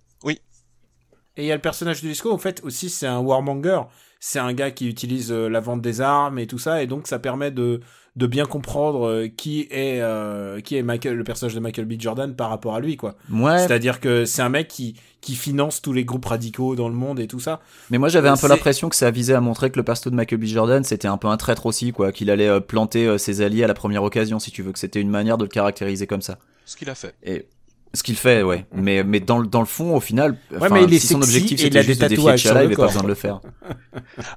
Et 1.39 1.43
il 1.43 1.45
y 1.45 1.52
a 1.54 1.56
le 1.56 1.62
personnage 1.62 2.02
de 2.02 2.10
Disco, 2.10 2.34
en 2.34 2.38
fait, 2.38 2.62
aussi, 2.65 2.89
c'est 2.89 3.08
un 3.08 3.19
warmonger. 3.19 3.82
C'est 4.19 4.39
un 4.39 4.52
gars 4.52 4.71
qui 4.71 4.89
utilise 4.89 5.32
euh, 5.32 5.47
la 5.47 5.62
vente 5.62 5.82
des 5.82 6.02
armes 6.02 6.38
et 6.38 6.47
tout 6.47 6.58
ça, 6.58 6.84
et 6.84 6.88
donc 6.88 7.08
ça 7.08 7.17
permet 7.17 7.49
de, 7.49 7.80
de 8.19 8.27
bien 8.27 8.45
comprendre 8.45 9.08
euh, 9.08 9.27
qui 9.27 9.62
est, 9.71 10.01
euh, 10.01 10.60
qui 10.60 10.75
est 10.75 10.84
Michael, 10.84 11.15
le 11.15 11.23
personnage 11.23 11.55
de 11.55 11.60
Michael 11.62 11.86
B. 11.86 11.93
Jordan 11.97 12.36
par 12.36 12.49
rapport 12.49 12.75
à 12.75 12.79
lui, 12.82 12.97
quoi. 12.97 13.15
Ouais, 13.32 13.58
C'est-à-dire 13.60 13.99
que 14.01 14.25
c'est 14.25 14.41
un 14.41 14.49
mec 14.49 14.67
qui, 14.67 14.95
qui 15.21 15.36
finance 15.36 15.82
tous 15.82 15.93
les 15.93 16.03
groupes 16.03 16.25
radicaux 16.25 16.75
dans 16.75 16.89
le 16.89 16.95
monde 16.95 17.19
et 17.21 17.27
tout 17.27 17.39
ça. 17.39 17.62
mais 17.89 17.97
moi 17.97 18.10
j'avais 18.10 18.27
un 18.29 18.34
peu 18.34 18.41
c'est- 18.41 18.47
l'impression 18.49 18.89
que 18.89 18.95
ça 18.97 19.10
visait 19.10 19.34
à 19.34 19.41
montrer 19.41 19.71
que 19.71 19.77
le 19.79 19.84
perso 19.84 20.10
de 20.10 20.15
Michael 20.15 20.38
B. 20.39 20.43
Jordan 20.45 20.84
c'était 20.84 21.08
un 21.08 21.17
peu 21.17 21.27
un 21.29 21.38
traître 21.38 21.65
aussi, 21.65 21.91
quoi, 21.93 22.12
qu'il 22.12 22.29
allait 22.29 22.49
euh, 22.49 22.60
planter 22.60 23.08
euh, 23.08 23.17
ses 23.17 23.41
alliés 23.41 23.63
à 23.63 23.67
la 23.67 23.73
première 23.73 24.03
occasion, 24.03 24.38
si 24.38 24.51
tu 24.51 24.63
veux, 24.63 24.73
que 24.73 24.79
c'était 24.79 24.99
une 25.01 25.10
manière 25.10 25.38
de 25.38 25.45
le 25.45 25.49
caractériser 25.49 26.05
comme 26.05 26.21
ça. 26.21 26.38
Ce 26.65 26.75
qu'il 26.77 26.89
a 26.89 26.95
fait. 26.95 27.15
Et 27.23 27.47
ce 27.93 28.04
qu'il 28.04 28.15
fait, 28.15 28.43
ouais. 28.43 28.65
Mais, 28.73 29.04
mais 29.04 29.19
dans, 29.19 29.39
le- 29.39 29.47
dans 29.47 29.62
le 29.62 29.65
fond, 29.65 29.95
au 29.95 29.99
final, 29.99 30.38
enfin, 30.56 30.67
mais 30.71 30.84
il 30.84 30.93
est 30.93 30.99
si 30.99 31.08
son 31.08 31.21
sexy 31.21 31.38
objectif 31.38 31.63
et 31.63 31.67
il 31.67 31.78
a 31.78 31.82
c'était 31.82 31.88
des 31.88 31.88
juste 31.93 32.02
de 32.02 32.08
défier 32.08 32.36
T'Challa, 32.36 32.62
il 32.63 32.65
avait 32.67 32.75
pas 32.75 32.86
besoin 32.88 33.04
de 33.04 33.08
le 33.08 33.15
faire. 33.15 33.39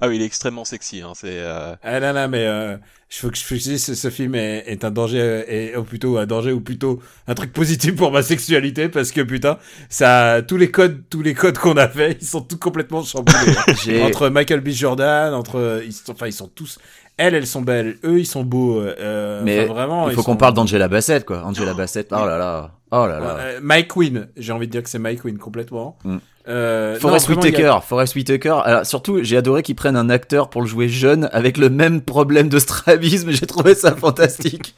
Ah 0.00 0.08
oui 0.08 0.16
il 0.16 0.22
est 0.22 0.26
extrêmement 0.26 0.64
sexy. 0.64 1.02
Hein, 1.02 1.12
c'est 1.14 1.28
euh... 1.30 1.74
Ah 1.82 2.00
non, 2.00 2.12
non, 2.14 2.28
mais 2.28 2.46
euh, 2.46 2.76
je 3.08 3.18
faut 3.18 3.30
que 3.30 3.36
je 3.36 3.44
précise, 3.44 3.84
ce, 3.84 3.94
ce 3.94 4.10
film 4.10 4.34
est, 4.34 4.64
est 4.66 4.84
un 4.84 4.90
danger, 4.90 5.44
est, 5.46 5.76
ou 5.76 5.84
plutôt 5.84 6.18
un 6.18 6.26
danger, 6.26 6.52
ou 6.52 6.60
plutôt 6.60 7.00
un 7.28 7.34
truc 7.34 7.52
positif 7.52 7.94
pour 7.96 8.10
ma 8.10 8.22
sexualité, 8.22 8.88
parce 8.88 9.10
que 9.12 9.20
putain, 9.20 9.58
ça, 9.88 10.40
tous 10.46 10.56
les 10.56 10.70
codes, 10.70 11.02
tous 11.10 11.22
les 11.22 11.34
codes 11.34 11.58
qu'on 11.58 11.76
a 11.76 11.88
fait, 11.88 12.16
ils 12.20 12.26
sont 12.26 12.40
tous 12.40 12.56
complètement 12.56 13.02
chamboulés. 13.04 13.54
hein. 13.66 14.02
Entre 14.06 14.28
Michael 14.28 14.60
B. 14.60 14.70
Jordan, 14.70 15.34
entre, 15.34 15.82
ils 15.84 15.92
sont, 15.92 16.12
enfin, 16.12 16.26
ils 16.26 16.32
sont 16.32 16.48
tous, 16.48 16.78
elles, 17.16 17.34
elles 17.34 17.46
sont 17.46 17.62
belles, 17.62 17.98
eux, 18.04 18.18
ils 18.20 18.26
sont 18.26 18.42
beaux, 18.44 18.80
euh, 18.80 19.40
Mais 19.44 19.64
enfin, 19.64 19.72
vraiment. 19.74 20.08
il 20.08 20.14
faut 20.14 20.22
qu'on 20.22 20.32
sont- 20.32 20.36
parle 20.36 20.54
d'Angela 20.54 20.88
Bassett, 20.88 21.24
quoi. 21.24 21.44
Angela 21.44 21.74
Bassett, 21.74 22.08
oh 22.10 22.26
là 22.26 22.38
là. 22.38 22.70
Oh 22.90 23.06
là 23.06 23.20
là. 23.20 23.36
Euh, 23.38 23.60
Mike 23.62 23.88
Queen, 23.88 24.28
j'ai 24.36 24.52
envie 24.52 24.66
de 24.66 24.72
dire 24.72 24.82
que 24.82 24.88
c'est 24.90 24.98
Mike 24.98 25.22
Queen 25.22 25.38
complètement. 25.38 25.96
Mm. 26.04 26.16
Euh, 26.48 26.98
Forest 26.98 27.28
non, 27.30 27.36
a- 27.36 27.38
Whitaker, 27.38 27.78
Forest 27.86 28.14
Whitaker. 28.16 28.56
Alors, 28.64 28.84
surtout, 28.84 29.22
j'ai 29.22 29.36
adoré 29.36 29.62
qu'ils 29.62 29.76
prennent 29.76 29.96
un 29.96 30.10
acteur 30.10 30.50
pour 30.50 30.60
le 30.60 30.66
jouer 30.66 30.88
jeune 30.88 31.28
avec 31.32 31.56
le 31.56 31.70
même 31.70 32.00
problème 32.02 32.48
de 32.48 32.58
strabisme. 32.58 33.30
J'ai 33.32 33.46
trouvé 33.46 33.74
ça 33.76 33.94
fantastique. 33.94 34.74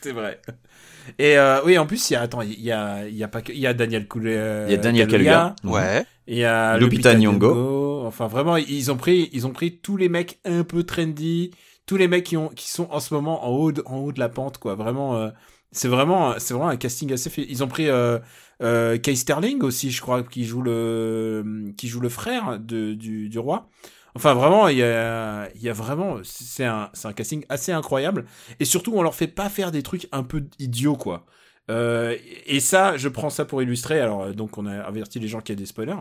C'est 0.00 0.12
vrai. 0.12 0.40
Et 1.18 1.38
euh, 1.38 1.60
oui, 1.64 1.78
en 1.78 1.86
plus, 1.86 2.10
il 2.10 2.14
y 2.14 2.16
a, 2.16 2.22
attends, 2.22 2.42
il 2.42 2.60
y 2.60 2.72
a, 2.72 3.06
il 3.08 3.16
y 3.16 3.24
a 3.24 3.28
pas 3.28 3.42
que, 3.42 3.52
il 3.52 3.58
y 3.58 3.66
a 3.66 3.74
Daniel 3.74 4.06
Kaluuya. 4.08 4.66
Il 4.66 4.72
y 4.72 4.74
a 4.74 4.78
Daniel 4.78 5.08
Kaluuya. 5.08 5.56
Ouais. 5.64 6.04
Il 6.26 6.38
y 6.38 6.44
a 6.44 6.76
Lupita 6.78 7.12
Lupita 7.12 7.14
Nyong'o. 7.14 7.54
Nyong'o. 7.54 8.06
Enfin, 8.06 8.26
vraiment, 8.26 8.56
ils 8.56 8.90
ont 8.90 8.96
pris, 8.96 9.30
ils 9.32 9.46
ont 9.46 9.52
pris 9.52 9.78
tous 9.78 9.96
les 9.96 10.08
mecs 10.08 10.40
un 10.44 10.64
peu 10.64 10.82
trendy, 10.84 11.50
tous 11.86 11.96
les 11.96 12.08
mecs 12.08 12.24
qui 12.24 12.36
ont, 12.36 12.48
qui 12.48 12.70
sont 12.70 12.88
en 12.90 13.00
ce 13.00 13.14
moment 13.14 13.46
en 13.46 13.50
haut, 13.50 13.72
de, 13.72 13.82
en 13.86 13.96
haut 13.98 14.12
de 14.12 14.20
la 14.20 14.28
pente, 14.28 14.58
quoi. 14.58 14.74
Vraiment, 14.74 15.16
euh, 15.16 15.30
C'est 15.72 15.88
vraiment, 15.88 16.34
c'est 16.38 16.52
vraiment 16.54 16.68
un 16.68 16.76
casting 16.76 17.12
assez 17.12 17.30
fait. 17.30 17.46
Ils 17.48 17.64
ont 17.64 17.68
pris 17.68 17.88
euh, 17.88 18.18
euh, 18.62 18.98
Kay 18.98 19.16
Sterling 19.16 19.62
aussi, 19.62 19.90
je 19.90 20.02
crois, 20.02 20.22
qui 20.22 20.44
joue 20.44 20.60
le, 20.62 21.72
qui 21.78 21.88
joue 21.88 22.00
le 22.00 22.10
frère 22.10 22.58
de, 22.60 22.92
du, 22.94 23.30
du 23.30 23.38
roi. 23.38 23.70
Enfin, 24.14 24.34
vraiment, 24.34 24.68
il 24.68 24.78
y 24.78 24.82
a, 24.82 25.48
il 25.54 25.62
y 25.62 25.68
a 25.68 25.72
vraiment, 25.72 26.18
c'est 26.22 26.64
un, 26.66 26.90
c'est 26.92 27.08
un 27.08 27.12
casting 27.12 27.44
assez 27.48 27.72
incroyable. 27.72 28.26
Et 28.60 28.64
surtout, 28.64 28.92
on 28.94 29.02
leur 29.02 29.14
fait 29.14 29.26
pas 29.26 29.48
faire 29.48 29.72
des 29.72 29.82
trucs 29.82 30.06
un 30.12 30.22
peu 30.22 30.44
idiots, 30.58 30.96
quoi. 30.96 31.24
Euh, 31.70 32.16
et 32.46 32.60
ça, 32.60 32.96
je 32.96 33.08
prends 33.08 33.30
ça 33.30 33.44
pour 33.44 33.62
illustrer. 33.62 34.00
Alors, 34.00 34.22
euh, 34.24 34.32
donc, 34.32 34.58
on 34.58 34.66
a 34.66 34.80
averti 34.80 35.18
les 35.18 35.28
gens 35.28 35.40
qu'il 35.40 35.54
y 35.54 35.58
a 35.58 35.60
des 35.60 35.66
spoilers. 35.66 35.96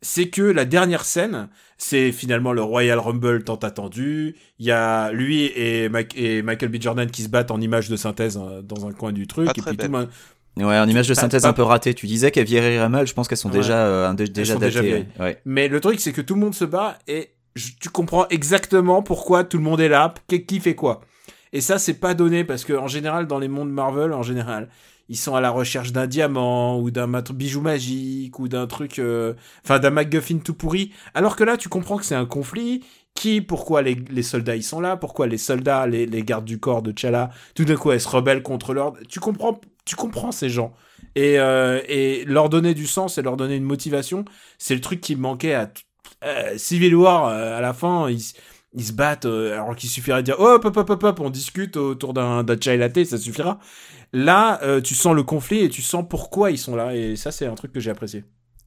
C'est 0.00 0.30
que 0.30 0.42
la 0.42 0.64
dernière 0.64 1.04
scène, 1.04 1.48
c'est 1.78 2.10
finalement 2.10 2.52
le 2.52 2.62
Royal 2.62 2.98
Rumble 2.98 3.44
tant 3.44 3.56
attendu. 3.56 4.34
Il 4.58 4.66
y 4.66 4.70
a 4.72 5.12
lui 5.12 5.44
et, 5.54 5.88
Mac- 5.88 6.16
et 6.16 6.42
Michael 6.42 6.70
B. 6.70 6.76
Jordan 6.80 7.08
qui 7.10 7.22
se 7.22 7.28
battent 7.28 7.50
en 7.52 7.60
image 7.60 7.88
de 7.88 7.96
synthèse 7.96 8.36
euh, 8.42 8.62
dans 8.62 8.86
un 8.86 8.92
coin 8.92 9.12
du 9.12 9.26
truc. 9.28 9.46
Pas 9.46 9.52
et 9.56 9.60
très 9.60 9.70
puis 9.72 9.76
tout 9.76 9.84
le 9.86 9.88
belle. 9.92 10.00
monde- 10.00 10.08
Ouais, 10.58 10.78
en 10.78 10.86
image 10.86 11.08
de 11.08 11.14
synthèse 11.14 11.42
pas- 11.42 11.48
un 11.48 11.52
peu 11.54 11.62
ratée. 11.62 11.94
Tu 11.94 12.06
disais 12.06 12.30
qu'elles 12.30 12.44
vieilliraient 12.46 12.88
mal, 12.88 13.06
je 13.06 13.14
pense 13.14 13.26
qu'elles 13.26 13.38
sont 13.38 13.48
Ouais. 13.50 13.56
déjà, 13.56 13.86
euh, 13.86 14.08
un- 14.10 14.14
déjà 14.14 14.52
sont 14.54 14.58
datées. 14.60 14.82
déjà 14.82 15.04
ouais. 15.24 15.40
Mais 15.46 15.68
le 15.68 15.80
truc, 15.80 15.98
c'est 16.00 16.12
que 16.12 16.20
tout 16.20 16.34
le 16.34 16.40
monde 16.40 16.54
se 16.54 16.64
bat 16.66 16.98
et 17.08 17.30
tu 17.54 17.88
comprends 17.90 18.26
exactement 18.28 19.02
pourquoi 19.02 19.44
tout 19.44 19.58
le 19.58 19.62
monde 19.62 19.80
est 19.80 19.88
là, 19.88 20.14
qui, 20.28 20.60
fait 20.60 20.74
quoi. 20.74 21.00
Et 21.52 21.60
ça, 21.60 21.78
c'est 21.78 21.94
pas 21.94 22.14
donné 22.14 22.44
parce 22.44 22.64
que 22.64 22.72
en 22.72 22.88
général, 22.88 23.26
dans 23.26 23.38
les 23.38 23.48
mondes 23.48 23.70
Marvel, 23.70 24.12
en 24.12 24.22
général, 24.22 24.68
ils 25.08 25.16
sont 25.16 25.34
à 25.34 25.40
la 25.40 25.50
recherche 25.50 25.92
d'un 25.92 26.06
diamant 26.06 26.78
ou 26.80 26.90
d'un 26.90 27.06
bijou 27.06 27.60
magique 27.60 28.38
ou 28.38 28.48
d'un 28.48 28.66
truc, 28.66 28.98
euh, 28.98 29.34
enfin 29.64 29.78
d'un 29.78 29.90
MacGuffin 29.90 30.38
tout 30.38 30.54
pourri. 30.54 30.92
Alors 31.14 31.36
que 31.36 31.44
là, 31.44 31.56
tu 31.56 31.68
comprends 31.68 31.98
que 31.98 32.04
c'est 32.04 32.14
un 32.14 32.26
conflit. 32.26 32.84
Qui, 33.14 33.42
pourquoi 33.42 33.82
les, 33.82 33.94
les 34.08 34.22
soldats 34.22 34.56
ils 34.56 34.62
sont 34.62 34.80
là, 34.80 34.96
pourquoi 34.96 35.26
les 35.26 35.36
soldats, 35.36 35.86
les, 35.86 36.06
les 36.06 36.22
gardes 36.22 36.46
du 36.46 36.58
corps 36.58 36.80
de 36.80 36.92
T'Challa, 36.92 37.28
tout 37.54 37.66
d'un 37.66 37.76
coup 37.76 37.92
elles 37.92 38.00
se 38.00 38.08
rebellent 38.08 38.42
contre 38.42 38.72
l'ordre. 38.72 38.98
Tu 39.06 39.20
comprends, 39.20 39.60
tu 39.84 39.96
comprends 39.96 40.32
ces 40.32 40.48
gens. 40.48 40.72
Et, 41.14 41.38
euh, 41.38 41.82
et 41.88 42.24
leur 42.24 42.48
donner 42.48 42.72
du 42.72 42.86
sens 42.86 43.18
et 43.18 43.22
leur 43.22 43.36
donner 43.36 43.56
une 43.56 43.64
motivation, 43.64 44.24
c'est 44.56 44.74
le 44.74 44.80
truc 44.80 45.02
qui 45.02 45.14
manquait 45.14 45.52
à 45.52 45.70
euh, 46.24 46.56
Civil 46.58 46.94
War. 46.94 47.26
euh, 47.28 47.58
à 47.58 47.60
la 47.60 47.72
fin, 47.72 48.08
ils, 48.08 48.22
ils 48.74 48.84
se 48.84 48.92
battent 48.92 49.26
euh, 49.26 49.54
alors 49.54 49.76
qu'il 49.76 49.90
suffirait 49.90 50.22
de 50.22 50.26
dire 50.26 50.40
hop 50.40 50.64
hop 50.64 50.76
hop 50.76 50.90
hop 50.90 51.02
hop, 51.04 51.20
on 51.20 51.30
discute 51.30 51.76
autour 51.76 52.14
d'un 52.14 52.44
chai 52.60 52.76
latte, 52.76 53.04
ça 53.04 53.18
suffira. 53.18 53.58
Là, 54.12 54.60
tu 54.82 54.94
sens 54.94 55.14
le 55.14 55.22
conflit 55.22 55.60
et 55.60 55.68
tu 55.70 55.80
sens 55.80 56.04
pourquoi 56.08 56.50
ils 56.50 56.58
sont 56.58 56.76
là. 56.76 56.94
Et 56.94 57.16
ça, 57.16 57.32
c'est 57.32 57.46
un 57.46 57.54
truc 57.54 57.72
que 57.72 57.80
j'ai 57.80 57.90
apprécié. 57.90 58.24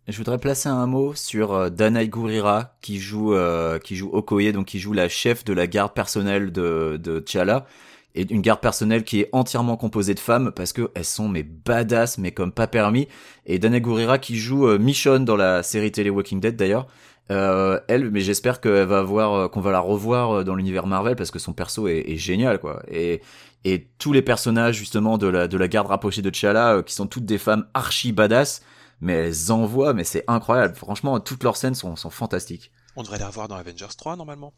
Je 0.08 0.18
voudrais 0.18 0.38
placer 0.38 0.70
un 0.70 0.86
mot 0.86 1.16
sur 1.16 1.72
Danai 1.72 2.08
Gurira 2.08 2.78
qui 2.82 3.00
joue 3.00 3.34
euh, 3.34 3.80
qui 3.80 3.96
joue 3.96 4.12
Okoye 4.14 4.52
donc 4.52 4.68
qui 4.68 4.78
joue 4.78 4.94
la 4.94 5.10
chef 5.10 5.44
de 5.46 5.52
la 5.54 5.66
garde 5.66 5.94
personnelle 5.94 6.52
de 6.52 7.00
de 7.02 7.20
T'Challa 7.20 7.66
et 8.14 8.32
une 8.32 8.42
garde 8.42 8.62
personnelle 8.62 9.04
qui 9.04 9.22
est 9.22 9.30
entièrement 9.32 9.78
composée 9.78 10.14
de 10.14 10.20
femmes 10.20 10.52
parce 10.56 10.74
que 10.74 10.92
elles 10.94 11.06
sont 11.06 11.28
mais 11.28 11.42
badass 11.42 12.20
mais 12.20 12.32
comme 12.32 12.52
pas 12.52 12.68
permis 12.68 13.08
et 13.48 13.58
Danai 13.58 13.82
Gurira 13.82 14.20
qui 14.20 14.38
joue 14.38 14.68
euh, 14.68 14.78
Michonne 14.78 15.26
dans 15.26 15.36
la 15.36 15.64
série 15.64 15.92
télé 15.92 16.12
Walking 16.12 16.40
Dead 16.40 16.56
d'ailleurs 16.56 16.86
euh, 17.32 17.80
elle 17.88 18.12
mais 18.12 18.22
j'espère 18.22 18.62
qu'elle 18.62 18.86
va 18.86 19.02
voir 19.02 19.34
euh, 19.34 19.48
qu'on 19.48 19.62
va 19.62 19.72
la 19.72 19.80
revoir 19.80 20.32
euh, 20.32 20.44
dans 20.44 20.56
l'univers 20.56 20.86
Marvel 20.88 21.16
parce 21.16 21.32
que 21.32 21.40
son 21.40 21.54
perso 21.54 21.88
est, 21.88 22.04
est 22.10 22.18
génial 22.18 22.60
quoi 22.60 22.84
et 22.88 23.22
et 23.64 23.88
tous 23.98 24.14
les 24.14 24.22
personnages 24.22 24.76
justement 24.76 25.18
de 25.18 25.28
la 25.28 25.48
de 25.48 25.58
la 25.58 25.68
garde 25.68 25.88
rapprochée 25.88 26.22
de 26.22 26.30
T'Challa 26.30 26.76
euh, 26.76 26.84
qui 26.84 26.94
sont 26.94 27.08
toutes 27.08 27.26
des 27.26 27.40
femmes 27.40 27.66
archi 27.74 28.12
badass 28.12 28.62
mais 29.02 29.14
elles 29.14 29.52
envoient, 29.52 29.94
mais 29.94 30.06
c'est 30.06 30.24
incroyable. 30.28 30.74
Franchement, 30.76 31.20
toutes 31.20 31.44
leurs 31.44 31.58
scènes 31.58 31.76
sont, 31.76 31.98
sont 31.98 32.10
fantastiques. 32.10 32.72
On 32.96 33.04
devrait 33.04 33.18
les 33.18 33.26
revoir 33.26 33.50
dans 33.50 33.56
Avengers 33.56 33.86
3 33.98 34.16
normalement. 34.16 34.54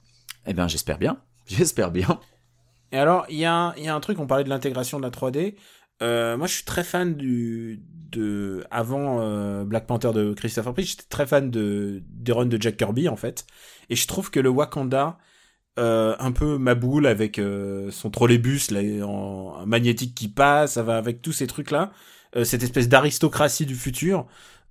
Eh 0.45 0.53
bien, 0.53 0.67
j'espère 0.67 0.99
bien. 0.99 1.17
J'espère 1.47 1.89
bien. 1.89 2.19
Et 2.91 2.97
alors, 2.99 3.25
il 3.29 3.37
y, 3.37 3.45
a 3.45 3.53
un- 3.53 3.73
il 3.75 3.83
y 3.83 3.87
a 3.87 3.95
un 3.95 3.99
truc, 3.99 4.19
on 4.19 4.27
parlait 4.27 4.43
de 4.43 4.49
l'intégration 4.49 4.99
de 4.99 5.03
la 5.03 5.09
3D. 5.09 5.55
Euh, 6.03 6.37
moi, 6.37 6.45
je 6.45 6.53
suis 6.53 6.65
très 6.65 6.83
fan 6.83 7.15
du 7.15 7.81
de 8.11 8.63
avant 8.71 9.19
euh, 9.21 9.63
Black 9.65 9.87
Panther 9.87 10.11
de 10.13 10.33
Christopher 10.33 10.73
Priest. 10.73 10.89
J'étais 10.91 11.09
très 11.09 11.25
fan 11.27 11.49
de 11.51 12.03
des 12.09 12.31
runs 12.31 12.45
de 12.47 12.61
Jack 12.61 12.77
Kirby 12.77 13.09
en 13.09 13.15
fait, 13.15 13.45
et 13.89 13.95
je 13.95 14.07
trouve 14.07 14.31
que 14.31 14.39
le 14.39 14.49
Wakanda 14.49 15.17
euh, 15.79 16.15
un 16.19 16.31
peu 16.31 16.57
maboule 16.57 17.05
avec 17.07 17.39
euh, 17.39 17.91
son 17.91 18.09
trolleybus 18.09 18.71
là, 18.71 18.81
en, 19.05 19.61
en 19.61 19.65
magnétique 19.67 20.15
qui 20.15 20.27
passe, 20.27 20.73
ça 20.73 20.83
va 20.83 20.97
avec 20.97 21.21
tous 21.21 21.33
ces 21.33 21.47
trucs 21.47 21.71
là, 21.71 21.91
cette 22.43 22.63
espèce 22.63 22.89
d'aristocratie 22.89 23.65
du 23.65 23.75
futur. 23.75 24.25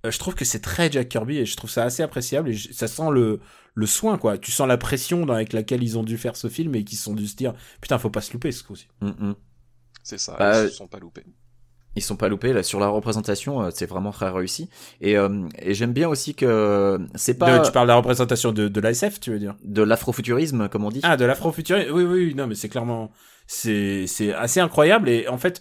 euh, 0.05 0.11
je 0.11 0.19
trouve 0.19 0.35
que 0.35 0.45
c'est 0.45 0.59
très 0.61 0.91
Jack 0.91 1.09
Kirby 1.09 1.37
et 1.37 1.45
je 1.45 1.55
trouve 1.57 1.69
ça 1.69 1.83
assez 1.83 2.03
appréciable 2.03 2.49
et 2.49 2.53
je- 2.53 2.71
ça 2.73 2.87
sent 2.87 3.09
le 3.11 3.39
le 3.73 3.85
soin 3.85 4.17
quoi. 4.17 4.37
Tu 4.39 4.51
sens 4.51 4.67
la 4.67 4.77
pression 4.77 5.25
dans- 5.25 5.33
avec 5.35 5.53
laquelle 5.53 5.83
ils 5.83 5.97
ont 5.97 6.03
dû 6.03 6.17
faire 6.17 6.35
ce 6.35 6.47
film 6.49 6.73
et 6.75 6.83
qu'ils 6.83 6.97
se 6.97 7.03
sont 7.05 7.13
dû 7.13 7.27
se 7.27 7.35
dire 7.35 7.53
putain 7.81 7.97
faut 7.99 8.09
pas 8.09 8.21
se 8.21 8.33
louper 8.33 8.51
ce 8.51 8.63
coup-ci. 8.63 8.87
Mm, 9.01 9.07
mm. 9.07 9.35
C'est 10.03 10.17
ça, 10.17 10.35
Bah, 10.37 10.63
ils 10.63 10.69
se 10.69 10.75
sont 10.75 10.87
pas 10.87 10.99
loupés. 10.99 11.25
Ils 11.97 12.01
sont 12.01 12.15
pas 12.15 12.29
loupés 12.29 12.53
là 12.53 12.61
sur 12.63 12.79
la 12.79 12.87
représentation, 12.87 13.61
euh, 13.63 13.69
c'est 13.73 13.87
vraiment 13.87 14.11
très 14.11 14.29
réussi. 14.29 14.69
Et, 15.01 15.17
euh, 15.17 15.47
et 15.59 15.73
j'aime 15.73 15.93
bien 15.93 16.07
aussi 16.07 16.35
que 16.35 16.99
c'est 17.15 17.37
pas 17.37 17.59
De- 17.59 17.65
tu 17.65 17.71
parles 17.71 17.87
de 17.87 17.91
la 17.91 17.95
représentation 17.97 18.51
de, 18.51 18.67
de 18.67 18.79
l'ASF, 18.79 19.19
tu 19.19 19.31
veux 19.31 19.39
dire? 19.39 19.55
De 19.63 19.81
l'afrofuturisme 19.81 20.69
comme 20.69 20.85
on 20.85 20.89
dit. 20.91 20.99
Ah, 21.03 21.17
de 21.17 21.25
l'afrofuturisme. 21.25 21.91
Oui, 21.91 22.03
oui, 22.03 22.35
non, 22.35 22.45
mais 22.47 22.55
c'est 22.55 22.69
clairement, 22.69 23.11
c'est, 23.47 24.05
c'est 24.07 24.33
assez 24.33 24.59
incroyable. 24.59 25.09
Et 25.09 25.27
en 25.27 25.37
fait, 25.39 25.59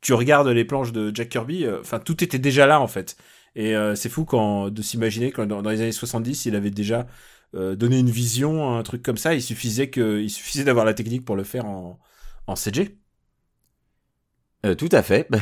tu 0.00 0.12
regardes 0.12 0.48
les 0.48 0.64
planches 0.64 0.92
de 0.92 1.12
Jack 1.14 1.28
Kirby, 1.28 1.64
euh, 1.64 1.80
enfin, 1.80 2.00
tout 2.00 2.22
était 2.24 2.38
déjà 2.40 2.66
là, 2.66 2.80
en 2.80 2.88
fait. 2.88 3.16
Et 3.54 3.74
euh, 3.76 3.94
c'est 3.94 4.08
fou 4.08 4.24
quand, 4.24 4.68
de 4.70 4.82
s'imaginer 4.82 5.30
que 5.32 5.42
dans, 5.42 5.62
dans 5.62 5.70
les 5.70 5.80
années 5.80 5.92
70, 5.92 6.46
il 6.46 6.56
avait 6.56 6.70
déjà 6.70 7.06
euh, 7.54 7.74
donné 7.76 7.98
une 8.00 8.10
vision, 8.10 8.76
un 8.76 8.82
truc 8.82 9.02
comme 9.02 9.16
ça. 9.16 9.34
Il 9.34 9.40
suffisait 9.42 9.88
que, 9.88 10.20
il 10.20 10.30
suffisait 10.30 10.64
d'avoir 10.64 10.84
la 10.84 10.94
technique 10.94 11.24
pour 11.24 11.36
le 11.36 11.44
faire 11.44 11.64
en, 11.66 11.98
en 12.48 12.56
CG. 12.56 12.98
Euh, 14.66 14.74
tout 14.74 14.88
à 14.92 15.02
fait. 15.02 15.28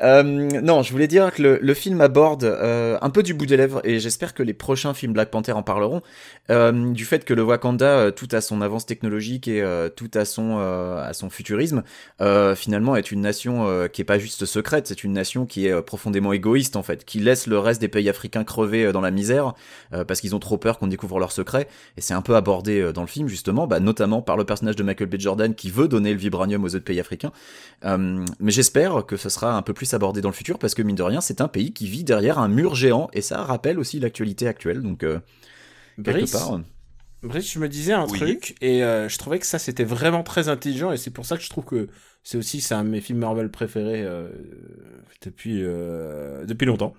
Euh, 0.00 0.22
non, 0.22 0.82
je 0.82 0.92
voulais 0.92 1.08
dire 1.08 1.32
que 1.32 1.58
le, 1.60 1.74
film 1.74 2.00
aborde 2.00 2.44
euh, 2.44 2.98
un 3.02 3.10
peu 3.10 3.22
du 3.22 3.34
bout 3.34 3.46
des 3.46 3.56
lèvres, 3.56 3.80
et 3.84 3.98
j'espère 3.98 4.32
que 4.32 4.42
les 4.42 4.54
prochains 4.54 4.94
films 4.94 5.12
Black 5.12 5.30
Panther 5.30 5.52
en 5.52 5.62
parleront, 5.62 6.02
du 6.48 7.04
fait 7.04 7.24
que 7.24 7.34
le 7.34 7.42
Wakanda, 7.42 8.12
tout 8.12 8.28
à 8.32 8.40
son 8.40 8.60
avance 8.60 8.86
technologique 8.86 9.48
et 9.48 9.64
tout 9.96 10.10
à 10.14 10.24
son, 10.24 10.58
à 10.58 11.12
son 11.12 11.30
futurisme, 11.30 11.82
finalement 12.54 12.96
est 12.96 13.10
une 13.10 13.20
nation 13.20 13.88
qui 13.92 14.02
est 14.02 14.04
pas 14.04 14.18
juste 14.18 14.44
secrète, 14.46 14.86
c'est 14.86 15.04
une 15.04 15.12
nation 15.12 15.46
qui 15.46 15.66
est 15.66 15.82
profondément 15.82 16.32
égoïste 16.32 16.76
en 16.76 16.82
fait, 16.82 17.04
qui 17.04 17.18
laisse 17.18 17.46
le 17.46 17.58
reste 17.58 17.80
des 17.80 17.88
pays 17.88 18.08
africains 18.08 18.44
crever 18.44 18.92
dans 18.92 19.00
la 19.00 19.10
misère, 19.10 19.54
parce 19.90 20.20
qu'ils 20.20 20.34
ont 20.34 20.40
trop 20.40 20.58
peur 20.58 20.78
qu'on 20.78 20.86
découvre 20.86 21.18
leurs 21.18 21.32
secrets, 21.32 21.68
et 21.96 22.00
c'est 22.00 22.14
un 22.14 22.22
peu 22.22 22.36
abordé 22.36 22.92
dans 22.92 23.02
le 23.02 23.08
film 23.08 23.28
justement, 23.28 23.66
bah, 23.66 23.80
notamment 23.80 24.22
par 24.22 24.36
le 24.36 24.44
personnage 24.44 24.76
de 24.76 24.82
Michael 24.82 25.08
B. 25.08 25.16
Jordan 25.18 25.54
qui 25.54 25.70
veut 25.70 25.88
donner 25.88 26.12
le 26.12 26.18
vibranium 26.18 26.64
aux 26.64 26.74
autres 26.74 26.84
pays 26.84 27.00
africains. 27.00 27.32
Euh, 27.84 28.24
mais 28.40 28.50
j'espère 28.50 29.06
que 29.06 29.16
ce 29.16 29.28
sera 29.28 29.56
un 29.56 29.62
peu 29.62 29.74
plus 29.74 29.94
abordé 29.94 30.20
dans 30.20 30.28
le 30.30 30.34
futur 30.34 30.58
parce 30.58 30.74
que 30.74 30.82
mine 30.82 30.96
de 30.96 31.02
rien, 31.02 31.20
c'est 31.20 31.40
un 31.40 31.48
pays 31.48 31.72
qui 31.72 31.88
vit 31.88 32.04
derrière 32.04 32.38
un 32.38 32.48
mur 32.48 32.74
géant 32.74 33.08
et 33.12 33.20
ça 33.22 33.42
rappelle 33.44 33.78
aussi 33.78 34.00
l'actualité 34.00 34.48
actuelle. 34.48 34.82
Donc 34.82 35.04
euh, 35.04 35.20
quelque 36.04 36.24
Brice, 36.24 36.32
part, 36.32 36.60
Brice, 37.22 37.52
je 37.52 37.58
me 37.60 37.68
disais 37.68 37.92
un 37.94 38.06
Oui. 38.06 38.18
truc 38.18 38.56
et 38.60 38.84
euh, 38.84 39.08
je 39.08 39.18
trouvais 39.18 39.38
que 39.40 39.46
ça 39.46 39.58
c'était 39.58 39.84
vraiment 39.84 40.22
très 40.24 40.48
intelligent 40.48 40.92
et 40.92 40.96
c'est 40.98 41.10
pour 41.12 41.26
ça 41.26 41.36
que 41.36 41.42
je 41.44 41.50
trouve 41.50 41.64
que 41.64 41.88
c'est 42.24 42.38
aussi 42.38 42.60
c'est 42.60 42.74
un 42.74 42.84
de 42.84 42.90
mes 42.90 43.00
films 43.00 43.20
Marvel 43.20 43.50
préférés 43.50 44.02
euh, 44.04 44.30
depuis 45.22 45.62
euh, 45.64 46.46
depuis 46.46 46.66
longtemps. 46.66 46.94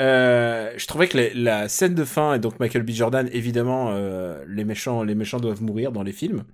Euh, 0.00 0.72
je 0.76 0.86
trouvais 0.86 1.08
que 1.08 1.18
les- 1.18 1.34
la 1.34 1.68
scène 1.68 1.94
de 1.94 2.04
fin 2.04 2.34
et 2.34 2.38
donc 2.40 2.60
Michael 2.60 2.82
B 2.84 2.90
Jordan 2.92 3.28
évidemment 3.32 3.90
euh, 3.92 4.44
les 4.48 4.64
méchants 4.64 5.02
les 5.04 5.14
méchants 5.14 5.40
doivent 5.40 5.62
mourir 5.62 5.92
dans 5.92 6.02
les 6.04 6.12
films, 6.12 6.44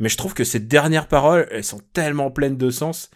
mais 0.00 0.08
je 0.08 0.16
trouve 0.16 0.34
que 0.34 0.44
ces 0.44 0.60
dernières 0.60 1.08
paroles 1.08 1.48
elles 1.52 1.64
sont 1.64 1.80
tellement 1.94 2.30
pleines 2.32 2.56
de 2.58 2.70
sens. 2.70 3.10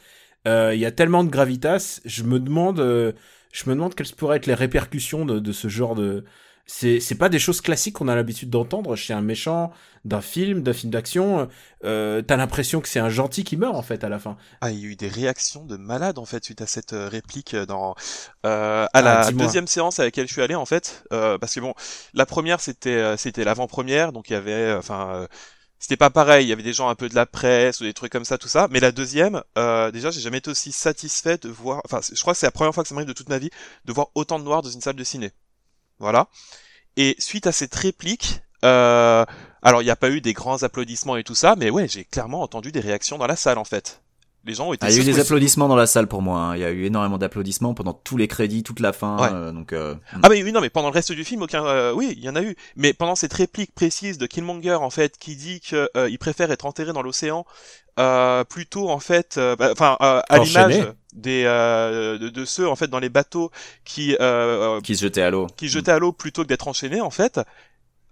Euh, 0.48 0.74
Il 0.74 0.80
y 0.80 0.86
a 0.86 0.92
tellement 0.92 1.24
de 1.24 1.30
gravitas. 1.30 2.00
Je 2.04 2.22
me 2.24 2.40
demande 2.40 2.80
euh, 2.80 3.12
je 3.52 3.68
me 3.70 3.74
demande 3.74 3.94
quelles 3.94 4.08
pourraient 4.16 4.36
être 4.38 4.46
les 4.46 4.54
répercussions 4.54 5.24
de, 5.26 5.38
de 5.40 5.52
ce 5.52 5.68
genre 5.68 5.94
de 5.94 6.24
c'est 6.66 7.00
c'est 7.00 7.14
pas 7.16 7.28
des 7.28 7.38
choses 7.38 7.60
classiques 7.60 7.94
qu'on 7.96 8.08
a 8.08 8.14
l'habitude 8.16 8.50
d'entendre 8.50 8.96
chez 8.96 9.12
un 9.12 9.20
méchant 9.22 9.70
d'un 10.04 10.20
film 10.22 10.62
d'un 10.62 10.72
film 10.72 10.90
d'action 10.92 11.48
euh, 11.84 12.22
t'as 12.22 12.36
l'impression 12.36 12.80
que 12.80 12.88
c'est 12.88 13.00
un 13.00 13.10
gentil 13.10 13.44
qui 13.44 13.56
meurt 13.58 13.74
en 13.76 13.82
fait 13.82 14.02
à 14.04 14.08
la 14.08 14.18
fin 14.18 14.36
Ah, 14.60 14.70
il 14.70 14.78
y 14.78 14.84
a 14.84 14.88
eu 14.88 14.96
des 14.96 15.08
réactions 15.08 15.64
de 15.66 15.76
malades 15.76 16.18
en 16.18 16.24
fait 16.24 16.44
suite 16.44 16.62
à 16.62 16.66
cette 16.66 16.92
euh, 16.94 17.08
réplique 17.08 17.54
dans 17.54 17.94
euh, 18.46 18.86
à 18.94 19.02
Ah, 19.02 19.02
la 19.02 19.32
deuxième 19.32 19.66
séance 19.66 19.98
à 19.98 20.04
laquelle 20.04 20.26
je 20.28 20.32
suis 20.32 20.42
allé 20.42 20.54
en 20.54 20.64
fait 20.66 21.04
euh, 21.12 21.36
parce 21.38 21.54
que 21.54 21.60
bon 21.60 21.74
la 22.14 22.26
première 22.26 22.60
c'était 22.60 23.16
c'était 23.16 23.44
l'avant-première 23.44 24.12
donc 24.12 24.30
il 24.30 24.34
y 24.34 24.36
avait 24.36 24.72
enfin 24.72 25.10
euh, 25.14 25.26
c'était 25.78 25.96
pas 25.96 26.10
pareil 26.10 26.46
il 26.46 26.48
y 26.48 26.52
avait 26.52 26.62
des 26.62 26.72
gens 26.72 26.88
un 26.88 26.94
peu 26.94 27.08
de 27.08 27.14
la 27.14 27.26
presse 27.26 27.80
ou 27.80 27.84
des 27.84 27.94
trucs 27.94 28.12
comme 28.12 28.24
ça 28.24 28.38
tout 28.38 28.48
ça. 28.48 28.68
Mais 28.70 28.80
la 28.80 28.92
deuxième 28.92 29.42
euh, 29.58 29.90
déjà 29.90 30.10
j'ai 30.10 30.20
jamais 30.20 30.38
été 30.38 30.50
aussi 30.50 30.72
satisfait 30.72 31.38
de 31.38 31.48
voir 31.48 31.80
enfin 31.84 32.00
je 32.02 32.20
crois 32.20 32.32
que 32.32 32.38
c'est 32.38 32.46
la 32.46 32.52
première 32.52 32.74
fois 32.74 32.82
que 32.82 32.88
ça 32.88 32.94
m'arrive 32.94 33.08
de 33.08 33.12
toute 33.12 33.28
ma 33.28 33.38
vie 33.38 33.50
de 33.84 33.92
voir 33.92 34.08
autant 34.14 34.38
de 34.38 34.44
noirs 34.44 34.62
dans 34.62 34.70
une 34.70 34.80
salle 34.80 34.96
de 34.96 35.04
ciné. 35.04 35.32
Voilà. 35.98 36.28
Et 36.96 37.16
suite 37.18 37.46
à 37.46 37.52
cette 37.52 37.74
réplique 37.74 38.40
euh, 38.64 39.24
alors 39.62 39.82
il 39.82 39.84
n'y 39.84 39.90
a 39.90 39.96
pas 39.96 40.10
eu 40.10 40.20
des 40.20 40.32
grands 40.32 40.62
applaudissements 40.62 41.16
et 41.16 41.24
tout 41.24 41.34
ça 41.34 41.54
mais 41.56 41.70
ouais 41.70 41.88
j'ai 41.88 42.04
clairement 42.04 42.42
entendu 42.42 42.72
des 42.72 42.80
réactions 42.80 43.18
dans 43.18 43.26
la 43.26 43.36
salle 43.36 43.58
en 43.58 43.64
fait 43.64 44.00
Les 44.46 44.54
gens 44.54 44.70
Ah, 44.80 44.90
il 44.90 44.96
y 44.96 44.98
a 44.98 45.02
eu 45.02 45.04
des 45.04 45.20
applaudissements 45.20 45.68
dans 45.68 45.76
la 45.76 45.86
salle 45.86 46.06
pour 46.06 46.20
moi. 46.20 46.38
hein. 46.38 46.56
Il 46.56 46.60
y 46.60 46.64
a 46.64 46.70
eu 46.70 46.84
énormément 46.84 47.16
d'applaudissements 47.18 47.72
pendant 47.72 47.94
tous 47.94 48.16
les 48.18 48.28
crédits, 48.28 48.62
toute 48.62 48.80
la 48.80 48.92
fin. 48.92 49.16
Ouais. 49.18 49.28
euh, 49.32 49.52
donc, 49.52 49.72
euh, 49.72 49.94
Ah 50.22 50.28
mais 50.28 50.42
oui 50.42 50.52
non 50.52 50.60
mais 50.60 50.68
pendant 50.70 50.88
le 50.88 50.94
reste 50.94 51.12
du 51.12 51.24
film 51.24 51.42
aucun 51.42 51.64
euh, 51.64 51.92
oui 51.94 52.12
il 52.16 52.22
y 52.22 52.28
en 52.28 52.36
a 52.36 52.42
eu 52.42 52.54
mais 52.76 52.92
pendant 52.92 53.14
cette 53.14 53.32
réplique 53.32 53.74
précise 53.74 54.18
de 54.18 54.26
Killmonger 54.26 54.74
en 54.74 54.90
fait 54.90 55.16
qui 55.18 55.34
dit 55.36 55.60
que 55.60 55.88
euh, 55.96 56.10
il 56.10 56.18
préfère 56.18 56.50
être 56.50 56.66
enterré 56.66 56.92
dans 56.92 57.02
l'océan 57.02 57.46
euh, 57.98 58.44
plutôt 58.44 58.90
en 58.90 58.98
fait 58.98 59.36
euh, 59.38 59.56
bah, 59.56 59.70
enfin 59.72 59.96
à 60.00 60.38
l'image 60.38 60.88
des 61.14 61.44
euh, 61.46 62.18
de, 62.18 62.28
de 62.28 62.44
ceux 62.44 62.68
en 62.68 62.76
fait 62.76 62.88
dans 62.88 62.98
les 62.98 63.08
bateaux 63.08 63.50
qui 63.84 64.16
euh, 64.20 64.80
qui 64.82 64.96
se 64.96 65.02
jetait 65.02 65.22
à 65.22 65.30
l'eau. 65.30 65.46
qui 65.56 65.68
jetaient 65.68 65.92
à 65.92 65.98
l'eau 65.98 66.12
plutôt 66.12 66.42
que 66.42 66.48
d'être 66.48 66.68
enchaînés 66.68 67.00
en 67.00 67.10
fait 67.10 67.40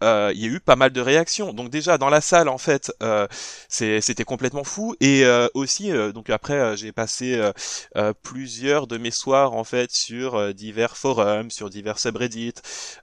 euh, 0.03 0.33
il 0.35 0.41
y 0.41 0.45
a 0.45 0.49
eu 0.49 0.61
pas 0.61 0.77
mal 0.77 0.91
de 0.93 1.01
réactions. 1.01 1.53
Donc 1.53 1.71
déjà 1.71 1.99
dans 1.99 2.11
la 2.11 2.21
salle 2.21 2.49
en 2.49 2.59
fait 2.59 2.93
euh, 3.03 3.27
c'était 3.69 4.25
complètement 4.25 4.65
fou. 4.65 4.95
Et 5.01 5.25
euh, 5.25 5.49
aussi 5.55 5.91
euh, 5.91 6.13
donc 6.13 6.31
après 6.31 6.55
euh, 6.55 6.77
j'ai 6.77 6.93
passé 6.93 7.37
euh, 7.37 7.53
euh, 7.97 8.13
plusieurs 8.23 8.87
de 8.87 8.99
mes 8.99 9.11
soirs 9.11 9.55
en 9.55 9.65
fait 9.65 9.91
sur 9.91 10.35
euh, 10.35 10.53
divers 10.53 10.97
forums 10.97 11.51
sur 11.51 11.71
divers 11.71 11.99
subreddits 11.99 12.55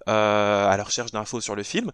euh, 0.07 0.67
à 0.67 0.75
la 0.77 0.83
recherche 0.83 1.11
d'infos 1.11 1.41
sur 1.41 1.55
le 1.55 1.63
film. 1.63 1.91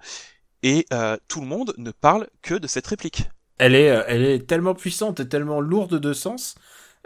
Et 0.64 0.86
euh, 0.92 1.16
tout 1.28 1.42
le 1.42 1.48
monde 1.48 1.74
ne 1.78 1.92
parle 1.92 2.28
que 2.42 2.56
de 2.56 2.68
cette 2.68 2.88
réplique. 2.88 3.30
Elle 3.58 3.76
est, 3.76 3.90
euh, 3.90 4.04
elle 4.08 4.24
est 4.24 4.48
tellement 4.48 4.74
puissante 4.74 5.20
et 5.20 5.30
tellement 5.30 5.62
lourde 5.62 6.00
de 6.00 6.14
sens. 6.14 6.56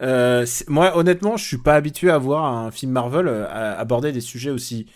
Euh, 0.02 0.46
moi, 0.68 0.96
honnêtement, 0.98 1.38
je 1.38 1.46
suis 1.46 1.58
pas 1.58 1.76
habitué 1.76 2.10
à 2.10 2.18
voir 2.18 2.46
un 2.46 2.72
film 2.72 2.92
Marvel 2.92 3.28
euh, 3.28 3.78
aborder 3.78 4.12
des 4.12 4.22
sujets 4.22 4.50
aussi 4.50 4.88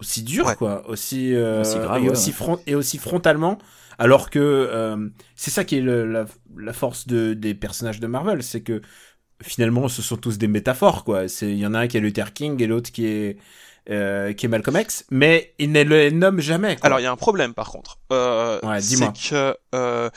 aussi 0.00 0.22
durs, 0.22 0.46
Ouais. 0.46 0.56
quoi, 0.56 0.88
aussi 0.88 1.34
euh, 1.34 1.60
Aussi 1.60 1.78
grave, 1.78 1.98
et 2.02 2.06
ouais, 2.06 2.10
aussi 2.10 2.30
ouais. 2.30 2.36
front 2.36 2.58
et 2.66 2.74
aussi 2.74 2.98
frontalement. 2.98 3.58
Alors 3.98 4.30
que 4.30 4.38
euh, 4.40 5.08
c'est 5.36 5.50
ça 5.50 5.64
qui 5.64 5.76
est 5.76 5.80
le- 5.82 6.10
la, 6.10 6.24
la 6.56 6.72
force 6.72 7.06
de, 7.06 7.34
des 7.34 7.54
personnages 7.54 8.00
de 8.00 8.06
Marvel, 8.06 8.42
c'est 8.42 8.62
que 8.62 8.80
finalement, 9.42 9.88
ce 9.88 10.02
sont 10.02 10.16
tous 10.16 10.38
des 10.38 10.48
métaphores, 10.48 11.04
quoi. 11.04 11.28
C'est 11.28 11.50
il 11.50 11.58
y 11.58 11.66
en 11.66 11.74
a 11.74 11.80
un 11.80 11.86
qui 11.86 11.96
est 11.96 12.00
Luther 12.00 12.32
King 12.32 12.60
et 12.62 12.66
l'autre 12.66 12.90
qui 12.92 13.06
est 13.06 13.36
euh, 13.90 14.32
qui 14.34 14.46
est 14.46 14.48
Malcolm 14.48 14.76
X, 14.78 15.04
mais 15.10 15.54
il 15.58 15.72
ne 15.72 15.82
le 15.82 16.10
nomme 16.10 16.40
jamais. 16.40 16.76
Quoi. 16.76 16.86
Alors 16.86 17.00
il 17.00 17.02
y 17.02 17.06
a 17.06 17.10
un 17.12 17.16
problème 17.16 17.54
par 17.54 17.70
contre. 17.70 17.98
Euh, 18.12 18.58
Ouais, 18.62 18.78
dis-moi. 18.80 19.12
c'est 19.16 19.30
que 19.30 19.56
euh, 19.74 20.10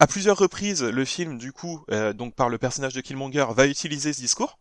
à 0.00 0.06
plusieurs 0.08 0.36
reprises, 0.36 0.82
le 0.82 1.04
film 1.04 1.38
du 1.38 1.52
coup, 1.52 1.84
euh, 1.92 2.12
donc 2.12 2.34
par 2.34 2.48
le 2.48 2.58
personnage 2.58 2.92
de 2.94 3.00
Killmonger, 3.00 3.46
va 3.54 3.66
utiliser 3.66 4.12
ce 4.12 4.20
discours. 4.20 4.58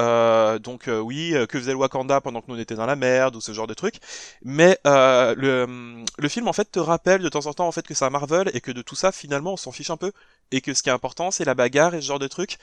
Euh, 0.00 0.58
donc 0.58 0.88
euh, 0.88 0.98
oui, 0.98 1.34
euh, 1.34 1.46
que 1.46 1.58
faisait 1.58 1.70
le 1.72 1.76
Wakanda 1.78 2.20
pendant 2.20 2.40
que 2.40 2.46
nous 2.48 2.56
on 2.56 2.58
était 2.58 2.74
dans 2.74 2.86
la 2.86 2.96
merde 2.96 3.36
ou 3.36 3.40
ce 3.40 3.52
genre 3.52 3.66
de 3.66 3.74
truc. 3.74 3.96
Mais 4.42 4.78
euh, 4.86 5.34
le, 5.36 6.04
le 6.18 6.28
film 6.28 6.48
en 6.48 6.52
fait 6.52 6.70
te 6.70 6.78
rappelle 6.80 7.22
de 7.22 7.28
temps 7.28 7.46
en 7.46 7.54
temps 7.54 7.68
en 7.68 7.72
fait 7.72 7.86
que 7.86 7.94
c'est 7.94 8.04
un 8.04 8.10
Marvel 8.10 8.50
et 8.54 8.60
que 8.60 8.72
de 8.72 8.82
tout 8.82 8.96
ça 8.96 9.12
finalement 9.12 9.52
on 9.54 9.56
s'en 9.56 9.72
fiche 9.72 9.90
un 9.90 9.96
peu 9.96 10.12
et 10.50 10.60
que 10.60 10.74
ce 10.74 10.82
qui 10.82 10.88
est 10.88 10.92
important 10.92 11.30
c'est 11.30 11.44
la 11.44 11.54
bagarre 11.54 11.94
et 11.94 12.00
ce 12.00 12.06
genre 12.06 12.18
de 12.18 12.28
truc. 12.28 12.58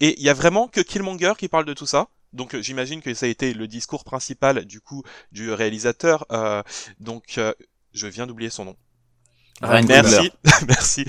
Et 0.00 0.14
il 0.18 0.24
y 0.24 0.28
a 0.30 0.34
vraiment 0.34 0.68
que 0.68 0.80
Killmonger 0.80 1.32
qui 1.38 1.48
parle 1.48 1.64
de 1.64 1.74
tout 1.74 1.86
ça. 1.86 2.08
Donc 2.32 2.54
euh, 2.54 2.62
j'imagine 2.62 3.02
que 3.02 3.14
ça 3.14 3.26
a 3.26 3.28
été 3.28 3.52
le 3.54 3.66
discours 3.66 4.04
principal 4.04 4.64
du 4.64 4.80
coup 4.80 5.02
du 5.32 5.52
réalisateur. 5.52 6.26
Euh, 6.32 6.62
donc 7.00 7.40
je 7.92 8.06
viens 8.06 8.26
d'oublier 8.26 8.50
son 8.50 8.64
nom. 8.66 8.76
Ryan 9.62 9.86
Merci, 9.88 10.30
merci. 10.68 11.04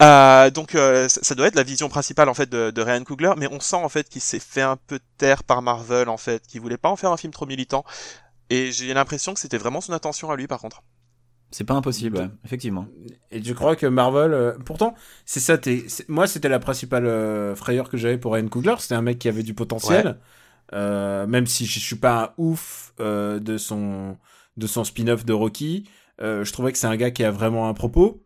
Euh, 0.00 0.50
donc 0.50 0.74
euh, 0.74 1.08
ça 1.08 1.34
doit 1.34 1.46
être 1.46 1.54
la 1.56 1.62
vision 1.62 1.88
principale 1.88 2.28
en 2.28 2.34
fait 2.34 2.48
de, 2.48 2.70
de 2.70 2.82
Ryan 2.82 3.04
Coogler, 3.04 3.32
mais 3.36 3.48
on 3.50 3.60
sent 3.60 3.76
en 3.76 3.88
fait 3.88 4.08
qu'il 4.08 4.22
s'est 4.22 4.40
fait 4.40 4.62
un 4.62 4.76
peu 4.76 4.98
taire 5.18 5.44
par 5.44 5.60
Marvel 5.62 6.08
en 6.08 6.16
fait, 6.16 6.46
qu'il 6.46 6.60
voulait 6.60 6.78
pas 6.78 6.88
en 6.88 6.96
faire 6.96 7.10
un 7.12 7.16
film 7.16 7.32
trop 7.32 7.46
militant. 7.46 7.84
Et 8.50 8.72
j'ai 8.72 8.92
l'impression 8.94 9.34
que 9.34 9.40
c'était 9.40 9.58
vraiment 9.58 9.80
son 9.80 9.92
intention 9.92 10.30
à 10.30 10.36
lui 10.36 10.46
par 10.46 10.60
contre. 10.60 10.82
C'est 11.50 11.64
pas 11.64 11.74
impossible, 11.74 12.16
ouais, 12.16 12.30
effectivement. 12.46 12.86
Et 13.30 13.42
je 13.42 13.52
crois 13.52 13.76
que 13.76 13.86
Marvel, 13.86 14.32
euh, 14.32 14.52
pourtant, 14.64 14.94
c'est 15.26 15.40
ça. 15.40 15.58
t'es- 15.58 15.84
c'est- 15.86 16.08
moi, 16.08 16.26
c'était 16.26 16.48
la 16.48 16.58
principale 16.58 17.04
euh, 17.06 17.54
frayeur 17.54 17.90
que 17.90 17.98
j'avais 17.98 18.16
pour 18.16 18.32
Ryan 18.32 18.48
Coogler. 18.48 18.74
C'était 18.78 18.94
un 18.94 19.02
mec 19.02 19.18
qui 19.18 19.28
avait 19.28 19.42
du 19.42 19.52
potentiel, 19.54 20.18
Euh, 20.74 21.26
même 21.26 21.46
si 21.46 21.66
je 21.66 21.78
suis 21.78 21.96
pas 21.96 22.22
un 22.24 22.30
ouf 22.38 22.94
euh, 23.00 23.38
de 23.38 23.58
son 23.58 24.16
de 24.56 24.66
son 24.66 24.84
spin-off 24.84 25.26
de 25.26 25.34
Rocky. 25.34 25.86
Euh, 26.20 26.44
je 26.44 26.52
trouvais 26.52 26.72
que 26.72 26.78
c'est 26.78 26.86
un 26.86 26.96
gars 26.96 27.10
qui 27.10 27.24
a 27.24 27.30
vraiment 27.30 27.68
un 27.68 27.74
propos. 27.74 28.22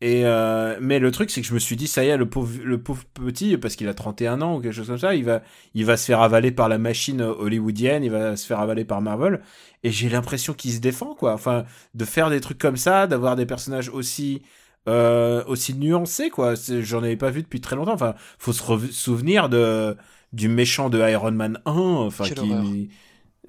Et 0.00 0.24
euh, 0.24 0.78
mais 0.80 1.00
le 1.00 1.10
truc, 1.10 1.30
c'est 1.30 1.40
que 1.40 1.46
je 1.46 1.54
me 1.54 1.58
suis 1.58 1.74
dit, 1.74 1.88
ça 1.88 2.04
y 2.04 2.08
est, 2.08 2.16
le 2.16 2.28
pauvre, 2.28 2.60
le 2.62 2.80
pauvre 2.80 3.02
petit, 3.14 3.56
parce 3.56 3.74
qu'il 3.74 3.88
a 3.88 3.94
31 3.94 4.40
ans 4.42 4.56
ou 4.56 4.60
quelque 4.60 4.72
chose 4.72 4.86
comme 4.86 4.98
ça, 4.98 5.14
il 5.16 5.24
va, 5.24 5.42
il 5.74 5.84
va 5.84 5.96
se 5.96 6.04
faire 6.04 6.20
avaler 6.20 6.52
par 6.52 6.68
la 6.68 6.78
machine 6.78 7.20
hollywoodienne, 7.20 8.04
il 8.04 8.10
va 8.10 8.36
se 8.36 8.46
faire 8.46 8.60
avaler 8.60 8.84
par 8.84 9.00
Marvel. 9.00 9.40
Et 9.82 9.90
j'ai 9.90 10.08
l'impression 10.08 10.54
qu'il 10.54 10.72
se 10.72 10.78
défend, 10.78 11.14
quoi. 11.14 11.32
Enfin, 11.34 11.64
de 11.94 12.04
faire 12.04 12.30
des 12.30 12.40
trucs 12.40 12.58
comme 12.58 12.76
ça, 12.76 13.08
d'avoir 13.08 13.34
des 13.34 13.46
personnages 13.46 13.88
aussi 13.88 14.42
euh, 14.88 15.44
aussi 15.46 15.74
nuancés, 15.74 16.30
quoi. 16.30 16.54
J'en 16.54 17.02
avais 17.02 17.16
pas 17.16 17.30
vu 17.30 17.42
depuis 17.42 17.60
très 17.60 17.76
longtemps. 17.76 17.92
Enfin, 17.94 18.14
faut 18.38 18.52
se 18.52 18.62
souvenir 18.92 19.48
de 19.48 19.96
du 20.32 20.48
méchant 20.48 20.90
de 20.90 20.98
Iron 21.10 21.32
Man 21.32 21.60
1, 21.66 21.72
enfin 21.72 22.24
qui. 22.24 22.88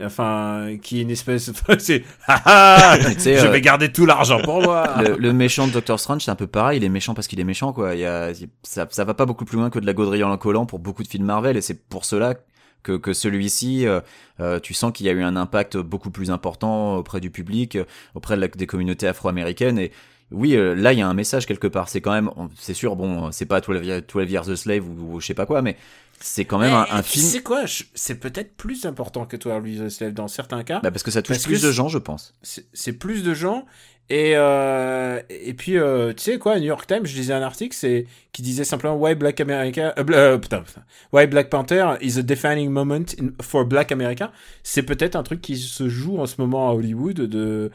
Enfin 0.04 0.78
qui 0.82 1.00
est 1.00 1.02
une 1.04 1.12
espèce 1.12 1.52
c'est 1.80 2.04
je 2.28 3.30
euh, 3.46 3.50
vais 3.52 3.62
garder 3.62 3.92
tout 3.92 4.06
l'argent 4.06 4.40
pour 4.42 4.62
moi. 4.62 5.02
le, 5.02 5.16
le 5.18 5.34
méchant 5.34 5.68
de 5.68 5.72
Doctor 5.72 6.00
Strange, 6.00 6.24
c'est 6.24 6.32
un 6.32 6.36
peu 6.36 6.48
pareil. 6.48 6.78
Il 6.78 6.84
est 6.84 6.90
méchant 6.90 7.14
parce 7.14 7.28
qu'il 7.28 7.40
est 7.40 7.44
méchant, 7.46 7.74
quoi. 7.74 7.96
Il 7.96 8.02
y 8.02 8.06
a, 8.06 8.32
ça, 8.64 8.88
ça 8.90 9.04
va 9.04 9.14
pas 9.14 9.26
beaucoup 9.26 9.46
plus 9.46 9.58
loin 9.58 9.70
que 9.70 9.80
de 9.80 9.86
la 9.86 9.94
gaudrie 9.94 10.24
en 10.24 10.36
collant 10.38 10.66
pour 10.66 10.80
beaucoup 10.80 11.04
de 11.04 11.08
films 11.08 11.26
Marvel, 11.26 11.58
et 11.58 11.62
c'est 11.62 11.88
pour 11.88 12.06
cela 12.06 12.36
que, 12.84 12.94
que 12.98 13.12
celui-ci, 13.14 13.86
euh, 13.88 14.00
euh, 14.40 14.60
tu 14.60 14.74
sens 14.74 14.92
qu'il 14.94 15.06
y 15.06 15.10
a 15.10 15.12
eu 15.12 15.22
un 15.22 15.36
impact 15.36 15.78
beaucoup 15.78 16.12
plus 16.12 16.32
important 16.32 16.96
auprès 16.96 17.20
du 17.20 17.30
public, 17.30 17.76
euh, 17.76 17.84
auprès 18.16 18.36
de 18.36 18.42
la- 18.42 18.48
des 18.48 18.68
communautés 18.68 19.08
afro-américaines. 19.08 19.78
Et 19.80 19.92
oui, 20.32 20.56
euh, 20.56 20.76
là, 20.76 20.94
il 20.94 21.00
y 21.00 21.02
a 21.02 21.08
un 21.08 21.14
message 21.14 21.46
quelque 21.46 21.68
part. 21.68 21.90
C'est 21.90 22.02
quand 22.02 22.12
même, 22.14 22.30
c'est 22.56 22.74
sûr, 22.74 22.96
bon, 22.96 23.32
c'est 23.32 23.46
pas 23.48 23.60
12 23.62 23.86
Years 23.86 24.02
12 24.08 24.32
Years 24.32 24.50
a 24.50 24.56
Slave 24.56 24.88
ou, 24.88 25.16
ou 25.16 25.20
je 25.20 25.26
sais 25.28 25.34
pas 25.34 25.46
quoi, 25.46 25.62
mais 25.62 25.76
c'est 26.22 26.46
quand 26.46 26.58
même 26.60 26.74
un, 26.74 26.84
Mais 26.86 26.92
un 26.92 27.02
tu 27.02 27.10
film. 27.20 27.26
sais 27.26 27.42
quoi 27.42 27.66
je- 27.66 27.84
C'est 27.94 28.16
peut-être 28.20 28.56
plus 28.56 28.86
important 28.86 29.26
que 29.26 29.38
toi, 29.38 29.60
Louise 29.60 29.88
Slave, 29.90 30.14
dans 30.14 30.28
certains 30.28 30.64
cas. 30.64 30.80
Bah, 30.84 30.92
parce 30.92 31.04
que 31.04 31.12
ça 31.12 31.22
touche 31.22 31.36
Parce 31.38 31.46
plus 31.46 31.62
de 31.62 31.68
c'est- 31.68 31.74
gens, 31.74 31.88
je 31.88 31.98
pense. 31.98 32.34
c'est 32.42 32.66
c'est 32.74 32.94
plus 32.94 33.24
de 33.24 33.34
gens 33.34 33.66
et 34.12 34.34
euh, 34.36 35.22
et 35.30 35.54
puis 35.54 35.78
euh, 35.78 36.14
tu 36.14 36.24
sais 36.24 36.40
quoi 36.40 36.58
New 36.60 36.66
York 36.66 36.88
Times 36.88 37.06
je 37.06 37.16
lisais 37.16 37.34
un 37.34 37.44
article 37.44 37.76
c'est 37.76 38.08
qui 38.32 38.42
disait 38.42 38.64
simplement 38.64 38.96
why 38.96 39.14
Black 39.14 39.40
America 39.40 39.94
euh, 40.00 40.04
euh, 40.10 40.38
putain, 40.40 40.62
putain. 40.62 40.82
why 41.14 41.28
Black 41.28 41.50
Panther 41.52 41.94
is 42.02 42.18
a 42.18 42.24
defining 42.24 42.70
moment 42.72 43.06
in- 43.22 43.30
for 43.44 43.66
Black 43.66 43.92
America 43.92 44.32
c'est 44.64 44.82
peut-être 44.82 45.16
un 45.16 45.22
truc 45.22 45.42
qui 45.42 45.58
se 45.58 45.88
joue 45.90 46.18
en 46.20 46.26
ce 46.26 46.36
moment 46.40 46.70
à 46.70 46.74
Hollywood 46.74 47.18
de 47.18 47.70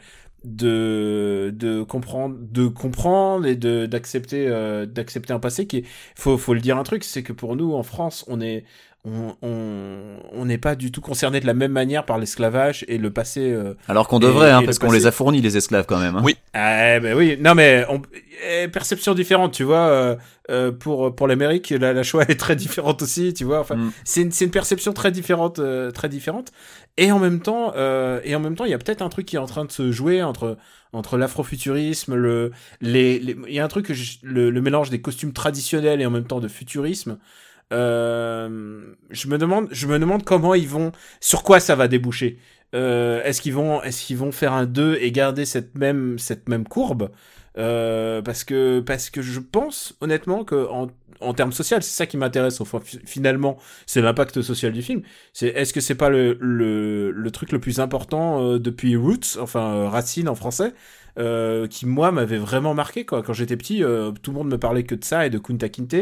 de 0.45 1.51
de 1.55 1.83
comprendre 1.83 2.37
de 2.39 2.67
comprendre 2.67 3.45
et 3.45 3.55
de 3.55 3.85
d'accepter 3.85 4.47
euh, 4.47 4.85
d'accepter 4.85 5.33
un 5.33 5.39
passé 5.39 5.67
qui 5.67 5.77
est 5.79 5.85
faut 6.15 6.37
faut 6.37 6.53
le 6.53 6.61
dire 6.61 6.77
un 6.77 6.83
truc 6.83 7.03
c'est 7.03 7.23
que 7.23 7.33
pour 7.33 7.55
nous 7.55 7.73
en 7.73 7.83
France 7.83 8.25
on 8.27 8.41
est 8.41 8.65
on 9.05 9.35
on 9.41 10.17
on 10.33 10.45
n'est 10.45 10.57
pas 10.57 10.75
du 10.75 10.91
tout 10.91 11.01
concerné 11.01 11.39
de 11.39 11.45
la 11.45 11.53
même 11.53 11.71
manière 11.71 12.05
par 12.05 12.17
l'esclavage 12.17 12.83
et 12.87 12.97
le 12.97 13.11
passé 13.11 13.51
euh, 13.51 13.73
Alors 13.87 14.07
qu'on 14.07 14.19
Et- 14.19 14.23
devrait, 14.25 14.51
hein, 14.51 14.61
et 14.61 14.65
parce 14.65 14.79
le 14.81 14.87
qu'on 14.87 14.91
les 14.93 15.05
a 15.07 15.11
fournis, 15.11 15.41
les 15.41 15.57
esclaves, 15.57 15.85
quand 15.87 15.99
même. 15.99 16.15
hein. 16.15 16.21
Oui. 16.23 16.35
Ah 16.53 16.99
ben 16.99 17.15
oui, 17.15 17.37
non 17.39 17.53
mais 17.55 17.85
on, 17.89 18.01
eh, 18.49 18.67
perception 18.67 19.13
différente, 19.13 19.53
tu 19.53 19.63
vois. 19.63 19.87
euh, 19.87 20.15
euh, 20.51 20.71
pour 20.71 21.15
pour 21.15 21.27
l'Amérique, 21.27 21.69
la, 21.71 21.93
la 21.93 22.03
Shoah 22.03 22.23
est 22.27 22.39
très 22.39 22.55
différente 22.55 23.01
aussi, 23.01 23.33
tu 23.33 23.43
vois. 23.45 23.59
Enfin, 23.59 23.75
Mm. 23.75 23.91
c'est 24.03 24.21
une 24.21 24.31
c'est 24.31 24.45
une 24.45 24.51
perception 24.51 24.93
très 24.93 25.11
différente, 25.11 25.59
euh, 25.59 25.91
très 25.91 26.09
différente. 26.09 26.51
Et 26.97 27.11
en 27.11 27.19
même 27.19 27.41
temps, 27.41 27.73
euh, 27.75 28.19
et 28.23 28.35
en 28.35 28.39
même 28.39 28.55
temps, 28.55 28.65
il 28.65 28.71
y 28.71 28.73
a 28.73 28.77
peut-être 28.77 29.01
un 29.01 29.09
truc 29.09 29.25
qui 29.25 29.35
est 29.35 29.39
en 29.39 29.45
train 29.47 29.65
de 29.65 29.71
se 29.71 29.91
jouer 29.91 30.23
entre 30.23 30.57
entre 30.93 31.17
l'afrofuturisme, 31.17 32.15
le 32.15 32.51
les 32.81 33.19
les- 33.19 33.35
il 33.47 33.53
y 33.53 33.59
a 33.59 33.65
un 33.65 33.67
truc 33.67 33.85
que 33.87 33.93
je- 33.93 34.17
le, 34.23 34.49
le 34.49 34.61
mélange 34.61 34.89
des 34.89 35.01
costumes 35.01 35.33
traditionnels 35.33 36.01
et 36.01 36.05
en 36.05 36.11
même 36.11 36.25
temps 36.25 36.39
de 36.39 36.47
futurisme. 36.47 37.17
Euh, 37.73 38.93
je 39.09 39.27
me 39.27 39.37
demande, 39.37 39.67
je 39.71 39.87
me 39.87 39.97
demande 39.99 40.23
comment 40.23 40.53
ils 40.55 40.67
vont, 40.67 40.91
sur 41.19 41.43
quoi 41.43 41.59
ça 41.59 41.75
va 41.75 41.87
déboucher. 41.87 42.37
Euh, 42.73 43.23
est-ce 43.23 43.41
qu'ils 43.41 43.53
vont, 43.53 43.81
est-ce 43.83 44.05
qu'ils 44.05 44.17
vont 44.17 44.31
faire 44.31 44.53
un 44.53 44.65
2 44.65 44.97
et 45.01 45.11
garder 45.11 45.45
cette 45.45 45.75
même, 45.75 46.19
cette 46.19 46.47
même 46.49 46.67
courbe? 46.67 47.11
Euh, 47.57 48.21
Parce 48.21 48.43
que, 48.43 48.81
parce 48.81 49.09
que 49.09 49.21
je 49.21 49.39
pense 49.39 49.95
honnêtement 50.01 50.43
que 50.43 50.67
en, 51.21 51.33
termes 51.33 51.53
social, 51.53 51.81
c'est 51.81 51.95
ça 51.95 52.05
qui 52.05 52.17
m'intéresse. 52.17 52.59
Enfin, 52.61 52.79
fi- 52.83 52.99
finalement, 53.05 53.57
c'est 53.85 54.01
l'impact 54.01 54.41
social 54.41 54.73
du 54.73 54.81
film. 54.81 55.01
C'est, 55.33 55.47
est-ce 55.47 55.73
que 55.73 55.79
c'est 55.81 55.95
pas 55.95 56.09
le, 56.09 56.37
le, 56.39 57.31
truc 57.31 57.51
le 57.51 57.59
plus 57.59 57.79
important 57.79 58.57
depuis 58.57 58.95
Roots, 58.97 59.37
enfin 59.39 59.89
Racine 59.89 60.27
en 60.29 60.35
français, 60.35 60.73
qui 61.69 61.85
moi 61.85 62.11
m'avait 62.11 62.37
vraiment 62.37 62.73
marqué. 62.73 63.05
Quand 63.05 63.33
j'étais 63.33 63.55
petit, 63.57 63.79
tout 63.79 64.31
le 64.31 64.37
monde 64.37 64.49
me 64.49 64.59
parlait 64.59 64.83
que 64.83 64.95
de 64.95 65.03
ça 65.05 65.25
et 65.25 65.29
de 65.29 65.37
Kunta 65.39 65.69
Kinte 65.69 65.95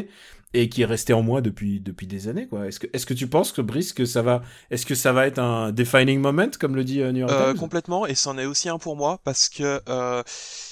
et 0.53 0.69
qui 0.69 0.83
est 0.83 0.85
resté 0.85 1.13
en 1.13 1.21
moi 1.21 1.41
depuis 1.41 1.79
depuis 1.79 2.07
des 2.07 2.27
années 2.27 2.47
quoi. 2.47 2.67
Est-ce 2.67 2.79
que 2.79 2.87
est-ce 2.93 3.05
que 3.05 3.13
tu 3.13 3.27
penses 3.27 3.51
que 3.51 3.61
Brice 3.61 3.93
que 3.93 4.05
ça 4.05 4.21
va 4.21 4.41
est-ce 4.69 4.85
que 4.85 4.95
ça 4.95 5.11
va 5.11 5.27
être 5.27 5.39
un 5.39 5.71
defining 5.71 6.19
moment 6.19 6.49
comme 6.59 6.75
le 6.75 6.83
dit 6.83 7.01
euh, 7.01 7.11
New 7.11 7.19
York 7.19 7.31
Euh, 7.31 7.53
complètement, 7.53 8.05
et 8.05 8.15
c'en 8.15 8.37
est 8.37 8.45
aussi 8.45 8.69
un 8.69 8.77
pour 8.77 8.95
moi 8.95 9.19
parce 9.23 9.49
que 9.49 9.81
euh, 9.89 10.23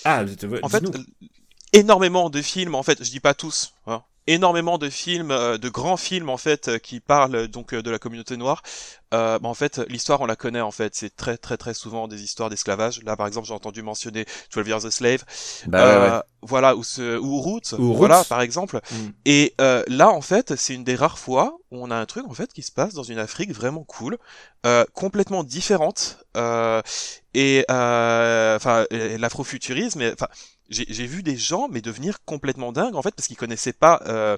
Ah, 0.05 0.23
en 0.61 0.69
fait, 0.69 0.83
énormément 1.73 2.29
de 2.29 2.41
films, 2.41 2.75
en 2.75 2.83
fait, 2.83 3.03
je 3.03 3.09
dis 3.09 3.19
pas 3.19 3.33
tous, 3.33 3.73
hein, 3.87 4.03
énormément 4.27 4.77
de 4.77 4.89
films, 4.89 5.31
euh, 5.31 5.57
de 5.57 5.69
grands 5.69 5.97
films 5.97 6.29
en 6.29 6.37
fait, 6.37 6.67
euh, 6.67 6.77
qui 6.77 6.99
parlent 6.99 7.47
donc 7.47 7.73
euh, 7.73 7.81
de 7.81 7.89
la 7.89 7.99
communauté 7.99 8.37
noire. 8.37 8.61
Euh, 9.13 9.39
bah, 9.39 9.49
en 9.49 9.53
fait, 9.53 9.79
l'histoire 9.89 10.21
on 10.21 10.25
la 10.25 10.35
connaît 10.35 10.61
en 10.61 10.71
fait. 10.71 10.95
C'est 10.95 11.15
très 11.15 11.37
très 11.37 11.57
très 11.57 11.73
souvent 11.73 12.07
des 12.07 12.23
histoires 12.23 12.49
d'esclavage. 12.49 13.03
Là, 13.03 13.17
par 13.17 13.27
exemple, 13.27 13.47
j'ai 13.47 13.53
entendu 13.53 13.81
mentionner 13.81 14.25
12 14.53 14.67
Years 14.67 14.85
a 14.85 14.91
Slave. 14.91 15.25
Bah, 15.67 15.85
ouais, 15.85 16.09
ouais. 16.09 16.19
Voilà, 16.43 16.75
ou, 16.75 16.83
ce, 16.83 17.17
ou 17.17 17.39
Roots. 17.41 17.73
Ou 17.77 17.93
Voilà, 17.93 18.19
Roots. 18.19 18.27
par 18.29 18.41
exemple. 18.41 18.79
Mm. 18.89 18.95
Et 19.25 19.53
euh, 19.59 19.83
là, 19.87 20.09
en 20.11 20.21
fait, 20.21 20.55
c'est 20.55 20.73
une 20.73 20.83
des 20.83 20.95
rares 20.95 21.19
fois 21.19 21.57
où 21.71 21.83
on 21.83 21.91
a 21.91 21.95
un 21.95 22.05
truc 22.05 22.25
en 22.27 22.33
fait 22.33 22.51
qui 22.53 22.61
se 22.63 22.71
passe 22.71 22.93
dans 22.93 23.03
une 23.03 23.19
Afrique 23.19 23.51
vraiment 23.53 23.83
cool, 23.83 24.17
euh, 24.65 24.85
complètement 24.93 25.43
différente. 25.43 26.19
Euh, 26.37 26.81
et 27.33 27.65
enfin, 27.69 28.85
l'afrofuturisme. 28.91 30.01
Enfin, 30.13 30.27
j'ai 30.71 31.05
vu 31.05 31.21
des 31.21 31.37
gens 31.37 31.67
mais 31.69 31.81
devenir 31.81 32.23
complètement 32.25 32.71
dingues 32.71 32.95
en 32.95 33.01
fait 33.01 33.13
parce 33.13 33.27
qu'ils 33.27 33.37
connaissaient 33.37 33.73
pas, 33.73 34.01
euh, 34.07 34.37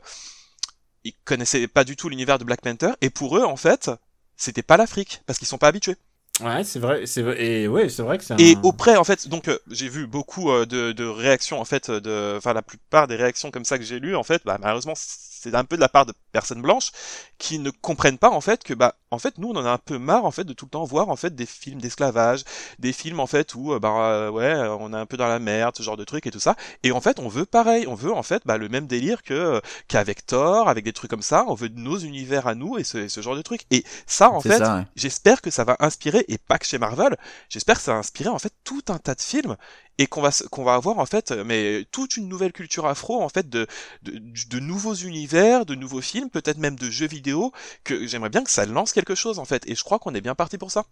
ils 1.03 1.13
connaissaient 1.23 1.67
pas 1.67 1.83
du 1.83 1.95
tout 1.95 2.09
l'univers 2.09 2.39
de 2.39 2.43
Black 2.43 2.61
Panther. 2.61 2.91
Et 3.01 3.09
pour 3.09 3.37
eux, 3.37 3.43
en 3.43 3.55
fait, 3.55 3.91
c'était 4.35 4.63
pas 4.63 4.77
l'Afrique 4.77 5.21
parce 5.25 5.39
qu'ils 5.39 5.47
sont 5.47 5.57
pas 5.57 5.67
habitués. 5.67 5.95
Ouais, 6.41 6.63
c'est 6.63 6.79
vrai, 6.79 7.05
c'est 7.05 7.21
vrai, 7.21 7.43
et 7.45 7.67
ouais, 7.67 7.89
c'est 7.89 8.01
vrai 8.01 8.17
que 8.17 8.23
c'est 8.23 8.33
un... 8.33 8.37
Et 8.37 8.57
auprès, 8.63 8.97
en 8.97 9.03
fait, 9.03 9.27
donc 9.27 9.47
euh, 9.47 9.59
j'ai 9.69 9.87
vu 9.87 10.07
beaucoup 10.07 10.49
euh, 10.49 10.65
de, 10.65 10.91
de 10.91 11.05
réactions, 11.05 11.61
en 11.61 11.65
fait, 11.65 11.91
de, 11.91 12.33
enfin 12.37 12.53
la 12.53 12.63
plupart 12.63 13.07
des 13.07 13.15
réactions 13.15 13.51
comme 13.51 13.65
ça 13.65 13.77
que 13.77 13.83
j'ai 13.83 13.99
lues, 13.99 14.15
en 14.15 14.23
fait, 14.23 14.41
bah 14.43 14.57
malheureusement, 14.59 14.95
c'est 15.43 15.55
un 15.55 15.63
peu 15.63 15.75
de 15.75 15.81
la 15.81 15.89
part 15.89 16.05
de 16.05 16.13
personnes 16.31 16.61
blanches 16.61 16.91
qui 17.37 17.59
ne 17.59 17.69
comprennent 17.69 18.17
pas, 18.17 18.29
en 18.29 18.41
fait, 18.41 18.63
que 18.63 18.73
bah, 18.73 18.95
en 19.11 19.19
fait, 19.19 19.37
nous, 19.37 19.49
on 19.49 19.55
en 19.55 19.65
a 19.65 19.71
un 19.71 19.77
peu 19.77 19.97
marre, 19.97 20.25
en 20.25 20.31
fait, 20.31 20.43
de 20.43 20.53
tout 20.53 20.65
le 20.65 20.71
temps 20.71 20.83
voir, 20.83 21.09
en 21.09 21.15
fait, 21.15 21.35
des 21.35 21.45
films 21.45 21.79
d'esclavage, 21.79 22.43
des 22.79 22.93
films, 22.93 23.19
en 23.19 23.27
fait, 23.27 23.55
où, 23.55 23.73
euh, 23.73 23.79
bah 23.79 23.89
euh, 23.89 24.29
ouais, 24.29 24.55
on 24.79 24.93
est 24.93 24.97
un 24.97 25.05
peu 25.05 25.17
dans 25.17 25.27
la 25.27 25.39
merde, 25.39 25.75
ce 25.77 25.83
genre 25.83 25.97
de 25.97 26.03
trucs 26.03 26.25
et 26.27 26.31
tout 26.31 26.39
ça. 26.39 26.55
Et 26.83 26.91
en 26.91 27.01
fait, 27.01 27.19
on 27.19 27.27
veut 27.27 27.45
pareil, 27.45 27.85
on 27.87 27.95
veut 27.95 28.13
en 28.13 28.23
fait, 28.23 28.41
bah, 28.45 28.57
le 28.57 28.69
même 28.69 28.87
délire 28.87 29.23
que 29.23 29.33
euh, 29.33 29.59
qu'avec 29.87 30.25
Thor, 30.25 30.69
avec 30.69 30.83
des 30.83 30.93
trucs 30.93 31.09
comme 31.09 31.21
ça. 31.21 31.45
On 31.47 31.55
veut 31.55 31.69
nos 31.69 31.97
univers 31.97 32.47
à 32.47 32.55
nous 32.55 32.77
et 32.77 32.83
ce, 32.83 33.07
ce 33.07 33.21
genre 33.21 33.35
de 33.35 33.41
trucs. 33.41 33.65
Et 33.71 33.83
ça, 34.07 34.31
en 34.31 34.41
fait, 34.41 34.61
ouais. 34.61 34.85
j'espère 34.95 35.41
que 35.41 35.51
ça 35.51 35.63
va 35.63 35.75
inspirer 35.79 36.25
et 36.27 36.37
pas 36.37 36.57
que 36.57 36.65
chez 36.65 36.77
Marvel 36.77 37.17
j'espère 37.49 37.77
que 37.77 37.81
ça 37.81 37.93
va 37.93 37.99
inspirer 37.99 38.29
en 38.29 38.39
fait 38.39 38.53
tout 38.63 38.83
un 38.89 38.97
tas 38.97 39.15
de 39.15 39.21
films 39.21 39.55
et 39.97 40.07
qu'on 40.07 40.21
va 40.21 40.31
qu'on 40.51 40.63
va 40.63 40.73
avoir 40.75 40.99
en 40.99 41.05
fait 41.05 41.31
euh, 41.31 41.43
mais 41.45 41.85
toute 41.91 42.17
une 42.17 42.27
nouvelle 42.27 42.51
culture 42.51 42.85
afro 42.85 43.21
en 43.21 43.29
fait 43.29 43.49
de 43.49 43.67
de, 44.03 44.19
de 44.49 44.59
nouveaux 44.59 44.95
univers 44.95 45.65
de 45.65 45.75
nouveaux 45.75 46.01
films 46.01 46.29
peut-être 46.29 46.57
même 46.57 46.75
de 46.75 46.89
jeux 46.89 47.07
vidéo 47.07 47.51
que 47.83 48.07
j'aimerais 48.07 48.29
bien 48.29 48.43
que 48.43 48.51
ça 48.51 48.65
lance 48.65 48.93
quelque 48.93 49.15
chose 49.15 49.39
en 49.39 49.45
fait 49.45 49.63
et 49.69 49.75
je 49.75 49.83
crois 49.83 49.99
qu'on 49.99 50.13
est 50.15 50.21
bien 50.21 50.35
parti 50.35 50.57
pour 50.57 50.71
ça 50.71 50.85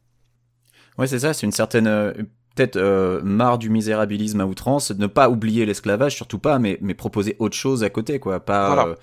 Ouais, 0.97 1.07
c'est 1.07 1.19
ça, 1.19 1.33
c'est 1.33 1.45
une 1.45 1.51
certaine 1.51 1.87
euh, 1.87 2.11
peut-être 2.55 2.75
euh, 2.75 3.21
marre 3.23 3.57
du 3.57 3.69
misérabilisme 3.69 4.41
à 4.41 4.45
outrance, 4.45 4.91
ne 4.91 5.07
pas 5.07 5.29
oublier 5.29 5.65
l'esclavage, 5.65 6.15
surtout 6.15 6.39
pas, 6.39 6.59
mais 6.59 6.77
mais 6.81 6.93
proposer 6.93 7.35
autre 7.39 7.55
chose 7.55 7.83
à 7.83 7.89
côté, 7.89 8.19
quoi. 8.19 8.39
Pas. 8.41 8.67
Voilà. 8.67 8.87
euh, 8.87 8.95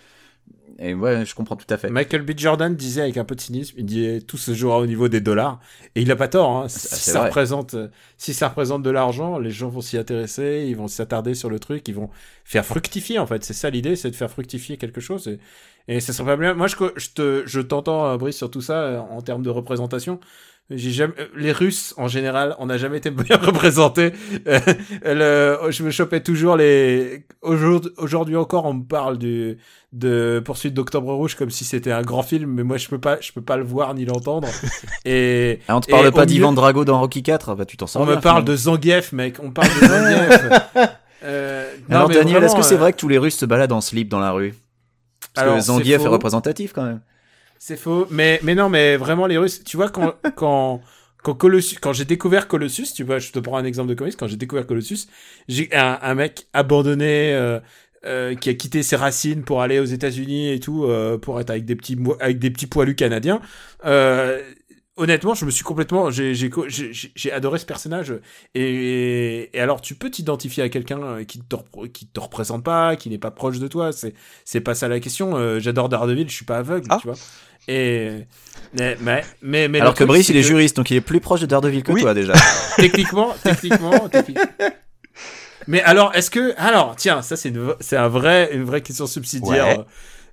Et 0.81 0.95
ouais, 0.95 1.27
je 1.27 1.35
comprends 1.35 1.57
tout 1.57 1.67
à 1.71 1.77
fait. 1.77 1.91
Michael 1.91 2.23
B. 2.23 2.33
Jordan 2.37 2.75
disait 2.75 3.03
avec 3.03 3.17
un 3.17 3.25
peu 3.25 3.35
de 3.35 3.41
cynisme, 3.41 3.75
il 3.79 3.85
dit 3.85 4.25
tout 4.27 4.37
se 4.37 4.55
jouera 4.55 4.79
au 4.79 4.87
niveau 4.87 5.09
des 5.09 5.21
dollars, 5.21 5.59
et 5.97 6.03
il 6.03 6.11
a 6.13 6.17
pas 6.17 6.29
tort. 6.29 6.51
Hein. 6.51 6.69
Si, 6.69 7.11
ça 7.11 7.19
vrai. 7.19 7.29
représente, 7.29 7.75
euh, 7.75 7.89
si 8.17 8.33
ça 8.33 8.49
représente 8.49 8.85
de 8.85 8.91
l'argent, 8.91 9.39
les 9.39 9.51
gens 9.51 9.69
vont 9.69 9.81
s'y 9.81 9.99
intéresser, 9.99 10.67
ils 10.69 10.77
vont 10.77 10.87
s'attarder 10.87 11.35
sur 11.35 11.51
le 11.51 11.59
truc, 11.59 11.89
ils 11.89 11.95
vont 11.97 12.11
faire 12.45 12.65
fructifier 12.65 13.19
en 13.19 13.27
fait. 13.27 13.43
C'est 13.45 13.55
ça 13.55 13.71
l'idée, 13.71 13.97
c'est 13.97 14.11
de 14.11 14.17
faire 14.17 14.31
fructifier 14.31 14.77
quelque 14.77 15.01
chose. 15.01 15.27
Et, 15.27 15.41
et 15.89 16.01
ça 16.01 16.13
serait 16.13 16.27
pas 16.27 16.37
bien. 16.37 16.55
Moi, 16.55 16.69
je, 16.69 16.77
je 16.97 17.09
te, 17.11 17.43
je 17.47 17.61
t'entends, 17.61 18.07
euh, 18.07 18.17
Brice, 18.17 18.37
sur 18.37 18.51
tout 18.51 18.61
ça 18.61 18.81
euh, 18.83 18.99
en 18.99 19.21
termes 19.21 19.43
de 19.43 19.51
représentation. 19.51 20.21
J'ai 20.71 20.91
jamais, 20.91 21.15
euh, 21.19 21.27
les 21.35 21.51
Russes 21.53 21.95
en 21.97 22.09
général, 22.09 22.55
on 22.59 22.67
n'a 22.67 22.77
jamais 22.77 22.99
été 22.99 23.11
bien 23.11 23.37
représentés. 23.39 24.13
Euh, 24.47 24.59
le- 25.03 25.71
je 25.71 25.83
me 25.83 25.91
chopais 25.91 26.21
toujours 26.23 26.57
les. 26.57 27.25
Aujourd'hui 27.41 27.91
aujourd'hui 27.97 28.37
encore, 28.37 28.67
on 28.67 28.75
me 28.75 28.85
parle 28.85 29.17
du 29.17 29.57
de 29.95 30.43
poursuite 30.45 30.75
d'Octobre 30.75 31.15
Rouge 31.15 31.35
comme 31.37 31.49
si 31.49 31.65
c'était 31.65 31.91
un 31.93 32.03
grand 32.03 32.23
film, 32.23 32.51
mais 32.53 32.65
moi 32.65 32.77
je 32.77 32.87
peux 32.89 32.99
pas, 32.99 33.17
je 33.23 33.33
peux 33.33 33.41
pas 33.41 33.57
le 33.57 33.65
voir 33.65 33.95
ni 33.95 34.05
l'entendre. 34.05 34.49
Et 35.07 35.61
Ah, 35.69 35.77
on 35.79 35.81
te 35.81 35.91
parle 35.91 36.13
pas 36.13 36.21
milieu- 36.27 36.27
d'Ivan 36.27 36.53
Drago 36.53 36.85
dans 36.85 37.01
Rocky 37.01 37.23
4 37.23 37.55
Bah, 37.55 37.65
tu 37.65 37.79
t'en 37.79 37.87
sors 37.87 38.03
on 38.03 38.05
me 38.05 38.17
parle 38.17 38.43
finalement. 38.43 38.43
de 38.43 38.57
Zangief, 38.57 39.13
mec. 39.13 39.37
On 39.43 39.51
parle 39.51 39.69
de 39.69 39.87
Zangief. 39.87 40.51
Euh, 41.25 41.69
non, 41.89 41.97
Alors, 41.97 42.09
mais 42.11 42.15
Daniel, 42.15 42.45
est-ce 42.45 42.55
que 42.55 42.63
c'est 42.63 42.77
euh, 42.77 42.79
vrai 42.79 42.93
que 42.93 42.97
tous 42.99 43.09
les 43.09 43.19
Russes 43.19 43.37
se 43.37 43.45
baladent 43.45 43.73
en 43.73 43.81
slip 43.81 44.09
dans 44.09 44.21
la 44.21 44.31
rue? 44.31 44.55
Parce 45.35 45.45
Alors, 45.45 45.57
que 45.59 45.63
Zangief 45.65 46.01
est 46.01 46.07
représentatif 46.07 46.73
quand 46.73 46.85
même. 46.85 47.01
C'est 47.59 47.77
faux. 47.77 48.07
Mais, 48.11 48.41
mais 48.43 48.55
non, 48.55 48.69
mais 48.69 48.97
vraiment, 48.97 49.27
les 49.27 49.39
Russes, 49.39 49.63
tu 49.65 49.77
vois, 49.77 49.91
quand, 49.91 50.15
quand, 50.37 50.81
quand 51.23 51.35
Colossus, 51.35 51.79
quand 51.81 51.93
j'ai 51.93 52.05
découvert 52.05 52.49
Colossus, 52.49 52.93
tu 52.95 53.05
vois, 53.05 53.19
je 53.19 53.33
te 53.33 53.39
prends 53.39 53.59
un 53.59 53.65
exemple 53.65 53.89
de 53.89 53.95
comics, 53.95 54.17
quand 54.17 54.29
j'ai 54.29 54.37
découvert 54.37 54.67
Colossus, 54.67 55.09
j'ai 55.49 55.69
un, 55.75 55.99
un 56.01 56.15
mec 56.15 56.47
abandonné, 56.53 57.35
euh, 57.35 57.61
euh, 58.07 58.37
qui 58.37 58.49
a 58.49 58.55
quitté 58.55 58.85
ses 58.85 58.95
racines 58.95 59.43
pour 59.43 59.61
aller 59.61 59.81
aux 59.81 59.85
États-Unis 59.85 60.53
et 60.53 60.61
tout, 60.61 60.85
euh, 60.85 61.19
pour 61.19 61.41
être 61.41 61.51
avec 61.51 61.65
des 61.65 61.75
petits, 61.75 61.99
avec 62.21 62.39
des 62.39 62.51
petits 62.51 62.69
poilus 62.69 62.95
canadiens. 62.95 63.41
Euh, 63.85 64.41
honnêtement, 64.99 65.35
je 65.35 65.45
me 65.45 65.51
suis 65.51 65.65
complètement, 65.65 66.11
j'ai, 66.11 66.35
adoré 67.33 67.59
ce 67.59 67.65
personnage. 67.67 68.13
Et, 68.55 69.51
et 69.57 69.61
alors, 69.61 69.81
tu 69.81 69.95
peux 69.95 70.11
t'identifier 70.11 70.63
à 70.63 70.69
quelqu'un 70.69 71.03
euh, 71.03 71.25
qui 71.25 71.41
te, 71.41 71.57
qui 71.87 72.07
te 72.07 72.21
représente 72.21 72.63
pas, 72.65 72.97
qui 72.97 73.09
n'est 73.09 73.19
pas 73.19 73.31
proche 73.31 73.59
de 73.59 73.69
toi. 73.69 73.93
C'est, 73.93 74.15
c'est 74.45 74.61
pas 74.61 74.75
ça 74.75 74.89
la 74.89 75.01
question. 75.01 75.37
Euh, 75.37 75.61
j'adore 75.61 75.89
Daredevil, 75.89 76.29
je 76.29 76.35
suis 76.35 76.45
pas 76.45 76.59
aveugle, 76.59 76.87
Ah. 76.91 76.99
tu 77.01 77.09
vois. 77.09 77.17
Et, 77.69 78.27
mais, 78.73 78.97
mais, 79.01 79.23
mais, 79.43 79.69
mais 79.69 79.81
Alors 79.81 79.93
que 79.93 79.99
truc, 79.99 80.09
Brice, 80.09 80.29
il 80.31 80.37
est 80.37 80.41
que 80.41 80.47
juriste, 80.47 80.77
donc 80.77 80.91
il 80.91 80.97
est 80.97 81.01
plus 81.03 81.21
proche 81.21 81.41
de 81.41 81.47
Daredevil 81.47 81.83
que 81.83 81.93
Oui. 81.93 82.01
toi 82.01 82.15
déjà. 82.15 82.33
Techniquement, 82.77 83.35
techniquement, 83.43 84.09
techniquement. 84.09 84.43
Mais 85.67 85.83
alors, 85.83 86.15
est-ce 86.15 86.31
que, 86.31 86.55
alors, 86.57 86.97
tiens, 86.97 87.21
ça 87.21 87.37
c'est 87.37 87.51
une, 87.51 87.75
c'est 87.81 87.97
un 87.97 88.09
vrai, 88.09 88.51
une 88.55 88.65
vraie 88.65 88.81
question 88.81 89.07
subsidiaire 89.07 89.85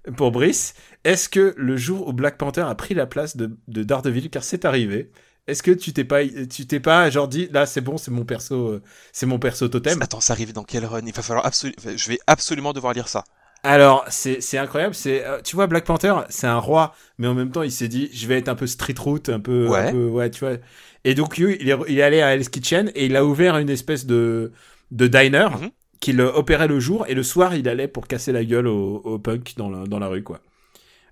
euh, 0.07 0.11
pour 0.13 0.32
Brice. 0.32 0.76
Est-ce 1.06 1.30
que 1.30 1.53
le 1.58 1.78
jour 1.78 2.08
où 2.08 2.14
Black 2.14 2.38
Panther 2.38 2.62
a 2.62 2.76
pris 2.76 2.93
la 2.95 3.06
place 3.06 3.38
de, 3.38 3.58
de 3.70 3.84
Daredevil, 3.84 4.30
car 4.30 4.43
c'est 4.43 4.66
arrivé, 4.66 5.12
est-ce 5.47 5.64
que 5.64 5.72
tu 5.72 5.93
t'es 5.93 6.03
pas, 6.03 6.26
tu 6.28 6.66
t'es 6.68 6.80
pas 6.82 7.10
genre 7.10 7.28
dit, 7.30 7.47
là 7.53 7.66
c'est 7.66 7.82
bon, 7.82 7.97
c'est 7.97 8.12
mon 8.12 8.26
perso, 8.26 8.56
euh, 8.70 8.82
c'est 9.14 9.28
mon 9.28 9.39
perso 9.39 9.68
totem? 9.70 10.01
attends 10.01 10.20
ça 10.20 10.34
arrive 10.34 10.51
dans 10.53 10.64
quel 10.66 10.86
run? 10.86 11.01
Il 11.06 11.14
va 11.14 11.22
falloir 11.22 11.45
absolument 11.45 11.78
je 11.95 12.10
vais 12.10 12.20
absolument 12.28 12.74
devoir 12.74 12.93
lire 12.93 13.08
ça 13.08 13.24
Alors, 13.64 14.06
c'est 14.10 14.41
c'est 14.41 14.58
incroyable. 14.60 14.93
C'est 14.95 15.26
euh, 15.26 15.41
tu 15.43 15.56
vois 15.56 15.68
Black 15.68 15.86
Panther, 15.86 16.14
c'est 16.30 16.47
un 16.47 16.58
roi, 16.60 16.93
mais 17.18 17.28
en 17.28 17.34
même 17.34 17.51
temps, 17.51 17.64
il 17.64 17.72
s'est 17.72 17.88
dit, 17.88 18.10
je 18.14 18.28
vais 18.28 18.38
être 18.38 18.49
un 18.49 18.56
peu 18.56 18.68
street 18.68 18.95
route, 18.99 19.30
un 19.30 19.39
peu, 19.39 19.68
Ouais. 19.68 19.88
un 19.89 19.91
peu, 19.91 20.06
ouais, 20.08 20.30
tu 20.32 20.39
vois. 20.45 20.58
Et 21.03 21.14
donc 21.16 21.38
lui, 21.38 21.58
il 21.60 21.70
est, 21.70 21.76
il 21.88 21.97
est 21.99 22.03
allé 22.03 22.22
à 22.22 22.34
Hell's 22.36 22.49
Kitchen 22.49 22.91
et 22.95 23.06
il 23.08 23.16
a 23.16 23.26
ouvert 23.26 23.58
une 23.58 23.70
espèce 23.70 24.06
de 24.06 24.51
de 24.91 25.08
diner 25.08 25.49
Mhm. 25.51 25.72
qu'il 25.99 26.22
opérait 26.22 26.68
le 26.68 26.80
jour 26.80 27.06
et 27.08 27.14
le 27.16 27.24
soir, 27.24 27.56
il 27.56 27.68
allait 27.70 27.88
pour 27.88 28.08
casser 28.08 28.32
la 28.32 28.43
gueule 28.45 28.68
aux 28.68 28.97
au 29.03 29.20
punk 29.20 29.53
dans 29.58 29.70
la, 29.70 29.86
dans 29.88 29.99
la 29.99 30.08
rue, 30.08 30.24
quoi. 30.24 30.41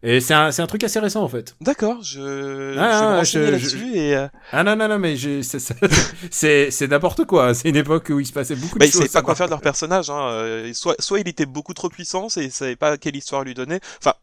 Et 0.06 0.20
c'est 0.20 0.34
un, 0.34 0.52
c'est 0.52 0.62
un 0.62 0.68
truc 0.68 0.84
assez 0.84 1.00
récent 1.00 1.24
en 1.24 1.30
fait. 1.30 1.56
d'accord 1.62 2.04
je 2.04 2.78
Ah, 2.78 3.24
je 3.24 3.40
ah, 3.40 3.56
renseigner 3.56 3.60
je- 3.60 3.78
et 3.96 4.16
euh, 4.16 4.28
Ah 4.52 4.64
non 4.64 4.76
non 4.76 4.90
non 4.90 5.00
mais 5.00 5.16
c'est 6.32 6.88
n'importe 6.90 7.26
quoi. 7.26 7.54
C'est 7.54 7.70
une 7.70 7.78
époque 7.78 8.10
où 8.10 8.20
il 8.20 8.26
se 8.26 8.34
passait 8.34 8.56
beaucoup 8.56 8.78
bah, 8.78 8.86
de 8.86 8.90
ils 8.90 8.92
choses. 8.92 9.02
savaient 9.02 9.10
pas 9.14 9.22
quoi 9.22 9.36
faire 9.36 9.48
de 9.48 9.52
leur 9.52 9.62
personnage 9.62 10.10
hein. 10.10 10.28
euh, 10.30 10.74
soit 10.74 10.96
soit 11.02 11.20
il 11.22 11.28
était 11.28 11.46
beaucoup 11.46 11.74
trop 11.74 11.90
puissant 11.90 12.28
et 12.38 12.44
ils 12.44 12.52
savaient 12.52 12.76
pas 12.76 12.98
quelle 12.98 13.16
histoire 13.16 13.44
lui 13.46 13.54
donner 13.54 13.80
enfin 14.00 14.14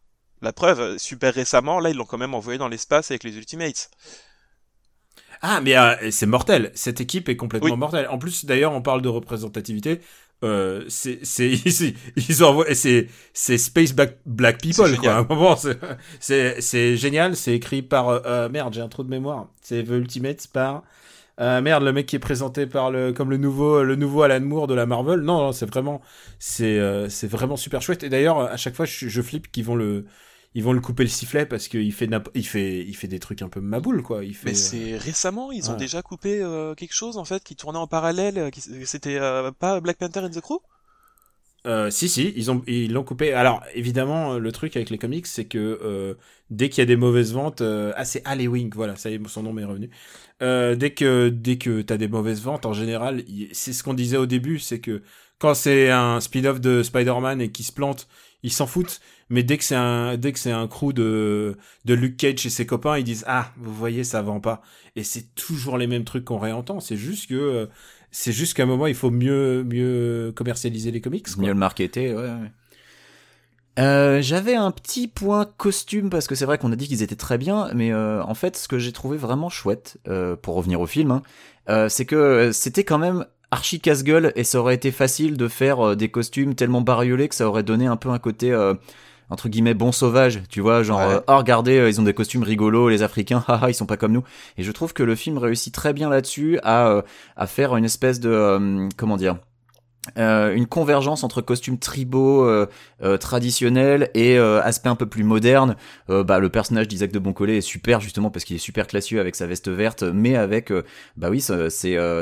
la 0.42 0.52
preuve, 0.54 0.80
euh, 0.80 0.98
super 0.98 1.34
récemment, 1.34 1.80
là, 1.80 1.90
ils 1.90 1.96
l'ont 1.96 2.06
quand 2.06 2.16
même 2.16 2.32
envoyé 2.32 2.58
dans 2.58 2.68
l'espace 2.68 3.10
avec 3.10 3.24
les 3.24 3.36
Ultimates. 3.36 3.90
Ah, 5.42 5.60
mais 5.62 5.76
euh, 5.76 6.10
c'est 6.10 6.26
mortel. 6.26 6.70
Cette 6.74 7.00
équipe 7.00 7.28
est 7.28 7.36
complètement 7.36 7.70
Oui. 7.70 7.76
mortelle. 7.76 8.06
En 8.08 8.18
plus, 8.18 8.44
d'ailleurs, 8.44 8.72
on 8.72 8.82
parle 8.82 9.02
de 9.02 9.08
représentativité. 9.08 10.00
Euh, 10.42 10.84
c'est, 10.88 11.20
ils 12.16 12.44
envoient, 12.44 12.74
c'est, 12.74 13.08
c'est 13.34 13.58
Space 13.58 13.92
Black, 13.92 14.18
Black 14.26 14.60
People, 14.60 14.88
C'est 14.88 14.98
quoi. 14.98 15.10
génial. 15.10 15.16
À 15.16 15.18
un 15.18 15.24
moment, 15.24 15.56
c'est, 16.20 16.60
c'est, 16.60 16.96
génial. 16.96 17.36
C'est 17.36 17.54
écrit 17.54 17.82
par, 17.82 18.08
euh, 18.08 18.20
euh, 18.26 18.48
merde, 18.48 18.72
j'ai 18.74 18.80
un 18.80 18.88
trou 18.88 19.02
de 19.04 19.10
mémoire. 19.10 19.48
C'est 19.62 19.82
The 19.84 19.90
Ultimates 19.90 20.46
par, 20.52 20.82
euh, 21.40 21.60
merde, 21.62 21.84
le 21.84 21.92
mec 21.92 22.06
qui 22.06 22.16
est 22.16 22.18
présenté 22.20 22.66
par 22.66 22.90
le, 22.90 23.12
comme 23.12 23.30
le 23.30 23.36
nouveau, 23.38 23.82
le 23.82 23.96
nouveau 23.96 24.22
Alan 24.22 24.40
Moore 24.40 24.66
de 24.66 24.74
la 24.74 24.86
Marvel. 24.86 25.20
Non, 25.20 25.38
non, 25.38 25.52
c'est 25.52 25.66
vraiment, 25.66 26.02
c'est, 26.38 26.78
euh, 26.78 27.08
c'est 27.08 27.28
vraiment 27.28 27.56
super 27.56 27.82
chouette. 27.82 28.02
Et 28.02 28.08
d'ailleurs, 28.10 28.40
à 28.40 28.56
chaque 28.56 28.74
fois, 28.74 28.84
je, 28.86 29.08
je 29.08 29.22
flippe 29.22 29.50
qu'ils 29.50 29.64
vont 29.64 29.76
le, 29.76 30.06
ils 30.54 30.62
vont 30.64 30.72
le 30.72 30.80
couper 30.80 31.02
le 31.04 31.08
sifflet 31.08 31.46
parce 31.46 31.68
qu'il 31.68 31.92
fait, 31.92 32.08
il 32.34 32.46
fait, 32.46 32.80
il 32.86 32.94
fait 32.96 33.08
des 33.08 33.18
trucs 33.20 33.42
un 33.42 33.48
peu 33.48 33.60
maboule, 33.60 34.02
quoi. 34.02 34.24
Il 34.24 34.34
fait, 34.36 34.50
Mais 34.50 34.52
euh, 34.54 34.70
c'est 34.70 34.98
récemment, 34.98 35.50
ils 35.50 35.70
ont 35.70 35.74
déjà 35.74 36.02
coupé 36.02 36.42
euh, 36.42 36.74
quelque 36.74 36.92
chose 36.94 37.16
en 37.16 37.24
fait 37.24 37.42
qui 37.42 37.56
tournait 37.56 37.78
en 37.78 37.86
parallèle. 37.86 38.36
euh, 38.38 38.50
qui- 38.50 38.60
C'était 38.86 39.16
euh, 39.18 39.50
pas 39.52 39.80
Black 39.80 39.96
Panther 39.98 40.20
and 40.20 40.30
the 40.30 40.40
Crew? 40.42 40.58
Euh, 41.66 41.90
si, 41.90 42.08
si, 42.08 42.32
ils 42.36 42.50
ont, 42.50 42.62
ils 42.66 42.90
l'ont 42.92 43.04
coupé. 43.04 43.34
Alors, 43.34 43.62
évidemment, 43.74 44.34
euh, 44.34 44.38
le 44.38 44.50
truc 44.50 44.76
avec 44.76 44.88
les 44.88 44.96
comics, 44.96 45.26
c'est 45.26 45.44
que 45.44 45.58
euh, 45.82 46.14
dès 46.48 46.70
qu'il 46.70 46.78
y 46.78 46.82
a 46.82 46.86
des 46.86 46.96
mauvaises 46.96 47.34
ventes, 47.34 47.60
euh, 47.60 47.92
ah, 47.96 48.04
c'est 48.06 48.22
Wing, 48.48 48.70
voilà, 48.74 48.96
ça 48.96 49.10
y 49.10 49.14
est, 49.14 49.28
son 49.28 49.42
nom 49.42 49.52
m'est 49.52 49.64
revenu. 49.66 49.90
Euh, 50.42 50.74
dès 50.74 50.94
que, 50.94 51.28
dès 51.28 51.58
que 51.58 51.82
t'as 51.82 51.98
des 51.98 52.08
mauvaises 52.08 52.40
ventes, 52.40 52.64
en 52.64 52.72
général, 52.72 53.24
c'est 53.52 53.74
ce 53.74 53.82
qu'on 53.82 53.92
disait 53.94 54.16
au 54.16 54.24
début, 54.26 54.58
c'est 54.58 54.80
que 54.80 55.02
quand 55.38 55.52
c'est 55.54 55.90
un 55.90 56.20
spin-off 56.20 56.60
de 56.60 56.82
Spider-Man 56.82 57.42
et 57.42 57.52
qui 57.52 57.62
se 57.62 57.72
plante, 57.72 58.08
ils 58.42 58.52
s'en 58.52 58.66
foutent. 58.66 59.00
Mais 59.30 59.44
dès 59.44 59.56
que 59.56 59.64
c'est 59.64 59.76
un, 59.76 60.16
dès 60.16 60.32
que 60.32 60.40
c'est 60.40 60.50
un 60.50 60.66
crew 60.66 60.92
de, 60.92 61.56
de 61.84 61.94
Luke 61.94 62.16
Cage 62.16 62.44
et 62.44 62.50
ses 62.50 62.66
copains, 62.66 62.98
ils 62.98 63.04
disent, 63.04 63.24
ah, 63.28 63.52
vous 63.56 63.72
voyez, 63.72 64.02
ça 64.02 64.20
vend 64.22 64.40
pas. 64.40 64.60
Et 64.96 65.04
c'est 65.04 65.34
toujours 65.36 65.78
les 65.78 65.86
mêmes 65.86 66.04
trucs 66.04 66.24
qu'on 66.24 66.38
réentend. 66.38 66.80
C'est 66.80 66.96
juste 66.96 67.28
que, 67.28 67.34
euh, 67.34 67.66
c'est 68.10 68.32
juste 68.32 68.54
qu'à 68.54 68.64
un 68.64 68.66
moment, 68.66 68.88
il 68.88 68.96
faut 68.96 69.12
mieux, 69.12 69.62
mieux 69.62 70.32
commercialiser 70.34 70.90
les 70.90 71.00
comics. 71.00 71.28
Mieux 71.38 71.46
le 71.46 71.54
marketer, 71.54 72.12
ouais. 72.12 72.28
Euh, 73.78 74.20
J'avais 74.20 74.56
un 74.56 74.72
petit 74.72 75.06
point 75.06 75.44
costume 75.44 76.10
parce 76.10 76.26
que 76.26 76.34
c'est 76.34 76.44
vrai 76.44 76.58
qu'on 76.58 76.72
a 76.72 76.76
dit 76.76 76.88
qu'ils 76.88 77.04
étaient 77.04 77.14
très 77.14 77.38
bien, 77.38 77.70
mais 77.72 77.92
euh, 77.92 78.22
en 78.24 78.34
fait, 78.34 78.56
ce 78.56 78.66
que 78.66 78.80
j'ai 78.80 78.90
trouvé 78.90 79.16
vraiment 79.16 79.48
chouette, 79.48 79.98
pour 80.42 80.56
revenir 80.56 80.80
au 80.80 80.86
film, 80.86 81.22
hein, 81.68 81.88
c'est 81.88 82.04
que 82.04 82.50
c'était 82.52 82.82
quand 82.82 82.98
même 82.98 83.26
archi 83.52 83.80
casse-gueule 83.80 84.32
et 84.34 84.42
ça 84.42 84.58
aurait 84.58 84.74
été 84.74 84.90
facile 84.90 85.36
de 85.36 85.46
faire 85.46 85.96
des 85.96 86.10
costumes 86.10 86.56
tellement 86.56 86.80
bariolés 86.80 87.28
que 87.28 87.34
ça 87.36 87.48
aurait 87.48 87.62
donné 87.62 87.86
un 87.86 87.96
peu 87.96 88.10
un 88.10 88.18
côté 88.18 88.52
entre 89.30 89.48
guillemets 89.48 89.74
bon 89.74 89.92
sauvage, 89.92 90.42
tu 90.50 90.60
vois, 90.60 90.82
genre 90.82 90.98
Ouais. 90.98 91.14
euh, 91.14 91.20
oh 91.28 91.38
regardez, 91.38 91.78
euh, 91.78 91.88
ils 91.88 92.00
ont 92.00 92.04
des 92.04 92.14
costumes 92.14 92.42
rigolos, 92.42 92.88
les 92.88 93.02
Africains, 93.02 93.44
haha, 93.48 93.70
ils 93.70 93.74
sont 93.74 93.86
pas 93.86 93.96
comme 93.96 94.12
nous. 94.12 94.24
Et 94.58 94.62
je 94.64 94.72
trouve 94.72 94.92
que 94.92 95.02
le 95.02 95.14
film 95.14 95.38
réussit 95.38 95.72
très 95.72 95.92
bien 95.92 96.08
là-dessus 96.10 96.58
à 96.62 96.88
euh, 96.88 97.02
à 97.36 97.46
faire 97.46 97.76
une 97.76 97.84
espèce 97.84 98.20
de 98.20 98.28
euh, 98.30 98.88
comment 98.96 99.16
dire 99.16 99.36
euh, 100.16 100.54
une 100.54 100.66
convergence 100.66 101.24
entre 101.24 101.42
costumes 101.42 101.78
tribaux 101.78 102.44
euh, 102.44 102.66
euh, 103.02 103.18
traditionnels 103.18 104.10
et 104.14 104.38
euh, 104.38 104.62
aspect 104.62 104.88
un 104.88 104.96
peu 104.96 105.06
plus 105.06 105.24
moderne. 105.24 105.76
Euh, 106.08 106.24
bah, 106.24 106.38
le 106.38 106.48
personnage 106.48 106.88
d'Isaac 106.88 107.12
de 107.12 107.18
Boncollet 107.18 107.58
est 107.58 107.60
super 107.60 108.00
justement 108.00 108.30
parce 108.30 108.44
qu'il 108.44 108.56
est 108.56 108.60
super 108.60 108.86
classieux 108.86 109.20
avec 109.20 109.36
sa 109.36 109.46
veste 109.46 109.68
verte, 109.68 110.02
mais 110.02 110.36
avec 110.36 110.72
euh, 110.72 110.84
bah 111.16 111.28
oui 111.30 111.44
euh, 111.50 111.68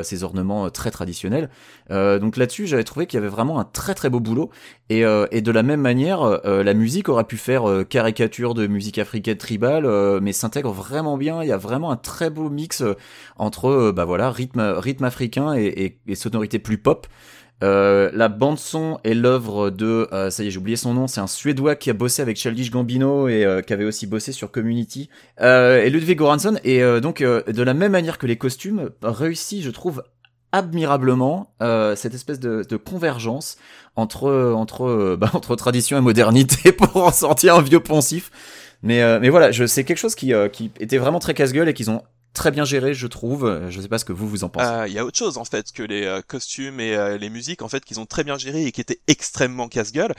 ces 0.03 0.23
ornements 0.23 0.69
très 0.69 0.91
traditionnels. 0.91 1.49
Donc 1.89 2.37
là-dessus, 2.37 2.67
j'avais 2.67 2.83
trouvé 2.83 3.07
qu'il 3.07 3.17
y 3.17 3.21
avait 3.21 3.29
vraiment 3.29 3.59
un 3.59 3.63
très 3.63 3.95
très 3.95 4.09
beau 4.09 4.19
boulot. 4.19 4.51
Et, 4.89 5.01
et 5.31 5.41
de 5.41 5.51
la 5.51 5.63
même 5.63 5.81
manière, 5.81 6.39
la 6.43 6.73
musique 6.73 7.09
aurait 7.09 7.23
pu 7.23 7.37
faire 7.37 7.63
caricature 7.89 8.53
de 8.53 8.67
musique 8.67 8.99
africaine 8.99 9.37
tribale, 9.37 9.87
mais 10.21 10.31
s'intègre 10.31 10.71
vraiment 10.71 11.17
bien. 11.17 11.41
Il 11.41 11.49
y 11.49 11.51
a 11.51 11.57
vraiment 11.57 11.91
un 11.91 11.95
très 11.95 12.29
beau 12.29 12.49
mix 12.49 12.83
entre 13.37 13.91
bah 13.91 14.05
voilà 14.05 14.31
rythme 14.31 14.61
rythme 14.77 15.05
africain 15.05 15.55
et, 15.55 15.65
et, 15.65 15.99
et 16.07 16.15
sonorité 16.15 16.59
plus 16.59 16.77
pop. 16.77 17.07
Euh, 17.63 18.09
la 18.13 18.29
bande 18.29 18.57
son 18.57 18.99
est 19.03 19.13
l'œuvre 19.13 19.69
de, 19.69 20.07
euh, 20.13 20.29
ça 20.29 20.43
y 20.43 20.47
est, 20.47 20.51
j'ai 20.51 20.59
oublié 20.59 20.77
son 20.77 20.93
nom, 20.93 21.07
c'est 21.07 21.19
un 21.19 21.27
Suédois 21.27 21.75
qui 21.75 21.89
a 21.89 21.93
bossé 21.93 22.21
avec 22.21 22.37
Childish 22.37 22.71
Gambino 22.71 23.27
et 23.27 23.43
euh, 23.45 23.61
qui 23.61 23.73
avait 23.73 23.83
aussi 23.83 24.07
bossé 24.07 24.31
sur 24.31 24.49
Community. 24.51 25.09
Euh, 25.41 25.81
et 25.83 25.89
Ludwig 25.89 26.17
Göransson 26.17 26.57
et 26.63 26.81
euh, 26.81 26.99
donc 26.99 27.21
de 27.21 27.63
la 27.63 27.73
même 27.73 27.91
manière 27.91 28.17
que 28.17 28.27
les 28.27 28.37
costumes 28.37 28.91
réussit, 29.01 29.61
je 29.61 29.71
trouve 29.71 30.03
admirablement 30.51 31.53
euh, 31.61 31.95
cette 31.95 32.13
espèce 32.13 32.39
de, 32.39 32.63
de 32.67 32.77
convergence 32.77 33.57
entre 33.95 34.53
entre 34.55 35.15
bah, 35.15 35.29
entre 35.33 35.55
tradition 35.55 35.97
et 35.97 36.01
modernité 36.01 36.71
pour 36.77 37.03
en 37.03 37.11
sortir 37.11 37.55
un 37.55 37.61
vieux 37.61 37.79
poncif. 37.79 38.31
Mais 38.81 39.01
euh, 39.01 39.19
mais 39.19 39.29
voilà, 39.29 39.51
je 39.51 39.65
c'est 39.65 39.83
quelque 39.83 39.97
chose 39.97 40.15
qui 40.15 40.33
euh, 40.33 40.47
qui 40.47 40.71
était 40.79 40.97
vraiment 40.97 41.19
très 41.19 41.33
casse-gueule 41.33 41.69
et 41.69 41.73
qu'ils 41.73 41.91
ont 41.91 42.01
très 42.33 42.51
bien 42.51 42.65
géré, 42.65 42.93
je 42.93 43.07
trouve. 43.07 43.45
Euh, 43.45 43.69
Je 43.69 43.81
sais 43.81 43.87
pas 43.87 43.97
ce 43.97 44.05
que 44.05 44.13
vous 44.13 44.27
vous 44.27 44.43
en 44.43 44.49
pensez. 44.49 44.65
Euh, 44.67 44.87
Il 44.87 44.93
y 44.93 44.99
a 44.99 45.05
autre 45.05 45.17
chose 45.17 45.37
en 45.37 45.45
fait 45.45 45.71
que 45.71 45.83
les 45.83 46.05
euh, 46.05 46.21
costumes 46.21 46.79
et 46.79 46.95
euh, 46.95 47.17
les 47.17 47.29
musiques 47.29 47.61
en 47.61 47.69
fait 47.69 47.83
qu'ils 47.83 47.99
ont 47.99 48.05
très 48.05 48.23
bien 48.23 48.37
géré 48.37 48.65
et 48.65 48.71
qui 48.71 48.81
étaient 48.81 49.01
extrêmement 49.07 49.67
casse-gueule. 49.67 50.13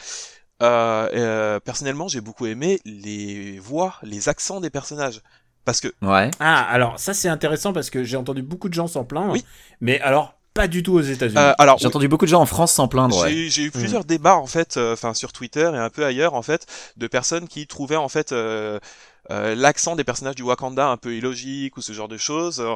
Euh, 0.62 1.08
euh, 1.14 1.60
personnellement, 1.60 2.08
j'ai 2.08 2.20
beaucoup 2.20 2.46
aimé 2.46 2.80
les 2.84 3.58
voix, 3.58 3.94
les 4.02 4.28
accents 4.28 4.60
des 4.60 4.70
personnages. 4.70 5.22
Parce 5.64 5.80
que 5.80 5.88
Ouais. 6.02 6.30
Ah, 6.40 6.62
alors 6.70 6.98
ça 6.98 7.14
c'est 7.14 7.28
intéressant 7.28 7.72
parce 7.72 7.90
que 7.90 8.02
j'ai 8.04 8.16
entendu 8.16 8.42
beaucoup 8.42 8.68
de 8.68 8.74
gens 8.74 8.86
s'en 8.86 9.04
plaindre. 9.04 9.32
Oui. 9.32 9.44
Mais 9.80 10.00
alors, 10.00 10.34
pas 10.54 10.68
du 10.68 10.82
tout 10.82 10.94
aux 10.94 11.00
États-Unis. 11.02 11.38
euh, 11.38 11.52
alors 11.58 11.78
J'ai 11.78 11.86
entendu 11.86 12.08
beaucoup 12.08 12.24
de 12.24 12.30
gens 12.30 12.40
en 12.40 12.46
France 12.46 12.72
s'en 12.72 12.88
plaindre. 12.88 13.16
Ouais. 13.22 13.30
J'ai 13.30 13.50
j'ai 13.50 13.62
eu 13.64 13.70
plusieurs 13.70 14.04
débats 14.04 14.36
en 14.36 14.46
fait, 14.46 14.76
euh, 14.78 14.94
enfin 14.94 15.14
sur 15.14 15.32
Twitter 15.32 15.70
et 15.72 15.78
un 15.78 15.90
peu 15.90 16.04
ailleurs 16.04 16.34
en 16.34 16.42
fait, 16.42 16.66
de 16.96 17.06
personnes 17.06 17.46
qui 17.46 17.66
trouvaient 17.66 17.96
en 17.96 18.08
fait 18.08 18.32
euh, 18.32 18.80
euh, 19.30 19.54
l'accent 19.54 19.96
des 19.96 20.04
personnages 20.04 20.34
du 20.36 20.42
Wakanda 20.42 20.88
un 20.88 20.96
peu 20.96 21.14
illogique 21.16 21.76
ou 21.76 21.82
ce 21.82 21.92
genre 21.92 22.08
de 22.08 22.16
choses. 22.18 22.60
Euh, 22.60 22.74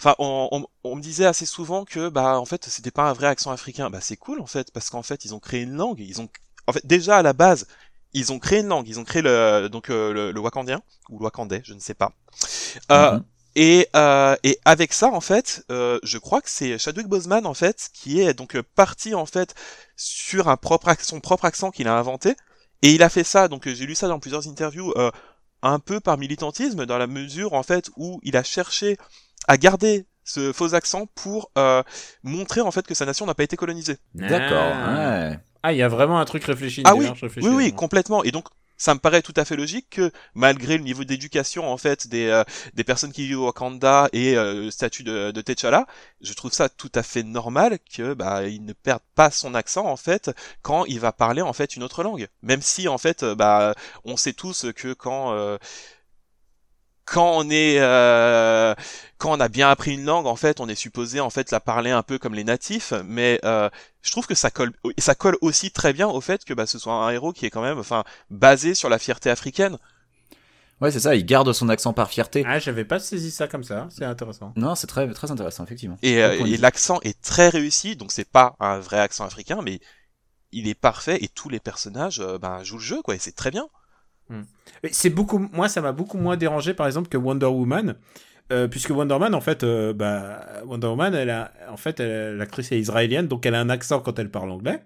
Enfin, 0.00 0.14
on, 0.18 0.48
on, 0.50 0.66
on 0.84 0.96
me 0.96 1.00
disait 1.02 1.26
assez 1.26 1.46
souvent 1.46 1.84
que 1.84 2.08
bah 2.08 2.38
en 2.40 2.44
fait 2.44 2.64
c'était 2.68 2.90
pas 2.90 3.04
un 3.08 3.12
vrai 3.12 3.28
accent 3.28 3.52
africain. 3.52 3.88
Bah 3.90 4.00
c'est 4.00 4.16
cool 4.16 4.40
en 4.40 4.46
fait 4.46 4.72
parce 4.72 4.90
qu'en 4.90 5.02
fait 5.04 5.24
ils 5.24 5.34
ont 5.34 5.38
créé 5.40 5.62
une 5.62 5.74
langue. 5.76 6.00
Ils 6.00 6.20
ont 6.20 6.28
en 6.66 6.72
fait 6.72 6.84
déjà 6.86 7.18
à 7.18 7.22
la 7.22 7.32
base 7.32 7.66
ils 8.12 8.32
ont 8.32 8.38
créé 8.40 8.60
une 8.60 8.66
langue. 8.68 8.88
Ils 8.88 8.98
ont 8.98 9.04
créé 9.04 9.22
le 9.22 9.68
donc 9.70 9.90
euh, 9.90 10.12
le, 10.12 10.32
le 10.32 10.40
wakandien 10.40 10.82
ou 11.08 11.18
le 11.20 11.24
wakandais, 11.24 11.62
je 11.64 11.72
ne 11.74 11.78
sais 11.80 11.94
pas. 11.94 12.12
Euh, 12.90 13.10
Mhm. 13.10 13.24
et, 13.54 13.88
euh, 13.96 14.36
et 14.44 14.58
avec 14.64 14.92
ça, 14.92 15.08
en 15.08 15.20
fait, 15.20 15.64
euh, 15.70 15.98
je 16.02 16.18
crois 16.18 16.40
que 16.40 16.48
c'est 16.50 16.78
Chadwick 16.78 17.06
Boseman, 17.06 17.46
en 17.46 17.54
fait, 17.54 17.90
qui 17.92 18.20
est 18.20 18.34
donc 18.34 18.60
parti, 18.74 19.14
en 19.14 19.26
fait, 19.26 19.54
sur 19.96 20.48
un 20.48 20.56
propre, 20.56 20.90
son 21.02 21.20
propre 21.20 21.44
accent 21.44 21.70
qu'il 21.70 21.88
a 21.88 21.96
inventé. 21.98 22.34
Et 22.82 22.92
il 22.92 23.02
a 23.02 23.08
fait 23.08 23.24
ça, 23.24 23.48
donc 23.48 23.68
j'ai 23.68 23.86
lu 23.86 23.94
ça 23.94 24.08
dans 24.08 24.18
plusieurs 24.18 24.48
interviews, 24.48 24.92
euh, 24.96 25.10
un 25.62 25.78
peu 25.78 26.00
par 26.00 26.18
militantisme, 26.18 26.86
dans 26.86 26.98
la 26.98 27.06
mesure, 27.06 27.52
en 27.54 27.62
fait, 27.62 27.90
où 27.96 28.20
il 28.22 28.36
a 28.36 28.42
cherché 28.42 28.96
à 29.48 29.56
garder 29.56 30.06
ce 30.24 30.52
faux 30.52 30.74
accent 30.74 31.06
pour 31.14 31.50
euh, 31.58 31.82
montrer, 32.22 32.60
en 32.60 32.70
fait, 32.70 32.86
que 32.86 32.94
sa 32.94 33.06
nation 33.06 33.26
n'a 33.26 33.34
pas 33.34 33.44
été 33.44 33.56
colonisée. 33.56 33.98
D'accord. 34.14 34.72
Ah. 34.74 35.28
Ouais. 35.30 35.38
Ah, 35.64 35.72
il 35.72 35.78
y 35.78 35.82
a 35.82 35.88
vraiment 35.88 36.18
un 36.18 36.24
truc 36.24 36.44
réfléchi. 36.44 36.82
Ah 36.84 36.96
oui, 36.96 37.08
oui, 37.36 37.50
oui, 37.50 37.72
complètement. 37.72 38.24
Et 38.24 38.32
donc, 38.32 38.46
ça 38.82 38.94
me 38.94 38.98
paraît 38.98 39.22
tout 39.22 39.32
à 39.36 39.44
fait 39.44 39.54
logique 39.54 39.90
que, 39.90 40.10
malgré 40.34 40.76
le 40.76 40.82
niveau 40.82 41.04
d'éducation 41.04 41.70
en 41.72 41.76
fait 41.76 42.08
des 42.08 42.26
euh, 42.26 42.42
des 42.74 42.82
personnes 42.82 43.12
qui 43.12 43.28
vivent 43.28 43.42
au 43.42 43.44
Wakanda 43.46 44.08
et 44.12 44.36
euh, 44.36 44.64
le 44.64 44.70
statut 44.72 45.04
de, 45.04 45.30
de 45.30 45.40
T'Challa, 45.40 45.86
je 46.20 46.32
trouve 46.32 46.52
ça 46.52 46.68
tout 46.68 46.90
à 46.96 47.04
fait 47.04 47.22
normal 47.22 47.78
que 47.96 48.12
bah 48.14 48.44
il 48.48 48.64
ne 48.64 48.72
perde 48.72 49.02
pas 49.14 49.30
son 49.30 49.54
accent 49.54 49.86
en 49.86 49.96
fait 49.96 50.32
quand 50.62 50.84
il 50.86 50.98
va 50.98 51.12
parler 51.12 51.42
en 51.42 51.52
fait 51.52 51.76
une 51.76 51.84
autre 51.84 52.02
langue. 52.02 52.26
Même 52.42 52.60
si 52.60 52.88
en 52.88 52.98
fait 52.98 53.22
euh, 53.22 53.36
bah 53.36 53.74
on 54.04 54.16
sait 54.16 54.32
tous 54.32 54.66
que 54.74 54.94
quand 54.94 55.32
euh, 55.32 55.58
quand 57.04 57.32
on 57.36 57.50
est 57.50 57.76
euh, 57.80 58.74
quand 59.18 59.32
on 59.32 59.40
a 59.40 59.48
bien 59.48 59.68
appris 59.68 59.94
une 59.94 60.04
langue 60.04 60.26
en 60.26 60.36
fait 60.36 60.60
on 60.60 60.68
est 60.68 60.74
supposé 60.74 61.20
en 61.20 61.30
fait 61.30 61.50
la 61.50 61.60
parler 61.60 61.90
un 61.90 62.02
peu 62.02 62.18
comme 62.18 62.34
les 62.34 62.44
natifs 62.44 62.92
mais 63.04 63.40
euh, 63.44 63.68
je 64.02 64.10
trouve 64.10 64.26
que 64.26 64.34
ça 64.34 64.50
colle 64.50 64.72
ça 64.98 65.14
colle 65.14 65.36
aussi 65.40 65.70
très 65.70 65.92
bien 65.92 66.08
au 66.08 66.20
fait 66.20 66.44
que 66.44 66.54
bah, 66.54 66.66
ce 66.66 66.78
soit 66.78 66.92
un 66.94 67.10
héros 67.10 67.32
qui 67.32 67.46
est 67.46 67.50
quand 67.50 67.62
même 67.62 67.78
enfin 67.78 68.04
basé 68.30 68.74
sur 68.74 68.88
la 68.88 68.98
fierté 68.98 69.30
africaine 69.30 69.78
Ouais, 70.80 70.90
c'est 70.90 70.98
ça. 70.98 71.14
Il 71.14 71.24
garde 71.24 71.52
son 71.52 71.68
accent 71.68 71.92
par 71.92 72.10
fierté. 72.10 72.42
Ah, 72.44 72.58
j'avais 72.58 72.84
pas 72.84 72.98
saisi 72.98 73.30
ça 73.30 73.46
comme 73.46 73.62
ça. 73.62 73.86
C'est 73.90 74.04
intéressant. 74.04 74.52
Non, 74.56 74.74
c'est 74.74 74.88
très 74.88 75.08
très 75.12 75.30
intéressant 75.30 75.62
effectivement. 75.62 75.96
et, 76.02 76.20
euh, 76.20 76.44
et 76.44 76.56
l'accent 76.56 76.98
est 77.02 77.20
très 77.22 77.48
réussi 77.50 77.94
donc 77.94 78.10
c'est 78.10 78.28
pas 78.28 78.56
un 78.58 78.80
vrai 78.80 78.98
accent 78.98 79.24
africain 79.24 79.60
mais 79.62 79.78
il 80.50 80.66
est 80.66 80.74
parfait 80.74 81.18
et 81.22 81.28
tous 81.28 81.48
les 81.48 81.60
personnages 81.60 82.18
euh, 82.18 82.36
ben, 82.38 82.64
jouent 82.64 82.78
le 82.78 82.82
jeu 82.82 83.00
quoi 83.02 83.14
et 83.14 83.18
c'est 83.20 83.36
très 83.36 83.52
bien 83.52 83.68
C'est 84.90 85.10
beaucoup. 85.10 85.38
Moi, 85.52 85.68
ça 85.68 85.80
m'a 85.80 85.92
beaucoup 85.92 86.18
moins 86.18 86.36
dérangé, 86.36 86.74
par 86.74 86.86
exemple, 86.86 87.08
que 87.08 87.16
Wonder 87.16 87.46
Woman. 87.46 87.94
Euh, 88.52 88.68
puisque 88.68 88.90
Wonder 88.90 89.14
Woman, 89.14 89.34
en 89.34 89.40
fait, 89.40 89.62
euh, 89.64 89.92
bah, 89.92 90.40
Wonder 90.66 90.88
Woman, 90.88 91.14
elle 91.14 91.30
a, 91.30 91.52
en 91.70 91.76
fait, 91.76 92.00
l'actrice 92.00 92.72
est 92.72 92.78
israélienne, 92.78 93.28
donc 93.28 93.46
elle 93.46 93.54
a 93.54 93.60
un 93.60 93.70
accent 93.70 94.00
quand 94.00 94.18
elle 94.18 94.30
parle 94.30 94.50
anglais. 94.50 94.82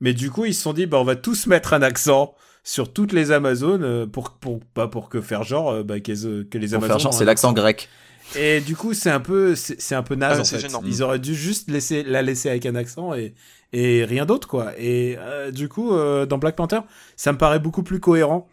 Mais 0.00 0.12
du 0.12 0.30
coup, 0.30 0.44
ils 0.44 0.54
se 0.54 0.62
sont 0.62 0.72
dit, 0.72 0.86
bah, 0.86 0.98
on 0.98 1.04
va 1.04 1.16
tous 1.16 1.46
mettre 1.46 1.72
un 1.72 1.82
accent 1.82 2.34
sur 2.64 2.92
toutes 2.92 3.12
les 3.12 3.30
Amazones 3.32 3.84
euh, 3.84 4.06
pour, 4.06 4.30
pour, 4.32 4.60
pas 4.74 4.88
pour 4.88 5.08
que 5.08 5.20
faire 5.20 5.44
genre 5.44 5.82
bah, 5.84 6.00
qu'elles- 6.00 6.46
que 6.50 6.58
les 6.58 6.68
Pour 6.68 6.76
Amazones. 6.76 6.88
faire 6.88 6.98
genre, 6.98 7.14
c'est 7.14 7.24
l'accent 7.24 7.52
grec. 7.52 7.88
Et 8.36 8.60
du 8.60 8.76
coup, 8.76 8.92
c'est 8.94 9.10
un 9.10 9.18
peu, 9.20 9.54
c'est 9.54 9.94
un 9.94 10.02
peu 10.02 10.14
naze 10.14 10.38
Ah, 10.38 10.40
en 10.42 10.44
fait. 10.44 10.58
gênant. 10.60 10.82
Ils 10.84 11.02
auraient 11.02 11.18
dû 11.18 11.34
juste 11.34 11.68
laisser 11.70 12.02
la 12.04 12.22
laisser 12.22 12.48
avec 12.50 12.66
un 12.66 12.74
accent 12.74 13.14
et 13.14 13.34
et 13.72 14.04
rien 14.04 14.26
d'autre 14.26 14.46
quoi. 14.48 14.72
Et 14.78 15.16
euh, 15.18 15.50
du 15.50 15.68
coup, 15.68 15.94
euh, 15.94 16.26
dans 16.26 16.38
Black 16.38 16.54
Panther, 16.56 16.80
ça 17.16 17.32
me 17.32 17.38
paraît 17.38 17.58
beaucoup 17.60 17.82
plus 17.82 17.98
cohérent. 18.00 18.46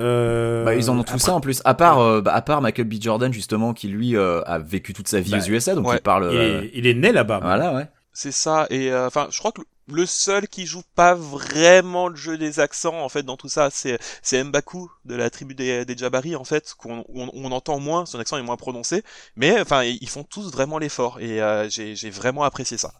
Euh, 0.00 0.64
Bah, 0.64 0.74
ils 0.74 0.90
en 0.90 0.94
ont 0.98 1.02
tout 1.04 1.14
après- 1.14 1.18
ça 1.18 1.34
en 1.34 1.40
plus. 1.40 1.62
À 1.64 1.74
part, 1.74 2.00
euh, 2.00 2.20
bah, 2.20 2.34
à 2.34 2.42
part 2.42 2.60
Michael 2.60 2.86
B. 2.86 2.94
Jordan 3.00 3.32
justement, 3.32 3.72
qui 3.72 3.88
lui 3.88 4.16
euh, 4.16 4.42
a 4.44 4.58
vécu 4.58 4.92
toute 4.92 5.08
sa 5.08 5.20
vie 5.20 5.30
Bah, 5.32 5.38
aux 5.38 5.48
USA, 5.48 5.74
donc 5.74 5.86
ouais. 5.88 5.96
il 5.96 6.02
parle. 6.02 6.28
Il 6.32 6.36
euh, 6.38 6.62
est, 6.62 6.70
il 6.74 6.86
est 6.86 6.94
né 6.94 7.12
là-bas. 7.12 7.40
Voilà, 7.42 7.74
ouais. 7.74 7.86
C'est 8.12 8.32
ça, 8.32 8.66
et 8.70 8.90
euh, 8.90 9.06
enfin, 9.06 9.28
je 9.30 9.38
crois 9.38 9.52
que 9.52 9.60
le 9.88 10.06
seul 10.06 10.48
qui 10.48 10.64
joue 10.64 10.80
pas 10.94 11.14
vraiment 11.14 12.08
le 12.08 12.16
jeu 12.16 12.38
des 12.38 12.60
accents, 12.60 12.98
en 13.04 13.08
fait, 13.10 13.22
dans 13.22 13.36
tout 13.36 13.48
ça, 13.50 13.68
c'est 13.70 13.98
c'est 14.22 14.42
M'Baku 14.42 14.90
de 15.04 15.14
la 15.14 15.28
tribu 15.28 15.54
des, 15.54 15.84
des 15.84 15.96
Jabari, 15.96 16.34
en 16.34 16.44
fait, 16.44 16.74
qu'on 16.78 17.04
on, 17.14 17.30
on 17.34 17.52
entend 17.52 17.78
moins, 17.78 18.06
son 18.06 18.18
accent 18.18 18.38
est 18.38 18.42
moins 18.42 18.56
prononcé, 18.56 19.02
mais 19.36 19.60
enfin, 19.60 19.82
ils 19.84 20.08
font 20.08 20.24
tous 20.24 20.50
vraiment 20.50 20.78
l'effort, 20.78 21.20
et 21.20 21.42
euh, 21.42 21.68
j'ai 21.68 21.94
j'ai 21.94 22.08
vraiment 22.10 22.42
apprécié 22.44 22.78
ça. 22.78 22.92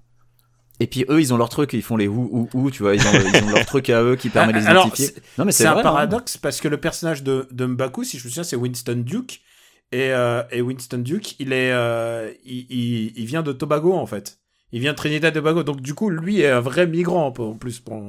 Et 0.78 0.86
puis 0.86 1.04
eux, 1.08 1.20
ils 1.20 1.32
ont 1.32 1.36
leur 1.38 1.48
truc, 1.48 1.72
ils 1.72 1.82
font 1.82 1.96
les 1.96 2.06
ou 2.08 2.28
ou 2.30 2.48
ou, 2.52 2.70
tu 2.70 2.82
vois, 2.82 2.94
ils 2.94 3.00
ont, 3.06 3.10
ils 3.12 3.44
ont 3.44 3.50
leur 3.50 3.64
truc 3.66 3.88
à 3.90 4.02
eux 4.02 4.16
qui 4.16 4.28
permet 4.28 4.52
de 4.52 4.58
les 4.58 4.66
Alors, 4.68 4.86
identifier. 4.86 5.06
c'est- 5.14 5.22
Non 5.38 5.44
mais 5.46 5.52
C'est 5.52 5.66
un 5.66 5.72
vrai, 5.72 5.80
hein. 5.80 5.82
paradoxe 5.84 6.36
parce 6.36 6.60
que 6.60 6.68
le 6.68 6.76
personnage 6.78 7.22
de, 7.22 7.48
de 7.50 7.64
M'Baku, 7.66 8.04
si 8.04 8.18
je 8.18 8.24
me 8.24 8.28
souviens, 8.28 8.44
c'est 8.44 8.56
Winston 8.56 9.02
Duke. 9.04 9.40
Et, 9.92 10.10
euh, 10.10 10.42
et 10.50 10.60
Winston 10.62 10.98
Duke, 10.98 11.38
il 11.40 11.52
est, 11.52 11.70
euh, 11.72 12.30
il, 12.44 12.66
il, 12.70 13.12
il 13.16 13.24
vient 13.26 13.42
de 13.42 13.52
Tobago 13.52 13.94
en 13.94 14.04
fait. 14.06 14.38
Il 14.72 14.80
vient 14.80 14.90
de 14.92 14.96
Trinidad 14.96 15.32
et 15.32 15.38
Tobago. 15.38 15.62
Donc 15.62 15.80
du 15.80 15.94
coup, 15.94 16.10
lui 16.10 16.40
est 16.40 16.50
un 16.50 16.60
vrai 16.60 16.86
migrant 16.86 17.28
en 17.28 17.54
plus 17.54 17.78
pour, 17.78 18.02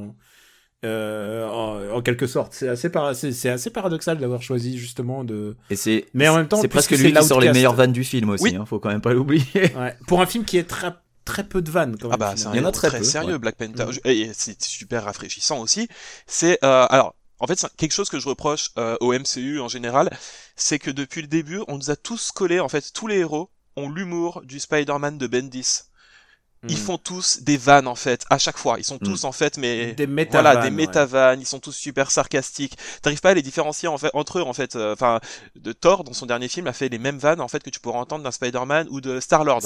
euh, 0.85 1.47
en, 1.47 1.95
en 1.97 2.01
quelque 2.01 2.27
sorte. 2.27 2.53
C'est 2.53 2.67
assez, 2.67 2.89
para- 2.89 3.13
c'est, 3.13 3.31
c'est 3.31 3.49
assez 3.49 3.69
paradoxal 3.69 4.17
d'avoir 4.17 4.41
choisi 4.41 4.77
justement 4.77 5.23
de. 5.23 5.55
Et 5.69 5.75
c'est 5.75 6.05
Mais 6.13 6.27
en 6.27 6.35
même 6.35 6.47
temps, 6.47 6.61
c'est 6.61 6.67
presque 6.67 6.91
lui 6.91 7.13
qui 7.13 7.23
sort 7.23 7.39
les 7.41 7.51
meilleures 7.51 7.73
vannes 7.75 7.93
du 7.93 8.03
film 8.03 8.29
aussi, 8.29 8.43
Oui. 8.43 8.55
hein, 8.55 8.65
faut 8.65 8.79
quand 8.79 8.89
même 8.89 9.01
pas 9.01 9.13
l'oublier. 9.13 9.45
Ouais. 9.77 9.95
Pour 10.07 10.21
un 10.21 10.25
film 10.25 10.43
qui 10.45 10.57
est 10.57 10.63
très 10.67 10.91
très 11.27 11.43
peu 11.47 11.61
de 11.61 11.69
vannes 11.69 11.97
quand 11.99 12.07
même. 12.07 12.13
Ah 12.15 12.17
bah, 12.17 12.33
c'est 12.35 12.47
un 12.47 12.53
Il 12.53 12.57
y 12.61 12.63
en 12.63 12.65
a 12.65 12.71
très 12.71 12.87
très 12.87 12.99
peu, 12.99 13.03
sérieux, 13.03 13.33
ouais. 13.33 13.39
Black 13.39 13.55
Panther. 13.57 13.83
Ouais. 13.83 13.93
Je- 13.93 14.09
Et 14.09 14.31
c'est 14.33 14.59
super 14.63 15.03
rafraîchissant 15.03 15.59
aussi. 15.59 15.87
C'est 16.25 16.57
euh, 16.63 16.85
alors, 16.89 17.13
en 17.39 17.45
fait, 17.47 17.63
quelque 17.77 17.91
chose 17.93 18.09
que 18.09 18.19
je 18.19 18.27
reproche 18.27 18.69
euh, 18.79 18.97
au 18.99 19.13
MCU 19.13 19.59
en 19.59 19.67
général, 19.67 20.09
c'est 20.55 20.79
que 20.79 20.89
depuis 20.89 21.21
le 21.21 21.27
début, 21.27 21.61
on 21.67 21.77
nous 21.77 21.91
a 21.91 21.95
tous 21.95 22.31
collé, 22.31 22.59
en 22.59 22.69
fait, 22.69 22.91
tous 22.93 23.05
les 23.07 23.17
héros 23.19 23.51
ont 23.75 23.89
l'humour 23.89 24.41
du 24.43 24.59
Spider-Man 24.59 25.17
de 25.19 25.27
Bendis. 25.27 25.83
ils 26.67 26.75
Hmm. 26.75 26.79
font 26.79 26.97
tous 26.97 27.43
des 27.43 27.55
vannes 27.55 27.87
en 27.87 27.93
fait 27.93 28.25
à 28.31 28.39
chaque 28.39 28.57
fois. 28.57 28.79
Ils 28.79 28.83
sont 28.83 28.97
tous 28.97 29.25
en 29.25 29.31
fait, 29.31 29.59
mais 29.59 29.93
Des 29.93 30.07
méta 30.07 30.41
voilà, 30.41 30.55
des 30.55 30.63
ouais. 30.63 30.71
méta-vannes. 30.71 31.39
Ils 31.39 31.45
sont 31.45 31.59
tous 31.59 31.71
super 31.71 32.09
sarcastiques. 32.09 32.75
T'arrives 33.03 33.21
pas 33.21 33.29
à 33.29 33.33
les 33.35 33.43
différencier 33.43 33.87
en 33.87 33.97
fait 33.99 34.09
entre 34.15 34.39
eux 34.39 34.41
en 34.41 34.53
fait. 34.53 34.75
Euh, 34.75 34.93
Enfin, 34.93 35.19
de 35.55 35.71
Thor 35.71 36.03
dans 36.03 36.13
son 36.13 36.25
dernier 36.25 36.47
film 36.47 36.65
a 36.65 36.73
fait 36.73 36.89
les 36.89 36.97
mêmes 36.97 37.19
vannes 37.19 37.41
en 37.41 37.47
fait 37.47 37.61
que 37.61 37.69
tu 37.69 37.79
pourrais 37.79 37.99
entendre 37.99 38.23
d'un 38.23 38.31
Spider-Man 38.31 38.87
ou 38.89 39.01
de 39.01 39.19
Star 39.19 39.43
Lord. 39.43 39.61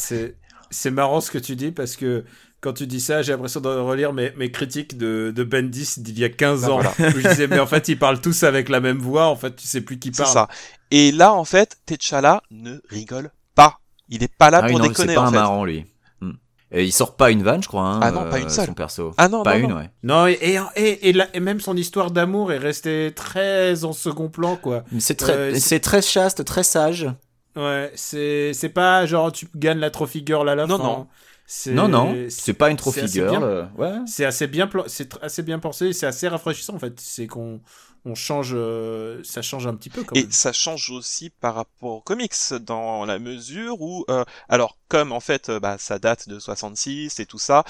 C'est 0.71 0.89
c'est 0.89 0.91
marrant 0.91 1.21
ce 1.21 1.29
que 1.31 1.37
tu 1.37 1.55
dis 1.55 1.71
parce 1.71 1.95
que 1.95 2.23
quand 2.59 2.73
tu 2.73 2.85
dis 2.87 2.99
ça, 3.01 3.21
j'ai 3.21 3.31
l'impression 3.31 3.59
de 3.59 3.69
relire 3.69 4.13
mes, 4.13 4.31
mes 4.37 4.51
critiques 4.51 4.97
de, 4.97 5.31
de 5.35 5.43
Bendis 5.43 5.95
d'il 5.97 6.17
y 6.19 6.23
a 6.23 6.29
15 6.29 6.61
Bah 6.61 6.71
ans. 6.71 6.79
voilà. 6.79 6.91
Où 7.15 7.19
je 7.19 7.27
disais, 7.27 7.47
mais 7.47 7.59
en 7.59 7.65
fait, 7.67 7.87
ils 7.87 7.97
parlent 7.97 8.21
tous 8.21 8.43
avec 8.43 8.69
la 8.69 8.79
même 8.79 8.97
voix. 8.99 9.27
En 9.27 9.35
fait, 9.35 9.55
tu 9.55 9.67
sais 9.67 9.81
plus 9.81 9.97
qui 9.99 10.11
C'est 10.13 10.23
parle. 10.23 10.33
ça. 10.33 10.47
Et 10.91 11.11
là 11.11 11.33
en 11.33 11.43
fait, 11.45 11.77
T'Challa 11.85 12.41
ne 12.51 12.79
rigole 12.89 13.31
pas. 13.55 13.79
Il 14.09 14.23
est 14.23 14.35
pas 14.37 14.49
là 14.49 14.61
Ah 14.63 14.67
pour 14.69 14.79
non, 14.79 14.87
déconner 14.87 15.09
c'est 15.09 15.15
pas 15.15 15.21
en 15.21 15.25
un 15.27 15.31
fait. 15.31 15.35
marrant 15.37 15.65
lui. 15.65 15.85
Hmm. 16.21 16.33
Et 16.71 16.83
il 16.85 16.91
sort 16.91 17.15
pas 17.15 17.31
une 17.31 17.41
vanne, 17.43 17.63
je 17.63 17.67
crois. 17.67 17.83
Hein, 17.83 17.99
Ah 18.03 18.11
non, 18.11 18.29
pas 18.29 18.39
une 18.39 18.45
euh, 18.45 18.49
seule. 18.49 18.67
Son 18.67 18.73
perso. 18.73 19.11
Ah 19.17 19.27
non, 19.27 19.41
pas 19.43 19.57
non, 19.57 19.63
une, 19.63 19.69
non. 19.71 19.77
ouais. 19.77 19.89
Non, 20.03 20.27
et, 20.27 20.33
et, 20.41 20.59
et, 20.75 21.09
et 21.09 21.13
la- 21.13 21.35
et 21.35 21.39
même 21.39 21.59
son 21.61 21.75
histoire 21.75 22.11
d'amour 22.11 22.51
est 22.51 22.57
restée 22.59 23.11
très 23.15 23.85
en 23.85 23.93
second 23.93 24.29
plan, 24.29 24.55
quoi. 24.55 24.83
C'est 24.99 25.15
très, 25.15 25.33
Euh, 25.33 25.53
c'est- 25.55 25.59
c'est 25.61 25.79
très 25.79 26.01
chaste, 26.01 26.45
très 26.45 26.63
sage. 26.63 27.07
Ouais, 27.55 27.91
c'est 27.95 28.53
c'est 28.53 28.69
pas 28.69 29.05
genre 29.05 29.31
tu 29.31 29.47
gagnes 29.55 29.79
la 29.79 29.89
trophy 29.91 30.23
girl 30.25 30.47
à 30.47 30.55
la 30.55 30.67
Non, 30.67 30.77
fin. 30.77 30.83
non. 30.83 31.07
C'est- 31.45 31.73
Non, 31.73 31.89
non, 31.89 32.15
c'est 32.29 32.53
pas 32.53 32.69
une 32.69 32.77
trophy 32.77 33.07
girl. 33.09 33.29
bien. 33.29 33.43
euh, 33.43 33.65
ouais. 33.77 33.97
C'est 34.07 34.23
assez 34.23 34.47
bien, 34.47 34.69
c'est 34.87 35.21
assez 35.21 35.43
bien 35.43 35.59
pensé, 35.59 35.91
c'est 35.91 36.05
assez 36.05 36.29
rafraîchissant 36.29 36.75
en 36.75 36.79
fait. 36.79 36.97
C'est 37.01 37.27
qu'on 37.27 37.61
on 38.05 38.15
change, 38.15 38.51
euh, 38.53 39.21
ça 39.23 39.41
change 39.41 39.67
un 39.67 39.75
petit 39.75 39.89
peu 39.89 40.03
quand 40.05 40.15
Et 40.15 40.21
même. 40.21 40.31
ça 40.31 40.53
change 40.53 40.89
aussi 40.91 41.29
par 41.29 41.55
rapport 41.55 41.89
aux 41.97 42.01
comics, 42.01 42.33
dans 42.61 43.05
la 43.05 43.19
mesure 43.19 43.81
où, 43.81 44.05
euh, 44.09 44.23
alors 44.49 44.77
comme 44.87 45.11
en 45.11 45.19
fait, 45.19 45.49
euh, 45.49 45.59
bah, 45.59 45.77
ça 45.77 45.99
date 45.99 46.27
de 46.29 46.39
66 46.39 47.19
et 47.19 47.25
tout 47.25 47.37
ça, 47.39 47.63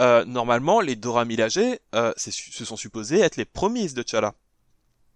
euh, 0.00 0.24
normalement 0.24 0.80
les 0.80 0.96
Dora 0.96 1.24
Milaje, 1.24 1.58
euh, 1.94 2.12
ce 2.16 2.64
sont 2.64 2.76
supposés 2.76 3.20
être 3.20 3.36
les 3.36 3.44
promises 3.44 3.94
de 3.94 4.02
T'Challa. 4.02 4.34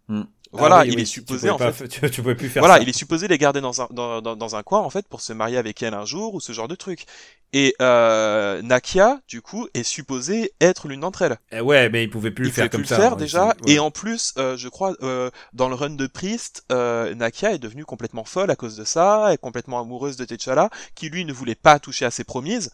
Hmm. 0.08 0.22
Voilà, 0.52 0.80
Ah 0.80 0.84
oui, 0.86 0.92
il 0.92 0.96
oui, 0.96 1.02
est 1.02 1.04
supposé 1.06 1.50
en 1.50 1.58
pas 1.58 1.72
fait. 1.72 1.88
tu, 1.88 2.10
tu 2.10 2.22
pouvais 2.22 2.34
plus 2.34 2.48
faire 2.50 2.66
Voilà, 2.66 2.76
ça. 2.76 2.80
il 2.80 2.88
est 2.88 2.92
supposé 2.92 3.28
les 3.28 3.38
garder 3.38 3.60
dans 3.60 3.82
un 3.82 3.88
dans, 3.90 4.20
dans, 4.22 4.36
dans 4.36 4.56
un 4.56 4.62
coin 4.62 4.80
en 4.80 4.90
fait 4.90 5.06
pour 5.08 5.20
se 5.20 5.32
marier 5.32 5.56
avec 5.58 5.82
elle 5.82 5.94
un 5.94 6.04
jour 6.04 6.34
ou 6.34 6.40
ce 6.40 6.52
genre 6.52 6.68
de 6.68 6.74
truc. 6.74 7.06
Et 7.52 7.74
euh, 7.82 8.62
Nakia, 8.62 9.20
du 9.28 9.42
coup, 9.42 9.68
est 9.74 9.82
supposée 9.82 10.52
être 10.60 10.88
l'une 10.88 11.00
d'entre 11.00 11.22
elles. 11.22 11.38
Eh 11.52 11.60
ouais, 11.60 11.88
mais 11.90 12.04
il 12.04 12.10
pouvait 12.10 12.30
plus 12.30 12.44
il 12.44 12.48
le 12.48 12.52
faire 12.52 12.68
pouvait 12.68 12.68
comme 12.68 12.82
plus 12.82 12.86
ça. 12.86 12.96
le 12.96 13.00
faire 13.00 13.12
hein, 13.12 13.16
déjà. 13.16 13.46
ouais. 13.46 13.54
Et 13.66 13.78
en 13.78 13.90
plus, 13.90 14.32
euh, 14.38 14.56
je 14.56 14.68
crois, 14.68 14.94
euh, 15.02 15.30
dans 15.52 15.68
le 15.68 15.74
run 15.74 15.90
de 15.90 16.06
Priest, 16.06 16.64
euh, 16.72 17.14
Nakia 17.14 17.52
est 17.52 17.58
devenue 17.58 17.84
complètement 17.84 18.24
folle 18.24 18.50
à 18.50 18.56
cause 18.56 18.76
de 18.76 18.84
ça, 18.84 19.32
est 19.32 19.38
complètement 19.38 19.80
amoureuse 19.80 20.16
de 20.16 20.24
T'Challa, 20.24 20.70
qui 20.94 21.08
lui 21.10 21.24
ne 21.24 21.32
voulait 21.32 21.54
pas 21.54 21.78
toucher 21.78 22.04
à 22.06 22.10
ses 22.10 22.24
promises. 22.24 22.70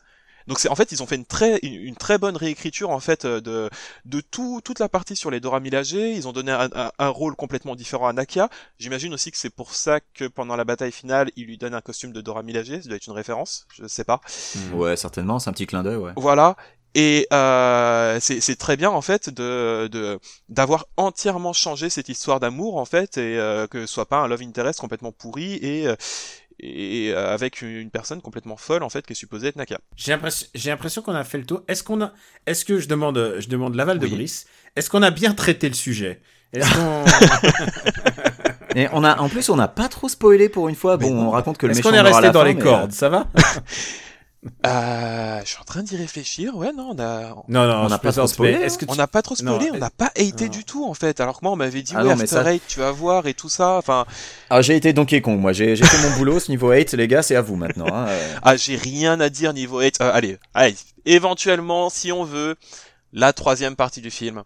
Donc 0.49 0.59
c'est 0.59 0.69
en 0.69 0.75
fait 0.75 0.91
ils 0.91 1.03
ont 1.03 1.07
fait 1.07 1.15
une 1.17 1.25
très 1.27 1.59
une, 1.63 1.75
une 1.75 1.95
très 1.97 2.19
bonne 2.19 2.37
réécriture 2.37 2.91
en 2.91 2.99
fait 3.01 3.25
euh, 3.25 3.41
de 3.41 3.71
de 4.07 4.21
tout 4.21 4.61
toute 4.65 4.81
la 4.81 4.89
partie 4.89 5.15
sur 5.15 5.31
les 5.31 5.39
Dora 5.41 5.61
Milaje. 5.61 5.93
Ils 5.93 6.27
ont 6.27 6.33
donné 6.33 6.51
un, 6.51 6.69
un- 6.75 6.91
un 6.99 7.09
rôle 7.09 7.37
complètement 7.37 7.77
différent 7.77 8.09
à 8.09 8.13
Nakia. 8.13 8.49
J'imagine 8.79 9.15
aussi 9.15 9.31
que 9.31 9.37
c'est 9.39 9.51
pour 9.51 9.75
ça 9.75 10.01
que 10.15 10.25
pendant 10.27 10.57
la 10.57 10.65
bataille 10.65 10.93
finale, 10.93 11.31
il 11.37 11.47
lui 11.47 11.59
donne 11.59 11.75
un 11.75 11.81
costume 11.81 12.13
de 12.13 12.21
Dora 12.21 12.43
Milaje. 12.43 12.81
Ça 12.81 12.89
doit 12.89 12.97
être 12.97 13.07
une 13.07 13.13
référence, 13.13 13.67
je 13.73 13.87
sais 13.87 14.05
pas. 14.05 14.21
Ouais, 14.73 14.97
certainement, 14.97 15.39
c'est 15.39 15.51
un 15.51 15.53
petit 15.53 15.67
clin 15.67 15.83
d'œil, 15.85 15.97
ouais. 15.97 16.13
Voilà. 16.17 16.57
Et 16.95 17.29
euh, 17.35 18.19
c'est 18.21 18.41
c'est 18.41 18.57
très 18.57 18.77
bien 18.79 18.91
en 18.91 19.03
fait 19.03 19.29
de 19.29 19.89
de 19.93 20.19
d'avoir 20.49 20.87
entièrement 20.97 21.53
changé 21.53 21.91
cette 21.91 22.09
histoire 22.09 22.41
d'amour 22.41 22.79
en 22.79 22.87
fait 22.87 23.19
et 23.19 23.39
euh, 23.39 23.67
que 23.67 23.83
ce 23.83 23.87
soit 23.87 24.07
pas 24.09 24.17
un 24.17 24.27
love 24.27 24.41
interest 24.43 24.81
complètement 24.81 25.13
pourri 25.13 25.55
et 25.57 25.87
euh, 25.87 25.97
et 26.61 27.13
euh, 27.13 27.33
avec 27.33 27.63
une 27.63 27.91
personne 27.91 28.21
complètement 28.21 28.57
folle 28.57 28.83
en 28.83 28.89
fait 28.89 29.07
qui 29.07 29.13
est 29.13 29.17
supposée 29.17 29.49
être 29.49 29.57
Naka. 29.57 29.79
J'ai 29.97 30.13
l'impression, 30.13 31.03
qu'on 31.03 31.15
a 31.15 31.25
fait 31.25 31.39
le 31.39 31.45
tour. 31.45 31.63
Est-ce 31.69 31.83
qu'on 31.83 32.01
a, 32.03 32.13
est-ce 32.47 32.65
que 32.65 32.79
je 32.79 32.89
demande, 32.89 33.37
je 33.39 33.49
demande 33.49 33.75
l'aval 33.75 33.99
de 33.99 34.07
Oui. 34.07 34.15
Brice. 34.15 34.47
Est-ce 34.77 34.91
qu'on 34.91 35.03
a 35.03 35.11
bien 35.11 35.35
traité 35.35 35.69
le 35.69 35.75
sujet? 35.75 36.21
Est-ce 36.53 36.69
qu'on, 36.75 37.05
Et 38.75 38.87
on 38.93 39.03
a, 39.03 39.19
en 39.19 39.29
plus, 39.29 39.49
on 39.49 39.57
n'a 39.57 39.69
pas 39.69 39.89
trop 39.89 40.09
spoilé 40.09 40.49
pour 40.49 40.69
une 40.69 40.75
fois. 40.75 40.97
Bon, 40.97 41.13
on 41.13 41.31
raconte 41.31 41.59
que 41.59 41.67
le 41.67 41.73
est-ce 41.73 41.79
méchant 41.79 41.91
qu'on 41.91 41.97
est 41.97 42.03
meurt 42.03 42.15
à 42.15 42.19
resté 42.19 42.27
la 42.27 42.33
dans 42.33 42.41
fin, 42.41 42.47
les 42.47 42.57
cordes? 42.57 42.93
Ça 42.93 43.09
va? 43.09 43.27
Euh, 44.67 45.41
je 45.45 45.49
suis 45.49 45.59
en 45.61 45.65
train 45.65 45.83
d'y 45.83 45.97
réfléchir. 45.97 46.57
Ouais 46.57 46.73
non 46.77 46.91
on 46.95 46.99
a 46.99 47.29
Non, 47.49 47.67
non, 47.67 47.85
On 47.85 47.89
n'a 47.89 47.99
pas 47.99 48.13
trop 48.13 48.27
spoilé, 48.27 48.55
hein. 48.57 48.61
Est-ce 48.63 48.79
que 48.79 48.85
tu... 48.85 48.91
on 48.91 48.95
n'a 48.97 49.07
pas 49.07 49.23
trop 49.23 49.35
spoilé, 49.35 49.67
Non, 49.71 49.77
on 49.77 49.79
n'a 49.79 49.91
pas 49.91 50.07
haté 50.17 50.45
non. 50.45 50.49
du 50.51 50.65
tout 50.65 50.85
en 50.85 50.95
fait. 50.95 51.21
Alors 51.21 51.39
que 51.39 51.45
moi 51.45 51.53
on 51.53 51.57
m'avait 51.57 51.83
dit 51.83 51.93
Ah 51.95 52.03
ouais 52.03 52.11
non, 52.11 52.17
mais 52.17 52.25
After 52.25 52.35
ça- 52.37 52.53
Eight, 52.55 52.63
tu 52.69 52.79
vas 52.81 52.91
voir 52.93 53.27
et 53.27 53.35
tout 53.35 53.49
ça. 53.49 53.77
Enfin 53.79 54.07
Ah, 54.51 54.63
j'ai 54.63 54.77
été 54.77 54.93
Donkey 54.93 55.21
Kong, 55.21 55.39
moi. 55.41 55.53
J'ai 55.53 55.77
j'ai 55.77 55.85
fait 55.85 56.09
mon 56.09 56.17
boulot. 56.17 56.41
Ce 56.41 56.51
niveau 56.51 56.71
8, 56.73 56.93
les 56.95 57.09
gars, 57.09 57.23
c'est 57.23 57.37
à 57.37 57.43
vous 57.43 57.57
maintenant. 57.57 57.87
hein. 57.93 58.07
Ah 58.43 58.57
j'ai 58.57 58.77
rien 58.77 59.21
à 59.21 59.29
dire 59.31 59.53
niveau 59.53 59.81
8. 59.81 60.01
Euh, 60.01 60.11
allez 60.13 60.39
allez 60.55 60.75
éventuellement 61.07 61.91
si 61.91 62.13
on 62.13 62.25
veut 62.25 62.57
la 63.13 63.33
troisième 63.33 63.77
partie 63.77 64.01
du 64.01 64.11
film. 64.11 64.43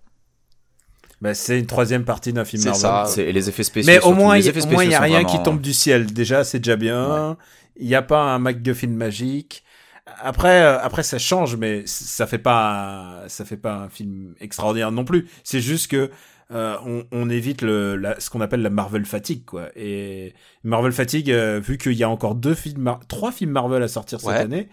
Bah, 1.20 1.34
c'est 1.34 1.58
une 1.58 1.66
troisième 1.66 2.04
partie 2.04 2.32
d'un 2.32 2.44
film 2.44 2.62
C'est 2.62 2.68
Marvel. 2.70 2.80
ça. 2.82 3.04
c'est- 3.06 3.22
et 3.24 3.32
les 3.32 3.48
effets 3.48 3.62
spéciaux. 3.62 3.92
Mais 3.92 4.00
au 4.00 4.12
moins, 4.12 4.36
il 4.36 4.46
effets 4.48 4.62
au 4.62 4.66
moins, 4.66 4.82
il 4.84 4.90
y 4.90 4.94
a 4.94 4.98
sont 4.98 5.02
rien 5.04 5.24
qui 5.24 5.40
tombe 5.42 5.60
du 5.60 5.72
ciel. 5.72 6.06
Déjà, 6.12 6.42
c'est 6.42 6.58
déjà 6.58 6.74
bien. 6.76 7.36
Il 7.76 7.86
n'y 7.86 7.94
a 7.94 8.02
pas 8.02 8.20
un 8.22 8.38
MacGuffin 8.40 8.88
magique. 8.88 9.62
Après, 10.06 10.62
euh, 10.62 10.80
après, 10.80 11.02
ça 11.02 11.18
change, 11.18 11.56
mais 11.56 11.82
ça 11.86 12.26
fait 12.26 12.38
pas, 12.38 13.22
ça 13.28 13.44
fait 13.44 13.56
pas 13.56 13.74
un 13.74 13.88
film 13.88 14.34
extraordinaire 14.40 14.90
non 14.92 15.04
plus. 15.04 15.28
C'est 15.44 15.60
juste 15.60 15.90
que 15.90 16.10
euh, 16.50 16.76
on, 16.84 17.04
on 17.12 17.30
évite 17.30 17.62
le, 17.62 17.96
la- 17.96 18.18
ce 18.20 18.28
qu'on 18.28 18.40
appelle 18.40 18.62
la 18.62 18.70
Marvel 18.70 19.04
fatigue, 19.06 19.44
quoi. 19.44 19.68
Et 19.76 20.34
Marvel 20.64 20.92
fatigue, 20.92 21.30
euh, 21.30 21.60
vu 21.60 21.78
qu'il 21.78 21.92
y 21.94 22.02
a 22.02 22.08
encore 22.10 22.34
deux 22.34 22.54
films, 22.54 22.82
Mar- 22.82 23.00
trois 23.08 23.30
films 23.32 23.52
Marvel 23.52 23.82
à 23.82 23.88
sortir 23.88 24.20
cette 24.20 24.28
Ouais. 24.28 24.36
année. 24.36 24.68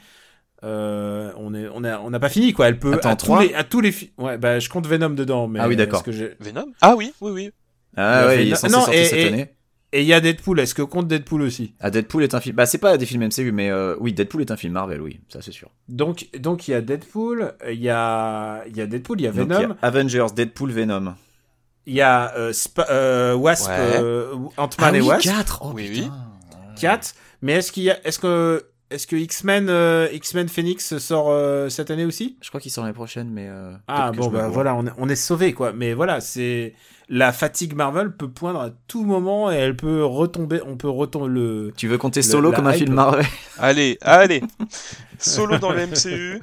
Euh, 0.65 1.31
on 1.37 1.53
est, 1.53 1.69
on 1.73 1.85
a, 1.85 1.99
on 1.99 2.09
n'a 2.09 2.19
pas 2.19 2.27
fini 2.27 2.51
quoi. 2.51 2.67
Elle 2.67 2.79
peut 2.79 2.93
Attends, 2.95 3.11
à 3.11 3.15
tous 3.15 3.39
les, 3.39 3.53
à 3.53 3.63
tous 3.63 3.79
les 3.79 3.93
films. 3.93 4.11
Ouais, 4.17 4.37
bah 4.37 4.59
je 4.59 4.67
compte 4.67 4.87
Venom 4.87 5.11
dedans, 5.11 5.47
mais 5.47 5.59
Ah 5.61 5.69
oui, 5.69 5.77
d'accord. 5.77 6.03
Venom? 6.41 6.65
Ah 6.81 6.95
oui 6.97 7.13
oui 7.21 7.31
oui. 7.31 7.51
Ah 7.95 8.25
ouais, 8.27 8.45
il 8.45 8.51
est 8.51 8.55
censé 8.55 8.73
non, 8.73 8.81
sortir 8.81 8.99
et- 9.01 9.05
cette 9.05 9.19
et- 9.19 9.27
année. 9.27 9.53
Et 9.91 10.01
il 10.01 10.07
y 10.07 10.13
a 10.13 10.19
Deadpool. 10.21 10.59
Est-ce 10.59 10.75
que 10.75 10.81
compte 10.83 11.07
Deadpool 11.07 11.41
aussi? 11.41 11.73
Ah, 11.79 11.89
Deadpool 11.89 12.23
est 12.23 12.35
un 12.35 12.39
film. 12.39 12.55
Bah, 12.55 12.65
c'est 12.67 12.77
pas 12.77 12.95
des 12.97 13.05
films 13.07 13.23
MCU, 13.25 13.51
mais 13.51 13.71
euh, 13.71 13.95
oui, 13.99 14.13
Deadpool 14.13 14.41
est 14.41 14.51
un 14.51 14.57
film 14.57 14.73
Marvel, 14.73 15.01
oui, 15.01 15.19
ça 15.29 15.41
c'est 15.41 15.51
sûr. 15.51 15.69
Donc, 15.87 16.27
donc 16.37 16.67
il 16.67 16.71
y 16.71 16.73
a 16.75 16.81
Deadpool, 16.81 17.53
il 17.67 17.81
y 17.81 17.89
a, 17.89 18.63
il 18.67 18.77
y 18.77 18.81
a 18.81 18.85
Deadpool, 18.87 19.19
il 19.19 19.23
y 19.23 19.27
a 19.27 19.31
Donc, 19.31 19.47
il 19.49 19.55
y 19.55 19.61
Venom, 19.61 19.75
a 19.81 19.87
Avengers, 19.87 20.27
Deadpool, 20.35 20.71
Venom. 20.71 21.15
il 21.87 21.93
y 21.95 22.01
a 22.01 22.35
euh, 22.37 22.51
Sp- 22.53 22.85
euh, 22.91 23.33
Wasp, 23.33 23.67
Ouais. 23.67 23.75
euh, 23.79 24.35
Ant-Man 24.57 24.93
ah 24.93 24.97
et 24.97 25.01
oui, 25.01 25.07
Wasp, 25.07 25.23
4 25.23 25.61
Oh 25.65 25.71
Oui, 25.73 25.89
putain. 25.89 26.13
4. 26.79 27.15
Mais 27.41 27.53
est-ce 27.53 27.71
qu'il 27.71 27.83
y 27.83 27.89
a, 27.89 27.97
est-ce 28.05 28.19
que, 28.19 28.63
est-ce 28.91 29.07
que 29.07 29.15
X-Men, 29.15 29.67
euh, 29.69 30.07
X-Men 30.11 30.49
Phoenix 30.49 30.97
sort 30.97 31.27
euh, 31.29 31.69
cette 31.69 31.91
année 31.91 32.05
aussi? 32.05 32.37
Je 32.41 32.49
crois 32.49 32.59
qu'il 32.59 32.71
sort 32.71 32.83
l'année 32.83 32.93
prochaine, 32.95 33.29
mais. 33.31 33.47
euh, 33.49 33.71
Ah 33.87 34.11
bon 34.11 34.29
bah 34.29 34.47
voilà, 34.47 34.75
on 34.75 34.85
est, 34.87 34.91
on 34.97 35.07
est 35.09 35.15
sauvé 35.15 35.53
quoi. 35.53 35.73
Mais 35.73 35.93
voilà, 35.93 36.21
c'est 36.21 36.73
la 37.07 37.31
fatigue 37.31 37.73
Marvel 37.75 38.11
peut 38.11 38.29
poindre 38.29 38.59
à 38.61 38.69
tout 38.87 39.03
moment 39.03 39.51
et 39.51 39.55
elle 39.55 39.75
peut 39.75 40.03
retomber, 40.05 40.61
on 40.65 40.77
peut 40.77 40.89
retomber 40.89 41.27
le. 41.33 41.73
Tu 41.77 41.87
veux 41.87 41.97
compter 41.97 42.21
Le- 42.21 42.25
Solo 42.27 42.51
comme 42.51 42.67
un 42.67 42.73
film 42.73 42.93
Marvel? 42.93 43.25
Allez 43.57 43.97
allez. 44.01 44.41
Solo 45.19 45.57
dans 45.57 45.71
le 45.71 45.85
MCU. 45.87 46.41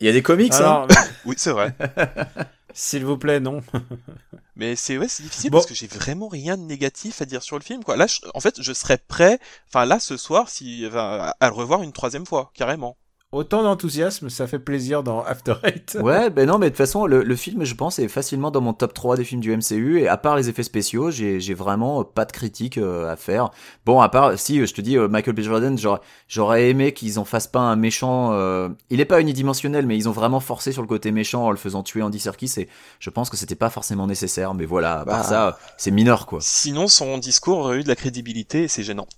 Il 0.00 0.06
y 0.06 0.10
a 0.10 0.12
des 0.12 0.22
comics, 0.22 0.52
hein 0.52 0.86
Oui 1.24 1.34
c'est 1.38 1.50
vrai. 1.52 1.74
s'il 2.74 3.04
vous 3.06 3.16
plaît, 3.16 3.40
non. 3.40 3.62
Mais 4.56 4.76
c'est 4.76 4.98
ouais, 4.98 5.08
c'est 5.08 5.22
difficile 5.22 5.50
Bon. 5.50 5.58
parce 5.58 5.66
que 5.66 5.74
j'ai 5.74 5.86
vraiment 5.86 6.28
rien 6.28 6.56
de 6.56 6.62
négatif 6.62 7.22
à 7.22 7.24
dire 7.26 7.42
sur 7.42 7.58
le 7.58 7.62
film 7.64 7.82
quoi. 7.84 7.96
Là 7.96 8.06
je- 8.06 8.20
en 8.34 8.40
fait, 8.40 8.60
je 8.62 8.72
serais 8.72 8.98
prêt 8.98 9.38
enfin 9.68 9.84
là 9.86 10.00
ce 10.00 10.16
soir 10.16 10.48
si 10.48 10.86
à 10.92 11.34
le 11.42 11.52
revoir 11.54 11.82
une 11.82 11.92
troisième 11.92 12.26
fois 12.26 12.50
carrément. 12.54 12.96
Autant 13.34 13.64
d'enthousiasme, 13.64 14.30
ça 14.30 14.46
fait 14.46 14.60
plaisir 14.60 15.02
dans 15.02 15.22
After 15.24 15.54
Eight. 15.64 15.98
Ouais, 16.00 16.30
ben 16.30 16.46
non, 16.46 16.58
mais 16.58 16.66
de 16.66 16.70
toute 16.70 16.76
façon, 16.78 17.04
le, 17.06 17.24
le 17.24 17.34
film, 17.36 17.64
je 17.64 17.74
pense, 17.74 17.98
est 17.98 18.06
facilement 18.06 18.52
dans 18.52 18.60
mon 18.60 18.72
top 18.72 18.94
3 18.94 19.16
des 19.16 19.24
films 19.24 19.40
du 19.40 19.50
MCU. 19.56 19.98
Et 20.00 20.06
à 20.06 20.16
part 20.16 20.36
les 20.36 20.48
effets 20.48 20.62
spéciaux, 20.62 21.10
j'ai 21.10 21.54
vraiment 21.54 22.04
pas 22.04 22.26
de 22.26 22.30
critique 22.32 22.78
euh, 22.78 23.10
à 23.12 23.16
faire. 23.16 23.50
Bon, 23.86 24.00
à 24.00 24.08
part, 24.08 24.38
si, 24.38 24.64
je 24.64 24.72
te 24.72 24.80
dis, 24.80 24.96
euh, 24.96 25.08
Michael 25.08 25.34
B. 25.34 25.40
Jordan, 25.40 25.76
j'aurais- 25.76 26.00
j'aurais 26.28 26.70
aimé 26.70 26.92
qu'ils 26.92 27.18
en 27.18 27.24
fassent 27.24 27.48
pas 27.48 27.58
un 27.60 27.74
méchant. 27.74 28.30
euh, 28.32 28.68
Il 28.90 29.00
est 29.00 29.04
pas 29.04 29.20
unidimensionnel, 29.20 29.84
mais 29.84 29.96
ils 29.96 30.08
ont 30.08 30.12
vraiment 30.12 30.38
forcé 30.38 30.70
sur 30.70 30.82
le 30.82 30.88
côté 30.88 31.10
méchant 31.10 31.44
en 31.46 31.50
le 31.50 31.56
faisant 31.56 31.82
tuer 31.82 32.02
Andy 32.02 32.20
Serkis. 32.20 32.52
Et 32.58 32.68
je 33.00 33.10
pense 33.10 33.30
que 33.30 33.36
c'était 33.36 33.56
pas 33.56 33.68
forcément 33.70 34.06
nécessaire. 34.06 34.54
Mais 34.54 34.64
voilà, 34.64 35.00
à 35.00 35.04
part 35.04 35.18
Bah. 35.18 35.24
ça, 35.24 35.58
c'est 35.76 35.90
mineur, 35.90 36.26
quoi. 36.26 36.38
Sinon 36.40 36.86
son 36.86 37.18
discours 37.18 37.58
aurait 37.58 37.78
eu 37.78 37.82
de 37.82 37.88
la 37.88 37.96
crédibilité 37.96 38.62
et 38.62 38.68
c'est 38.68 38.84
gênant. 38.84 39.08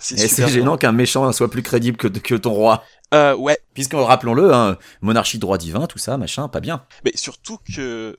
C'est 0.00 0.14
Et 0.16 0.28
super 0.28 0.48
c'est 0.48 0.54
gênant 0.54 0.76
qu'un 0.76 0.92
méchant 0.92 1.30
soit 1.32 1.50
plus 1.50 1.62
crédible 1.62 1.96
que, 1.96 2.08
que 2.08 2.34
ton 2.34 2.52
roi. 2.52 2.82
Euh, 3.14 3.34
ouais, 3.36 3.58
Puisque, 3.74 3.92
rappelons-le, 3.94 4.52
hein, 4.52 4.78
monarchie, 5.00 5.38
droit 5.38 5.58
divin, 5.58 5.86
tout 5.86 5.98
ça, 5.98 6.16
machin, 6.16 6.48
pas 6.48 6.60
bien. 6.60 6.84
mais 7.04 7.12
surtout 7.14 7.58
que 7.74 8.16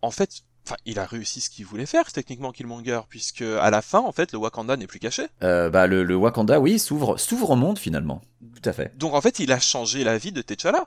en 0.00 0.10
fait, 0.10 0.30
enfin, 0.66 0.76
il 0.86 0.98
a 0.98 1.06
réussi 1.06 1.40
ce 1.40 1.50
qu'il 1.50 1.66
voulait 1.66 1.86
faire 1.86 2.10
techniquement 2.12 2.52
Killmonger 2.52 3.00
puisque 3.08 3.42
à 3.42 3.70
la 3.70 3.82
fin 3.82 3.98
en 3.98 4.12
fait, 4.12 4.32
le 4.32 4.38
Wakanda 4.38 4.76
n'est 4.76 4.86
plus 4.86 5.00
caché. 5.00 5.26
Euh, 5.42 5.70
bah, 5.70 5.86
le, 5.86 6.04
le 6.04 6.14
Wakanda, 6.16 6.60
oui, 6.60 6.78
s'ouvre, 6.78 7.18
s'ouvre 7.18 7.50
au 7.50 7.56
monde 7.56 7.78
finalement. 7.78 8.20
Tout 8.62 8.68
à 8.68 8.72
fait. 8.72 8.96
Donc 8.96 9.14
en 9.14 9.20
fait, 9.20 9.38
il 9.38 9.52
a 9.52 9.58
changé 9.58 10.04
la 10.04 10.18
vie 10.18 10.32
de 10.32 10.40
T'Challa. 10.42 10.86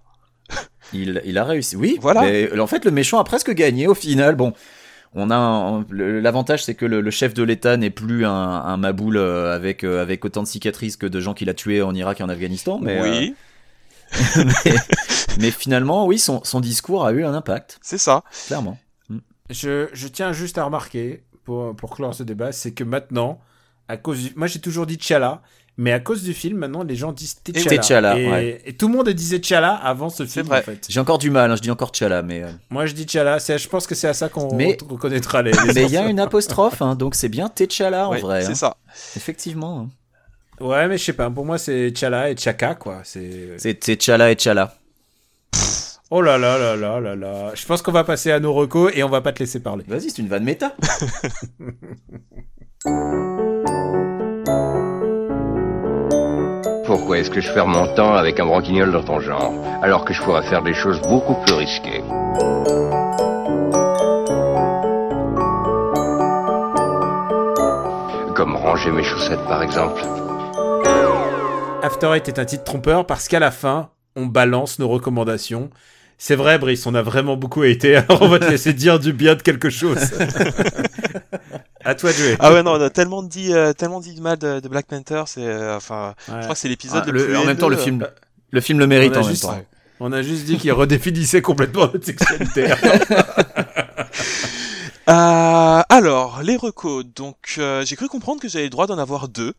Il, 0.93 1.21
il 1.25 1.37
a 1.37 1.45
réussi. 1.45 1.75
Oui, 1.75 1.97
Voilà. 2.01 2.21
Mais 2.23 2.59
en 2.59 2.67
fait, 2.67 2.83
le 2.83 2.91
méchant 2.91 3.19
a 3.19 3.23
presque 3.23 3.51
gagné 3.51 3.87
au 3.87 3.95
final. 3.95 4.35
Bon, 4.35 4.53
on 5.13 5.29
a 5.29 5.83
l'avantage, 5.91 6.63
c'est 6.63 6.75
que 6.75 6.85
le, 6.85 7.01
le 7.01 7.11
chef 7.11 7.33
de 7.33 7.43
l'État 7.43 7.75
n'est 7.77 7.89
plus 7.89 8.25
un, 8.25 8.31
un 8.31 8.77
maboule 8.77 9.17
euh, 9.17 9.53
avec 9.53 9.83
euh, 9.83 10.01
avec 10.01 10.23
autant 10.23 10.43
de 10.43 10.47
cicatrices 10.47 10.95
que 10.97 11.05
de 11.05 11.19
gens 11.19 11.33
qu'il 11.33 11.49
a 11.49 11.53
tués 11.53 11.81
en 11.81 11.93
Irak 11.93 12.21
et 12.21 12.23
en 12.23 12.29
Afghanistan. 12.29 12.79
Mais, 12.81 13.01
oui. 13.01 13.35
euh, 14.37 14.43
mais, 14.65 14.75
Mais 15.39 15.51
finalement, 15.51 16.05
oui, 16.05 16.19
son, 16.19 16.43
son 16.43 16.59
discours 16.59 17.05
a 17.05 17.11
eu 17.11 17.23
un 17.23 17.33
impact, 17.33 17.79
C'est 17.81 17.97
ça. 17.97 18.23
clairement. 18.47 18.77
Je, 19.49 19.89
je 19.91 20.07
tiens 20.07 20.31
juste 20.33 20.57
à 20.57 20.63
remarquer, 20.63 21.23
pour, 21.43 21.75
pour 21.75 21.95
clore 21.95 22.13
ce 22.15 22.23
débat, 22.23 22.51
c'est 22.51 22.71
que 22.73 22.83
maintenant, 22.83 23.39
à 23.87 23.97
cause 23.97 24.21
du... 24.23 24.33
Moi, 24.35 24.47
j'ai 24.47 24.59
toujours 24.59 24.85
dit 24.85 24.97
T'Challa, 24.97 25.41
mais 25.77 25.91
à 25.93 25.99
cause 25.99 26.21
du 26.23 26.33
film, 26.33 26.57
maintenant, 26.59 26.83
les 26.83 26.95
gens 26.95 27.11
disent 27.11 27.35
T'Challa. 27.43 27.77
T'Challa, 27.77 28.19
et, 28.19 28.29
ouais. 28.29 28.61
et 28.65 28.73
tout 28.73 28.87
le 28.87 28.93
monde 28.95 29.09
disait 29.09 29.39
T'Challa 29.39 29.73
avant 29.73 30.09
ce 30.09 30.25
film, 30.25 30.45
vrai. 30.47 30.59
en 30.59 30.63
fait. 30.63 30.85
J'ai 30.89 30.99
encore 30.99 31.17
du 31.17 31.29
mal, 31.31 31.49
hein, 31.51 31.55
je 31.55 31.61
dis 31.61 31.71
encore 31.71 31.91
T'Challa, 31.91 32.21
mais 32.21 32.43
euh, 32.43 32.49
Moi, 32.69 32.85
je 32.85 32.93
dis 32.93 33.05
T'Challa. 33.05 33.39
c'est- 33.39 33.57
Je 33.57 33.67
pense 33.69 33.87
que 33.87 33.95
c'est 33.95 34.07
à 34.07 34.13
ça 34.13 34.29
qu'on 34.29 34.53
Mais- 34.55 34.77
reconnaîtra 34.87 35.41
les... 35.41 35.51
les 35.51 35.73
mais 35.73 35.83
il 35.85 35.91
y 35.91 35.97
a 35.97 36.07
une 36.07 36.19
apostrophe, 36.19 36.81
hein, 36.81 36.95
donc 36.95 37.15
c'est 37.15 37.29
bien 37.29 37.49
T'Challa 37.49 38.07
en 38.07 38.11
Ouais, 38.11 38.19
vrai. 38.19 38.41
c'est 38.43 38.51
hein. 38.51 38.55
ça. 38.55 38.77
Effectivement. 39.15 39.87
Ouais, 40.59 40.87
mais 40.87 40.97
je 40.99 41.03
sais 41.05 41.13
pas. 41.13 41.29
Pour 41.31 41.45
moi, 41.45 41.57
c'est 41.57 41.91
T'Challa 41.93 42.29
et 42.29 42.35
T'Chaka, 42.35 42.75
quoi. 42.75 43.01
C'est... 43.03 43.55
C'est 43.57 43.79
T'Challa 43.79 44.29
et 44.31 44.35
T'Challa. 44.35 44.75
Oh 46.13 46.21
là 46.21 46.37
là 46.37 46.57
là 46.57 46.75
là 46.75 46.99
là 46.99 47.15
là. 47.15 47.51
Je 47.55 47.65
pense 47.65 47.81
qu'on 47.81 47.93
va 47.93 48.03
passer 48.03 48.31
à 48.31 48.39
nos 48.41 48.53
recos 48.53 48.91
et 48.93 49.01
on 49.01 49.07
va 49.09 49.21
pas 49.21 49.31
te 49.31 49.39
laisser 49.39 49.61
parler. 49.61 49.85
Vas-y, 49.87 50.09
c'est 50.09 50.21
une 50.21 50.27
vanne 50.27 50.43
méta. 50.43 50.75
Pourquoi 56.91 57.19
est-ce 57.19 57.29
que 57.29 57.39
je 57.39 57.49
perds 57.53 57.67
mon 57.67 57.87
temps 57.95 58.15
avec 58.15 58.37
un 58.41 58.45
broquignol 58.45 58.91
dans 58.91 59.01
ton 59.01 59.21
genre, 59.21 59.53
alors 59.81 60.03
que 60.03 60.13
je 60.13 60.21
pourrais 60.21 60.43
faire 60.43 60.61
des 60.61 60.73
choses 60.73 60.99
beaucoup 60.99 61.35
plus 61.35 61.53
risquées 61.53 62.03
Comme 68.35 68.57
ranger 68.57 68.91
mes 68.91 69.05
chaussettes 69.05 69.39
par 69.47 69.63
exemple. 69.63 70.01
After 71.81 72.11
Eight 72.13 72.27
est 72.27 72.39
un 72.39 72.45
titre 72.45 72.65
trompeur 72.65 73.05
parce 73.05 73.29
qu'à 73.29 73.39
la 73.39 73.51
fin, 73.51 73.91
on 74.17 74.25
balance 74.25 74.77
nos 74.77 74.89
recommandations. 74.89 75.69
C'est 76.17 76.35
vrai, 76.35 76.59
Brice, 76.59 76.85
on 76.87 76.93
a 76.93 77.01
vraiment 77.01 77.37
beaucoup 77.37 77.63
été, 77.63 77.95
alors 77.95 78.21
on 78.21 78.27
va 78.27 78.37
te 78.37 78.49
laisser 78.49 78.73
dire 78.73 78.99
du 78.99 79.13
bien 79.13 79.35
de 79.35 79.41
quelque 79.41 79.69
chose. 79.69 80.11
à 81.83 81.95
toi 81.95 82.11
de 82.11 82.15
jouer. 82.17 82.35
Ah 82.39 82.51
ouais, 82.53 82.63
non, 82.63 82.71
on 82.73 82.81
a 82.81 82.89
tellement 82.89 83.23
dit, 83.23 83.53
euh, 83.53 83.73
tellement 83.73 83.99
dit 83.99 84.13
de 84.13 84.21
mal 84.21 84.37
de, 84.37 84.59
de 84.59 84.67
Black 84.67 84.85
Panther, 84.87 85.23
c'est, 85.27 85.45
euh, 85.45 85.75
enfin, 85.77 86.13
je 86.27 86.31
crois 86.33 86.53
que 86.53 86.57
c'est 86.59 86.69
l'épisode 86.69 87.03
Ah, 87.05 87.11
le, 87.11 87.19
le- 87.19 87.25
plus 87.25 87.37
en 87.37 87.45
même 87.45 87.57
temps, 87.57 87.69
le 87.69 87.77
film, 87.77 88.07
le 88.51 88.61
film 88.61 88.79
le 88.79 88.87
mérite 88.87 89.15
en 89.17 89.21
même 89.21 89.29
juste- 89.29 89.43
temps. 89.43 89.59
On 90.03 90.11
a 90.13 90.23
juste 90.23 90.45
dit 90.45 90.57
qu'il 90.57 90.71
redéfinissait 90.71 91.41
complètement 91.43 91.81
notre 91.93 92.05
sexualité. 92.05 92.67
Euh, 95.09 95.81
alors, 95.89 96.41
les 96.43 96.55
recos. 96.55 97.03
Donc, 97.15 97.55
euh, 97.57 97.83
j'ai 97.85 97.95
cru 97.95 98.07
comprendre 98.07 98.39
que 98.41 98.47
j'avais 98.47 98.65
le 98.65 98.69
droit 98.69 98.87
d'en 98.87 98.97
avoir 98.97 99.27
deux. 99.27 99.53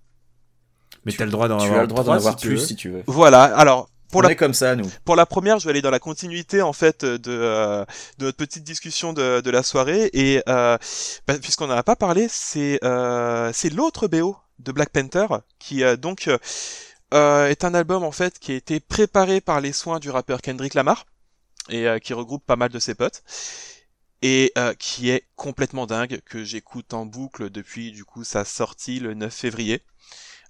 Mais 1.04 1.12
t'as 1.12 1.24
le 1.24 1.30
droit 1.30 1.48
d'en 1.48 1.58
Tu 1.58 1.64
avoir 1.64 1.80
as 1.80 1.82
le 1.82 1.88
droit 1.88 2.04
d'en 2.04 2.12
avoir 2.12 2.38
si 2.38 2.46
plus 2.46 2.54
veux. 2.56 2.60
si 2.64 2.76
tu 2.76 2.88
veux. 2.90 3.02
Voilà. 3.06 3.42
Alors, 3.42 3.88
pour 4.12 4.22
on 4.22 4.22
la 4.22 4.30
est 4.30 4.36
comme 4.36 4.54
ça, 4.54 4.76
nous. 4.76 4.92
pour 5.04 5.16
la 5.16 5.26
première, 5.26 5.58
je 5.58 5.64
vais 5.64 5.70
aller 5.70 5.82
dans 5.82 5.90
la 5.90 5.98
continuité 5.98 6.62
en 6.62 6.72
fait 6.72 7.04
de, 7.04 7.20
euh, 7.28 7.84
de 8.18 8.26
notre 8.26 8.36
petite 8.38 8.64
discussion 8.64 9.12
de, 9.12 9.40
de 9.40 9.50
la 9.50 9.62
soirée 9.64 10.10
et 10.12 10.42
euh, 10.48 10.78
bah, 11.26 11.38
puisqu'on 11.40 11.66
n'en 11.66 11.74
a 11.76 11.82
pas 11.82 11.96
parlé, 11.96 12.28
c'est 12.30 12.78
euh, 12.84 13.50
c'est 13.54 13.70
l'autre 13.70 14.08
BO 14.08 14.36
de 14.60 14.72
Black 14.72 14.90
Panther 14.90 15.26
qui 15.58 15.82
euh, 15.84 15.96
donc 15.96 16.28
euh, 17.14 17.48
est 17.48 17.64
un 17.64 17.74
album 17.74 18.04
en 18.04 18.12
fait 18.12 18.38
qui 18.38 18.52
a 18.52 18.56
été 18.56 18.80
préparé 18.80 19.40
par 19.40 19.60
les 19.60 19.72
soins 19.72 19.98
du 20.00 20.10
rappeur 20.10 20.40
Kendrick 20.40 20.74
Lamar 20.74 21.06
et 21.70 21.86
euh, 21.88 21.98
qui 21.98 22.14
regroupe 22.14 22.44
pas 22.46 22.56
mal 22.56 22.70
de 22.70 22.78
ses 22.78 22.94
potes 22.94 23.22
et 24.22 24.52
euh, 24.56 24.74
qui 24.74 25.10
est 25.10 25.24
complètement 25.36 25.86
dingue 25.86 26.20
que 26.24 26.44
j'écoute 26.44 26.94
en 26.94 27.06
boucle 27.06 27.50
depuis 27.50 27.92
du 27.92 28.04
coup 28.04 28.24
sa 28.24 28.44
sortie 28.44 29.00
le 29.00 29.14
9 29.14 29.34
février. 29.34 29.82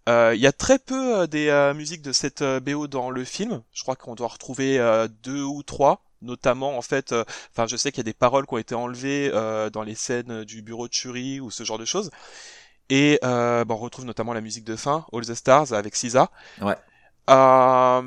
Euh, 0.08 0.32
Il 0.34 0.40
y 0.40 0.46
a 0.46 0.52
très 0.52 0.78
peu 0.78 1.20
euh, 1.20 1.26
des 1.26 1.48
euh, 1.48 1.74
musiques 1.74 2.02
de 2.02 2.12
cette 2.12 2.42
euh, 2.42 2.60
BO 2.60 2.86
dans 2.88 3.10
le 3.10 3.24
film. 3.24 3.62
Je 3.72 3.82
crois 3.82 3.96
qu'on 3.96 4.14
doit 4.14 4.28
retrouver 4.28 4.78
euh, 4.78 5.06
deux 5.22 5.42
ou 5.42 5.62
trois, 5.62 6.02
notamment 6.22 6.76
en 6.76 6.82
fait. 6.82 7.12
euh, 7.12 7.24
Enfin, 7.52 7.66
je 7.66 7.76
sais 7.76 7.92
qu'il 7.92 7.98
y 7.98 8.06
a 8.08 8.10
des 8.10 8.12
paroles 8.12 8.46
qui 8.46 8.54
ont 8.54 8.58
été 8.58 8.74
enlevées 8.74 9.30
euh, 9.32 9.70
dans 9.70 9.82
les 9.82 9.94
scènes 9.94 10.44
du 10.44 10.62
bureau 10.62 10.88
de 10.88 10.92
Shuri 10.92 11.40
ou 11.40 11.50
ce 11.50 11.62
genre 11.64 11.78
de 11.78 11.84
choses. 11.84 12.10
Et 12.90 13.18
euh, 13.24 13.64
bon, 13.64 13.74
on 13.74 13.78
retrouve 13.78 14.04
notamment 14.04 14.32
la 14.32 14.40
musique 14.40 14.64
de 14.64 14.76
fin, 14.76 15.06
All 15.12 15.24
the 15.24 15.34
Stars 15.34 15.72
avec 15.72 15.94
SZA. 15.94 16.30
Ouais. 16.60 16.76
Euh, 17.30 18.02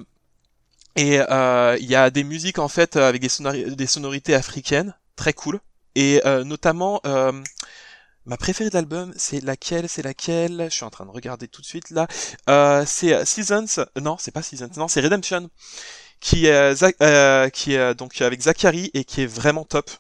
et 0.96 1.20
euh, 1.30 1.78
il 1.80 1.88
y 1.88 1.96
a 1.96 2.10
des 2.10 2.24
musiques 2.24 2.60
en 2.60 2.68
fait 2.68 2.96
avec 2.98 3.22
des, 3.22 3.30
sonori- 3.30 3.76
des 3.76 3.88
sonorités 3.88 4.36
africaines, 4.36 4.96
très 5.16 5.34
cool. 5.34 5.60
Et 5.96 6.22
euh, 6.26 6.43
notamment, 6.43 7.00
euh, 7.06 7.32
ma 8.26 8.38
préférée 8.38 8.69
de 8.69 8.76
l'album, 8.76 9.13
c'est 9.17 9.41
laquelle 9.43 9.88
C'est 9.89 10.01
laquelle? 10.01 10.67
Je 10.69 10.76
suis 10.76 10.84
en 10.86 10.89
train 10.89 11.05
de 11.05 11.11
regarder 11.11 11.47
tout 11.47 11.61
de 11.61 11.65
suite 11.65 11.89
là. 11.91 12.07
Euh, 12.49 12.84
c'est 12.86 13.13
euh, 13.13 13.26
Seasons. 13.26 13.86
Non, 14.01 14.17
c'est 14.19 14.32
pas 14.32 14.41
Seasons. 14.41 14.69
Non, 14.78 14.88
c'est 14.88 15.01
Redemption, 15.01 15.49
qui 16.19 16.47
est 16.47 16.76
Zach- 16.76 16.95
euh, 17.01 17.49
qui 17.49 17.73
est 17.73 17.80
euh, 17.80 17.93
donc 17.93 18.21
avec 18.21 18.41
Zachary 18.41 18.91
et 18.93 19.05
qui 19.05 19.21
est 19.23 19.28
vraiment 19.28 19.65
top. 19.65 19.91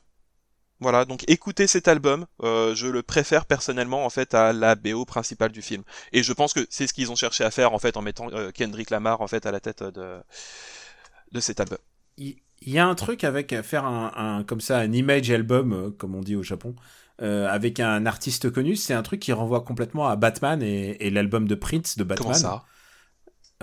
Voilà, 0.81 1.05
donc 1.05 1.23
écoutez 1.27 1.67
cet 1.67 1.87
album, 1.87 2.25
euh, 2.43 2.75
je 2.75 2.87
le 2.87 3.01
préfère 3.01 3.45
personnellement 3.45 4.05
en 4.05 4.09
fait 4.09 4.33
à 4.33 4.51
la 4.53 4.75
BO 4.75 5.05
principale 5.05 5.51
du 5.51 5.61
film. 5.61 5.83
Et 6.11 6.21
je 6.21 6.33
pense 6.33 6.53
que 6.53 6.67
c'est 6.69 6.85
ce 6.87 6.93
qu'ils 6.93 7.11
ont 7.11 7.15
cherché 7.15 7.45
à 7.45 7.51
faire 7.51 7.73
en 7.73 7.79
fait 7.79 7.95
en 7.97 8.01
mettant 8.01 8.27
euh, 8.33 8.51
Kendrick 8.51 8.89
Lamar 8.89 9.21
en 9.21 9.27
fait 9.27 9.45
à 9.45 9.51
la 9.51 9.61
tête 9.61 9.83
de 9.83 10.17
de 11.31 11.39
cet 11.39 11.59
album. 11.59 11.77
Il 12.17 12.37
y 12.61 12.77
a 12.79 12.87
un 12.87 12.95
truc 12.95 13.23
avec 13.23 13.53
euh, 13.53 13.63
faire 13.63 13.85
un, 13.85 14.11
un- 14.15 14.43
comme 14.43 14.61
ça 14.61 14.79
un 14.79 14.91
image 14.91 15.29
album, 15.31 15.73
euh, 15.73 15.89
comme 15.91 16.15
on 16.15 16.21
dit 16.21 16.35
au 16.35 16.43
Japon, 16.43 16.75
euh, 17.21 17.47
avec 17.49 17.79
un 17.79 18.05
artiste 18.05 18.49
connu, 18.51 18.75
c'est 18.75 18.93
un 18.93 19.01
truc 19.03 19.19
qui 19.19 19.31
renvoie 19.33 19.61
complètement 19.61 20.07
à 20.07 20.15
Batman 20.15 20.61
et, 20.61 20.97
et 21.05 21.09
l'album 21.09 21.47
de 21.47 21.55
Prince 21.55 21.97
de 21.97 22.03
Batman. 22.03 22.33
Comment 22.33 22.37
ça 22.37 22.65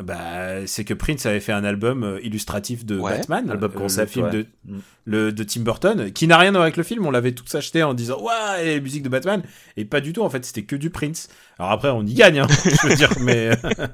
Bah, 0.03 0.67
c'est 0.67 0.85
que 0.85 0.95
Prince 0.95 1.27
avait 1.27 1.41
fait 1.41 1.53
un 1.53 1.65
album 1.65 2.03
euh, 2.03 2.19
illustratif 2.23 2.87
de 2.87 2.99
Ouais, 2.99 3.19
Batman, 3.19 3.51
album 3.51 3.73
euh, 3.75 3.79
concept, 3.79 4.09
le 4.09 4.13
film 4.13 4.27
ouais. 4.27 4.33
de, 4.33 4.47
Mm. 4.65 4.79
le, 5.05 5.33
de 5.33 5.45
Tim 5.45 5.61
Burton, 5.63 6.13
qui 6.13 6.27
n'a 6.27 6.39
rien 6.39 6.49
à 6.51 6.53
voir 6.53 6.63
avec 6.63 6.77
le 6.79 6.83
film. 6.83 7.05
On 7.07 7.11
l'avait 7.11 7.33
tous 7.33 7.55
acheté 7.55 7.83
en 7.83 7.93
disant 7.93 8.19
ouais, 8.23 8.63
et 8.67 8.75
les 8.77 8.81
musiques 8.81 9.03
de 9.03 9.09
Batman, 9.11 9.43
et 9.77 9.85
pas 9.85 10.01
du 10.01 10.13
tout. 10.15 10.23
En 10.23 10.31
fait, 10.31 10.45
c'était 10.47 10.63
que 10.63 10.77
du 10.77 10.89
Prince. 10.89 11.29
Alors 11.59 11.73
après, 11.73 11.91
on 11.91 12.03
y 12.07 12.15
gagne, 12.15 12.39
hein, 12.39 12.47
je 12.65 12.87
veux 12.89 12.95
dire, 12.95 13.11
mais 13.21 13.51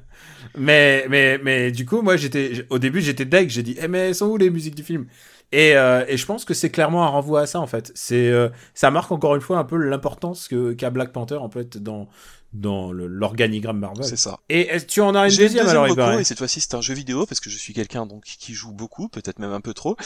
mais 0.56 1.06
mais 1.10 1.38
mais 1.42 1.72
du 1.72 1.84
coup, 1.84 2.00
moi, 2.02 2.16
j'étais 2.16 2.64
au 2.70 2.78
début, 2.78 3.00
j'étais 3.00 3.24
deg. 3.24 3.48
J'ai 3.50 3.62
dit, 3.64 3.76
eh 3.80 3.88
mais 3.88 4.08
elles 4.08 4.14
sont 4.14 4.26
où 4.26 4.36
les 4.36 4.50
musiques 4.50 4.74
du 4.76 4.84
film? 4.84 5.06
Et, 5.52 5.76
euh, 5.76 6.04
et 6.08 6.16
je 6.16 6.26
pense 6.26 6.44
que 6.44 6.54
c'est 6.54 6.70
clairement 6.70 7.04
un 7.04 7.08
renvoi 7.08 7.42
à 7.42 7.46
ça 7.46 7.60
en 7.60 7.66
fait. 7.66 7.92
C'est 7.94 8.28
euh, 8.28 8.48
ça 8.74 8.90
marque 8.90 9.12
encore 9.12 9.34
une 9.34 9.40
fois 9.40 9.58
un 9.58 9.64
peu 9.64 9.76
l'importance 9.76 10.48
que 10.48 10.72
qu'a 10.72 10.90
Black 10.90 11.12
Panther 11.12 11.36
en 11.36 11.50
fait 11.50 11.78
dans 11.78 12.08
dans 12.54 12.92
l'organigramme 12.92 13.78
Marvel. 13.78 14.04
C'est 14.04 14.16
ça. 14.16 14.38
Et 14.48 14.68
tu 14.86 15.02
en 15.02 15.14
as 15.14 15.24
une 15.24 15.28
deuxième, 15.28 15.48
deuxième 15.48 15.68
alors 15.68 15.86
il 15.86 15.90
reco, 15.90 16.00
paraît 16.00 16.20
et 16.22 16.24
cette 16.24 16.38
fois-ci 16.38 16.60
c'est 16.60 16.74
un 16.74 16.80
jeu 16.80 16.94
vidéo 16.94 17.26
parce 17.26 17.40
que 17.40 17.50
je 17.50 17.58
suis 17.58 17.74
quelqu'un 17.74 18.06
donc 18.06 18.24
qui 18.24 18.54
joue 18.54 18.72
beaucoup, 18.72 19.08
peut-être 19.08 19.38
même 19.38 19.52
un 19.52 19.60
peu 19.60 19.74
trop. 19.74 19.96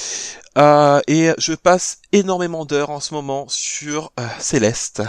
Euh, 0.58 1.00
et 1.06 1.30
je 1.38 1.54
passe 1.54 1.98
énormément 2.12 2.64
d'heures 2.64 2.90
en 2.90 3.00
ce 3.00 3.14
moment 3.14 3.46
sur 3.48 4.12
euh, 4.18 4.26
Céleste, 4.40 5.02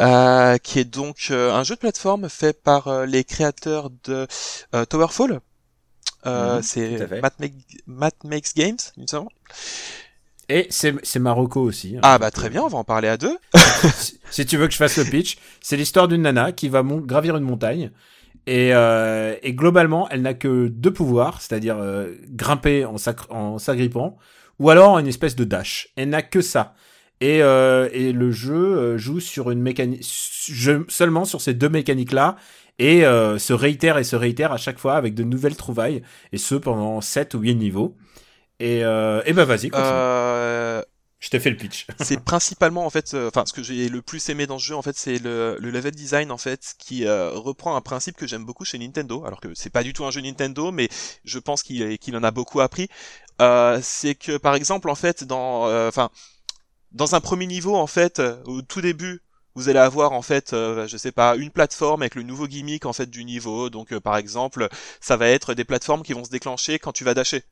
euh, 0.00 0.58
qui 0.58 0.80
est 0.80 0.84
donc 0.84 1.28
euh, 1.30 1.52
un 1.52 1.62
jeu 1.64 1.74
de 1.74 1.80
plateforme 1.80 2.28
fait 2.28 2.60
par 2.62 2.88
euh, 2.88 3.06
les 3.06 3.24
créateurs 3.24 3.90
de 4.04 4.26
euh, 4.74 4.84
Towerfall. 4.84 5.40
Euh, 6.28 6.56
Mhm, 6.56 6.62
c'est. 6.62 7.20
Matt, 7.22 7.34
Make- 7.40 7.80
Matt 7.86 8.24
Makes 8.24 8.54
Games, 8.56 8.76
il 8.96 9.02
me 9.02 9.06
semble. 9.06 9.30
Et 10.50 10.66
c'est 10.70 10.94
c'est 11.02 11.18
Marocco 11.18 11.60
aussi. 11.60 11.96
hein. 11.96 12.00
Ah 12.02 12.18
bah 12.18 12.30
très 12.30 12.48
bien, 12.48 12.62
on 12.62 12.68
va 12.68 12.78
en 12.78 12.84
parler 12.84 13.08
à 13.08 13.16
deux. 13.18 13.36
si, 13.96 14.18
si 14.30 14.46
tu 14.46 14.56
veux 14.56 14.66
que 14.66 14.72
je 14.72 14.78
fasse 14.78 14.96
le 14.96 15.04
pitch, 15.04 15.36
c'est 15.60 15.76
l'histoire 15.76 16.08
d'une 16.08 16.22
nana 16.22 16.52
qui 16.52 16.68
va 16.68 16.82
gravir 16.82 17.36
une 17.36 17.44
montagne. 17.44 17.90
Et, 18.46 18.72
euh, 18.72 19.36
et 19.42 19.52
globalement, 19.52 20.08
elle 20.08 20.22
n'a 20.22 20.32
que 20.32 20.68
deux 20.68 20.92
pouvoirs, 20.92 21.42
c'est-à-dire 21.42 21.76
euh, 21.78 22.14
grimper 22.30 22.86
en 22.86 23.58
s'agrippant, 23.58 24.16
ou 24.58 24.70
alors 24.70 24.98
une 24.98 25.06
espèce 25.06 25.36
de 25.36 25.44
dash. 25.44 25.88
Elle 25.96 26.08
n'a 26.08 26.22
que 26.22 26.40
ça. 26.40 26.74
Et, 27.20 27.42
euh, 27.42 27.88
et 27.92 28.12
le 28.12 28.30
jeu 28.30 28.54
euh, 28.54 28.98
joue 28.98 29.20
sur 29.20 29.50
une 29.50 29.60
mécanique, 29.60 30.04
seulement 30.04 31.24
sur 31.24 31.40
ces 31.40 31.54
deux 31.54 31.68
mécaniques-là, 31.68 32.36
et 32.78 33.04
euh, 33.04 33.38
se 33.38 33.52
réitère 33.52 33.98
et 33.98 34.04
se 34.04 34.16
réitère 34.16 34.52
à 34.52 34.56
chaque 34.56 34.78
fois 34.78 34.94
avec 34.96 35.14
de 35.14 35.24
nouvelles 35.24 35.56
trouvailles, 35.56 36.02
et 36.32 36.38
ce 36.38 36.54
pendant 36.54 37.00
7 37.00 37.34
ou 37.34 37.40
8 37.40 37.56
niveaux. 37.56 37.96
Et, 38.60 38.84
euh, 38.84 39.22
et 39.26 39.32
bah 39.32 39.44
vas-y, 39.44 39.70
continue. 39.70 39.88
Euh, 39.88 40.82
je 41.20 41.30
t'ai 41.30 41.40
fait 41.40 41.50
le 41.50 41.56
pitch. 41.56 41.86
c'est 42.00 42.22
principalement 42.22 42.86
en 42.86 42.90
fait, 42.90 43.14
euh, 43.14 43.28
enfin 43.28 43.44
ce 43.44 43.52
que 43.52 43.62
j'ai 43.62 43.88
le 43.88 44.02
plus 44.02 44.28
aimé 44.28 44.46
dans 44.46 44.58
ce 44.58 44.64
jeu 44.66 44.76
en 44.76 44.82
fait, 44.82 44.96
c'est 44.96 45.18
le, 45.18 45.56
le 45.60 45.70
level 45.70 45.92
design 45.92 46.30
en 46.30 46.38
fait 46.38 46.74
qui 46.78 47.06
euh, 47.06 47.30
reprend 47.30 47.74
un 47.74 47.80
principe 47.80 48.16
que 48.16 48.26
j'aime 48.26 48.44
beaucoup 48.44 48.64
chez 48.64 48.78
Nintendo, 48.78 49.24
alors 49.24 49.40
que 49.40 49.48
c'est 49.54 49.70
pas 49.70 49.82
du 49.82 49.92
tout 49.92 50.04
un 50.04 50.12
jeu 50.12 50.20
Nintendo, 50.20 50.70
mais 50.70 50.88
je 51.24 51.38
pense 51.40 51.62
qu'il 51.64 51.98
qu'il 51.98 52.16
en 52.16 52.22
a 52.22 52.30
beaucoup 52.30 52.60
appris. 52.60 52.88
Euh, 53.40 53.80
c'est 53.82 54.14
que 54.14 54.36
par 54.36 54.54
exemple 54.54 54.90
en 54.90 54.94
fait 54.94 55.24
dans, 55.24 55.66
euh, 55.66 55.88
enfin 55.88 56.10
dans 56.92 57.14
un 57.14 57.20
premier 57.20 57.46
niveau 57.46 57.76
en 57.76 57.86
fait, 57.86 58.18
euh, 58.18 58.42
au 58.44 58.62
tout 58.62 58.80
début. 58.80 59.22
Vous 59.54 59.68
allez 59.68 59.80
avoir 59.80 60.12
en 60.12 60.22
fait, 60.22 60.52
euh, 60.52 60.86
je 60.86 60.96
sais 60.96 61.10
pas, 61.10 61.34
une 61.34 61.50
plateforme 61.50 62.02
avec 62.02 62.14
le 62.14 62.22
nouveau 62.22 62.46
gimmick 62.46 62.86
en 62.86 62.92
fait 62.92 63.10
du 63.10 63.24
niveau. 63.24 63.70
Donc 63.70 63.92
euh, 63.92 64.00
par 64.00 64.16
exemple, 64.16 64.68
ça 65.00 65.16
va 65.16 65.28
être 65.28 65.54
des 65.54 65.64
plateformes 65.64 66.02
qui 66.02 66.12
vont 66.12 66.24
se 66.24 66.30
déclencher 66.30 66.78
quand 66.78 66.92
tu 66.92 67.04
vas 67.04 67.14
dasher. 67.14 67.42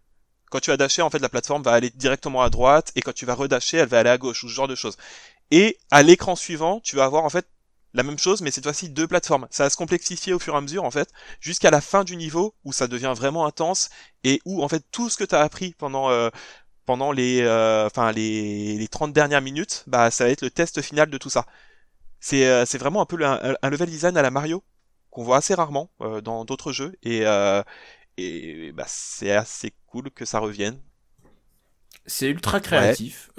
Quand 0.51 0.61
tu 0.61 0.71
vas 0.71 0.77
dasher, 0.77 1.03
en 1.03 1.11
fait, 1.11 1.19
la 1.19 1.29
plateforme 1.29 1.63
va 1.63 1.73
aller 1.73 1.91
directement 1.91 2.43
à 2.43 2.51
droite, 2.51 2.93
et 2.95 3.03
quand 3.03 3.13
tu 3.13 3.27
vas 3.27 3.35
redasher, 3.35 3.79
elle 3.79 3.89
va 3.89 3.99
aller 3.99 4.11
à 4.11 4.19
gauche, 4.19 4.45
ou 4.45 4.49
ce 4.49 4.55
genre 4.55 4.69
de 4.69 4.77
choses. 4.77 4.97
Et 5.51 5.79
à 5.91 6.03
l'écran 6.05 6.37
suivant, 6.37 6.81
tu 6.81 6.95
vas 6.95 7.05
avoir 7.05 7.25
en 7.25 7.31
fait 7.31 7.49
la 7.95 8.03
même 8.03 8.19
chose, 8.19 8.43
mais 8.43 8.51
cette 8.51 8.65
fois-ci 8.65 8.91
deux 8.91 9.09
plateformes. 9.09 9.49
Ça 9.51 9.65
va 9.65 9.71
se 9.71 9.77
complexifier 9.77 10.33
au 10.33 10.39
fur 10.39 10.55
et 10.55 10.57
à 10.59 10.61
mesure, 10.61 10.85
en 10.85 10.91
fait, 10.91 11.11
jusqu'à 11.41 11.71
la 11.71 11.81
fin 11.81 12.05
du 12.05 12.17
niveau 12.17 12.55
où 12.65 12.73
ça 12.73 12.87
devient 12.87 13.15
vraiment 13.17 13.47
intense 13.47 13.89
et 14.23 14.41
où, 14.45 14.63
en 14.63 14.69
fait, 14.69 14.85
tout 14.93 15.09
ce 15.11 15.17
que 15.17 15.25
tu 15.25 15.35
as 15.35 15.41
appris 15.41 15.75
pendant 15.79 16.11
euh, 16.11 16.29
pendant 16.87 17.13
les 17.13 17.43
euh, 17.43 17.87
enfin 17.87 18.13
les, 18.13 18.79
les 18.79 18.89
30 18.89 19.13
dernières 19.13 19.43
minutes, 19.43 19.85
bah 19.89 20.11
ça 20.11 20.25
va 20.25 20.31
être 20.31 20.43
le 20.43 20.51
test 20.51 20.83
final 20.83 21.11
de 21.11 21.19
tout 21.19 21.31
ça. 21.31 21.47
C'est 22.21 22.47
euh, 22.49 22.65
vraiment 22.79 23.03
un 23.03 23.07
peu 23.07 23.17
le- 23.17 23.27
un, 23.27 23.57
un 23.63 23.71
level 23.71 23.91
design 23.91 24.17
à 24.19 24.23
la 24.23 24.31
Mario 24.33 24.65
qu'on 25.11 25.25
voit 25.25 25.39
assez 25.39 25.55
rarement 25.55 25.91
euh, 26.03 26.21
dans 26.23 26.45
d'autres 26.47 26.73
jeux 26.73 26.95
et 27.03 27.25
et 28.19 28.73
bah 28.73 28.85
c'est 28.87 29.33
assez 29.33 29.73
cool 29.87 30.11
que 30.11 30.25
ça 30.25 30.39
revienne. 30.39 30.81
C'est 32.07 32.29
ultra 32.31 32.61
créatif. 32.61 33.31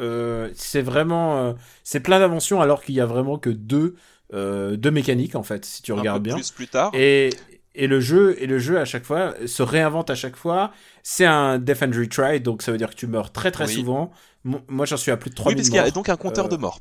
C'est 0.56 0.82
vraiment, 0.82 1.56
c'est 1.84 2.00
plein 2.02 2.20
d'inventions 2.20 2.62
alors 2.62 2.84
qu'il 2.84 2.96
y 2.96 3.02
a 3.02 3.06
vraiment 3.06 3.38
que 3.40 3.50
deux, 3.50 3.96
euh, 4.34 4.76
deux 4.78 4.92
mécaniques 4.92 5.36
en 5.36 5.44
fait, 5.44 5.66
si 5.66 5.82
tu 5.82 5.94
Un 5.98 5.98
regardes 5.98 6.24
peu 6.24 6.24
bien. 6.24 6.36
plus 6.36 6.52
plus 6.52 6.70
tard. 6.70 6.94
Et, 6.94 7.30
et 7.78 7.88
le 7.88 8.00
jeu, 8.02 8.36
et 8.42 8.48
le 8.48 8.60
jeu 8.60 8.80
à 8.80 8.86
chaque 8.86 9.06
fois 9.06 9.36
se 9.46 9.64
réinvente 9.64 10.10
à 10.10 10.16
chaque 10.16 10.36
fois. 10.36 10.72
C'est 11.04 11.26
un 11.26 11.60
death 11.60 11.84
and 11.84 11.92
retry, 11.98 12.42
donc 12.42 12.62
ça 12.62 12.72
veut 12.72 12.78
dire 12.78 12.90
que 12.90 12.96
tu 12.96 13.08
meurs 13.08 13.32
très 13.32 13.52
très 13.52 13.66
Oui. 13.68 13.74
souvent. 13.74 14.12
Mo- 14.44 14.62
Moi, 14.68 14.86
j'en 14.86 14.98
suis 14.98 15.12
à 15.12 15.18
plus 15.18 15.30
de 15.30 15.36
oui, 15.46 15.56
3000 15.56 15.56
parce 15.56 15.70
qu'il 15.70 15.78
y 15.78 15.80
a 15.80 15.92
donc 15.92 16.10
un 16.10 16.18
compteur 16.18 16.46
Euh, 16.46 16.50
de 16.50 16.58
mort. 16.58 16.80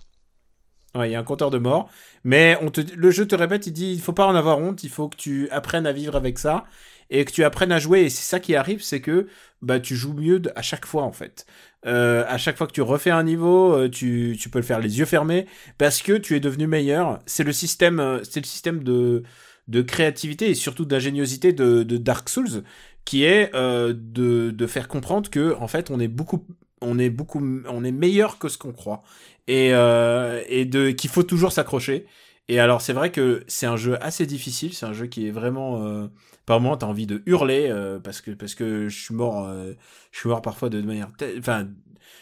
Ouais, 0.95 1.11
il 1.11 1.13
y 1.13 1.15
a 1.15 1.21
un 1.21 1.25
compteur 1.25 1.51
de 1.51 1.59
mort. 1.59 1.91
Mais 2.25 2.57
on 2.63 2.71
te, 2.71 2.81
le 2.81 3.11
jeu 3.11 3.27
te 3.27 3.35
répète, 3.35 3.67
il 3.67 3.73
dit, 3.73 3.93
il 3.93 4.01
faut 4.01 4.13
pas 4.15 4.27
en 4.27 4.35
avoir 4.35 4.59
honte, 4.59 4.83
il 4.83 4.91
faut 4.91 5.09
que 5.09 5.17
tu 5.17 5.49
apprennes 5.51 5.87
à 5.87 5.93
vivre 5.93 6.17
avec 6.17 6.39
ça 6.39 6.65
et 7.11 7.25
que 7.25 7.33
tu 7.33 7.45
apprennes 7.45 7.73
à 7.73 7.79
jouer. 7.79 8.03
Et 8.03 8.09
c'est 8.11 8.25
ça 8.25 8.41
qui 8.41 8.57
arrive, 8.57 8.83
c'est 8.83 9.01
que 9.03 9.27
bah 9.63 9.79
tu 9.81 9.95
joues 9.95 10.15
mieux 10.15 10.41
à 10.55 10.63
chaque 10.63 10.87
fois 10.87 11.03
en 11.03 11.13
fait. 11.13 11.45
Euh, 11.87 12.25
à 12.29 12.39
chaque 12.39 12.57
fois 12.57 12.67
que 12.67 12.73
tu 12.73 12.83
refais 12.83 13.11
un 13.11 13.23
niveau, 13.25 13.75
euh, 13.75 13.89
tu, 13.91 14.37
tu 14.41 14.49
peux 14.49 14.59
le 14.59 14.65
faire 14.65 14.81
les 14.81 14.99
yeux 14.99 15.05
fermés 15.05 15.47
parce 15.79 16.03
que 16.03 16.15
tu 16.15 16.35
es 16.35 16.41
devenu 16.41 16.67
meilleur. 16.67 17.21
C'est 17.27 17.45
le 17.45 17.53
système, 17.53 18.21
c'est 18.25 18.41
le 18.41 18.47
système 18.47 18.83
de 18.83 19.23
de 19.69 19.83
créativité 19.83 20.51
et 20.51 20.55
surtout 20.55 20.85
d'ingéniosité 20.85 21.53
de, 21.53 21.83
de 21.83 21.97
Dark 21.97 22.29
Souls 22.29 22.63
qui 23.05 23.25
est 23.25 23.55
euh, 23.55 23.95
de, 23.97 24.51
de 24.51 24.67
faire 24.67 24.89
comprendre 24.89 25.31
que 25.31 25.55
en 25.59 25.69
fait 25.69 25.91
on 25.91 26.01
est 26.01 26.09
beaucoup 26.09 26.45
on 26.81 26.99
est 26.99 27.11
beaucoup 27.11 27.41
on 27.69 27.85
est 27.85 27.93
meilleur 27.93 28.39
que 28.39 28.49
ce 28.49 28.59
qu'on 28.59 28.73
croit 28.73 29.03
et 29.49 29.71
euh, 29.73 30.43
et 30.49 30.65
de 30.65 30.91
qu'il 30.91 31.11
faut 31.11 31.23
toujours 31.23 31.53
s'accrocher. 31.53 32.07
Et 32.49 32.61
alors 32.61 32.81
c'est 32.81 32.93
vrai 32.93 33.11
que 33.11 33.43
c'est 33.49 33.67
un 33.67 33.77
jeu 33.77 33.97
assez 34.03 34.27
difficile 34.27 34.73
c'est 34.73 34.87
un 34.87 34.93
jeu 34.93 35.07
qui 35.07 35.27
est 35.27 35.33
vraiment 35.33 35.83
euh, 35.85 36.07
par 36.47 36.61
moment 36.61 36.77
t'as 36.77 36.87
envie 36.87 37.07
de 37.07 37.23
hurler 37.27 37.69
euh, 37.71 37.99
parce 37.99 38.21
que 38.21 38.31
parce 38.33 38.55
que 38.55 38.89
je 38.89 39.03
suis 39.05 39.15
mort 39.15 39.45
euh, 39.49 39.73
je 40.13 40.19
suis 40.21 40.29
mort 40.29 40.43
parfois 40.43 40.69
de 40.69 40.81
manière 40.83 41.09
enfin 41.39 41.69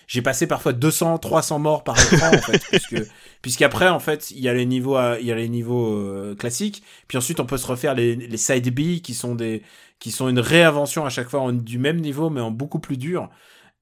j'ai 0.06 0.22
passé 0.22 0.46
parfois 0.46 0.72
200 0.72 1.18
300 1.18 1.58
morts 1.58 1.84
par 1.84 1.98
écran 1.98 2.28
en 2.34 2.38
fait 2.40 2.62
puisque 2.68 2.96
puisqu'après 3.42 3.88
en 3.88 3.98
fait 4.00 4.30
il 4.30 4.40
y 4.40 4.48
a 4.48 4.54
les 4.54 4.66
niveaux 4.66 4.96
il 5.20 5.26
y 5.26 5.32
a 5.32 5.34
les 5.34 5.48
niveaux 5.48 5.94
euh, 5.96 6.34
classiques 6.34 6.82
puis 7.08 7.18
ensuite 7.18 7.40
on 7.40 7.46
peut 7.46 7.58
se 7.58 7.66
refaire 7.66 7.94
les 7.94 8.16
les 8.16 8.36
side 8.36 8.74
B 8.74 9.00
qui 9.00 9.14
sont 9.14 9.34
des 9.34 9.62
qui 9.98 10.10
sont 10.10 10.28
une 10.28 10.38
réinvention 10.40 11.04
à 11.06 11.10
chaque 11.10 11.28
fois 11.28 11.40
en- 11.40 11.52
du 11.52 11.78
même 11.78 12.00
niveau 12.00 12.30
mais 12.30 12.40
en 12.40 12.50
beaucoup 12.50 12.78
plus 12.80 12.96
dur 12.96 13.30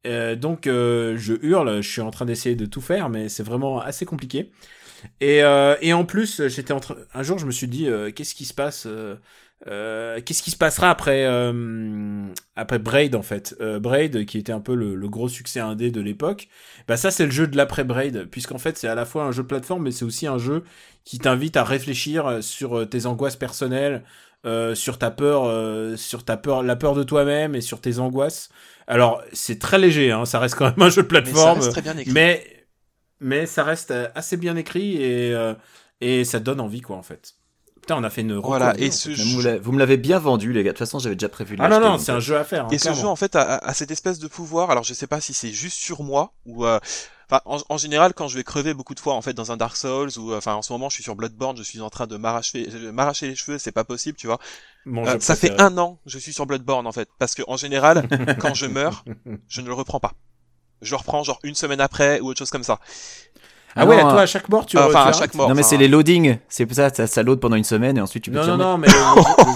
euh, 0.06 0.34
donc 0.36 0.66
euh, 0.66 1.16
je 1.16 1.34
hurle, 1.42 1.80
je 1.80 1.88
suis 1.90 2.00
en 2.00 2.10
train 2.10 2.24
d'essayer 2.24 2.56
de 2.56 2.66
tout 2.66 2.80
faire, 2.80 3.08
mais 3.08 3.28
c'est 3.28 3.44
vraiment 3.44 3.80
assez 3.80 4.04
compliqué. 4.04 4.50
Et, 5.20 5.42
euh, 5.44 5.76
et 5.80 5.92
en 5.92 6.04
plus, 6.04 6.46
j'étais 6.48 6.72
en 6.72 6.80
train... 6.80 6.96
un 7.14 7.22
jour, 7.22 7.38
je 7.38 7.46
me 7.46 7.50
suis 7.52 7.68
dit, 7.68 7.88
euh, 7.88 8.10
qu'est-ce 8.12 8.34
qui 8.34 8.44
se 8.44 8.54
passe 8.54 8.86
euh, 9.68 10.20
Qu'est-ce 10.24 10.42
qui 10.42 10.50
se 10.50 10.56
passera 10.56 10.90
après 10.90 11.24
euh, 11.26 12.24
après 12.56 12.78
Braid 12.78 13.14
en 13.14 13.22
fait? 13.22 13.54
Euh, 13.60 13.78
Braid, 13.78 14.24
qui 14.26 14.38
était 14.38 14.52
un 14.52 14.60
peu 14.60 14.74
le, 14.74 14.94
le 14.94 15.08
gros 15.08 15.28
succès 15.28 15.60
indé 15.60 15.90
de 15.90 16.00
l'époque. 16.00 16.48
Bah 16.88 16.96
ça, 16.96 17.10
c'est 17.10 17.24
le 17.26 17.30
jeu 17.30 17.46
de 17.46 17.56
l'après 17.56 17.84
Braid, 17.84 18.26
puisqu'en 18.30 18.58
fait, 18.58 18.76
c'est 18.78 18.88
à 18.88 18.94
la 18.94 19.04
fois 19.04 19.24
un 19.24 19.32
jeu 19.32 19.42
de 19.42 19.48
plateforme, 19.48 19.84
mais 19.84 19.92
c'est 19.92 20.04
aussi 20.04 20.26
un 20.26 20.38
jeu 20.38 20.64
qui 21.04 21.18
t'invite 21.18 21.56
à 21.56 21.64
réfléchir 21.64 22.42
sur 22.42 22.78
euh, 22.78 22.86
tes 22.86 23.06
angoisses 23.06 23.36
personnelles, 23.36 24.02
euh, 24.46 24.74
sur 24.74 24.98
ta 24.98 25.10
peur, 25.12 25.44
euh, 25.46 25.96
sur 25.96 26.24
ta 26.24 26.36
peur, 26.36 26.62
la 26.64 26.74
peur 26.76 26.94
de 26.94 27.04
toi-même 27.04 27.54
et 27.54 27.60
sur 27.60 27.80
tes 27.80 27.98
angoisses. 28.00 28.48
Alors, 28.88 29.22
c'est 29.32 29.58
très 29.60 29.78
léger, 29.78 30.10
hein, 30.10 30.24
ça 30.24 30.40
reste 30.40 30.56
quand 30.56 30.64
même 30.66 30.82
un 30.82 30.90
jeu 30.90 31.02
de 31.02 31.08
Mais 31.24 31.34
ça 31.34 31.50
plateforme, 31.50 31.52
reste 31.52 31.70
très 31.70 31.82
bien 31.82 31.96
écrit. 31.96 32.12
mais, 32.14 32.66
mais 33.20 33.46
ça 33.46 33.64
reste 33.64 33.92
assez 34.14 34.36
bien 34.36 34.56
écrit 34.56 34.96
et, 35.02 35.32
euh, 35.34 35.54
et 36.00 36.24
ça 36.24 36.40
donne 36.40 36.60
envie, 36.60 36.80
quoi, 36.80 36.96
en 36.96 37.02
fait. 37.02 37.34
Putain, 37.82 37.96
on 37.96 38.04
a 38.04 38.10
fait 38.10 38.20
une 38.20 38.36
Voilà, 38.36 38.74
et 38.78 38.88
en 38.88 38.92
ce 38.92 39.10
fait. 39.10 39.22
Vous 39.22 39.36
me 39.36 39.42
jeu, 39.42 39.58
vous 39.60 39.72
me 39.72 39.78
l'avez 39.80 39.96
bien 39.96 40.18
vendu, 40.20 40.52
les 40.52 40.62
gars. 40.62 40.70
De 40.70 40.76
toute 40.76 40.86
façon, 40.86 41.00
j'avais 41.00 41.16
déjà 41.16 41.28
prévu 41.28 41.56
de 41.56 41.62
Ah 41.62 41.68
non, 41.68 41.80
non, 41.80 41.98
c'est 41.98 42.12
un 42.12 42.16
euh, 42.16 42.20
jeu 42.20 42.36
à 42.38 42.44
faire. 42.44 42.66
hein, 42.66 42.68
et 42.70 42.78
ce 42.78 42.94
jeu 42.94 43.06
en 43.06 43.16
fait 43.16 43.34
a, 43.34 43.74
cette 43.74 43.90
espèce 43.90 44.20
de 44.20 44.28
pouvoir. 44.28 44.70
Alors 44.70 44.84
je 44.84 44.94
sais 44.94 45.08
pas 45.08 45.20
si 45.20 45.34
c'est 45.34 45.50
juste 45.50 45.76
sur 45.78 46.04
moi 46.04 46.32
ou 46.46 46.64
euh, 46.64 46.78
enfin 47.28 47.40
en, 47.44 47.58
en 47.68 47.76
général 47.78 48.14
quand 48.14 48.28
je 48.28 48.36
vais 48.36 48.44
crever 48.44 48.72
beaucoup 48.72 48.94
de 48.94 49.00
fois 49.00 49.14
en 49.14 49.20
fait 49.22 49.32
dans 49.32 49.50
un 49.50 49.56
Dark 49.56 49.76
Souls 49.76 50.10
ou 50.16 50.30
euh, 50.30 50.38
enfin 50.38 50.54
en 50.54 50.62
ce 50.62 50.72
moment 50.72 50.88
je 50.90 50.94
suis 50.94 51.02
sur 51.02 51.16
Bloodborne, 51.16 51.56
je 51.56 51.64
suis 51.64 51.80
en 51.80 51.90
train 51.90 52.06
de 52.06 52.16
m'arracher 52.16 52.68
m'arracher 52.92 53.26
les 53.26 53.34
cheveux, 53.34 53.58
c'est 53.58 53.72
pas 53.72 53.82
possible, 53.84 54.16
tu 54.16 54.28
vois. 54.28 54.38
Euh, 54.86 55.18
ça 55.18 55.34
fait 55.34 55.60
un 55.60 55.76
an 55.76 55.98
que 56.04 56.10
je 56.10 56.18
suis 56.18 56.32
sur 56.32 56.46
Bloodborne 56.46 56.86
en 56.86 56.92
fait 56.92 57.08
parce 57.18 57.34
que 57.34 57.42
en 57.48 57.56
général 57.56 58.08
quand 58.38 58.54
je 58.54 58.66
meurs, 58.66 59.04
je 59.48 59.60
ne 59.60 59.66
le 59.66 59.74
reprends 59.74 59.98
pas. 59.98 60.12
Je 60.82 60.92
le 60.92 60.96
reprends 60.98 61.24
genre 61.24 61.40
une 61.42 61.54
semaine 61.56 61.80
après 61.80 62.20
ou 62.20 62.28
autre 62.28 62.38
chose 62.38 62.50
comme 62.50 62.64
ça. 62.64 62.78
Ah 63.76 63.86
ouais, 63.86 63.96
non, 64.02 64.10
toi, 64.10 64.20
à 64.22 64.26
chaque 64.26 64.48
mort, 64.48 64.66
tu 64.66 64.76
Enfin, 64.78 65.02
tu 65.04 65.08
à 65.08 65.12
chaque 65.12 65.34
mort. 65.34 65.48
Non, 65.48 65.54
mais 65.54 65.60
enfin, 65.60 65.70
c'est 65.70 65.76
les 65.76 65.88
loadings. 65.88 66.38
C'est 66.48 66.66
pour 66.66 66.76
ça, 66.76 66.90
ça, 66.92 67.06
ça 67.06 67.22
load 67.22 67.40
pendant 67.40 67.56
une 67.56 67.64
semaine 67.64 67.96
et 67.96 68.00
ensuite 68.00 68.24
tu 68.24 68.30
peux 68.30 68.36
Non, 68.38 68.46
non, 68.46 68.56
non, 68.56 68.78
mais 68.78 68.86
le, 68.88 68.92
jeu, 68.92 68.98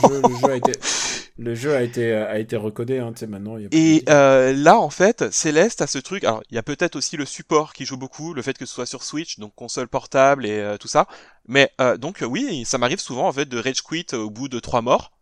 le 0.03 0.09
jeu- 0.09 0.23
le 0.29 0.35
jeu 0.39 0.51
a 0.53 0.57
été, 0.57 0.73
le 1.39 1.55
jeu 1.55 1.75
a 1.75 1.83
été, 1.83 2.13
a 2.15 2.39
été 2.39 2.57
recodé, 2.57 2.99
hein, 2.99 3.13
tu 3.13 3.21
sais, 3.21 3.27
maintenant. 3.27 3.59
y 3.59 3.65
a 3.67 3.69
Et 3.73 4.01
de- 4.01 4.11
euh, 4.11 4.53
là, 4.55 4.79
en 4.79 4.91
fait, 4.91 5.31
Céleste 5.33 5.83
a 5.83 5.87
ce 5.87 5.99
truc. 5.99 6.25
Alors, 6.25 6.43
il 6.51 6.55
y 6.55 6.59
a 6.59 6.63
peut-être 6.63 6.97
aussi 6.97 7.17
le 7.17 7.25
support 7.27 7.73
qui 7.75 7.85
joue 7.85 7.97
beaucoup, 7.99 8.33
le 8.35 8.43
fait 8.43 8.57
que 8.57 8.65
ce 8.67 8.73
soit 8.75 8.87
sur 8.87 9.03
Switch, 9.03 9.39
donc 9.39 9.55
console 9.55 9.89
portable 9.89 10.47
et 10.47 10.59
euh, 10.61 10.77
tout 10.79 10.89
ça. 10.89 11.07
Mais 11.49 11.71
euh, 11.81 11.97
donc 11.97 12.23
euh, 12.23 12.27
oui, 12.27 12.65
ça 12.65 12.79
m'arrive 12.79 13.01
souvent 13.01 13.29
en 13.29 13.33
fait 13.33 13.47
de 13.47 13.59
rage 13.59 13.83
quit 13.83 14.07
au 14.15 14.31
bout 14.31 14.49
de 14.49 14.59
trois 14.61 14.81
morts. 14.83 15.13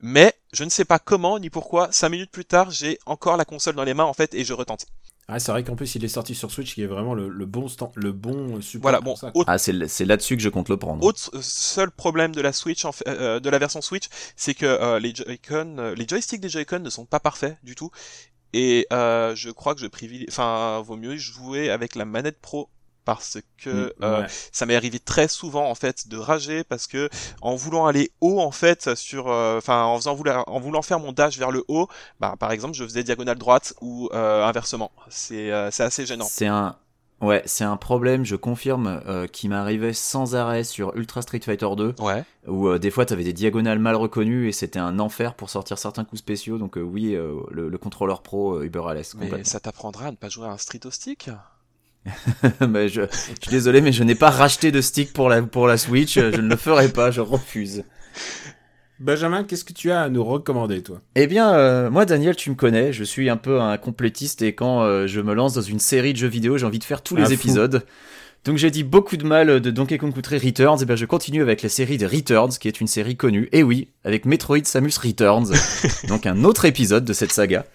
Mais 0.00 0.32
je 0.52 0.62
ne 0.62 0.70
sais 0.70 0.84
pas 0.84 1.00
comment 1.00 1.40
ni 1.40 1.50
pourquoi. 1.50 1.88
Cinq 1.90 2.10
minutes 2.10 2.30
plus 2.30 2.44
tard, 2.44 2.70
j'ai 2.70 2.98
encore 3.06 3.36
la 3.36 3.44
console 3.44 3.74
dans 3.74 3.82
les 3.82 3.94
mains 3.94 4.04
en 4.04 4.12
fait 4.12 4.32
et 4.34 4.44
je 4.44 4.52
retente. 4.52 4.86
Ah, 5.30 5.38
c'est 5.38 5.52
vrai 5.52 5.62
qu'en 5.62 5.76
plus, 5.76 5.94
il 5.94 6.02
est 6.04 6.08
sorti 6.08 6.34
sur 6.34 6.50
Switch, 6.50 6.74
qui 6.74 6.82
est 6.82 6.86
vraiment 6.86 7.12
le, 7.14 7.28
le 7.28 7.44
bon 7.44 7.68
stand, 7.68 7.90
le 7.96 8.12
bon 8.12 8.62
support. 8.62 8.82
Voilà. 8.82 8.98
pour 9.02 9.12
Bon, 9.12 9.16
ça. 9.16 9.30
autre, 9.34 9.50
Ah, 9.50 9.58
c'est 9.58 9.86
c'est 9.86 10.06
là-dessus 10.06 10.36
que 10.38 10.42
je 10.42 10.48
compte 10.48 10.70
le 10.70 10.78
prendre. 10.78 11.04
autre 11.04 11.30
euh, 11.34 11.40
seul 11.42 11.90
problème 11.90 12.34
de 12.34 12.40
la 12.40 12.52
Switch, 12.54 12.86
en 12.86 12.92
fait, 12.92 13.06
euh, 13.08 13.38
de 13.38 13.50
la 13.50 13.58
version 13.58 13.82
Switch, 13.82 14.04
c'est 14.36 14.54
que 14.54 14.64
euh, 14.64 14.98
les 14.98 15.14
Joy-Con, 15.14 15.76
euh, 15.78 15.94
les 15.94 16.08
joysticks 16.08 16.40
des 16.40 16.48
Joy-Con 16.48 16.78
ne 16.78 16.88
sont 16.90 17.04
pas 17.04 17.20
parfaits 17.20 17.58
du 17.62 17.74
tout. 17.74 17.90
Et 18.54 18.86
euh, 18.92 19.34
je 19.34 19.50
crois 19.50 19.74
que 19.74 19.82
je 19.82 19.86
privilégie, 19.86 20.26
enfin, 20.30 20.80
vaut 20.80 20.96
mieux 20.96 21.16
jouer 21.18 21.68
avec 21.68 21.94
la 21.94 22.06
manette 22.06 22.40
Pro 22.40 22.70
parce 23.14 23.38
que 23.56 23.88
Mm, 23.88 24.04
euh, 24.04 24.20
ouais. 24.22 24.26
ça 24.52 24.66
m'est 24.66 24.76
arrivé 24.76 24.98
très 25.00 25.28
souvent 25.28 25.68
en 25.70 25.74
fait 25.74 26.08
de 26.08 26.16
rager 26.18 26.62
parce 26.62 26.86
que 26.86 27.08
en 27.40 27.56
voulant 27.56 27.86
aller 27.86 28.10
haut 28.20 28.40
en 28.40 28.50
fait 28.50 28.94
sur 28.94 29.28
euh, 29.28 29.56
enfin 29.58 29.82
en 29.84 29.96
faisant 29.96 30.14
vouloir, 30.14 30.44
en 30.46 30.60
voulant 30.60 30.82
faire 30.82 31.00
mon 31.00 31.12
dash 31.12 31.38
vers 31.38 31.50
le 31.50 31.64
haut 31.68 31.88
bah 32.20 32.34
par 32.38 32.52
exemple 32.52 32.74
je 32.74 32.84
faisais 32.84 33.02
diagonale 33.02 33.38
droite 33.38 33.72
ou 33.80 34.10
euh, 34.12 34.44
inversement 34.44 34.92
c'est 35.08 35.50
c'est 35.70 35.82
assez 35.82 36.04
gênant 36.06 36.26
C'est 36.28 36.46
un, 36.46 36.76
ouais, 37.20 37.42
c'est 37.46 37.64
un 37.64 37.76
problème, 37.76 38.24
je 38.24 38.36
confirme, 38.36 39.00
euh, 39.06 39.26
qui 39.26 39.48
m'arrivait 39.48 39.92
sans 39.94 40.34
arrêt 40.36 40.62
sur 40.62 40.94
Ultra 40.96 41.22
Street 41.22 41.40
Fighter 41.40 41.68
2, 41.76 41.94
ouais 42.00 42.24
où 42.46 42.68
euh, 42.68 42.78
des 42.78 42.90
fois 42.90 43.06
t'avais 43.06 43.24
des 43.24 43.32
diagonales 43.32 43.78
mal 43.78 43.96
reconnues 43.96 44.48
et 44.48 44.52
c'était 44.52 44.78
un 44.78 44.98
enfer 44.98 45.34
pour 45.34 45.50
sortir 45.50 45.78
certains 45.78 46.04
coups 46.04 46.20
spéciaux. 46.20 46.58
Donc 46.58 46.76
euh, 46.78 46.82
oui, 46.82 47.12
le, 47.50 47.68
le 47.68 47.78
contrôleur 47.78 48.22
pro 48.22 48.62
Uber 48.62 48.82
Alles. 48.88 49.04
mais 49.16 49.44
ça 49.44 49.58
t'apprendra 49.60 50.06
à 50.06 50.10
ne 50.10 50.16
pas 50.16 50.28
jouer 50.28 50.46
à 50.46 50.50
un 50.50 50.58
street 50.58 50.86
au 50.86 50.90
stick? 50.90 51.30
Mais 52.68 52.88
je, 52.88 53.02
je 53.02 53.16
suis 53.42 53.50
désolé, 53.50 53.80
mais 53.80 53.92
je 53.92 54.02
n'ai 54.02 54.14
pas 54.14 54.30
racheté 54.30 54.70
de 54.72 54.80
stick 54.80 55.12
pour 55.12 55.28
la 55.28 55.42
pour 55.42 55.66
la 55.66 55.76
Switch. 55.76 56.14
Je 56.14 56.40
ne 56.40 56.48
le 56.48 56.56
ferai 56.56 56.88
pas, 56.88 57.10
je 57.10 57.20
refuse. 57.20 57.84
Benjamin, 59.00 59.44
qu'est-ce 59.44 59.64
que 59.64 59.72
tu 59.72 59.90
as 59.92 60.02
à 60.02 60.08
nous 60.08 60.24
recommander, 60.24 60.82
toi? 60.82 61.00
Eh 61.14 61.28
bien, 61.28 61.52
euh, 61.54 61.88
moi, 61.88 62.04
Daniel, 62.04 62.34
tu 62.34 62.50
me 62.50 62.56
connais, 62.56 62.92
je 62.92 63.04
suis 63.04 63.30
un 63.30 63.36
peu 63.36 63.60
un 63.60 63.76
complétiste 63.78 64.42
et 64.42 64.54
quand 64.54 64.82
euh, 64.82 65.06
je 65.06 65.20
me 65.20 65.34
lance 65.34 65.54
dans 65.54 65.60
une 65.62 65.78
série 65.78 66.12
de 66.12 66.18
jeux 66.18 66.26
vidéo, 66.28 66.58
j'ai 66.58 66.66
envie 66.66 66.80
de 66.80 66.84
faire 66.84 67.02
tous 67.02 67.14
Ah, 67.16 67.20
les 67.20 67.26
fou. 67.26 67.32
épisodes. 67.34 67.84
Donc 68.44 68.56
j'ai 68.56 68.70
dit 68.70 68.82
beaucoup 68.84 69.16
de 69.16 69.24
mal 69.24 69.60
de 69.60 69.70
Donkey 69.70 69.98
Kong 69.98 70.12
Country 70.14 70.38
Returns, 70.38 70.80
et 70.80 70.84
bien 70.84 70.96
je 70.96 71.04
continue 71.04 71.42
avec 71.42 71.62
la 71.62 71.68
série 71.68 71.98
de 71.98 72.06
Returns, 72.06 72.50
qui 72.58 72.66
est 72.68 72.80
une 72.80 72.86
série 72.86 73.16
connue, 73.16 73.48
et 73.52 73.62
oui, 73.62 73.88
avec 74.04 74.24
Metroid 74.24 74.64
Samus 74.64 74.96
Returns, 75.02 75.52
donc 76.08 76.24
un 76.24 76.44
autre 76.44 76.64
épisode 76.64 77.04
de 77.04 77.12
cette 77.12 77.32
saga. 77.32 77.66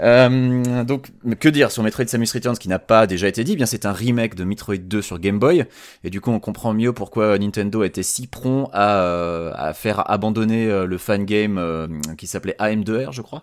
Euh, 0.00 0.82
donc 0.84 1.10
que 1.38 1.48
dire 1.48 1.70
sur 1.70 1.82
Metroid 1.82 2.06
Samus 2.06 2.26
Returns 2.32 2.56
qui 2.58 2.68
n'a 2.68 2.78
pas 2.78 3.06
déjà 3.06 3.28
été 3.28 3.44
dit, 3.44 3.52
Eh 3.52 3.56
bien 3.56 3.66
c'est 3.66 3.86
un 3.86 3.92
remake 3.92 4.34
de 4.34 4.44
Metroid 4.44 4.76
2 4.76 5.02
sur 5.02 5.18
Game 5.18 5.38
Boy, 5.38 5.64
et 6.02 6.10
du 6.10 6.20
coup 6.20 6.30
on 6.30 6.40
comprend 6.40 6.74
mieux 6.74 6.92
pourquoi 6.92 7.38
Nintendo 7.38 7.84
été 7.84 8.02
si 8.02 8.26
prompt 8.26 8.68
à, 8.72 8.98
euh, 9.02 9.52
à 9.54 9.72
faire 9.72 10.10
abandonner 10.10 10.66
euh, 10.66 10.86
le 10.86 10.98
fan 10.98 11.24
game 11.24 11.88
qui 12.18 12.26
s'appelait 12.26 12.56
AM2R 12.58 13.12
je 13.12 13.22
crois. 13.22 13.42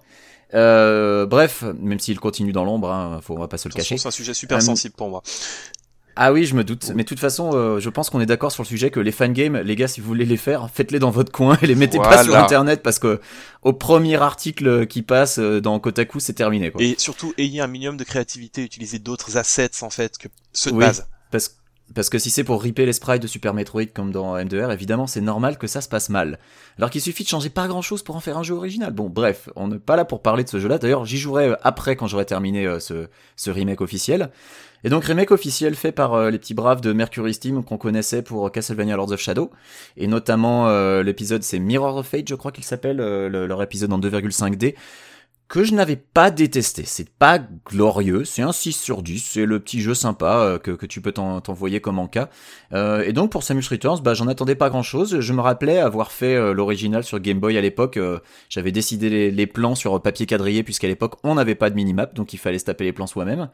Euh, 0.54 1.26
bref, 1.26 1.64
même 1.80 2.00
s'il 2.00 2.20
continue 2.20 2.52
dans 2.52 2.66
l'ombre, 2.66 2.92
hein, 2.92 3.22
faut, 3.24 3.36
on 3.36 3.40
va 3.40 3.48
pas 3.48 3.58
se 3.58 3.70
le 3.70 3.74
Attention, 3.74 3.96
cacher. 3.96 4.02
c'est 4.02 4.08
un 4.10 4.12
sujet 4.12 4.34
super 4.34 4.58
Euh, 4.58 4.62
sensible 4.62 4.94
pour 4.98 5.08
moi 5.10 5.24
Ah 6.16 6.34
oui, 6.34 6.46
je 6.46 6.56
me 6.56 6.64
doute. 6.64 6.92
Mais 6.96 7.04
de 7.04 7.08
toute 7.08 7.20
façon, 7.20 7.52
euh, 7.54 7.80
je 7.80 7.90
pense 7.90 8.10
qu'on 8.10 8.20
est 8.20 8.26
d'accord 8.26 8.52
sur 8.52 8.64
le 8.64 8.68
sujet 8.68 8.90
que 8.92 9.00
les 9.00 9.12
fangames, 9.12 9.58
les 9.58 9.76
gars, 9.76 9.88
si 9.88 10.02
vous 10.02 10.08
voulez 10.08 10.26
les 10.26 10.38
faire, 10.38 10.70
faites-les 10.70 11.00
dans 11.00 11.12
votre 11.12 11.32
coin 11.32 11.58
et 11.62 11.68
les 11.68 11.76
mettez 11.76 11.98
pas 11.98 12.24
sur 12.24 12.36
Internet 12.36 12.84
parce 12.84 13.00
que 13.00 13.20
au 13.64 13.74
premier 13.74 14.16
article 14.16 14.88
qui 14.88 15.02
passe 15.02 15.40
euh, 15.40 15.62
dans 15.62 15.80
Kotaku, 15.80 16.20
c'est 16.20 16.34
terminé. 16.34 16.72
Quoi. 16.72 16.82
et 16.84 16.96
surtout 16.98 17.34
ayez 17.38 17.62
un 17.62 17.68
minimum 17.68 17.98
de 17.98 18.04
créativité 18.04 18.64
utilisez 18.64 19.00
d'autres 19.00 19.38
assets 19.38 19.84
en 19.84 19.90
fait 19.90 20.18
que 20.18 20.28
ceux 20.54 20.72
de 20.72 20.76
Oui. 20.76 20.86
base 20.86 21.08
Parce, 21.32 21.58
Parce 21.94 22.10
que 22.10 22.20
si 22.20 22.30
c'est 22.30 22.44
pour 22.44 22.62
ripper 22.62 22.86
les 22.86 22.94
sprites 22.94 23.22
de 23.22 23.28
Super 23.28 23.54
Metroid 23.54 23.86
comme 23.94 24.12
dans 24.12 24.38
M2R, 24.38 24.72
évidemment, 24.74 25.08
c'est 25.08 25.22
normal 25.22 25.58
que 25.58 25.68
ça 25.68 25.82
se 25.82 25.90
passe 25.90 26.10
mal. 26.10 26.40
Alors 26.78 26.90
qu'il 26.90 27.02
suffit 27.02 27.24
de 27.24 27.30
changer 27.30 27.50
pas 27.50 27.68
grand 27.68 27.82
chose 27.82 28.02
pour 28.02 28.16
en 28.16 28.22
faire 28.22 28.38
un 28.38 28.44
jeu 28.44 28.54
original. 28.54 28.92
Bon, 28.94 29.10
bref, 29.10 29.50
on 29.56 29.68
n'est 29.68 29.78
pas 29.80 29.96
là 29.98 30.06
pour 30.06 30.22
parler 30.22 30.44
de 30.44 30.50
ce 30.50 30.60
jeu-là. 30.60 30.78
D'ailleurs, 30.78 31.06
j'y 31.06 31.18
jouerai 31.18 31.48
euh, 31.50 31.56
après 31.64 31.96
quand 31.98 32.08
j'aurai 32.08 32.26
terminé 32.26 32.66
euh, 32.66 32.80
ce, 32.80 33.08
ce 33.36 33.52
remake 33.52 33.82
officiel. 33.82 34.30
Et 34.84 34.90
donc, 34.90 35.04
remake 35.04 35.32
officiel 35.32 35.76
fait 35.76 35.92
par 35.92 36.14
euh, 36.14 36.30
les 36.30 36.40
petits 36.40 36.54
braves 36.54 36.82
de 36.82 36.94
Mercury 36.94 37.34
Steam 37.34 37.64
qu'on 37.64 37.78
connaissait 37.78 38.22
pour 38.22 38.52
Castlevania 38.52 38.96
Lords 38.96 39.12
of 39.12 39.20
Shadow. 39.20 39.52
Et 39.98 40.08
notamment, 40.08 40.70
l'épisode, 41.02 41.44
c'est 41.44 41.60
Mirror 41.60 41.98
of 41.98 42.08
Fate, 42.08 42.28
je 42.28 42.36
crois 42.36 42.52
qu'il 42.52 42.64
s'appelle, 42.64 42.98
leur 42.98 43.62
épisode 43.62 43.94
en 43.94 44.00
2,5D 44.00 44.76
que 45.52 45.66
je 45.66 45.74
n'avais 45.74 45.98
pas 45.98 46.32
détesté. 46.32 46.84
C'est 46.86 47.10
pas 47.10 47.38
glorieux, 47.38 48.24
c'est 48.24 48.42
un 48.42 48.54
6 48.54 48.72
sur 48.72 49.04
10, 49.04 49.20
c'est 49.20 49.46
le 49.46 49.60
petit 49.60 49.82
jeu 49.82 49.94
sympa 49.94 50.38
euh, 50.38 50.58
que, 50.58 50.86
tu 50.86 51.02
peux 51.02 51.12
t'envoyer 51.12 51.82
comme 51.82 52.00
en 52.00 52.08
cas. 52.08 52.30
Euh, 52.72 53.04
et 53.04 53.12
donc 53.12 53.34
pour 53.34 53.44
Samus 53.44 53.68
Returns, 53.70 54.00
bah, 54.02 54.14
j'en 54.14 54.30
attendais 54.30 54.56
pas 54.56 54.70
grand 54.70 54.82
chose. 54.82 55.20
Je 55.20 55.34
me 55.34 55.42
rappelais 55.42 55.78
avoir 55.78 56.14
fait 56.14 56.36
euh, 56.36 56.54
l'original 56.54 57.04
sur 57.04 57.20
Game 57.20 57.42
Boy 57.42 57.58
à 57.58 57.62
l'époque. 57.62 58.00
J'avais 58.48 58.72
décidé 58.72 59.10
les, 59.10 59.30
les, 59.30 59.46
plans 59.46 59.76
sur 59.76 60.02
papier 60.02 60.26
quadrillé 60.26 60.64
puisqu'à 60.64 60.88
l'époque 60.88 61.16
on 61.26 61.36
n'avait 61.36 61.56
pas 61.56 61.70
de 61.70 61.76
minimap, 61.76 62.14
donc 62.14 62.32
il 62.32 62.38
fallait 62.38 62.60
se 62.60 62.66
taper 62.66 62.86
les 62.86 62.94
plans 62.94 63.08
soi-même. 63.08 63.50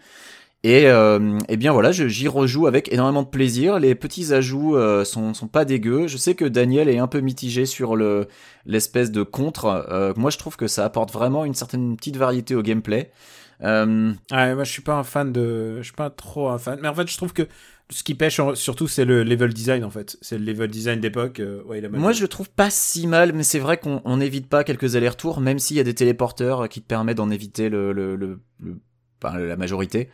Et, 0.63 0.87
euh, 0.87 1.37
et 1.49 1.55
bien 1.55 1.71
voilà, 1.71 1.91
j'y 1.91 2.27
rejoue 2.27 2.67
avec 2.67 2.91
énormément 2.91 3.23
de 3.23 3.27
plaisir. 3.27 3.79
Les 3.79 3.95
petits 3.95 4.33
ajouts 4.33 4.75
euh, 4.75 5.05
sont, 5.05 5.33
sont 5.33 5.47
pas 5.47 5.65
dégueux. 5.65 6.07
Je 6.07 6.17
sais 6.17 6.33
que 6.35 6.45
Daniel 6.45 6.89
est 6.89 6.97
un 6.97 7.07
peu 7.07 7.19
mitigé 7.19 7.65
sur 7.65 7.95
le 7.95 8.27
l'espèce 8.65 9.11
de 9.11 9.23
contre. 9.23 9.65
Euh, 9.65 10.13
moi, 10.17 10.31
je 10.31 10.37
trouve 10.37 10.57
que 10.57 10.67
ça 10.67 10.83
apporte 10.83 11.11
vraiment 11.13 11.45
une 11.45 11.53
certaine 11.53 11.95
petite 11.95 12.17
variété 12.17 12.55
au 12.55 12.63
gameplay. 12.63 13.11
Euh... 13.63 14.13
Ouais, 14.31 14.55
moi, 14.55 14.63
je 14.63 14.71
suis 14.71 14.81
pas 14.81 14.95
un 14.95 15.03
fan 15.03 15.31
de, 15.31 15.77
je 15.77 15.83
suis 15.83 15.93
pas 15.93 16.09
trop 16.09 16.49
un 16.49 16.57
fan. 16.57 16.79
Mais 16.81 16.87
en 16.87 16.95
fait, 16.95 17.09
je 17.09 17.17
trouve 17.17 17.33
que 17.33 17.47
ce 17.89 18.03
qui 18.03 18.15
pêche 18.15 18.41
surtout, 18.55 18.87
c'est 18.87 19.05
le 19.05 19.23
level 19.23 19.53
design 19.53 19.83
en 19.83 19.89
fait. 19.89 20.17
C'est 20.21 20.37
le 20.37 20.43
level 20.43 20.69
design 20.69 20.99
d'époque. 20.99 21.39
Euh, 21.39 21.63
ouais, 21.63 21.87
Moi, 21.87 22.11
je 22.11 22.21
le 22.21 22.27
trouve 22.27 22.49
pas 22.49 22.69
si 22.69 23.07
mal, 23.07 23.31
mais 23.31 23.43
c'est 23.43 23.59
vrai 23.59 23.77
qu'on 23.77 24.17
n'évite 24.17 24.49
pas 24.49 24.63
quelques 24.63 24.95
allers-retours, 24.95 25.39
même 25.39 25.59
s'il 25.59 25.77
y 25.77 25.79
a 25.79 25.83
des 25.83 25.95
téléporteurs 25.95 26.67
qui 26.67 26.81
te 26.81 26.87
permettent 26.87 27.17
d'en 27.17 27.29
éviter 27.29 27.69
le, 27.69 27.93
le, 27.93 28.15
le, 28.15 28.39
le 28.59 28.79
enfin, 29.23 29.37
la 29.37 29.55
majorité. 29.55 30.09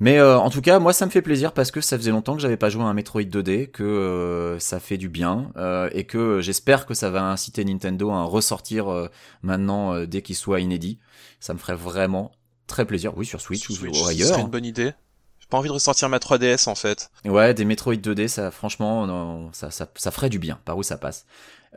Mais 0.00 0.18
euh, 0.18 0.38
en 0.38 0.48
tout 0.48 0.62
cas, 0.62 0.78
moi 0.78 0.94
ça 0.94 1.04
me 1.04 1.10
fait 1.10 1.20
plaisir 1.20 1.52
parce 1.52 1.70
que 1.70 1.82
ça 1.82 1.98
faisait 1.98 2.10
longtemps 2.10 2.34
que 2.34 2.40
j'avais 2.40 2.56
pas 2.56 2.70
joué 2.70 2.82
à 2.82 2.86
un 2.86 2.94
Metroid 2.94 3.22
2D, 3.22 3.70
que 3.70 3.84
euh, 3.84 4.58
ça 4.58 4.80
fait 4.80 4.96
du 4.96 5.10
bien 5.10 5.52
euh, 5.56 5.90
et 5.92 6.04
que 6.04 6.40
j'espère 6.40 6.86
que 6.86 6.94
ça 6.94 7.10
va 7.10 7.22
inciter 7.22 7.64
Nintendo 7.66 8.10
à 8.10 8.14
en 8.14 8.28
ressortir 8.28 9.08
maintenant 9.42 10.04
dès 10.04 10.22
qu'il 10.22 10.36
soit 10.36 10.60
inédit. 10.60 10.98
Ça 11.38 11.52
me 11.52 11.58
ferait 11.58 11.74
vraiment 11.74 12.32
très 12.66 12.86
plaisir. 12.86 13.16
Oui, 13.16 13.26
sur 13.26 13.42
Switch, 13.42 13.68
ou 13.68 14.06
ailleurs. 14.06 14.34
C'est 14.34 14.40
une 14.40 14.48
bonne 14.48 14.64
idée. 14.64 14.92
J'ai 15.38 15.46
pas 15.50 15.58
envie 15.58 15.68
de 15.68 15.74
ressortir 15.74 16.08
ma 16.08 16.18
3DS 16.18 16.68
en 16.68 16.74
fait. 16.74 17.10
Ouais, 17.26 17.52
des 17.52 17.66
Metroid 17.66 17.94
2D, 17.94 18.28
ça 18.28 18.50
franchement, 18.50 19.06
non, 19.06 19.50
ça, 19.52 19.70
ça, 19.70 19.86
ça 19.96 20.10
ferait 20.10 20.30
du 20.30 20.38
bien. 20.38 20.58
Par 20.64 20.78
où 20.78 20.82
ça 20.82 20.96
passe. 20.96 21.26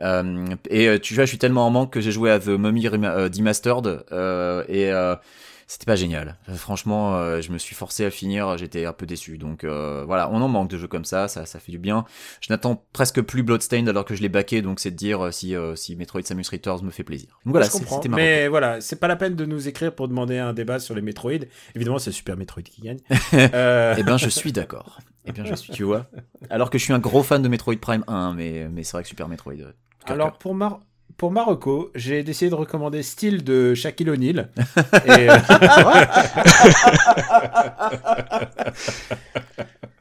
et 0.00 0.98
tu 1.02 1.14
vois, 1.14 1.24
je 1.24 1.28
suis 1.28 1.38
tellement 1.38 1.66
en 1.66 1.70
manque 1.70 1.92
que 1.92 2.00
j'ai 2.00 2.12
joué 2.12 2.30
à 2.30 2.38
The 2.38 2.48
Mummy 2.48 2.84
Demastered 2.84 4.06
et 4.70 4.90
c'était 5.66 5.86
pas 5.86 5.96
génial. 5.96 6.36
Euh, 6.48 6.54
franchement, 6.54 7.16
euh, 7.16 7.40
je 7.40 7.50
me 7.50 7.58
suis 7.58 7.74
forcé 7.74 8.04
à 8.04 8.10
finir, 8.10 8.56
j'étais 8.58 8.84
un 8.84 8.92
peu 8.92 9.06
déçu. 9.06 9.38
Donc 9.38 9.64
euh, 9.64 10.04
voilà, 10.06 10.30
on 10.30 10.40
en 10.40 10.48
manque 10.48 10.70
de 10.70 10.78
jeux 10.78 10.88
comme 10.88 11.04
ça, 11.04 11.28
ça, 11.28 11.46
ça 11.46 11.58
fait 11.58 11.72
du 11.72 11.78
bien. 11.78 12.04
Je 12.40 12.52
n'attends 12.52 12.84
presque 12.92 13.20
plus 13.22 13.42
Bloodstained 13.42 13.88
alors 13.88 14.04
que 14.04 14.14
je 14.14 14.22
l'ai 14.22 14.28
baqué, 14.28 14.62
donc 14.62 14.80
c'est 14.80 14.90
de 14.90 14.96
dire 14.96 15.32
si, 15.32 15.54
si 15.76 15.96
Metroid 15.96 16.22
Samus 16.22 16.44
Returns 16.50 16.82
me 16.82 16.90
fait 16.90 17.04
plaisir. 17.04 17.38
Donc 17.44 17.52
voilà, 17.52 17.68
c'était 17.68 18.08
Mais 18.08 18.48
voilà, 18.48 18.80
c'est 18.80 18.96
pas 18.96 19.08
la 19.08 19.16
peine 19.16 19.36
de 19.36 19.44
nous 19.44 19.68
écrire 19.68 19.94
pour 19.94 20.08
demander 20.08 20.38
un 20.38 20.52
débat 20.52 20.78
sur 20.78 20.94
les 20.94 21.02
Metroid. 21.02 21.32
Évidemment, 21.74 21.98
c'est 21.98 22.12
Super 22.12 22.36
Metroid 22.36 22.62
qui 22.62 22.82
gagne. 22.82 23.00
Eh 23.96 24.02
ben, 24.02 24.16
je 24.16 24.28
suis 24.28 24.52
d'accord. 24.52 24.98
Eh 25.26 25.32
bien, 25.32 25.44
je 25.44 25.54
suis, 25.54 25.72
tu 25.72 25.84
vois. 25.84 26.06
Alors 26.50 26.70
que 26.70 26.78
je 26.78 26.84
suis 26.84 26.92
un 26.92 26.98
gros 26.98 27.22
fan 27.22 27.42
de 27.42 27.48
Metroid 27.48 27.76
Prime 27.76 28.04
1, 28.06 28.34
mais, 28.34 28.68
mais 28.70 28.82
c'est 28.82 28.92
vrai 28.92 29.02
que 29.02 29.08
Super 29.08 29.28
Metroid. 29.28 29.54
Alors, 30.06 30.36
pour 30.38 30.54
Mar 30.54 30.80
pour 31.16 31.30
Marocco, 31.30 31.90
j'ai 31.94 32.22
décidé 32.22 32.50
de 32.50 32.54
recommander 32.54 33.02
Style 33.02 33.44
de 33.44 33.74
Shaquille 33.74 34.10
O'Neal. 34.10 34.50
Euh, 35.06 35.38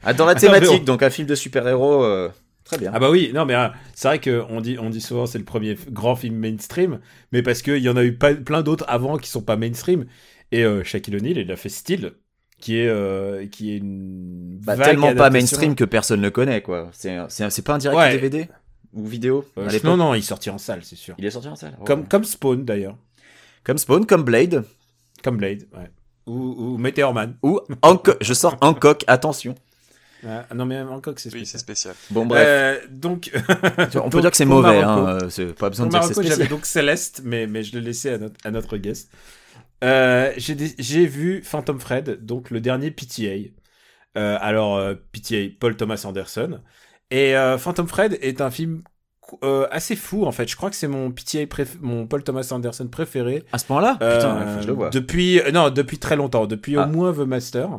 ah, 0.03 0.13
dans 0.13 0.25
la 0.25 0.35
thématique, 0.35 0.85
donc 0.85 1.03
un 1.03 1.09
film 1.09 1.27
de 1.27 1.35
super-héros. 1.35 2.03
Euh, 2.03 2.29
très 2.63 2.77
bien. 2.77 2.91
Ah 2.93 2.99
bah 2.99 3.09
oui, 3.09 3.31
non 3.33 3.45
mais 3.45 3.55
euh, 3.55 3.67
c'est 3.93 4.07
vrai 4.07 4.19
qu'on 4.19 4.61
dit, 4.61 4.77
on 4.79 4.89
dit 4.89 5.01
souvent 5.01 5.25
c'est 5.25 5.37
le 5.37 5.43
premier 5.43 5.77
grand 5.89 6.15
film 6.15 6.35
mainstream, 6.35 6.99
mais 7.31 7.41
parce 7.41 7.61
qu'il 7.61 7.79
y 7.79 7.89
en 7.89 7.97
a 7.97 8.03
eu 8.03 8.15
plein 8.17 8.61
d'autres 8.61 8.85
avant 8.87 9.17
qui 9.17 9.29
sont 9.29 9.41
pas 9.41 9.55
mainstream. 9.55 10.05
Et 10.51 10.65
Shaquille 10.83 11.15
O'Neal, 11.15 11.37
il 11.37 11.51
a 11.51 11.55
fait 11.55 11.69
Style, 11.69 12.13
qui 12.59 12.77
est 12.77 13.49
qui 13.49 13.73
est 13.73 13.77
une 13.77 14.59
bah, 14.63 14.77
tellement 14.77 15.13
pas 15.15 15.29
mainstream 15.29 15.75
que 15.75 15.85
personne 15.85 16.21
ne 16.21 16.29
connaît 16.29 16.61
quoi. 16.61 16.89
C'est 16.93 17.17
c'est 17.27 17.65
pas 17.65 17.75
un 17.75 17.79
direct 17.79 18.13
DVD 18.13 18.47
ou 18.93 19.05
vidéo 19.05 19.45
euh, 19.57 19.69
Non, 19.83 19.97
non, 19.97 20.13
il 20.13 20.19
est 20.19 20.21
sorti 20.21 20.49
en 20.49 20.57
salle, 20.57 20.83
c'est 20.83 20.95
sûr. 20.95 21.15
Il 21.17 21.25
est 21.25 21.31
sorti 21.31 21.47
en 21.47 21.55
salle. 21.55 21.77
Comme, 21.85 22.07
comme 22.07 22.23
Spawn 22.23 22.63
d'ailleurs. 22.65 22.97
Comme 23.63 23.77
Spawn, 23.77 24.05
comme 24.05 24.23
Blade. 24.23 24.63
Comme 25.23 25.37
Blade, 25.37 25.67
ouais. 25.73 25.89
Ou, 26.25 26.33
ou 26.33 26.77
Meteor 26.77 27.13
Man. 27.13 27.35
Ou 27.43 27.59
Hancock. 27.81 28.17
Je 28.21 28.33
sors 28.33 28.57
Hancock, 28.61 29.03
attention. 29.07 29.55
Ah, 30.25 30.45
non 30.55 30.65
mais 30.65 30.79
Hancock 30.79 31.19
c'est 31.19 31.29
spécial. 31.29 31.41
Oui, 31.41 31.45
c'est 31.45 31.57
spécial. 31.57 31.95
Bon 32.09 32.25
bref. 32.25 32.43
Euh, 32.45 32.79
donc 32.89 33.31
on 33.95 34.09
peut 34.09 34.21
dire 34.21 34.31
que 34.31 34.37
c'est 34.37 34.45
mauvais 34.45 34.81
hein, 34.81 35.19
euh, 35.21 35.29
c'est 35.29 35.53
pas 35.53 35.69
besoin 35.69 35.87
de 35.87 35.91
dire 35.91 35.99
que 35.99 36.07
c'est 36.07 36.13
spécial. 36.13 36.37
j'avais 36.37 36.49
donc 36.49 36.65
Céleste 36.65 37.21
mais 37.25 37.45
mais 37.47 37.63
je 37.63 37.73
l'ai 37.73 37.81
laissé 37.81 38.09
à 38.09 38.17
notre 38.17 38.35
à 38.45 38.51
notre 38.51 38.77
guest. 38.77 39.11
Euh, 39.83 40.31
j'ai 40.37 41.05
vu 41.05 41.43
Phantom 41.43 41.79
Fred 41.79 42.23
donc 42.23 42.51
le 42.51 42.61
dernier 42.61 42.91
PTA. 42.91 43.49
Euh, 44.15 44.37
alors 44.39 44.81
PTA 45.11 45.49
Paul 45.59 45.75
Thomas 45.75 46.03
Anderson 46.05 46.61
et 47.13 47.37
euh, 47.37 47.57
Phantom 47.59 47.87
Fred 47.87 48.17
est 48.21 48.41
un 48.41 48.49
film 48.49 48.81
euh, 49.43 49.67
assez 49.71 49.95
fou 49.95 50.25
en 50.25 50.31
fait. 50.31 50.49
Je 50.49 50.55
crois 50.55 50.69
que 50.69 50.75
c'est 50.75 50.87
mon 50.87 51.13
mon 51.81 52.07
Paul 52.07 52.23
Thomas 52.23 52.47
Anderson 52.51 52.87
préféré. 52.87 53.43
À 53.51 53.59
ce 53.59 53.65
point-là? 53.65 53.93
Putain, 53.93 54.61
je 54.61 54.67
le 54.67 54.73
vois. 54.73 54.89
Depuis 54.89 55.39
non, 55.53 55.69
depuis 55.69 55.99
très 55.99 56.15
longtemps, 56.15 56.47
depuis 56.47 56.75
au 56.75 56.81
ah. 56.81 56.87
moins 56.87 57.13
The 57.13 57.19
Master. 57.19 57.69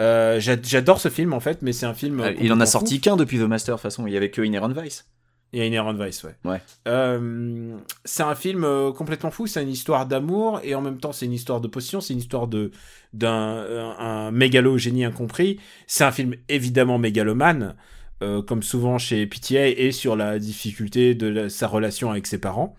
Euh, 0.00 0.40
J'adore 0.40 0.98
ce 0.98 1.08
film 1.08 1.34
en 1.34 1.40
fait, 1.40 1.60
mais 1.60 1.72
c'est 1.72 1.86
un 1.86 1.94
film. 1.94 2.24
Il 2.40 2.52
en 2.52 2.60
a 2.60 2.66
sorti 2.66 3.00
qu'un 3.00 3.16
depuis 3.16 3.38
The 3.38 3.42
Master 3.42 3.74
de 3.74 3.78
toute 3.78 3.82
façon. 3.82 4.06
Il 4.06 4.14
y 4.14 4.16
avait 4.16 4.30
que 4.30 4.40
Inherent 4.40 4.70
Vice. 4.70 5.06
Il 5.52 5.58
y 5.58 5.62
a 5.62 5.66
Inherent 5.66 5.94
Vice, 5.94 6.24
ouais. 6.24 6.36
Ouais. 6.44 6.60
Euh, 6.88 7.76
c'est 8.04 8.22
un 8.22 8.34
film 8.34 8.64
euh, 8.64 8.92
complètement 8.92 9.30
fou. 9.30 9.46
C'est 9.46 9.62
une 9.62 9.70
histoire 9.70 10.06
d'amour 10.06 10.60
et 10.62 10.74
en 10.74 10.82
même 10.82 10.98
temps 10.98 11.12
c'est 11.12 11.24
une 11.24 11.32
histoire 11.32 11.60
de 11.60 11.68
potion. 11.68 12.00
C'est 12.00 12.12
une 12.12 12.18
histoire 12.20 12.48
de 12.48 12.70
d'un 13.12 13.94
un, 13.98 14.30
mégalo 14.30 14.76
génie 14.76 15.04
incompris. 15.04 15.58
C'est 15.86 16.04
un 16.04 16.12
film 16.12 16.34
évidemment 16.48 16.98
mégalomane. 16.98 17.74
Euh, 18.20 18.42
comme 18.42 18.64
souvent 18.64 18.98
chez 18.98 19.26
PTA, 19.28 19.68
et 19.68 19.92
sur 19.92 20.16
la 20.16 20.40
difficulté 20.40 21.14
de 21.14 21.48
sa 21.48 21.68
relation 21.68 22.10
avec 22.10 22.26
ses 22.26 22.38
parents. 22.38 22.74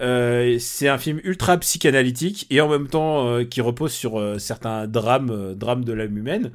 Euh, 0.00 0.56
c'est 0.58 0.88
un 0.88 0.96
film 0.96 1.20
ultra 1.22 1.58
psychanalytique 1.58 2.46
et 2.48 2.62
en 2.62 2.68
même 2.70 2.88
temps 2.88 3.28
euh, 3.28 3.44
qui 3.44 3.60
repose 3.60 3.92
sur 3.92 4.40
certains 4.40 4.86
drames, 4.86 5.54
drames 5.54 5.84
de 5.84 5.92
l'âme 5.92 6.16
humaine 6.16 6.52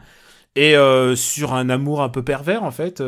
et 0.56 0.76
sur 1.16 1.54
un 1.54 1.70
amour 1.70 2.02
un 2.02 2.10
peu 2.10 2.24
pervers 2.24 2.64
en 2.64 2.72
fait. 2.72 3.04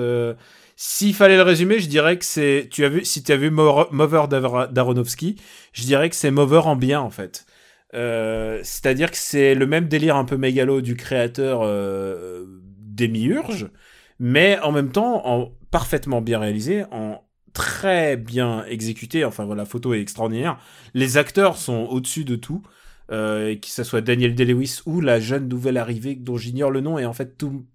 S'il 0.76 1.16
fallait 1.16 1.38
le 1.38 1.44
résumer, 1.44 1.80
je 1.80 1.88
dirais 1.88 2.20
que 2.20 2.26
c'est. 2.26 2.68
Tu 2.70 2.86
as 2.86 2.90
vu, 2.90 3.04
si 3.06 3.24
tu 3.24 3.32
as 3.32 3.38
vu 3.38 3.50
Mover 3.50 4.26
d'Aronofsky, 4.30 5.38
je 5.74 5.84
dirais 5.84 6.10
que 6.10 6.16
c'est 6.16 6.30
Mover 6.30 6.62
en 6.66 6.76
bien 6.76 7.02
en 7.02 7.10
fait. 7.10 7.46
C'est-à-dire 7.94 9.10
que 9.10 9.18
c'est 9.18 9.56
le 9.56 9.66
même 9.66 9.88
délire 9.88 10.18
un 10.18 10.26
peu 10.26 10.38
mégalo 10.38 10.82
du 10.82 10.96
créateur 10.96 11.62
Démiurge, 12.98 13.70
mais 14.20 14.60
en 14.60 14.72
même 14.72 14.92
temps 14.92 15.26
en 15.28 15.52
parfaitement 15.72 16.22
bien 16.22 16.40
réalisé, 16.40 16.86
en 16.92 17.24
très 17.54 18.18
bien 18.18 18.66
exécuté. 18.66 19.26
Enfin 19.26 19.46
voilà, 19.46 19.64
la 19.64 19.66
photo 19.66 19.94
est 19.94 20.02
extraordinaire. 20.02 20.60
Les 20.94 21.18
acteurs 21.18 21.58
sont 21.58 21.88
au-dessus 21.90 22.24
de 22.24 22.36
tout. 22.36 22.62
Euh, 23.10 23.56
que 23.56 23.68
ce 23.68 23.84
soit 23.86 24.02
Daniel 24.02 24.36
Day-Lewis 24.36 24.82
ou 24.86 25.00
la 25.00 25.22
jeune 25.22 25.48
nouvelle 25.48 25.78
arrivée 25.78 26.16
dont 26.16 26.36
j'ignore 26.36 26.72
le 26.72 26.82
nom 26.82 27.00
et 27.00 27.06
en 27.06 27.14
fait 27.14 27.38
tout 27.38 27.66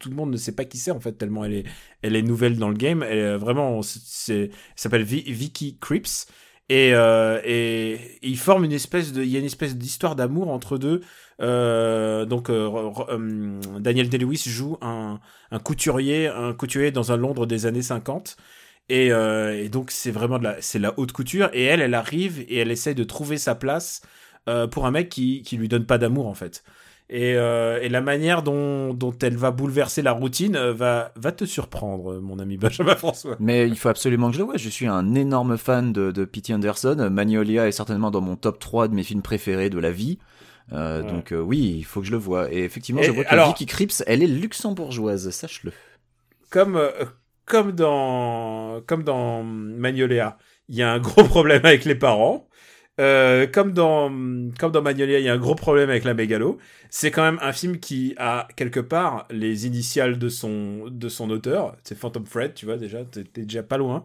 tout 0.00 0.10
le 0.10 0.16
monde 0.16 0.32
ne 0.32 0.36
sait 0.36 0.56
pas 0.56 0.64
qui 0.64 0.76
c'est 0.76 0.90
en 0.90 0.98
fait 0.98 1.12
tellement 1.12 1.44
elle 1.44 1.54
est 1.54 1.64
elle 2.02 2.16
est 2.16 2.22
nouvelle 2.22 2.58
dans 2.58 2.68
le 2.68 2.74
game 2.74 3.04
vraiment 3.36 3.80
c'est 3.82 4.50
s'appelle 4.74 5.04
Vicky 5.04 5.78
Crips 5.80 6.26
et, 6.72 6.94
euh, 6.94 7.38
il 8.22 8.34
y 8.34 9.36
a 9.36 9.38
une 9.38 9.44
espèce 9.44 9.76
d'histoire 9.76 10.16
d'amour 10.16 10.48
entre 10.48 10.78
deux 10.78 11.02
euh, 11.42 12.24
donc 12.24 12.48
euh, 12.48 13.60
Daniel 13.78 14.08
Day-Lewis 14.08 14.44
joue 14.46 14.78
un, 14.80 15.20
couturier, 15.64 16.28
un 16.28 16.54
couturier 16.54 16.90
dans 16.90 17.12
un 17.12 17.18
Londres 17.18 17.44
des 17.46 17.66
années 17.66 17.82
50. 17.82 18.38
Et, 18.88 19.10
donc 19.70 19.90
c'est 19.90 20.10
vraiment 20.10 20.38
de 20.38 20.44
la, 20.44 20.98
haute 20.98 21.12
couture. 21.12 21.50
Et 21.52 21.64
elle, 21.64 21.82
elle 21.82 21.94
arrive 21.94 22.40
et 22.48 22.58
elle 22.58 22.70
essaie 22.70 22.94
de 22.94 23.04
trouver 23.04 23.36
sa 23.36 23.54
place 23.54 24.00
pour 24.70 24.86
un 24.86 24.92
mec 24.92 25.10
qui, 25.10 25.42
qui 25.42 25.58
lui 25.58 25.68
donne 25.68 25.84
pas 25.84 25.98
d'amour 25.98 26.26
en 26.26 26.34
fait. 26.34 26.64
Et, 27.14 27.32
et, 27.32 27.88
la 27.90 28.00
manière 28.00 28.42
dont, 28.42 28.94
dont, 28.94 29.12
elle 29.20 29.36
va 29.36 29.50
bouleverser 29.50 30.00
la 30.00 30.12
routine 30.12 30.56
va, 30.70 31.12
va 31.14 31.30
te 31.30 31.44
surprendre, 31.44 32.18
mon 32.20 32.38
ami 32.38 32.56
Benjamin 32.56 32.96
François. 32.96 33.36
Mais 33.38 33.68
il 33.68 33.76
faut 33.76 33.90
absolument 33.90 34.28
que 34.28 34.34
je 34.34 34.38
le 34.38 34.46
vois. 34.46 34.56
Je 34.56 34.70
suis 34.70 34.86
un 34.86 35.14
énorme 35.14 35.58
fan 35.58 35.92
de, 35.92 36.10
de 36.10 36.24
P.T. 36.24 36.54
Anderson. 36.54 37.08
Magnolia 37.12 37.68
est 37.68 37.72
certainement 37.72 38.10
dans 38.10 38.22
mon 38.22 38.36
top 38.36 38.58
3 38.58 38.88
de 38.88 38.94
mes 38.94 39.02
films 39.02 39.20
préférés 39.20 39.68
de 39.68 39.78
la 39.78 39.90
vie. 39.92 40.18
Euh, 40.72 41.02
Ouais. 41.02 41.10
Donc 41.12 41.32
euh, 41.32 41.40
oui, 41.40 41.74
il 41.78 41.82
faut 41.84 42.00
que 42.00 42.06
je 42.06 42.12
le 42.12 42.16
vois. 42.18 42.50
Et 42.50 42.64
effectivement, 42.64 43.02
Et- 43.02 43.04
je 43.04 43.10
vois 43.10 43.24
que 43.24 43.28
alors- 43.30 43.48
Vicky 43.48 43.66
Krieps, 43.66 44.02
elle 44.06 44.22
est 44.22 44.26
luxembourgeoise, 44.28 45.28
sache-le. 45.30 45.72
Comme, 46.50 46.76
euh, 46.76 46.90
comme 47.44 47.72
dans, 47.72 48.80
comme 48.86 49.02
dans 49.02 49.42
Magnolia, 49.42 50.38
il 50.68 50.76
y 50.76 50.82
a 50.82 50.90
un 50.92 50.98
gros 50.98 51.24
problème 51.24 51.60
avec 51.64 51.84
les 51.84 51.94
parents. 51.94 52.46
Euh, 53.02 53.46
comme 53.48 53.72
dans, 53.72 54.08
comme 54.58 54.72
dans 54.72 54.82
Magnolia, 54.82 55.18
il 55.18 55.24
y 55.24 55.28
a 55.28 55.34
un 55.34 55.38
gros 55.38 55.54
problème 55.56 55.90
avec 55.90 56.04
la 56.04 56.14
mégalo. 56.14 56.58
C'est 56.90 57.10
quand 57.10 57.22
même 57.22 57.38
un 57.42 57.52
film 57.52 57.78
qui 57.80 58.14
a 58.18 58.48
quelque 58.56 58.80
part 58.80 59.26
les 59.30 59.66
initiales 59.66 60.18
de 60.18 60.28
son, 60.28 60.88
de 60.88 61.08
son 61.08 61.30
auteur. 61.30 61.76
C'est 61.84 61.96
Phantom 61.96 62.26
Fred, 62.26 62.54
tu 62.54 62.66
vois 62.66 62.76
déjà, 62.76 63.04
t'es 63.04 63.24
déjà 63.44 63.62
pas 63.64 63.78
loin. 63.78 64.04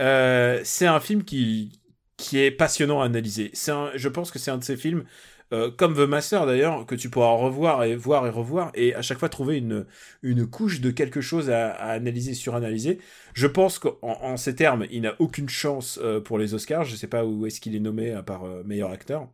Euh, 0.00 0.60
c'est 0.64 0.86
un 0.86 1.00
film 1.00 1.24
qui, 1.24 1.80
qui 2.16 2.38
est 2.40 2.50
passionnant 2.50 3.02
à 3.02 3.06
analyser. 3.06 3.50
C'est 3.54 3.72
je 3.94 4.08
pense 4.08 4.30
que 4.30 4.38
c'est 4.38 4.50
un 4.50 4.58
de 4.58 4.64
ces 4.64 4.76
films, 4.76 5.04
euh, 5.52 5.70
comme 5.70 5.94
The 5.94 6.08
Master 6.08 6.46
d'ailleurs, 6.46 6.86
que 6.86 6.94
tu 6.94 7.10
pourras 7.10 7.32
revoir 7.34 7.84
et 7.84 7.94
voir 7.94 8.26
et 8.26 8.30
revoir 8.30 8.70
et 8.74 8.94
à 8.94 9.02
chaque 9.02 9.18
fois 9.18 9.28
trouver 9.28 9.58
une, 9.58 9.86
une 10.22 10.46
couche 10.46 10.80
de 10.80 10.90
quelque 10.90 11.20
chose 11.20 11.50
à, 11.50 11.70
à 11.70 11.90
analyser, 11.90 12.34
suranalyser. 12.34 12.98
Je 13.34 13.46
pense 13.46 13.78
qu'en 13.78 13.98
en 14.02 14.36
ces 14.36 14.54
termes, 14.54 14.86
il 14.90 15.02
n'a 15.02 15.14
aucune 15.18 15.48
chance 15.48 15.98
euh, 16.02 16.20
pour 16.20 16.38
les 16.38 16.54
Oscars. 16.54 16.84
Je 16.84 16.96
sais 16.96 17.06
pas 17.06 17.24
où 17.24 17.46
est-ce 17.46 17.60
qu'il 17.60 17.76
est 17.76 17.80
nommé 17.80 18.12
à 18.12 18.22
part 18.22 18.44
euh, 18.44 18.62
meilleur 18.64 18.90
acteur. 18.90 19.28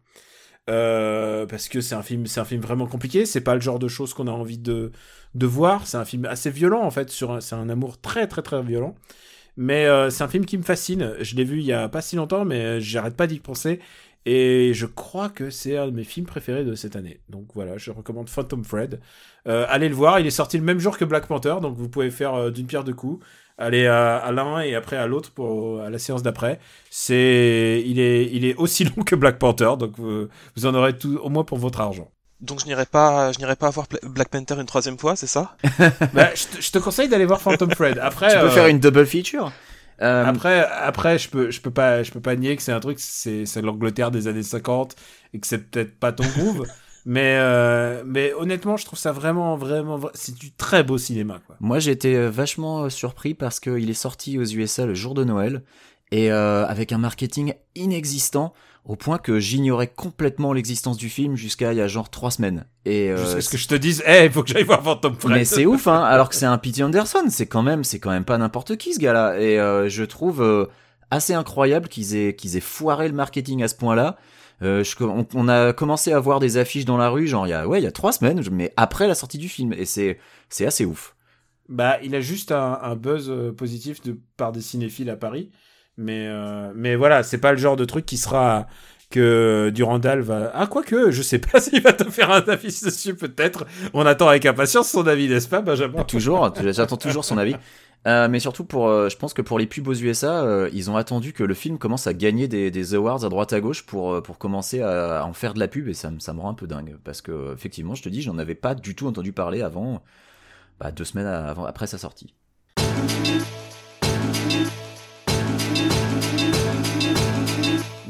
Parce 0.67 1.69
que 1.69 1.81
c'est 1.81 1.97
un 1.97 2.03
film, 2.03 2.27
c'est 2.27 2.41
un 2.41 2.45
film 2.45 2.61
vraiment 2.61 2.87
compliqué. 2.87 3.27
C'est 3.27 3.41
pas 3.41 3.55
le 3.55 3.61
genre 3.61 3.79
de 3.79 3.89
choses 3.89 4.15
qu'on 4.15 4.29
a 4.29 4.33
envie 4.33 4.59
de 4.59 4.93
de 5.35 5.47
voir. 5.47 5.87
C'est 5.87 5.97
un 5.97 6.05
film 6.05 6.27
assez 6.27 6.51
violent 6.51 6.83
en 6.83 6.91
fait. 6.91 7.11
C'est 7.11 7.55
un 7.55 7.69
amour 7.69 8.01
très 8.01 8.29
très 8.29 8.43
très 8.43 8.63
violent. 8.63 8.95
Mais 9.57 9.89
c'est 10.11 10.23
un 10.23 10.29
film 10.29 10.47
qui 10.47 10.57
me 10.57 10.63
fascine. 10.63 11.15
Je 11.21 11.35
l'ai 11.35 11.43
vu 11.43 11.59
il 11.59 11.67
y 11.67 11.73
a 11.73 11.89
pas 11.89 12.03
si 12.03 12.15
longtemps, 12.15 12.45
mais 12.45 12.81
j'arrête 12.81 13.17
pas 13.17 13.27
d'y 13.27 13.41
penser. 13.41 13.81
Et 14.27 14.73
je 14.75 14.87
crois 14.87 15.29
que 15.31 15.49
c'est 15.51 15.77
un 15.79 15.87
de 15.87 15.93
mes 15.93 16.05
films 16.05 16.27
préférés 16.27 16.65
de 16.65 16.75
cette 16.75 16.95
année. 16.95 17.21
Donc 17.29 17.47
voilà, 17.55 17.79
je 17.79 17.91
recommande 17.91 18.29
Phantom 18.29 18.65
Fred. 18.65 19.01
Euh, 19.49 19.65
allez 19.69 19.89
le 19.89 19.95
voir, 19.95 20.21
il 20.21 20.27
est 20.27 20.31
sorti 20.31 20.59
le 20.59 20.65
même 20.65 20.79
jour 20.79 20.99
que 20.99 21.05
Black 21.05 21.27
Panther, 21.27 21.57
donc 21.63 21.77
vous 21.77 21.89
pouvez 21.89 22.11
faire 22.11 22.35
euh, 22.35 22.51
d'une 22.51 22.67
pierre 22.67 22.85
deux 22.85 22.95
coups. 22.95 23.25
Aller 23.57 23.87
à, 23.87 24.17
à 24.17 24.33
l'un 24.33 24.61
et 24.61 24.75
après 24.75 24.97
à 24.97 25.07
l'autre 25.07 25.33
pour 25.33 25.81
à 25.83 25.91
la 25.91 25.99
séance 25.99 26.23
d'après. 26.23 26.59
C'est, 26.91 27.83
il 27.87 27.99
est, 28.01 28.27
il 28.33 28.45
est 28.45 28.55
aussi 28.57 28.85
long 28.97 29.03
que 29.05 29.15
Black 29.15 29.39
Panther, 29.39 29.73
donc 29.79 29.93
vous, 29.97 30.29
vous 30.57 30.67
en 30.67 30.75
aurez 30.75 30.97
tout, 30.97 31.19
au 31.23 31.29
moins 31.29 31.45
pour 31.45 31.59
votre 31.59 31.81
argent. 31.81 32.11
Donc 32.41 32.61
je 32.61 32.67
n'irai 32.67 32.87
pas, 32.87 33.33
je 33.33 33.39
n'irai 33.39 33.57
pas 33.57 33.69
voir 33.71 33.87
Black 34.03 34.29
Panther 34.29 34.55
une 34.59 34.67
troisième 34.67 34.99
fois, 34.99 35.15
c'est 35.17 35.27
ça? 35.27 35.57
Bah, 36.15 36.31
je, 36.35 36.57
te, 36.57 36.63
je 36.63 36.71
te 36.71 36.79
conseille 36.79 37.09
d'aller 37.09 37.27
voir 37.27 37.41
Phantom 37.41 37.71
Fred. 37.71 37.99
Après, 38.03 38.33
Tu 38.33 38.39
peux 38.39 38.47
euh, 38.47 38.51
faire 38.51 38.67
une 38.67 38.81
double 38.81 39.07
feature. 39.07 39.53
Euh, 40.03 40.25
Après, 40.25 40.67
après, 40.67 41.19
je 41.19 41.29
peux, 41.29 41.51
je 41.51 41.61
peux 41.61 41.71
pas, 41.71 42.03
je 42.03 42.11
peux 42.11 42.21
pas 42.21 42.35
nier 42.37 42.57
que 42.57 42.63
c'est 42.63 42.73
un 42.73 42.81
truc, 42.81 42.99
c'est, 43.01 43.45
c'est 43.47 43.61
l'Angleterre 43.63 44.11
des 44.11 44.29
années 44.29 44.43
50 44.43 44.97
et 45.35 45.41
que 45.41 45.47
c'est 45.47 45.71
peut-être 45.71 45.99
pas 45.99 46.13
ton 46.13 46.25
groove. 46.27 46.67
mais, 47.05 47.37
euh, 47.39 48.03
mais 48.07 48.33
honnêtement, 48.35 48.77
je 48.77 48.85
trouve 48.87 48.99
ça 48.99 49.13
vraiment, 49.13 49.57
vraiment, 49.57 49.99
vra- 49.99 50.11
c'est 50.15 50.35
du 50.35 50.53
très 50.53 50.83
beau 50.85 50.97
cinéma, 50.99 51.41
quoi. 51.47 51.57
Moi, 51.61 51.79
j'ai 51.81 51.91
été 51.91 52.17
euh, 52.17 52.31
vachement 52.31 52.85
euh, 52.85 52.89
surpris 52.89 53.35
parce 53.35 53.61
qu'il 53.61 53.91
est 53.91 53.95
sorti 53.95 54.39
aux 54.39 54.45
USA 54.45 54.87
le 54.87 54.95
jour 54.95 55.15
de 55.15 55.25
Noël 55.25 55.63
et 56.11 56.33
euh, 56.33 56.67
avec 56.67 56.93
un 56.93 56.99
marketing 56.99 57.55
inexistant 57.75 58.53
au 58.85 58.97
point 58.97 59.19
que 59.19 59.39
j'ignorais 59.39 59.87
complètement 59.89 60.53
l'existence 60.53 60.97
du 60.97 61.09
film 61.09 61.37
jusqu'à 61.37 61.73
il 61.73 61.79
y 61.79 61.81
a 61.81 61.87
genre 61.89 62.09
trois 62.11 62.31
semaines. 62.31 62.65
Et 62.87 63.11
euh, 63.11 63.17
Jusqu'à 63.19 63.41
ce 63.43 63.49
que 63.51 63.57
je 63.59 63.69
te 63.69 63.75
dise, 63.75 64.03
eh, 64.07 64.25
il 64.25 64.31
faut 64.33 64.43
que 64.43 64.49
j'aille 64.49 64.65
voir 64.65 64.83
Phantom 64.83 65.15
Fred. 65.15 65.33
mais 65.37 65.45
c'est 65.45 65.67
ouf, 65.67 65.87
hein. 65.87 66.03
Alors 66.03 66.29
que 66.29 66.35
c'est 66.35 66.47
un 66.47 66.59
Pete 66.59 66.81
Anderson, 66.81 67.25
c'est 67.29 67.47
quand 67.47 67.63
même, 67.63 67.85
c'est 67.85 67.99
quand 68.01 68.11
même 68.11 68.25
pas 68.25 68.39
n'importe 68.39 68.77
qui 68.77 68.95
ce 68.95 68.99
gars-là. 68.99 69.39
Et 69.41 69.61
euh, 69.61 69.89
je 69.89 70.03
trouve 70.05 70.43
euh, 70.43 70.67
assez 71.11 71.35
incroyable 71.35 71.89
qu'ils 71.89 72.17
aient 72.17 72.35
qu'ils 72.35 72.57
aient 72.57 72.61
foiré 72.61 73.09
le 73.09 73.15
marketing 73.15 73.63
à 73.63 73.69
ce 73.69 73.75
point-là. 73.75 74.17
Euh, 74.63 74.83
je- 74.85 74.95
on, 75.05 75.27
on 75.35 75.49
a 75.49 75.73
commencé 75.73 76.13
à 76.13 76.19
voir 76.21 76.39
des 76.41 76.57
affiches 76.57 76.85
dans 76.85 76.97
la 76.99 77.09
rue, 77.11 77.27
genre 77.27 77.47
il 77.47 77.51
y 77.51 77.55
a 77.55 77.67
ouais, 77.69 77.81
il 77.81 77.85
y 77.85 77.87
a 77.87 77.93
trois 77.93 78.13
semaines, 78.13 78.43
mais 78.51 78.73
après 78.77 79.07
la 79.09 79.15
sortie 79.15 79.39
du 79.39 79.49
film, 79.49 79.73
et 79.73 79.85
c'est 79.85 80.19
c'est 80.49 80.67
assez 80.67 80.85
ouf. 80.85 81.15
Bah, 81.69 81.99
il 82.03 82.15
a 82.17 82.21
juste 82.21 82.51
un, 82.53 82.79
un 82.83 82.97
buzz 82.97 83.33
positif 83.57 84.03
de 84.03 84.19
par 84.37 84.53
des 84.53 84.61
cinéphiles 84.61 85.09
à 85.09 85.17
Paris, 85.17 85.51
mais 86.01 86.27
euh, 86.29 86.73
mais 86.75 86.97
voilà, 86.97 87.23
c'est 87.23 87.39
pas 87.39 87.53
le 87.53 87.59
genre 87.59 87.77
de 87.77 87.85
truc 87.85 88.07
qui 88.07 88.17
sera 88.17 88.67
que 89.11 89.71
Durandal 89.75 90.21
va. 90.21 90.51
Ah 90.55 90.67
quoique, 90.67 91.11
je 91.11 91.23
sais 91.23 91.39
pas 91.39 91.61
s'il 91.61 91.83
va 91.83 91.93
te 91.93 92.05
faire 92.05 92.31
un 92.31 92.41
avis 92.41 92.81
dessus, 92.83 93.15
peut-être. 93.15 93.67
On 93.93 94.07
attend 94.07 94.29
avec 94.29 94.47
impatience 94.47 94.89
son 94.89 95.07
avis, 95.07 95.29
n'est-ce 95.29 95.49
pas, 95.49 95.61
Benjamin? 95.61 96.03
Toujours, 96.05 96.53
j'attends 96.73 96.97
toujours 96.97 97.25
son 97.25 97.37
avis. 97.39 97.55
Euh, 98.07 98.29
mais 98.31 98.41
surtout 98.41 98.65
pour, 98.65 98.89
euh, 98.89 99.11
je 99.11 99.17
pense 99.19 99.35
que 99.35 99.43
pour 99.43 99.59
les 99.59 99.67
pubs 99.67 99.87
aux 99.87 99.95
USA, 99.95 100.69
ils 100.73 100.91
ont 100.91 100.97
attendu 100.97 101.35
que 101.35 101.45
le 101.45 101.53
film 101.53 101.77
commence 101.77 102.07
à 102.07 102.15
gagner 102.15 102.49
des, 102.49 102.95
awards 102.95 103.25
à 103.27 103.29
droite 103.29 103.53
à 103.53 103.61
gauche 103.61 103.85
pour 103.85 104.23
pour 104.23 104.39
commencer 104.39 104.81
à, 104.81 105.23
en 105.27 105.35
faire 105.35 105.53
de 105.53 105.59
la 105.59 105.69
pub 105.69 105.87
et 105.87 105.93
ça 105.95 106.11
me 106.11 106.19
ça 106.19 106.33
me 106.33 106.41
rend 106.41 106.49
un 106.49 106.55
peu 106.55 106.67
dingue 106.67 106.97
parce 107.05 107.21
que 107.21 107.53
effectivement, 107.53 107.95
je 107.95 108.03
te 108.03 108.09
dis, 108.09 108.23
j'en 108.23 108.39
avais 108.39 108.55
pas 108.55 108.75
du 108.75 108.95
tout 108.95 109.07
entendu 109.07 109.33
parler 109.33 109.61
avant, 109.61 110.03
bah, 110.79 110.93
deux 110.93 111.05
semaines 111.05 111.27
avant 111.27 111.67
après 111.67 111.87
sa 111.87 111.99
sortie. 111.99 112.35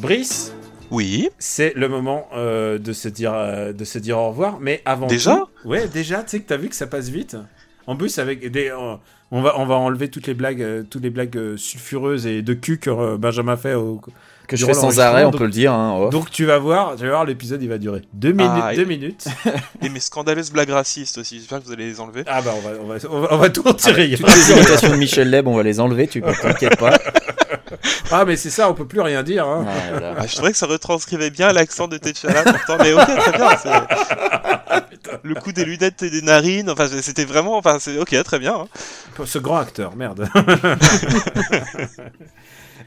Brice, 0.01 0.52
Oui. 0.90 1.28
c'est 1.39 1.72
le 1.77 1.89
moment 1.89 2.27
euh, 2.35 2.78
de 2.78 2.93
se 2.93 3.09
dire 3.09 3.32
euh, 3.35 3.72
de 3.72 3.85
se 3.85 3.98
dire 3.98 4.18
au 4.18 4.28
revoir, 4.31 4.59
mais 4.60 4.81
avant 4.85 5.06
Déjà? 5.06 5.36
tout- 5.62 5.68
ouais, 5.68 5.89
déjà, 5.89 6.22
tu 6.22 6.31
sais 6.31 6.40
que 6.40 6.48
t'as 6.48 6.56
vu 6.56 6.68
que 6.68 6.74
ça 6.74 6.86
passe 6.86 7.09
vite. 7.09 7.36
En 7.86 7.97
plus, 7.97 8.18
avec 8.18 8.51
des, 8.51 8.68
euh, 8.70 8.94
on 9.31 9.43
va 9.43 9.59
on 9.59 9.66
va 9.66 9.74
enlever 9.74 10.09
toutes 10.09 10.27
les 10.27 10.35
blagues, 10.35 10.62
euh, 10.62 10.82
toutes 10.89 11.02
les 11.02 11.10
blagues 11.10 11.36
euh, 11.36 11.56
sulfureuses 11.56 12.27
et 12.27 12.43
de 12.43 12.55
cul 12.55 12.78
que 12.78 12.90
euh, 12.90 13.16
Benjamin 13.18 13.56
fait 13.56 13.74
au, 13.74 14.01
Que 14.47 14.56
je 14.56 14.64
fais 14.66 14.74
sans 14.74 15.01
arrêt, 15.01 15.24
on 15.24 15.31
peut 15.32 15.44
le 15.44 15.51
dire. 15.51 15.72
Hein. 15.72 16.09
Donc 16.10 16.31
tu 16.31 16.44
vas 16.44 16.59
voir, 16.59 16.97
tu 16.97 17.02
vas 17.05 17.10
voir 17.10 17.24
l'épisode, 17.24 17.62
il 17.62 17.68
va 17.68 17.78
durer 17.78 18.02
deux 18.12 18.32
minutes, 18.32 18.51
Ah, 18.62 18.74
deux 18.74 18.82
et- 18.82 18.86
minutes. 18.86 19.27
Et 19.85 19.89
mes 19.89 20.01
scandaleuses 20.01 20.51
blagues 20.52 20.70
racistes 20.70 21.18
aussi, 21.18 21.39
j'espère 21.39 21.60
que 21.60 21.66
vous 21.66 21.72
allez 21.72 21.86
les 21.86 22.01
enlever. 22.01 22.22
Ah 22.27 22.43
bah 22.43 22.52
on 22.56 22.60
va, 22.60 22.70
on 22.82 22.86
va, 22.86 22.94
on 23.10 23.20
va, 23.20 23.28
on 23.35 23.39
va 23.39 23.51
tout 23.51 23.62
retirer. 23.62 24.06
y 24.09 24.14
a 24.14 24.16
Toutes 24.16 24.27
pas 24.27 24.32
de 24.32 24.39
les 24.39 24.52
imitations 24.56 24.90
de 24.93 24.97
Michel 24.97 25.31
Leb, 25.31 25.47
on 25.48 25.56
va 25.56 25.62
les 25.62 25.78
enlever, 25.81 26.06
tu 26.09 26.20
t'inquiète 26.22 26.78
pas. 26.78 26.98
ah 28.10 28.24
mais 28.24 28.36
c'est 28.36 28.51
ça, 28.51 28.68
on 28.70 28.74
peut 28.74 28.86
plus 28.86 29.01
rien 29.01 29.22
dire. 29.22 29.47
Hein. 29.47 29.66
Voilà. 29.90 30.14
Ah, 30.18 30.26
je 30.26 30.34
trouvais 30.34 30.52
que 30.52 30.59
ça 30.59 30.66
retranscrivait 30.66 31.30
bien 31.30 31.52
l'accent 31.52 31.88
de 31.88 31.97
T'Challa 31.98 32.42
pourtant, 32.44 32.76
mais 32.78 32.92
ok, 32.92 33.06
très 33.18 33.32
bien. 33.32 33.56
c'est- 33.56 34.80
Le 35.22 35.34
coup 35.34 35.52
des 35.52 35.64
lunettes 35.64 36.02
et 36.02 36.10
des 36.10 36.22
narines, 36.22 36.70
enfin 36.70 36.86
c'était 37.01 37.24
vraiment, 37.24 37.56
enfin 37.56 37.78
c'est 37.80 37.98
ok, 37.98 38.22
très 38.22 38.38
bien. 38.38 38.55
hein. 38.55 39.24
Ce 39.26 39.38
grand 39.38 39.59
acteur, 39.59 39.97
merde. 39.97 40.28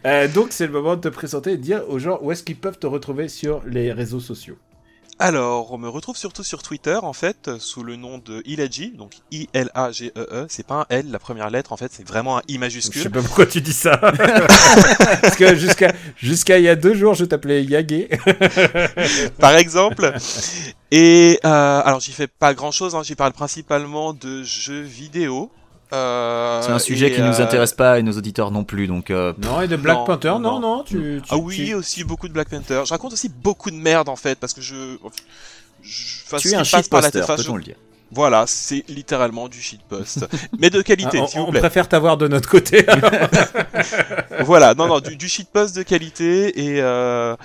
Euh, 0.05 0.27
donc 0.27 0.47
c'est 0.49 0.65
le 0.65 0.73
moment 0.73 0.95
de 0.97 1.01
te 1.01 1.07
présenter 1.07 1.51
et 1.53 1.57
de 1.57 1.61
dire 1.61 1.84
aux 1.88 1.97
gens 1.97 2.19
où 2.22 2.30
est-ce 2.31 2.43
qu'ils 2.43 2.57
peuvent 2.57 2.77
te 2.77 2.88
retrouver 2.88 3.30
sur 3.30 3.61
les 3.65 3.93
réseaux 3.93 4.19
sociaux. 4.19 4.57
Alors, 5.19 5.72
on 5.72 5.77
me 5.77 5.88
retrouve 5.88 6.18
surtout 6.18 6.44
sur 6.44 6.64
Twitter, 6.64 6.98
en 7.02 7.14
fait, 7.14 7.52
sous 7.60 7.84
le 7.84 7.95
nom 7.95 8.18
de 8.18 8.41
Ilaji, 8.45 8.91
donc 8.98 9.14
I-L-A-G-E-E. 9.31 10.48
C'est 10.49 10.65
pas 10.65 10.81
un 10.81 10.85
L, 10.90 11.11
la 11.11 11.19
première 11.19 11.49
lettre, 11.49 11.72
en 11.72 11.77
fait, 11.77 11.91
c'est 11.94 12.06
vraiment 12.07 12.38
un 12.40 12.41
I 12.48 12.53
Je 12.53 12.53
sais 12.53 12.57
majuscule. 12.60 13.11
pas 13.11 13.22
pourquoi 13.22 13.45
tu 13.45 13.61
dis 13.61 13.73
ça. 13.73 13.98
Parce 13.98 15.35
que 15.35 15.56
jusqu'à 15.56 15.94
jusqu'à 16.18 16.57
il 16.57 16.65
y 16.65 16.69
a 16.69 16.76
deux 16.76 16.95
jours, 16.95 17.14
je 17.14 17.26
t'appelais 17.26 17.64
Yagé. 17.64 18.10
par 19.40 19.56
exemple. 19.56 20.14
Et 20.91 21.40
euh, 21.45 21.81
alors, 21.85 21.99
j'y 21.99 22.11
fais 22.11 22.27
pas 22.27 22.53
grand-chose, 22.53 22.95
hein, 22.95 23.03
j'y 23.03 23.15
parle 23.15 23.34
principalement 23.34 24.14
de 24.14 24.44
jeux 24.44 24.81
vidéo. 24.81 25.52
Euh, 25.94 26.61
C'est 26.61 26.72
un 26.72 26.80
sujet 26.80 27.07
et, 27.07 27.11
qui 27.14 27.22
nous 27.22 27.40
euh, 27.40 27.44
intéresse 27.44 27.74
pas 27.74 27.99
et 27.99 28.03
nos 28.03 28.14
auditeurs 28.14 28.49
non 28.52 28.64
plus, 28.64 28.88
donc 28.88 29.11
euh, 29.11 29.34
Non, 29.38 29.61
et 29.61 29.68
de 29.68 29.76
Black 29.76 29.98
Non, 29.98 30.06
Panther, 30.06 30.30
non, 30.30 30.40
non. 30.40 30.60
non, 30.60 30.84
tu, 30.84 31.22
tu- 31.24 31.30
Ah 31.30 31.38
oui, 31.38 31.56
tu- 31.68 31.74
aussi 31.76 32.03
beaucoup 32.03 32.28
de 32.28 32.34
Black 32.34 32.49
Panther. 32.49 32.82
Je 32.86 32.90
raconte 32.90 33.14
aussi 33.14 33.30
beaucoup 33.30 33.70
de 33.72 33.76
merde, 33.76 34.10
en 34.10 34.15
fait, 34.15 34.40
parce 34.40 34.53
que 34.53 34.61
je... 34.61 34.98
je 35.84 36.24
enfin, 36.26 36.38
tu 36.38 36.49
es 36.49 36.56
un 36.56 36.64
shitposter, 36.64 37.22
peut-on 37.22 37.38
je- 37.53 37.57
le 37.57 37.64
dire. 37.64 37.76
Voilà, 38.15 38.44
c'est 38.45 38.84
littéralement 38.90 39.48
du 39.48 39.60
shitpost. 39.60 40.28
Mais 40.60 40.70
de 40.70 40.82
qualité, 40.84 41.18
Ah, 41.20 41.24
on, 41.24 41.28
s'il 41.28 41.40
vous 41.40 41.48
on 41.48 41.52
plaît. 41.52 41.60
préfère 41.61 41.90
t'avoir 41.90 42.15
de 42.18 42.28
notre 42.28 42.48
côté. 42.48 42.86
voilà, 44.41 44.74
non, 44.76 44.88
non, 44.88 44.99
du, 44.99 45.15
du 45.15 45.28
shitpost 45.28 45.76
de 45.76 45.84
qualité 45.84 46.60
et 46.76 46.82
euh, 46.82 47.36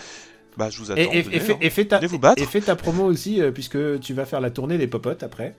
bah 0.59 0.69
je 0.71 0.79
vous 0.79 0.91
attends. 0.91 1.01
et, 1.01 1.19
et- 1.19 1.23
venez, 1.23 1.37
et 1.37 1.41
fais, 1.41 1.53
hein. 1.55 1.59
et 1.63 1.71
fais 1.71 1.85
ta, 1.87 2.01
vous 2.07 2.19
battre. 2.19 2.43
et 2.43 2.47
fais 2.47 2.61
ta 2.61 2.75
promo 2.77 3.05
aussi, 3.05 3.41
euh, 3.41 3.53
puisque 3.53 3.79
tu 4.01 4.13
vas 4.13 4.27
faire 4.27 4.41
la 4.41 4.51
tournée 4.51 4.77
des 4.77 4.89
popotes 4.89 5.23
après. 5.23 5.55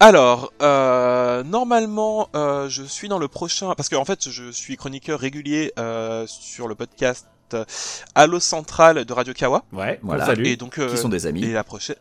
Alors, 0.00 0.52
euh, 0.62 1.42
normalement, 1.44 2.28
euh, 2.34 2.68
je 2.68 2.82
suis 2.82 3.08
dans 3.08 3.18
le 3.18 3.28
prochain 3.28 3.74
parce 3.76 3.88
que 3.88 3.96
en 3.96 4.04
fait, 4.04 4.28
je 4.30 4.50
suis 4.50 4.76
chroniqueur 4.76 5.20
régulier 5.20 5.72
euh, 5.78 6.24
sur 6.26 6.66
le 6.66 6.74
podcast 6.74 7.26
euh, 7.54 7.64
Allo 8.14 8.40
Central 8.40 9.04
de 9.04 9.12
Radio 9.12 9.34
Kawa 9.34 9.64
Ouais, 9.72 9.98
Voilà. 10.02 10.26
salut. 10.26 10.46
et 10.46 10.56
donc 10.56 10.78
euh, 10.78 10.88
Qui 10.90 10.96
sont 10.96 11.08
des 11.08 11.26
amis. 11.26 11.44
et 11.44 11.52
la 11.52 11.64
prochaine. 11.64 11.96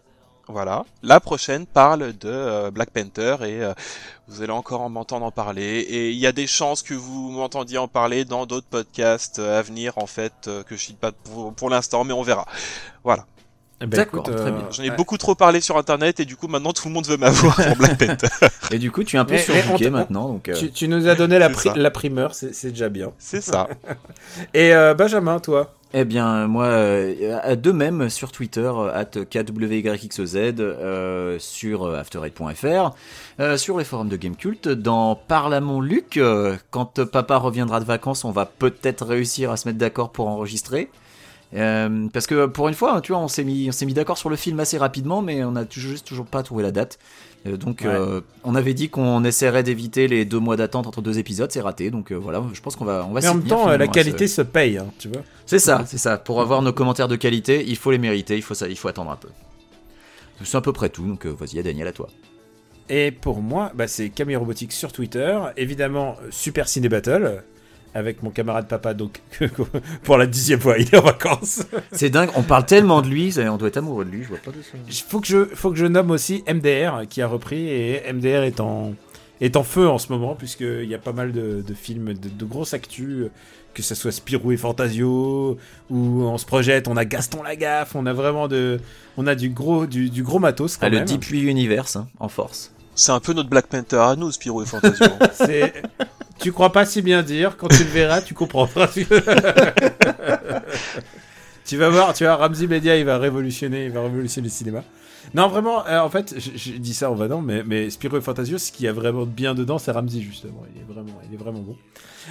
Voilà, 0.49 0.86
la 1.03 1.19
prochaine 1.19 1.65
parle 1.65 2.14
de 2.14 2.30
euh, 2.30 2.72
Black 2.72 2.91
Panther 2.91 3.36
et 3.41 3.61
euh, 3.61 3.74
vous 4.30 4.41
allez 4.41 4.53
encore 4.53 4.80
en 4.80 4.90
m'entendre 4.90 5.26
en 5.26 5.32
parler 5.32 5.80
et 5.80 6.11
il 6.11 6.18
y 6.18 6.26
a 6.26 6.32
des 6.32 6.48
chances 6.48 6.82
que 6.84 6.94
vous 6.94 7.32
m'entendiez 7.32 7.78
en 7.78 7.90
parler 7.90 8.24
dans 8.24 8.45
d'autres 8.45 8.68
podcasts 8.69 9.40
euh, 9.40 9.60
à 9.60 9.61
venir 9.61 9.98
en 9.98 10.07
fait 10.07 10.32
euh, 10.48 10.64
que 10.64 10.78
je 10.78 10.82
cite 10.82 10.99
pas 10.99 11.11
pour, 11.11 11.53
pour 11.53 11.69
l'instant 11.69 12.06
mais 12.06 12.14
on 12.14 12.24
verra. 12.24 12.45
Voilà. 13.03 13.26
Eh 13.82 13.86
ben, 13.86 13.98
D'accord, 13.98 14.24
très 14.24 14.52
bien. 14.52 14.68
J'en 14.72 14.84
ai 14.84 14.90
ouais. 14.90 14.95
beaucoup 14.95 15.18
trop 15.18 15.36
parlé 15.36 15.61
sur 15.61 15.78
internet 15.78 16.19
et 16.22 16.26
du 16.26 16.36
coup 16.38 16.48
maintenant 16.48 16.72
tout 16.74 16.88
le 16.88 16.94
monde 16.94 17.06
veut 17.07 17.18
m'avoir 17.18 17.56
pour 17.56 17.76
Black 17.76 17.98
Panther. 17.99 18.28
Et 18.72 18.80
du 18.80 18.90
coup, 18.91 19.03
tu 19.03 19.15
es 19.18 19.19
un 19.19 19.24
peu 19.26 19.38
surbooké 19.38 19.86
te- 19.86 19.90
maintenant, 19.90 20.28
donc. 20.30 20.49
euh, 20.49 20.53
Tu, 20.53 20.72
tu 20.72 20.88
nous 20.88 21.07
as 21.07 21.15
donné 21.15 21.38
la, 21.40 21.48
C'est 21.48 21.53
pri- 21.53 21.69
ça. 21.69 21.76
la 21.78 21.91
primeur, 21.91 22.34
c'est 22.36 22.53
c'est 22.56 22.72
déjà 22.72 22.90
bien. 22.90 23.11
C'est 23.19 23.40
ça. 23.40 23.68
Et 24.53 24.74
euh, 24.74 24.94
Benjamin, 24.95 25.40
toi? 25.40 25.74
Eh 25.93 26.03
bien, 26.03 26.47
moi, 26.47 26.65
euh, 26.65 27.55
de 27.55 27.72
même 27.72 28.09
sur 28.09 28.34
Twitter, 28.34 28.59
euh, 28.59 28.91
at 28.93 29.05
KWYXZ, 29.05 30.35
euh, 30.59 31.39
sur 31.39 31.84
euh, 31.84 31.97
afterite.fr, 31.97 32.91
euh, 33.39 33.57
sur 33.57 33.77
les 33.77 33.85
forums 33.85 34.09
de 34.09 34.18
Gamecult, 34.18 34.68
dans 34.68 35.15
Parle 35.15 35.53
à 35.53 35.61
mon 35.61 35.80
Luc, 35.80 36.18
euh, 36.18 36.57
quand 36.72 37.05
papa 37.05 37.38
reviendra 37.38 37.80
de 37.80 37.85
vacances, 37.85 38.26
on 38.26 38.31
va 38.31 38.45
peut-être 38.45 39.05
réussir 39.05 39.49
à 39.49 39.55
se 39.55 39.65
mettre 39.68 39.80
d'accord 39.80 40.11
pour 40.11 40.27
enregistrer. 40.27 40.89
Euh, 41.53 42.07
parce 42.11 42.27
que 42.27 42.45
pour 42.47 42.68
une 42.68 42.73
fois, 42.73 42.99
tu 42.99 43.14
vois, 43.14 43.22
on 43.22 43.30
s'est 43.30 43.45
mis, 43.45 43.72
d'accord 43.93 44.18
sur 44.18 44.30
le 44.30 44.35
film 44.35 44.59
assez 44.59 44.77
rapidement, 44.77 45.22
mais 45.22 45.45
on 45.45 45.55
a 45.55 45.64
juste 45.69 46.05
toujours 46.05 46.26
pas 46.26 46.43
trouvé 46.43 46.64
la 46.64 46.72
date. 46.72 46.99
Euh, 47.48 47.57
donc, 47.57 47.82
Ouais. 47.82 47.88
euh, 47.88 48.22
on 48.44 48.56
avait 48.56 48.74
dit 48.74 48.90
qu'on 48.90 49.24
essaierait 49.24 49.64
d'éviter 49.64 50.07
les 50.07 50.26
deux 50.26 50.40
mois 50.40 50.56
d'attente 50.57 50.88
entre 50.88 51.02
deux 51.02 51.18
épisodes, 51.19 51.52
c'est 51.52 51.61
raté. 51.61 51.90
Donc 51.91 52.11
euh, 52.11 52.15
voilà, 52.15 52.44
je 52.53 52.61
pense 52.61 52.76
qu'on 52.76 52.86
va, 52.86 53.06
on 53.10 53.14
va 53.14 53.22
Mais 53.22 53.28
en 53.28 53.36
même 53.36 53.44
temps, 53.44 53.68
la 53.68 53.88
qualité 53.88 54.28
se 54.28 54.41
paye, 54.41 54.78
hein, 54.78 54.88
tu 54.99 55.07
vois. 55.10 55.22
c'est 55.45 55.60
ça, 55.60 55.84
c'est 55.86 55.98
ça. 55.98 56.18
Pour 56.18 56.41
avoir 56.41 56.61
nos 56.61 56.74
commentaires 56.74 57.07
de 57.07 57.15
qualité, 57.15 57.64
il 57.68 57.76
faut 57.78 57.91
les 57.91 57.98
mériter, 57.98 58.36
il 58.36 58.41
faut, 58.41 58.53
ça, 58.53 58.68
il 58.68 58.78
faut 58.78 58.88
attendre 58.88 59.11
un 59.11 59.15
peu. 59.15 59.30
C'est 60.44 60.57
à 60.57 60.61
peu 60.61 60.74
près 60.74 60.90
tout, 60.90 61.03
donc 61.06 61.26
euh, 61.26 61.30
vas-y, 61.32 61.61
Daniel, 61.64 61.88
à 61.88 61.91
toi. 61.91 62.10
Et 62.90 63.11
pour 63.11 63.41
moi, 63.41 63.72
bah, 63.76 63.88
c'est 63.88 64.10
Camille 64.10 64.36
Robotique 64.38 64.72
sur 64.72 64.91
Twitter. 64.94 65.38
Évidemment, 65.57 66.15
Super 66.30 66.68
Ciné 66.69 66.88
Battle. 66.90 67.44
Avec 67.98 68.22
mon 68.22 68.30
camarade 68.30 68.68
papa, 68.68 68.94
donc 68.94 69.22
pour 70.03 70.18
la 70.18 70.28
dixième 70.28 70.60
fois, 70.60 70.78
il 70.78 70.88
est 70.94 70.98
en 70.98 71.02
vacances. 71.02 71.64
C'est 71.91 72.11
dingue, 72.11 72.30
on 72.36 72.44
parle 72.44 72.65
tellement 72.68 73.02
de 73.02 73.07
lui, 73.07 73.34
on 73.49 73.57
doit 73.57 73.69
être 73.69 73.78
amoureux 73.78 74.06
de 74.06 74.11
lui, 74.11 74.22
je 74.24 74.28
vois 74.30 74.38
pas 74.38 74.52
de 74.52 74.61
ça. 74.61 74.78
Il 74.88 74.94
faut 74.94 75.19
que 75.19 75.26
je, 75.26 75.45
faut 75.45 75.72
que 75.72 75.78
je 75.78 75.86
nomme 75.88 76.11
aussi 76.11 76.44
MDR 76.48 77.07
qui 77.10 77.24
a 77.24 77.28
repris 77.28 77.68
et 77.69 78.03
MDR 78.14 78.44
est 78.44 78.60
en, 78.60 78.94
est 79.41 79.56
en 79.56 79.64
feu 79.64 79.88
en 79.90 79.98
ce 79.98 80.11
moment 80.11 80.36
puisqu'il 80.36 80.86
y 80.86 80.94
a 80.94 80.99
pas 80.99 81.11
mal 81.11 81.32
de, 81.32 81.64
de 81.68 81.74
films, 81.74 82.14
de, 82.14 82.30
de 82.30 82.45
grosses 82.45 82.76
actus, 82.76 83.30
que 83.74 83.82
ce 83.82 83.95
soit 83.95 84.11
Spirou 84.11 84.52
et 84.52 84.57
Fantasio 84.57 85.57
ou 85.90 86.22
on 86.24 86.38
se 86.38 86.45
projette, 86.45 86.88
on 86.88 86.98
a 86.98 87.06
Gaston 87.06 87.41
Lagaffe, 87.41 87.95
on 87.95 88.06
a 88.06 88.14
vraiment 88.14 88.48
de, 88.48 88.80
on 89.18 89.26
a 89.26 89.34
du 89.34 89.49
gros, 89.49 89.88
du, 89.88 90.11
du 90.11 90.22
gros 90.22 90.38
matos 90.40 90.78
quand 90.78 90.86
Ah, 90.86 90.90
le. 90.90 91.02
Deep 91.02 91.32
Universe, 91.32 91.95
hein, 91.95 92.07
en 92.19 92.30
force. 92.30 92.72
C'est 92.94 93.11
un 93.11 93.19
peu 93.19 93.34
notre 93.34 93.49
Black 93.49 93.68
Panther 93.68 93.98
à 93.98 94.15
nous, 94.15 94.32
Spirou 94.32 94.61
et 94.61 94.65
Fantasio. 94.68 95.06
C'est- 95.34 95.74
tu 96.39 96.51
crois 96.51 96.72
pas 96.72 96.85
si 96.85 97.01
bien 97.01 97.23
dire, 97.23 97.57
quand 97.57 97.68
tu 97.68 97.84
le 97.84 97.89
verras, 97.89 98.22
tu 98.22 98.34
comprendras. 98.34 98.88
tu 101.65 101.77
vas 101.77 101.89
voir, 101.89 102.14
tu 102.14 102.23
vois, 102.23 102.35
Ramsey 102.35 102.68
Media, 102.68 102.97
il 102.97 103.05
va 103.05 103.18
révolutionner, 103.18 103.85
il 103.85 103.91
va 103.91 104.03
révolutionner 104.03 104.47
le 104.47 104.53
cinéma. 104.53 104.84
Non, 105.34 105.47
vraiment, 105.47 105.85
euh, 105.88 105.99
en 105.99 106.09
fait, 106.09 106.35
je, 106.38 106.72
dis 106.73 106.93
ça 106.93 107.11
en 107.11 107.15
vanant, 107.15 107.41
mais, 107.41 107.64
mais 107.64 107.89
Spirou 107.89 108.18
et 108.18 108.22
Fantasio, 108.22 108.57
ce 108.57 108.72
qu'il 108.72 108.85
y 108.85 108.88
a 108.88 108.93
vraiment 108.93 109.26
de 109.26 109.31
bien 109.31 109.55
dedans, 109.55 109.77
c'est 109.77 109.91
Ramsey, 109.91 110.22
justement. 110.22 110.64
Il 110.73 110.81
est 110.81 110.85
vraiment, 110.85 111.19
il 111.27 111.34
est 111.34 111.38
vraiment 111.38 111.59
bon. 111.59 111.76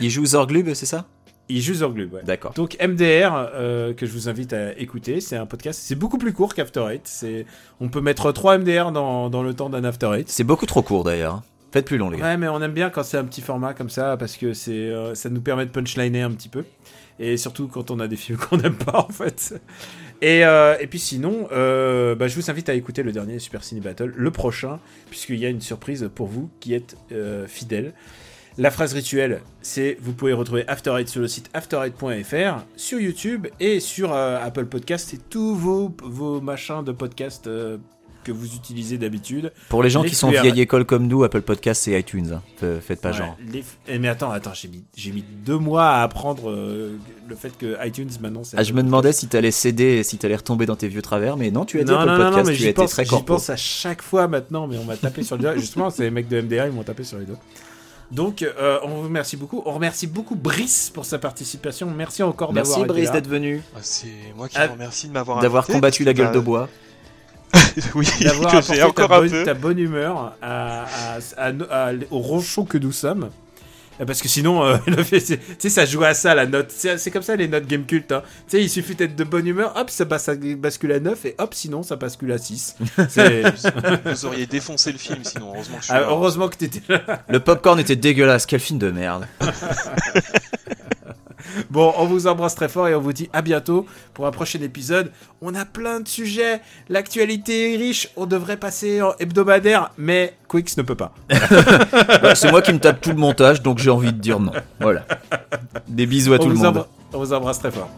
Il 0.01 0.11
joue 0.11 0.25
Zorglub, 0.25 0.73
c'est 0.75 0.87
ça? 0.87 1.07
Il 1.49 1.61
joue 1.61 1.75
Zorglub, 1.75 2.13
ouais. 2.15 2.23
D'accord. 2.25 2.55
Donc 2.55 2.77
MDR, 2.83 3.51
euh, 3.55 3.95
que 3.95 4.07
je 4.07 4.13
vous 4.13 4.29
invite 4.29 4.53
à 4.53 4.77
écouter, 4.79 5.21
c'est 5.21 5.37
un 5.37 5.47
podcast, 5.47 5.81
c'est 5.83 5.95
beaucoup 5.95 6.19
plus 6.19 6.33
court 6.33 6.55
qu'After 6.55 6.85
Eight. 6.91 7.27
On 7.81 7.89
peut 7.89 8.01
mettre 8.01 8.33
3 8.33 8.59
MDR 8.59 8.91
dans, 8.91 9.31
dans 9.31 9.43
le 9.43 9.55
temps 9.55 9.71
d'un 9.71 9.85
After 9.85 10.11
Eight. 10.15 10.29
C'est 10.29 10.45
beaucoup 10.45 10.67
trop 10.67 10.83
court 10.83 11.05
d'ailleurs. 11.05 11.43
Plus 11.85 11.99
long, 11.99 12.11
les 12.11 12.19
gars. 12.19 12.25
Ouais, 12.25 12.37
mais 12.37 12.49
on 12.49 12.61
aime 12.63 12.73
bien 12.73 12.91
quand 12.91 13.03
c'est 13.03 13.19
un 13.19 13.25
petit 13.25 13.41
format 13.41 13.75
comme 13.75 13.91
ça 13.91 14.17
parce 14.17 14.37
que 14.37 14.55
c'est, 14.55 14.73
euh, 14.73 15.15
ça 15.15 15.29
nous 15.29 15.41
permet 15.41 15.67
de 15.67 15.71
punchliner 15.71 16.23
un 16.23 16.31
petit 16.31 16.49
peu. 16.49 16.65
Et 17.19 17.37
surtout 17.37 17.69
quand 17.69 17.91
on 17.91 18.01
a 18.01 18.09
des 18.09 18.17
films 18.17 18.39
qu'on 18.51 18.57
n'aime 18.57 18.77
pas 18.77 19.07
en 19.09 19.13
fait. 19.13 19.61
Et, 20.23 20.45
euh, 20.45 20.77
et 20.81 20.87
puis 20.87 20.99
sinon, 20.99 21.49
euh, 21.53 22.15
bah, 22.15 22.29
je 22.29 22.37
vous 22.37 22.51
invite 22.51 22.69
à 22.69 22.75
écouter 22.75 23.03
le 23.03 23.13
dernier 23.13 23.39
Super 23.39 23.65
Ciné 23.65 23.81
Battle, 23.81 24.13
le 24.15 24.31
prochain, 24.31 24.81
puisqu'il 25.11 25.39
y 25.39 25.47
a 25.47 25.49
une 25.49 25.61
surprise 25.61 26.09
pour 26.15 26.27
vous 26.27 26.51
qui 26.61 26.75
êtes 26.75 26.97
fidèles. 27.47 27.93
La 28.59 28.71
phrase 28.71 28.95
rituelle, 28.95 29.43
c'est 29.61 29.99
vous 30.01 30.15
pouvez 30.15 30.33
retrouver 30.33 30.67
After 30.67 30.95
Eight 30.99 31.11
sur 31.11 31.21
le 31.21 31.29
site 31.29 31.51
afterite.fr, 31.53 32.65
sur 32.75 32.99
YouTube 32.99 33.49
et 33.61 33.81
sur 33.81 34.15
Apple 34.15 34.65
Podcast 34.65 35.13
et 35.13 35.19
tous 35.19 35.55
vos, 35.55 35.95
vos 36.03 36.41
machins 36.41 36.83
de 36.83 36.93
podcast 36.93 37.51
que 38.27 38.33
vous 38.33 38.55
utilisez 38.55 38.99
d'habitude. 38.99 39.53
Pour 39.69 39.83
les 39.83 39.91
gens 39.91 40.03
les 40.03 40.09
qui 40.09 40.15
sont 40.15 40.31
vieille 40.31 40.61
école 40.61 40.85
comme 40.85 41.07
nous, 41.07 41.23
Apple 41.25 41.43
Podcast 41.43 41.87
et 41.89 41.99
iTunes. 41.99 42.33
hein. 42.61 42.67
Faites 42.81 43.01
pas 43.01 43.11
Ouais, 43.13 43.17
genre. 43.19 43.37
les- 43.53 43.65
eh, 43.89 43.99
mais 43.99 44.09
attends, 44.09 44.31
attends, 44.31 44.53
j'ai 44.55 44.69
mis, 44.69 44.83
j'ai 44.97 45.13
mis 45.13 45.23
deux 45.45 45.59
mois 45.59 45.85
à 45.91 46.03
apprendre 46.03 46.51
euh, 46.51 46.97
le 47.29 47.37
fait 47.37 47.57
que 47.57 47.77
iTunes 47.87 48.11
maintenant 48.21 48.43
c'est. 48.45 48.59
Ah, 48.59 48.63
je 48.63 48.73
me 48.73 48.83
demandais 48.83 49.13
si 49.13 49.29
t'allais 49.29 49.51
céder, 49.51 50.03
si 50.03 50.19
t'allais 50.19 50.37
retomber 50.37 50.67
dans 50.67 50.77
tes 50.77 50.89
vieux 50.89 51.03
travers, 51.03 51.37
mais 51.37 51.51
non, 51.51 51.65
tu 51.65 51.79
as 51.81 51.85
dit 51.85 51.91
Non, 51.93 51.99
Apple 51.99 52.11
non, 52.11 52.19
non, 52.19 52.25
non, 52.25 52.31
Podcast, 52.31 52.51
mais 52.51 52.57
tu 52.57 52.63
as 52.65 52.69
été 52.71 52.75
pense, 52.75 52.91
très 52.91 53.05
j'y 53.05 53.23
pense 53.23 53.51
à 53.51 53.57
chaque 53.57 54.03
fois 54.03 54.27
maintenant, 54.29 54.67
mais 54.67 54.77
on 54.79 54.85
m'a 54.85 54.97
tapé 54.97 55.23
sur 55.23 55.37
le 55.37 55.43
doigt. 55.43 55.57
Justement, 55.57 55.91
c'est 55.91 56.03
les 56.03 56.11
mecs 56.11 56.29
de 56.29 56.41
MDR, 56.41 56.67
ils 56.67 56.73
m'ont 56.73 56.83
tapé 56.83 57.05
sur 57.05 57.19
les 57.19 57.25
doigts. 57.27 57.39
Donc, 58.13 58.43
euh, 58.43 58.79
on 58.85 58.89
vous 58.89 59.03
remercie 59.03 59.37
beaucoup. 59.37 59.63
On 59.67 59.73
remercie 59.73 60.07
beaucoup 60.07 60.37
Brice 60.37 60.91
pour 60.95 61.05
sa 61.05 61.19
participation. 61.19 61.91
Merci 61.91 62.23
encore 62.23 62.53
Merci 62.53 62.71
d'avoir 62.71 62.87
Brice 62.89 63.07
là. 63.07 63.13
d'être 63.15 63.27
venu, 63.29 63.63
Ah, 63.75 63.79
C'est 63.83 64.07
moi 64.37 64.49
qui 64.49 64.57
Ah, 64.57 64.69
vous 64.69 64.75
remercie 64.75 65.09
de 65.09 65.13
m'avoir 65.13 65.41
d'avoir 65.41 65.65
invité, 65.65 65.73
combattu 65.73 66.05
la 66.05 66.15
gueule 66.15 66.29
que, 66.29 66.35
de 66.35 66.39
bah, 66.39 66.45
bois. 66.45 66.69
oui, 67.95 68.07
d'avoir 68.21 68.49
apporté 68.49 68.75
j'ai 68.75 68.81
ta, 68.81 68.89
encore 68.89 69.13
un 69.13 69.19
bonne, 69.21 69.31
peu. 69.31 69.43
ta 69.45 69.55
bonne 69.55 69.79
humeur 69.79 70.35
à, 70.43 70.85
à- 70.85 71.19
à- 71.37 71.51
à- 71.89 71.93
au 72.11 72.19
ronchon 72.19 72.65
que 72.65 72.79
nous 72.79 72.93
sommes. 72.93 73.31
Euh, 73.99 74.05
Parce 74.05 74.21
que 74.21 74.29
sinon, 74.29 74.63
euh, 74.63 74.77
tu 75.09 75.21
sais, 75.21 75.69
ça 75.71 75.87
joue 75.87 76.05
à 76.05 76.13
ça 76.13 76.35
la 76.35 76.45
note. 76.45 76.71
C'est 76.71 77.11
comme 77.11 77.23
ça 77.23 77.35
les 77.35 77.49
notes 77.49 77.67
game 77.67 77.85
cult. 77.87 78.13
hein. 78.13 78.23
Tu 78.47 78.57
sais, 78.59 78.63
il 78.63 78.69
suffit 78.69 78.95
d'être 78.95 79.17
de 79.17 79.25
bonne 79.25 79.47
humeur, 79.47 79.73
hop, 79.75 79.89
ça, 79.89 80.05
passe 80.05 80.29
à- 80.29 80.35
bascule 80.35 80.93
à 80.93 81.01
9 81.01 81.25
et 81.25 81.35
hop, 81.39 81.55
sinon 81.55 81.83
ça 81.83 81.97
bascule 81.97 82.33
à 82.33 82.39
6. 82.39 82.77
C'est- 83.09 83.43
Vous 84.05 84.27
auriez 84.27 84.47
défoncé 84.47 84.93
le 84.93 84.99
film, 84.99 85.21
sinon 85.25 85.53
heureusement 85.55 85.77
que 85.77 85.83
je 85.83 85.87
suis 85.87 85.95
Ah, 85.95 86.01
là. 86.01 86.07
heureusement 86.11 86.49
que 86.49 86.57
t'étais 86.57 86.83
là. 86.93 87.23
Le 87.29 87.41
popcorn 87.41 87.79
était 87.81 87.97
dégueulasse, 87.97 88.45
quel 88.45 88.61
film 88.61 88.79
de 88.79 88.91
merde. 88.91 89.27
Bon, 91.71 91.93
on 91.97 92.07
vous 92.07 92.27
embrasse 92.27 92.55
très 92.55 92.69
fort 92.69 92.89
et 92.89 92.95
on 92.95 93.01
vous 93.01 93.13
dit 93.13 93.29
à 93.33 93.43
bientôt 93.43 93.87
pour 94.15 94.27
un 94.27 94.31
prochain 94.31 94.61
épisode. 94.61 95.11
On 95.41 95.55
a 95.55 95.65
plein 95.65 96.01
de 96.01 96.09
sujets. 96.09 96.61
L'actualité 96.89 97.75
est 97.75 97.77
riche. 97.77 98.09
On 98.17 98.27
devrait 98.27 98.57
passer 98.57 99.03
en 99.03 99.13
hebdomadaire, 99.19 99.91
mais 99.99 100.35
Quicks 100.49 100.77
ne 100.77 100.83
peut 100.83 100.95
pas. 100.95 101.13
Bah, 102.23 102.35
C'est 102.35 102.51
moi 102.51 102.63
qui 102.63 102.73
me 102.73 102.79
tape 102.79 103.01
tout 103.01 103.11
le 103.11 103.17
montage, 103.17 103.63
donc 103.63 103.79
j'ai 103.79 103.91
envie 103.91 104.13
de 104.13 104.19
dire 104.21 104.41
non. 104.41 104.53
Voilà. 104.81 105.05
Des 105.89 106.07
bisous 106.07 106.33
à 106.33 106.37
on, 106.37 106.43
tout 106.45 106.49
le 106.49 106.55
monde. 106.55 106.87
on 107.13 107.19
vous 107.19 107.33
embrasse 107.33 107.59
très 107.59 107.71
fort. 107.71 107.89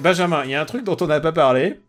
Benjamin, 0.00 0.44
il 0.44 0.50
y 0.50 0.54
a 0.54 0.60
un 0.60 0.64
truc 0.64 0.84
dont 0.84 0.96
on 1.00 1.06
n'a 1.06 1.20
pas 1.20 1.32
parlé. 1.32 1.80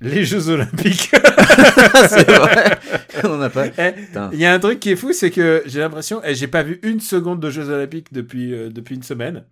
Les 0.00 0.24
Jeux 0.24 0.48
Olympiques. 0.48 1.10
C'est 2.08 2.30
vrai. 2.30 2.78
On 3.24 3.36
n'a 3.36 3.50
pas. 3.50 3.66
Eh. 3.66 3.92
Il 4.32 4.38
y 4.38 4.46
a 4.46 4.52
un 4.54 4.58
truc 4.58 4.80
qui 4.80 4.90
est 4.90 4.96
fou, 4.96 5.12
c'est 5.12 5.30
que 5.30 5.62
j'ai 5.66 5.80
l'impression, 5.80 6.24
et 6.24 6.34
j'ai 6.34 6.46
pas 6.46 6.62
vu 6.62 6.80
une 6.82 7.00
seconde 7.00 7.40
de 7.40 7.50
Jeux 7.50 7.68
Olympiques 7.68 8.12
depuis, 8.12 8.54
euh, 8.54 8.70
depuis 8.70 8.94
une 8.94 9.02
semaine. 9.02 9.44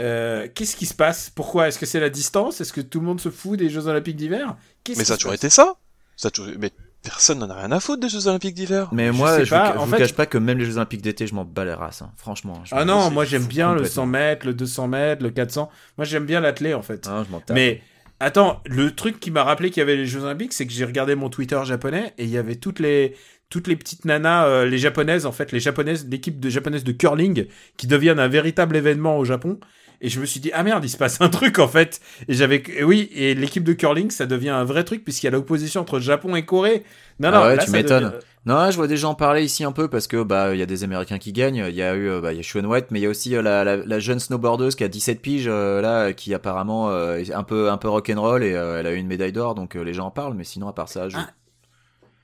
Euh, 0.00 0.48
Qu'est-ce 0.52 0.76
qui 0.76 0.86
se 0.86 0.94
passe? 0.94 1.30
Pourquoi? 1.30 1.68
Est-ce 1.68 1.78
que 1.78 1.86
c'est 1.86 2.00
la 2.00 2.10
distance? 2.10 2.60
Est-ce 2.60 2.72
que 2.72 2.80
tout 2.80 2.98
le 2.98 3.06
monde 3.06 3.20
se 3.20 3.30
fout 3.30 3.58
des 3.58 3.68
Jeux 3.68 3.86
Olympiques 3.86 4.16
d'hiver? 4.16 4.56
Mais 4.88 5.04
ça 5.04 5.14
a 5.14 5.16
toujours 5.16 5.34
été 5.34 5.50
ça. 5.50 5.76
ça 6.16 6.28
a 6.28 6.30
toujours... 6.30 6.52
Mais 6.58 6.72
personne 7.02 7.38
n'en 7.38 7.48
a 7.50 7.54
rien 7.54 7.72
à 7.72 7.80
foutre 7.80 8.00
des 8.00 8.08
Jeux 8.08 8.26
Olympiques 8.28 8.54
d'hiver. 8.54 8.88
Mais 8.92 9.06
Je 9.08 9.12
moi, 9.12 9.42
je, 9.44 9.50
pas, 9.50 9.72
vous, 9.72 9.78
en 9.78 9.80
je 9.82 9.86
vous 9.86 9.92
fait- 9.96 9.98
cache 10.02 10.14
pas 10.14 10.26
que 10.26 10.38
même 10.38 10.58
les 10.58 10.64
Jeux 10.64 10.76
Olympiques 10.76 11.02
d'été, 11.02 11.26
je 11.26 11.34
m'en 11.34 11.44
bats 11.44 11.64
les 11.64 11.72
races. 11.74 12.02
hein. 12.02 12.10
Franchement. 12.16 12.60
je 12.64 12.74
Ah 12.74 12.84
non, 12.84 13.10
moi 13.10 13.24
j'aime 13.24 13.44
bien 13.46 13.68
le 13.70 13.76
complètement. 13.78 14.02
100 14.02 14.06
mètres, 14.06 14.46
le 14.46 14.54
200 14.54 14.88
mètres, 14.88 15.22
le 15.22 15.30
400. 15.30 15.70
Moi 15.96 16.04
j'aime 16.04 16.26
bien 16.26 16.40
l'athlé 16.40 16.74
en 16.74 16.82
fait. 16.82 17.08
Ah, 17.10 17.22
je 17.26 17.30
m'en 17.32 17.40
tape. 17.40 17.54
Mais 17.54 17.80
Attends, 18.20 18.60
le 18.66 18.90
truc 18.96 19.20
qui 19.20 19.30
m'a 19.30 19.44
rappelé 19.44 19.70
qu'il 19.70 19.80
y 19.80 19.82
avait 19.82 19.94
les 19.94 20.04
Jeux 20.06 20.24
Olympiques, 20.24 20.52
c'est 20.52 20.66
que 20.66 20.72
j'ai 20.72 20.84
regardé 20.84 21.14
mon 21.14 21.28
Twitter 21.30 21.60
japonais 21.64 22.14
et 22.18 22.24
il 22.24 22.30
y 22.30 22.36
avait 22.36 22.56
toutes 22.56 22.80
les 22.80 23.14
toutes 23.48 23.68
les 23.68 23.76
petites 23.76 24.04
nanas, 24.04 24.44
euh, 24.46 24.66
les 24.66 24.76
japonaises 24.76 25.24
en 25.24 25.30
fait, 25.30 25.52
les 25.52 25.60
japonaises, 25.60 26.04
l'équipe 26.10 26.40
de 26.40 26.50
japonaises 26.50 26.82
de 26.82 26.90
curling 26.90 27.46
qui 27.76 27.86
deviennent 27.86 28.18
un 28.18 28.26
véritable 28.26 28.74
événement 28.76 29.18
au 29.18 29.24
Japon. 29.24 29.60
Et 30.00 30.08
je 30.08 30.20
me 30.20 30.26
suis 30.26 30.38
dit 30.40 30.50
ah 30.54 30.62
merde, 30.62 30.84
il 30.84 30.88
se 30.88 30.96
passe 30.96 31.20
un 31.20 31.28
truc 31.28 31.58
en 31.58 31.68
fait. 31.68 32.00
Et 32.28 32.34
j'avais 32.34 32.62
oui 32.84 33.10
et 33.14 33.34
l'équipe 33.34 33.64
de 33.64 33.72
curling 33.72 34.10
ça 34.10 34.26
devient 34.26 34.50
un 34.50 34.64
vrai 34.64 34.84
truc 34.84 35.02
puisqu'il 35.04 35.26
y 35.26 35.28
a 35.28 35.32
l'opposition 35.32 35.80
entre 35.80 35.98
Japon 36.00 36.36
et 36.36 36.44
Corée. 36.44 36.84
Non 37.20 37.30
Ah 37.32 37.32
non, 37.32 37.42
ouais, 37.46 37.56
là, 37.56 37.64
tu 37.64 37.70
m'étonnes. 37.72 38.04
devient- 38.04 38.16
Non, 38.46 38.70
je 38.70 38.76
vois 38.76 38.86
des 38.86 38.96
gens 38.96 39.14
parler 39.14 39.42
ici 39.42 39.64
un 39.64 39.72
peu 39.72 39.88
parce 39.88 40.06
que 40.06 40.22
bah 40.22 40.54
il 40.54 40.58
y 40.60 40.62
a 40.62 40.66
des 40.66 40.84
Américains 40.84 41.18
qui 41.18 41.32
gagnent. 41.32 41.64
Il 41.68 41.74
y 41.74 41.82
a 41.82 41.94
eu 41.96 42.08
euh, 42.08 42.20
bah 42.20 42.32
il 42.32 42.36
y 42.36 42.38
a 42.40 42.42
Shaun 42.42 42.64
White, 42.64 42.86
mais 42.92 43.00
il 43.00 43.02
y 43.02 43.06
a 43.06 43.08
aussi 43.10 43.34
euh, 43.34 43.42
la, 43.42 43.64
la, 43.64 43.76
la 43.76 43.98
jeune 43.98 44.20
snowboardeuse 44.20 44.76
qui 44.76 44.84
a 44.84 44.88
17 44.88 45.20
piges 45.20 45.46
euh, 45.48 45.80
là, 45.80 46.12
qui 46.12 46.32
apparemment 46.32 46.90
euh, 46.90 47.16
est 47.16 47.32
un 47.32 47.42
peu 47.42 47.68
un 47.70 47.76
peu 47.76 47.88
rock'n'roll 47.88 48.44
et 48.44 48.54
euh, 48.54 48.78
elle 48.78 48.86
a 48.86 48.92
eu 48.92 48.96
une 48.96 49.08
médaille 49.08 49.32
d'or, 49.32 49.56
donc 49.56 49.74
les 49.74 49.94
gens 49.94 50.06
en 50.06 50.10
parlent. 50.12 50.34
Mais 50.34 50.44
sinon 50.44 50.68
à 50.68 50.72
part 50.72 50.88
ça, 50.88 51.08
je... 51.08 51.16
Ah, 51.18 51.28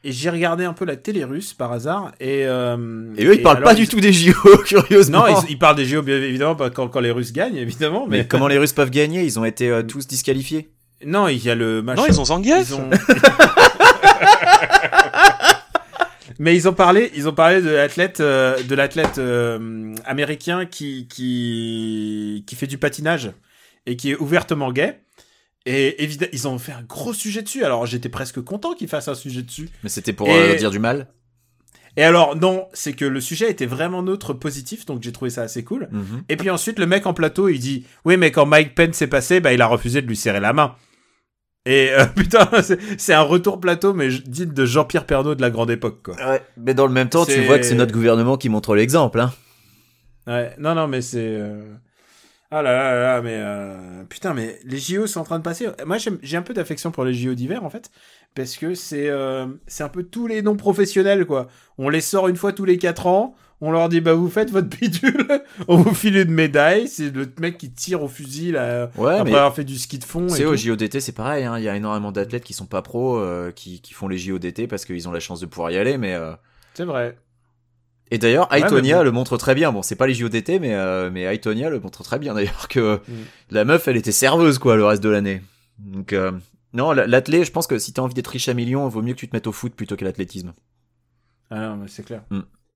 Et 0.06 0.12
j'ai 0.12 0.28
regardé 0.28 0.64
un 0.66 0.74
peu 0.74 0.84
la 0.84 0.96
télé 0.96 1.24
russe 1.24 1.54
par 1.54 1.72
hasard 1.72 2.12
et 2.20 2.44
euh, 2.46 2.76
et 3.16 3.24
eux 3.24 3.36
ils 3.36 3.42
parlent 3.42 3.56
alors, 3.56 3.70
pas 3.70 3.74
du 3.74 3.88
tout 3.88 4.00
des 4.00 4.12
JO 4.12 4.32
curieusement. 4.66 5.26
Non, 5.26 5.40
ils, 5.48 5.52
ils 5.52 5.58
parlent 5.58 5.76
des 5.76 5.86
JO 5.86 6.02
bien 6.02 6.16
évidemment 6.20 6.54
pas 6.54 6.68
quand, 6.68 6.88
quand 6.88 7.00
les 7.00 7.10
Russes 7.10 7.32
gagnent 7.32 7.56
évidemment, 7.56 8.06
Mais 8.06 8.18
mais, 8.18 8.26
comment 8.26 8.46
les 8.48 8.58
Russes 8.58 8.74
peuvent 8.74 8.90
gagner? 8.90 9.22
Ils 9.24 9.38
ont 9.38 9.46
été 9.46 9.70
euh, 9.70 9.82
tous 9.82 10.06
disqualifiés. 10.06 10.68
non, 11.06 11.28
il 11.28 11.42
y 11.42 11.48
a 11.48 11.54
le 11.54 11.80
machin. 11.80 12.02
Non, 12.02 12.06
ils 12.08 12.20
ont 12.20 12.24
Zangief. 12.26 12.68
Ils 12.68 12.74
ont- 12.74 12.90
Mais 16.40 16.56
ils 16.56 16.68
ont 16.68 16.72
parlé, 16.72 17.12
ils 17.14 17.28
ont 17.28 17.32
parlé 17.32 17.62
de 17.62 17.70
l'athlète, 17.70 18.18
euh, 18.20 18.60
de 18.62 18.74
l'athlète 18.74 19.18
euh, 19.18 19.94
américain 20.04 20.66
qui 20.66 21.06
qui 21.08 22.42
qui 22.46 22.56
fait 22.56 22.66
du 22.66 22.76
patinage 22.76 23.30
et 23.86 23.96
qui 23.96 24.10
est 24.10 24.16
ouvertement 24.16 24.72
gay. 24.72 24.98
Et 25.66 26.02
évidemment, 26.02 26.30
ils 26.34 26.46
ont 26.48 26.58
fait 26.58 26.72
un 26.72 26.82
gros 26.82 27.12
sujet 27.14 27.42
dessus. 27.42 27.64
Alors 27.64 27.86
j'étais 27.86 28.08
presque 28.10 28.40
content 28.42 28.74
qu'ils 28.74 28.88
fassent 28.88 29.08
un 29.08 29.14
sujet 29.14 29.42
dessus. 29.42 29.68
Mais 29.82 29.88
c'était 29.88 30.12
pour 30.12 30.28
Et- 30.28 30.32
euh, 30.32 30.54
dire 30.56 30.70
du 30.70 30.78
mal? 30.78 31.08
Et 31.96 32.02
alors 32.02 32.34
non, 32.36 32.66
c'est 32.72 32.92
que 32.92 33.04
le 33.04 33.20
sujet 33.20 33.48
était 33.50 33.66
vraiment 33.66 34.02
neutre, 34.02 34.32
positif, 34.32 34.84
donc 34.84 35.02
j'ai 35.02 35.12
trouvé 35.12 35.30
ça 35.30 35.42
assez 35.42 35.62
cool. 35.64 35.88
Mhm. 35.92 36.24
Et 36.28 36.36
puis 36.36 36.50
ensuite, 36.50 36.78
le 36.80 36.86
mec 36.86 37.06
en 37.06 37.14
plateau, 37.14 37.48
il 37.48 37.60
dit 37.60 37.86
Oui, 38.04 38.16
mais 38.16 38.30
quand 38.32 38.46
Mike 38.46 38.74
Pence 38.74 38.96
s'est 38.96 39.06
passé, 39.06 39.40
bah, 39.40 39.52
il 39.52 39.62
a 39.62 39.66
refusé 39.66 40.02
de 40.02 40.06
lui 40.08 40.16
serrer 40.16 40.40
la 40.40 40.52
main. 40.52 40.74
Et 41.66 41.90
euh, 41.92 42.04
putain, 42.16 42.48
c'est- 42.62 42.78
c'est 42.98 43.14
un 43.14 43.22
retour 43.22 43.58
plateau, 43.60 43.94
mais 43.94 44.08
digne 44.08 44.52
de 44.52 44.66
Jean-Pierre 44.66 45.06
Pernaud 45.06 45.34
de 45.36 45.40
la 45.40 45.50
grande 45.50 45.70
époque, 45.70 46.02
quoi. 46.02 46.16
Ouais, 46.16 46.42
mais 46.58 46.74
dans 46.74 46.86
le 46.86 46.92
même 46.92 47.08
temps, 47.08 47.24
tu 47.24 47.40
vois 47.42 47.58
que 47.58 47.64
c'est 47.64 47.74
notre 47.76 47.92
gouvernement 47.92 48.36
qui 48.36 48.48
montre 48.50 48.74
l'exemple. 48.74 49.20
Hein. 49.20 49.32
Ouais, 50.26 50.52
non, 50.58 50.74
non, 50.74 50.88
mais 50.88 51.00
c'est. 51.00 51.18
euh, 51.22 51.62
Ah 52.56 52.62
là 52.62 52.72
là 52.72 52.94
là 52.94 53.00
là, 53.16 53.22
mais. 53.22 53.36
euh, 53.36 54.04
Putain, 54.08 54.32
mais 54.34 54.60
les 54.64 54.78
JO 54.78 55.06
sont 55.08 55.20
en 55.20 55.24
train 55.24 55.38
de 55.38 55.42
passer. 55.42 55.66
Moi, 55.84 55.96
j'ai 56.22 56.36
un 56.36 56.42
peu 56.42 56.54
d'affection 56.54 56.90
pour 56.92 57.04
les 57.04 57.12
JO 57.12 57.34
d'hiver, 57.34 57.64
en 57.64 57.70
fait, 57.70 57.90
parce 58.36 58.56
que 58.56 58.74
c'est 58.74 59.08
euh, 59.08 59.46
c'est 59.66 59.82
un 59.82 59.88
peu 59.88 60.04
tous 60.04 60.26
les 60.28 60.40
non 60.42 60.56
professionnels, 60.56 61.24
quoi. 61.26 61.48
On 61.78 61.88
les 61.88 62.00
sort 62.00 62.28
une 62.28 62.36
fois 62.36 62.52
tous 62.52 62.64
les 62.64 62.78
4 62.78 63.06
ans. 63.08 63.34
On 63.60 63.70
leur 63.72 63.88
dit, 63.88 64.00
bah, 64.00 64.12
vous 64.12 64.28
faites 64.28 64.50
votre 64.50 64.68
bidule, 64.68 65.26
on 65.68 65.76
vous 65.76 65.94
file 65.94 66.16
une 66.18 66.30
médaille. 66.32 66.86
C'est 66.86 67.10
le 67.14 67.26
mec 67.40 67.56
qui 67.56 67.72
tire 67.72 68.02
au 68.02 68.08
fusil, 68.08 68.52
là, 68.52 68.90
Ouais, 68.96 69.12
après 69.14 69.24
mais 69.24 69.30
avoir 69.36 69.54
fait 69.54 69.64
du 69.64 69.76
ski 69.78 69.98
de 69.98 70.04
fond. 70.04 70.28
sais, 70.28 70.44
au. 70.44 70.54
JODT, 70.54 71.00
c'est 71.00 71.12
pareil. 71.12 71.44
hein. 71.44 71.58
Il 71.58 71.64
y 71.64 71.68
a 71.68 71.74
énormément 71.74 72.12
d'athlètes 72.12 72.44
qui 72.44 72.52
sont 72.52 72.66
pas 72.66 72.82
pros, 72.82 73.16
euh, 73.16 73.50
qui, 73.52 73.80
qui 73.80 73.94
font 73.94 74.06
les 74.06 74.18
JODT 74.18 74.66
parce 74.68 74.84
qu'ils 74.84 75.08
ont 75.08 75.12
la 75.12 75.20
chance 75.20 75.40
de 75.40 75.46
pouvoir 75.46 75.70
y 75.70 75.78
aller. 75.78 75.96
Mais 75.98 76.14
euh, 76.14 76.32
C'est 76.74 76.84
vrai. 76.84 77.16
Et 78.10 78.18
d'ailleurs, 78.18 78.52
Aitonia 78.54 78.98
bon. 78.98 79.02
le 79.04 79.10
montre 79.12 79.36
très 79.36 79.54
bien. 79.54 79.72
Bon, 79.72 79.82
c'est 79.82 79.96
pas 79.96 80.06
les 80.06 80.14
JODT, 80.14 80.58
mais 80.60 80.74
euh, 80.74 81.10
mais 81.12 81.22
Aitonia 81.22 81.70
le 81.70 81.80
montre 81.80 82.02
très 82.02 82.18
bien 82.18 82.34
d'ailleurs 82.34 82.68
que 82.68 82.96
Mm. 83.08 83.12
la 83.50 83.64
meuf, 83.64 83.88
elle 83.88 83.96
était 83.96 84.12
serveuse 84.12 84.58
quoi 84.58 84.76
le 84.76 84.84
reste 84.84 85.02
de 85.02 85.08
l'année. 85.08 85.42
Donc 85.78 86.12
euh, 86.12 86.32
non, 86.72 86.92
la- 86.92 87.06
l'athlé, 87.06 87.44
je 87.44 87.50
pense 87.52 87.66
que 87.66 87.78
si 87.78 87.92
t'as 87.92 88.02
envie 88.02 88.14
d'être 88.14 88.28
riche 88.28 88.48
à 88.48 88.54
millions, 88.54 88.86
vaut 88.88 89.02
mieux 89.02 89.14
que 89.14 89.18
tu 89.20 89.28
te 89.28 89.34
mettes 89.34 89.46
au 89.46 89.52
foot 89.52 89.74
plutôt 89.74 89.96
qu'à 89.96 90.04
l'athlétisme. 90.04 90.52
Ah 91.50 91.60
non, 91.68 91.76
mais 91.76 91.88
c'est 91.88 92.04
clair. 92.04 92.22
Mm. 92.30 92.40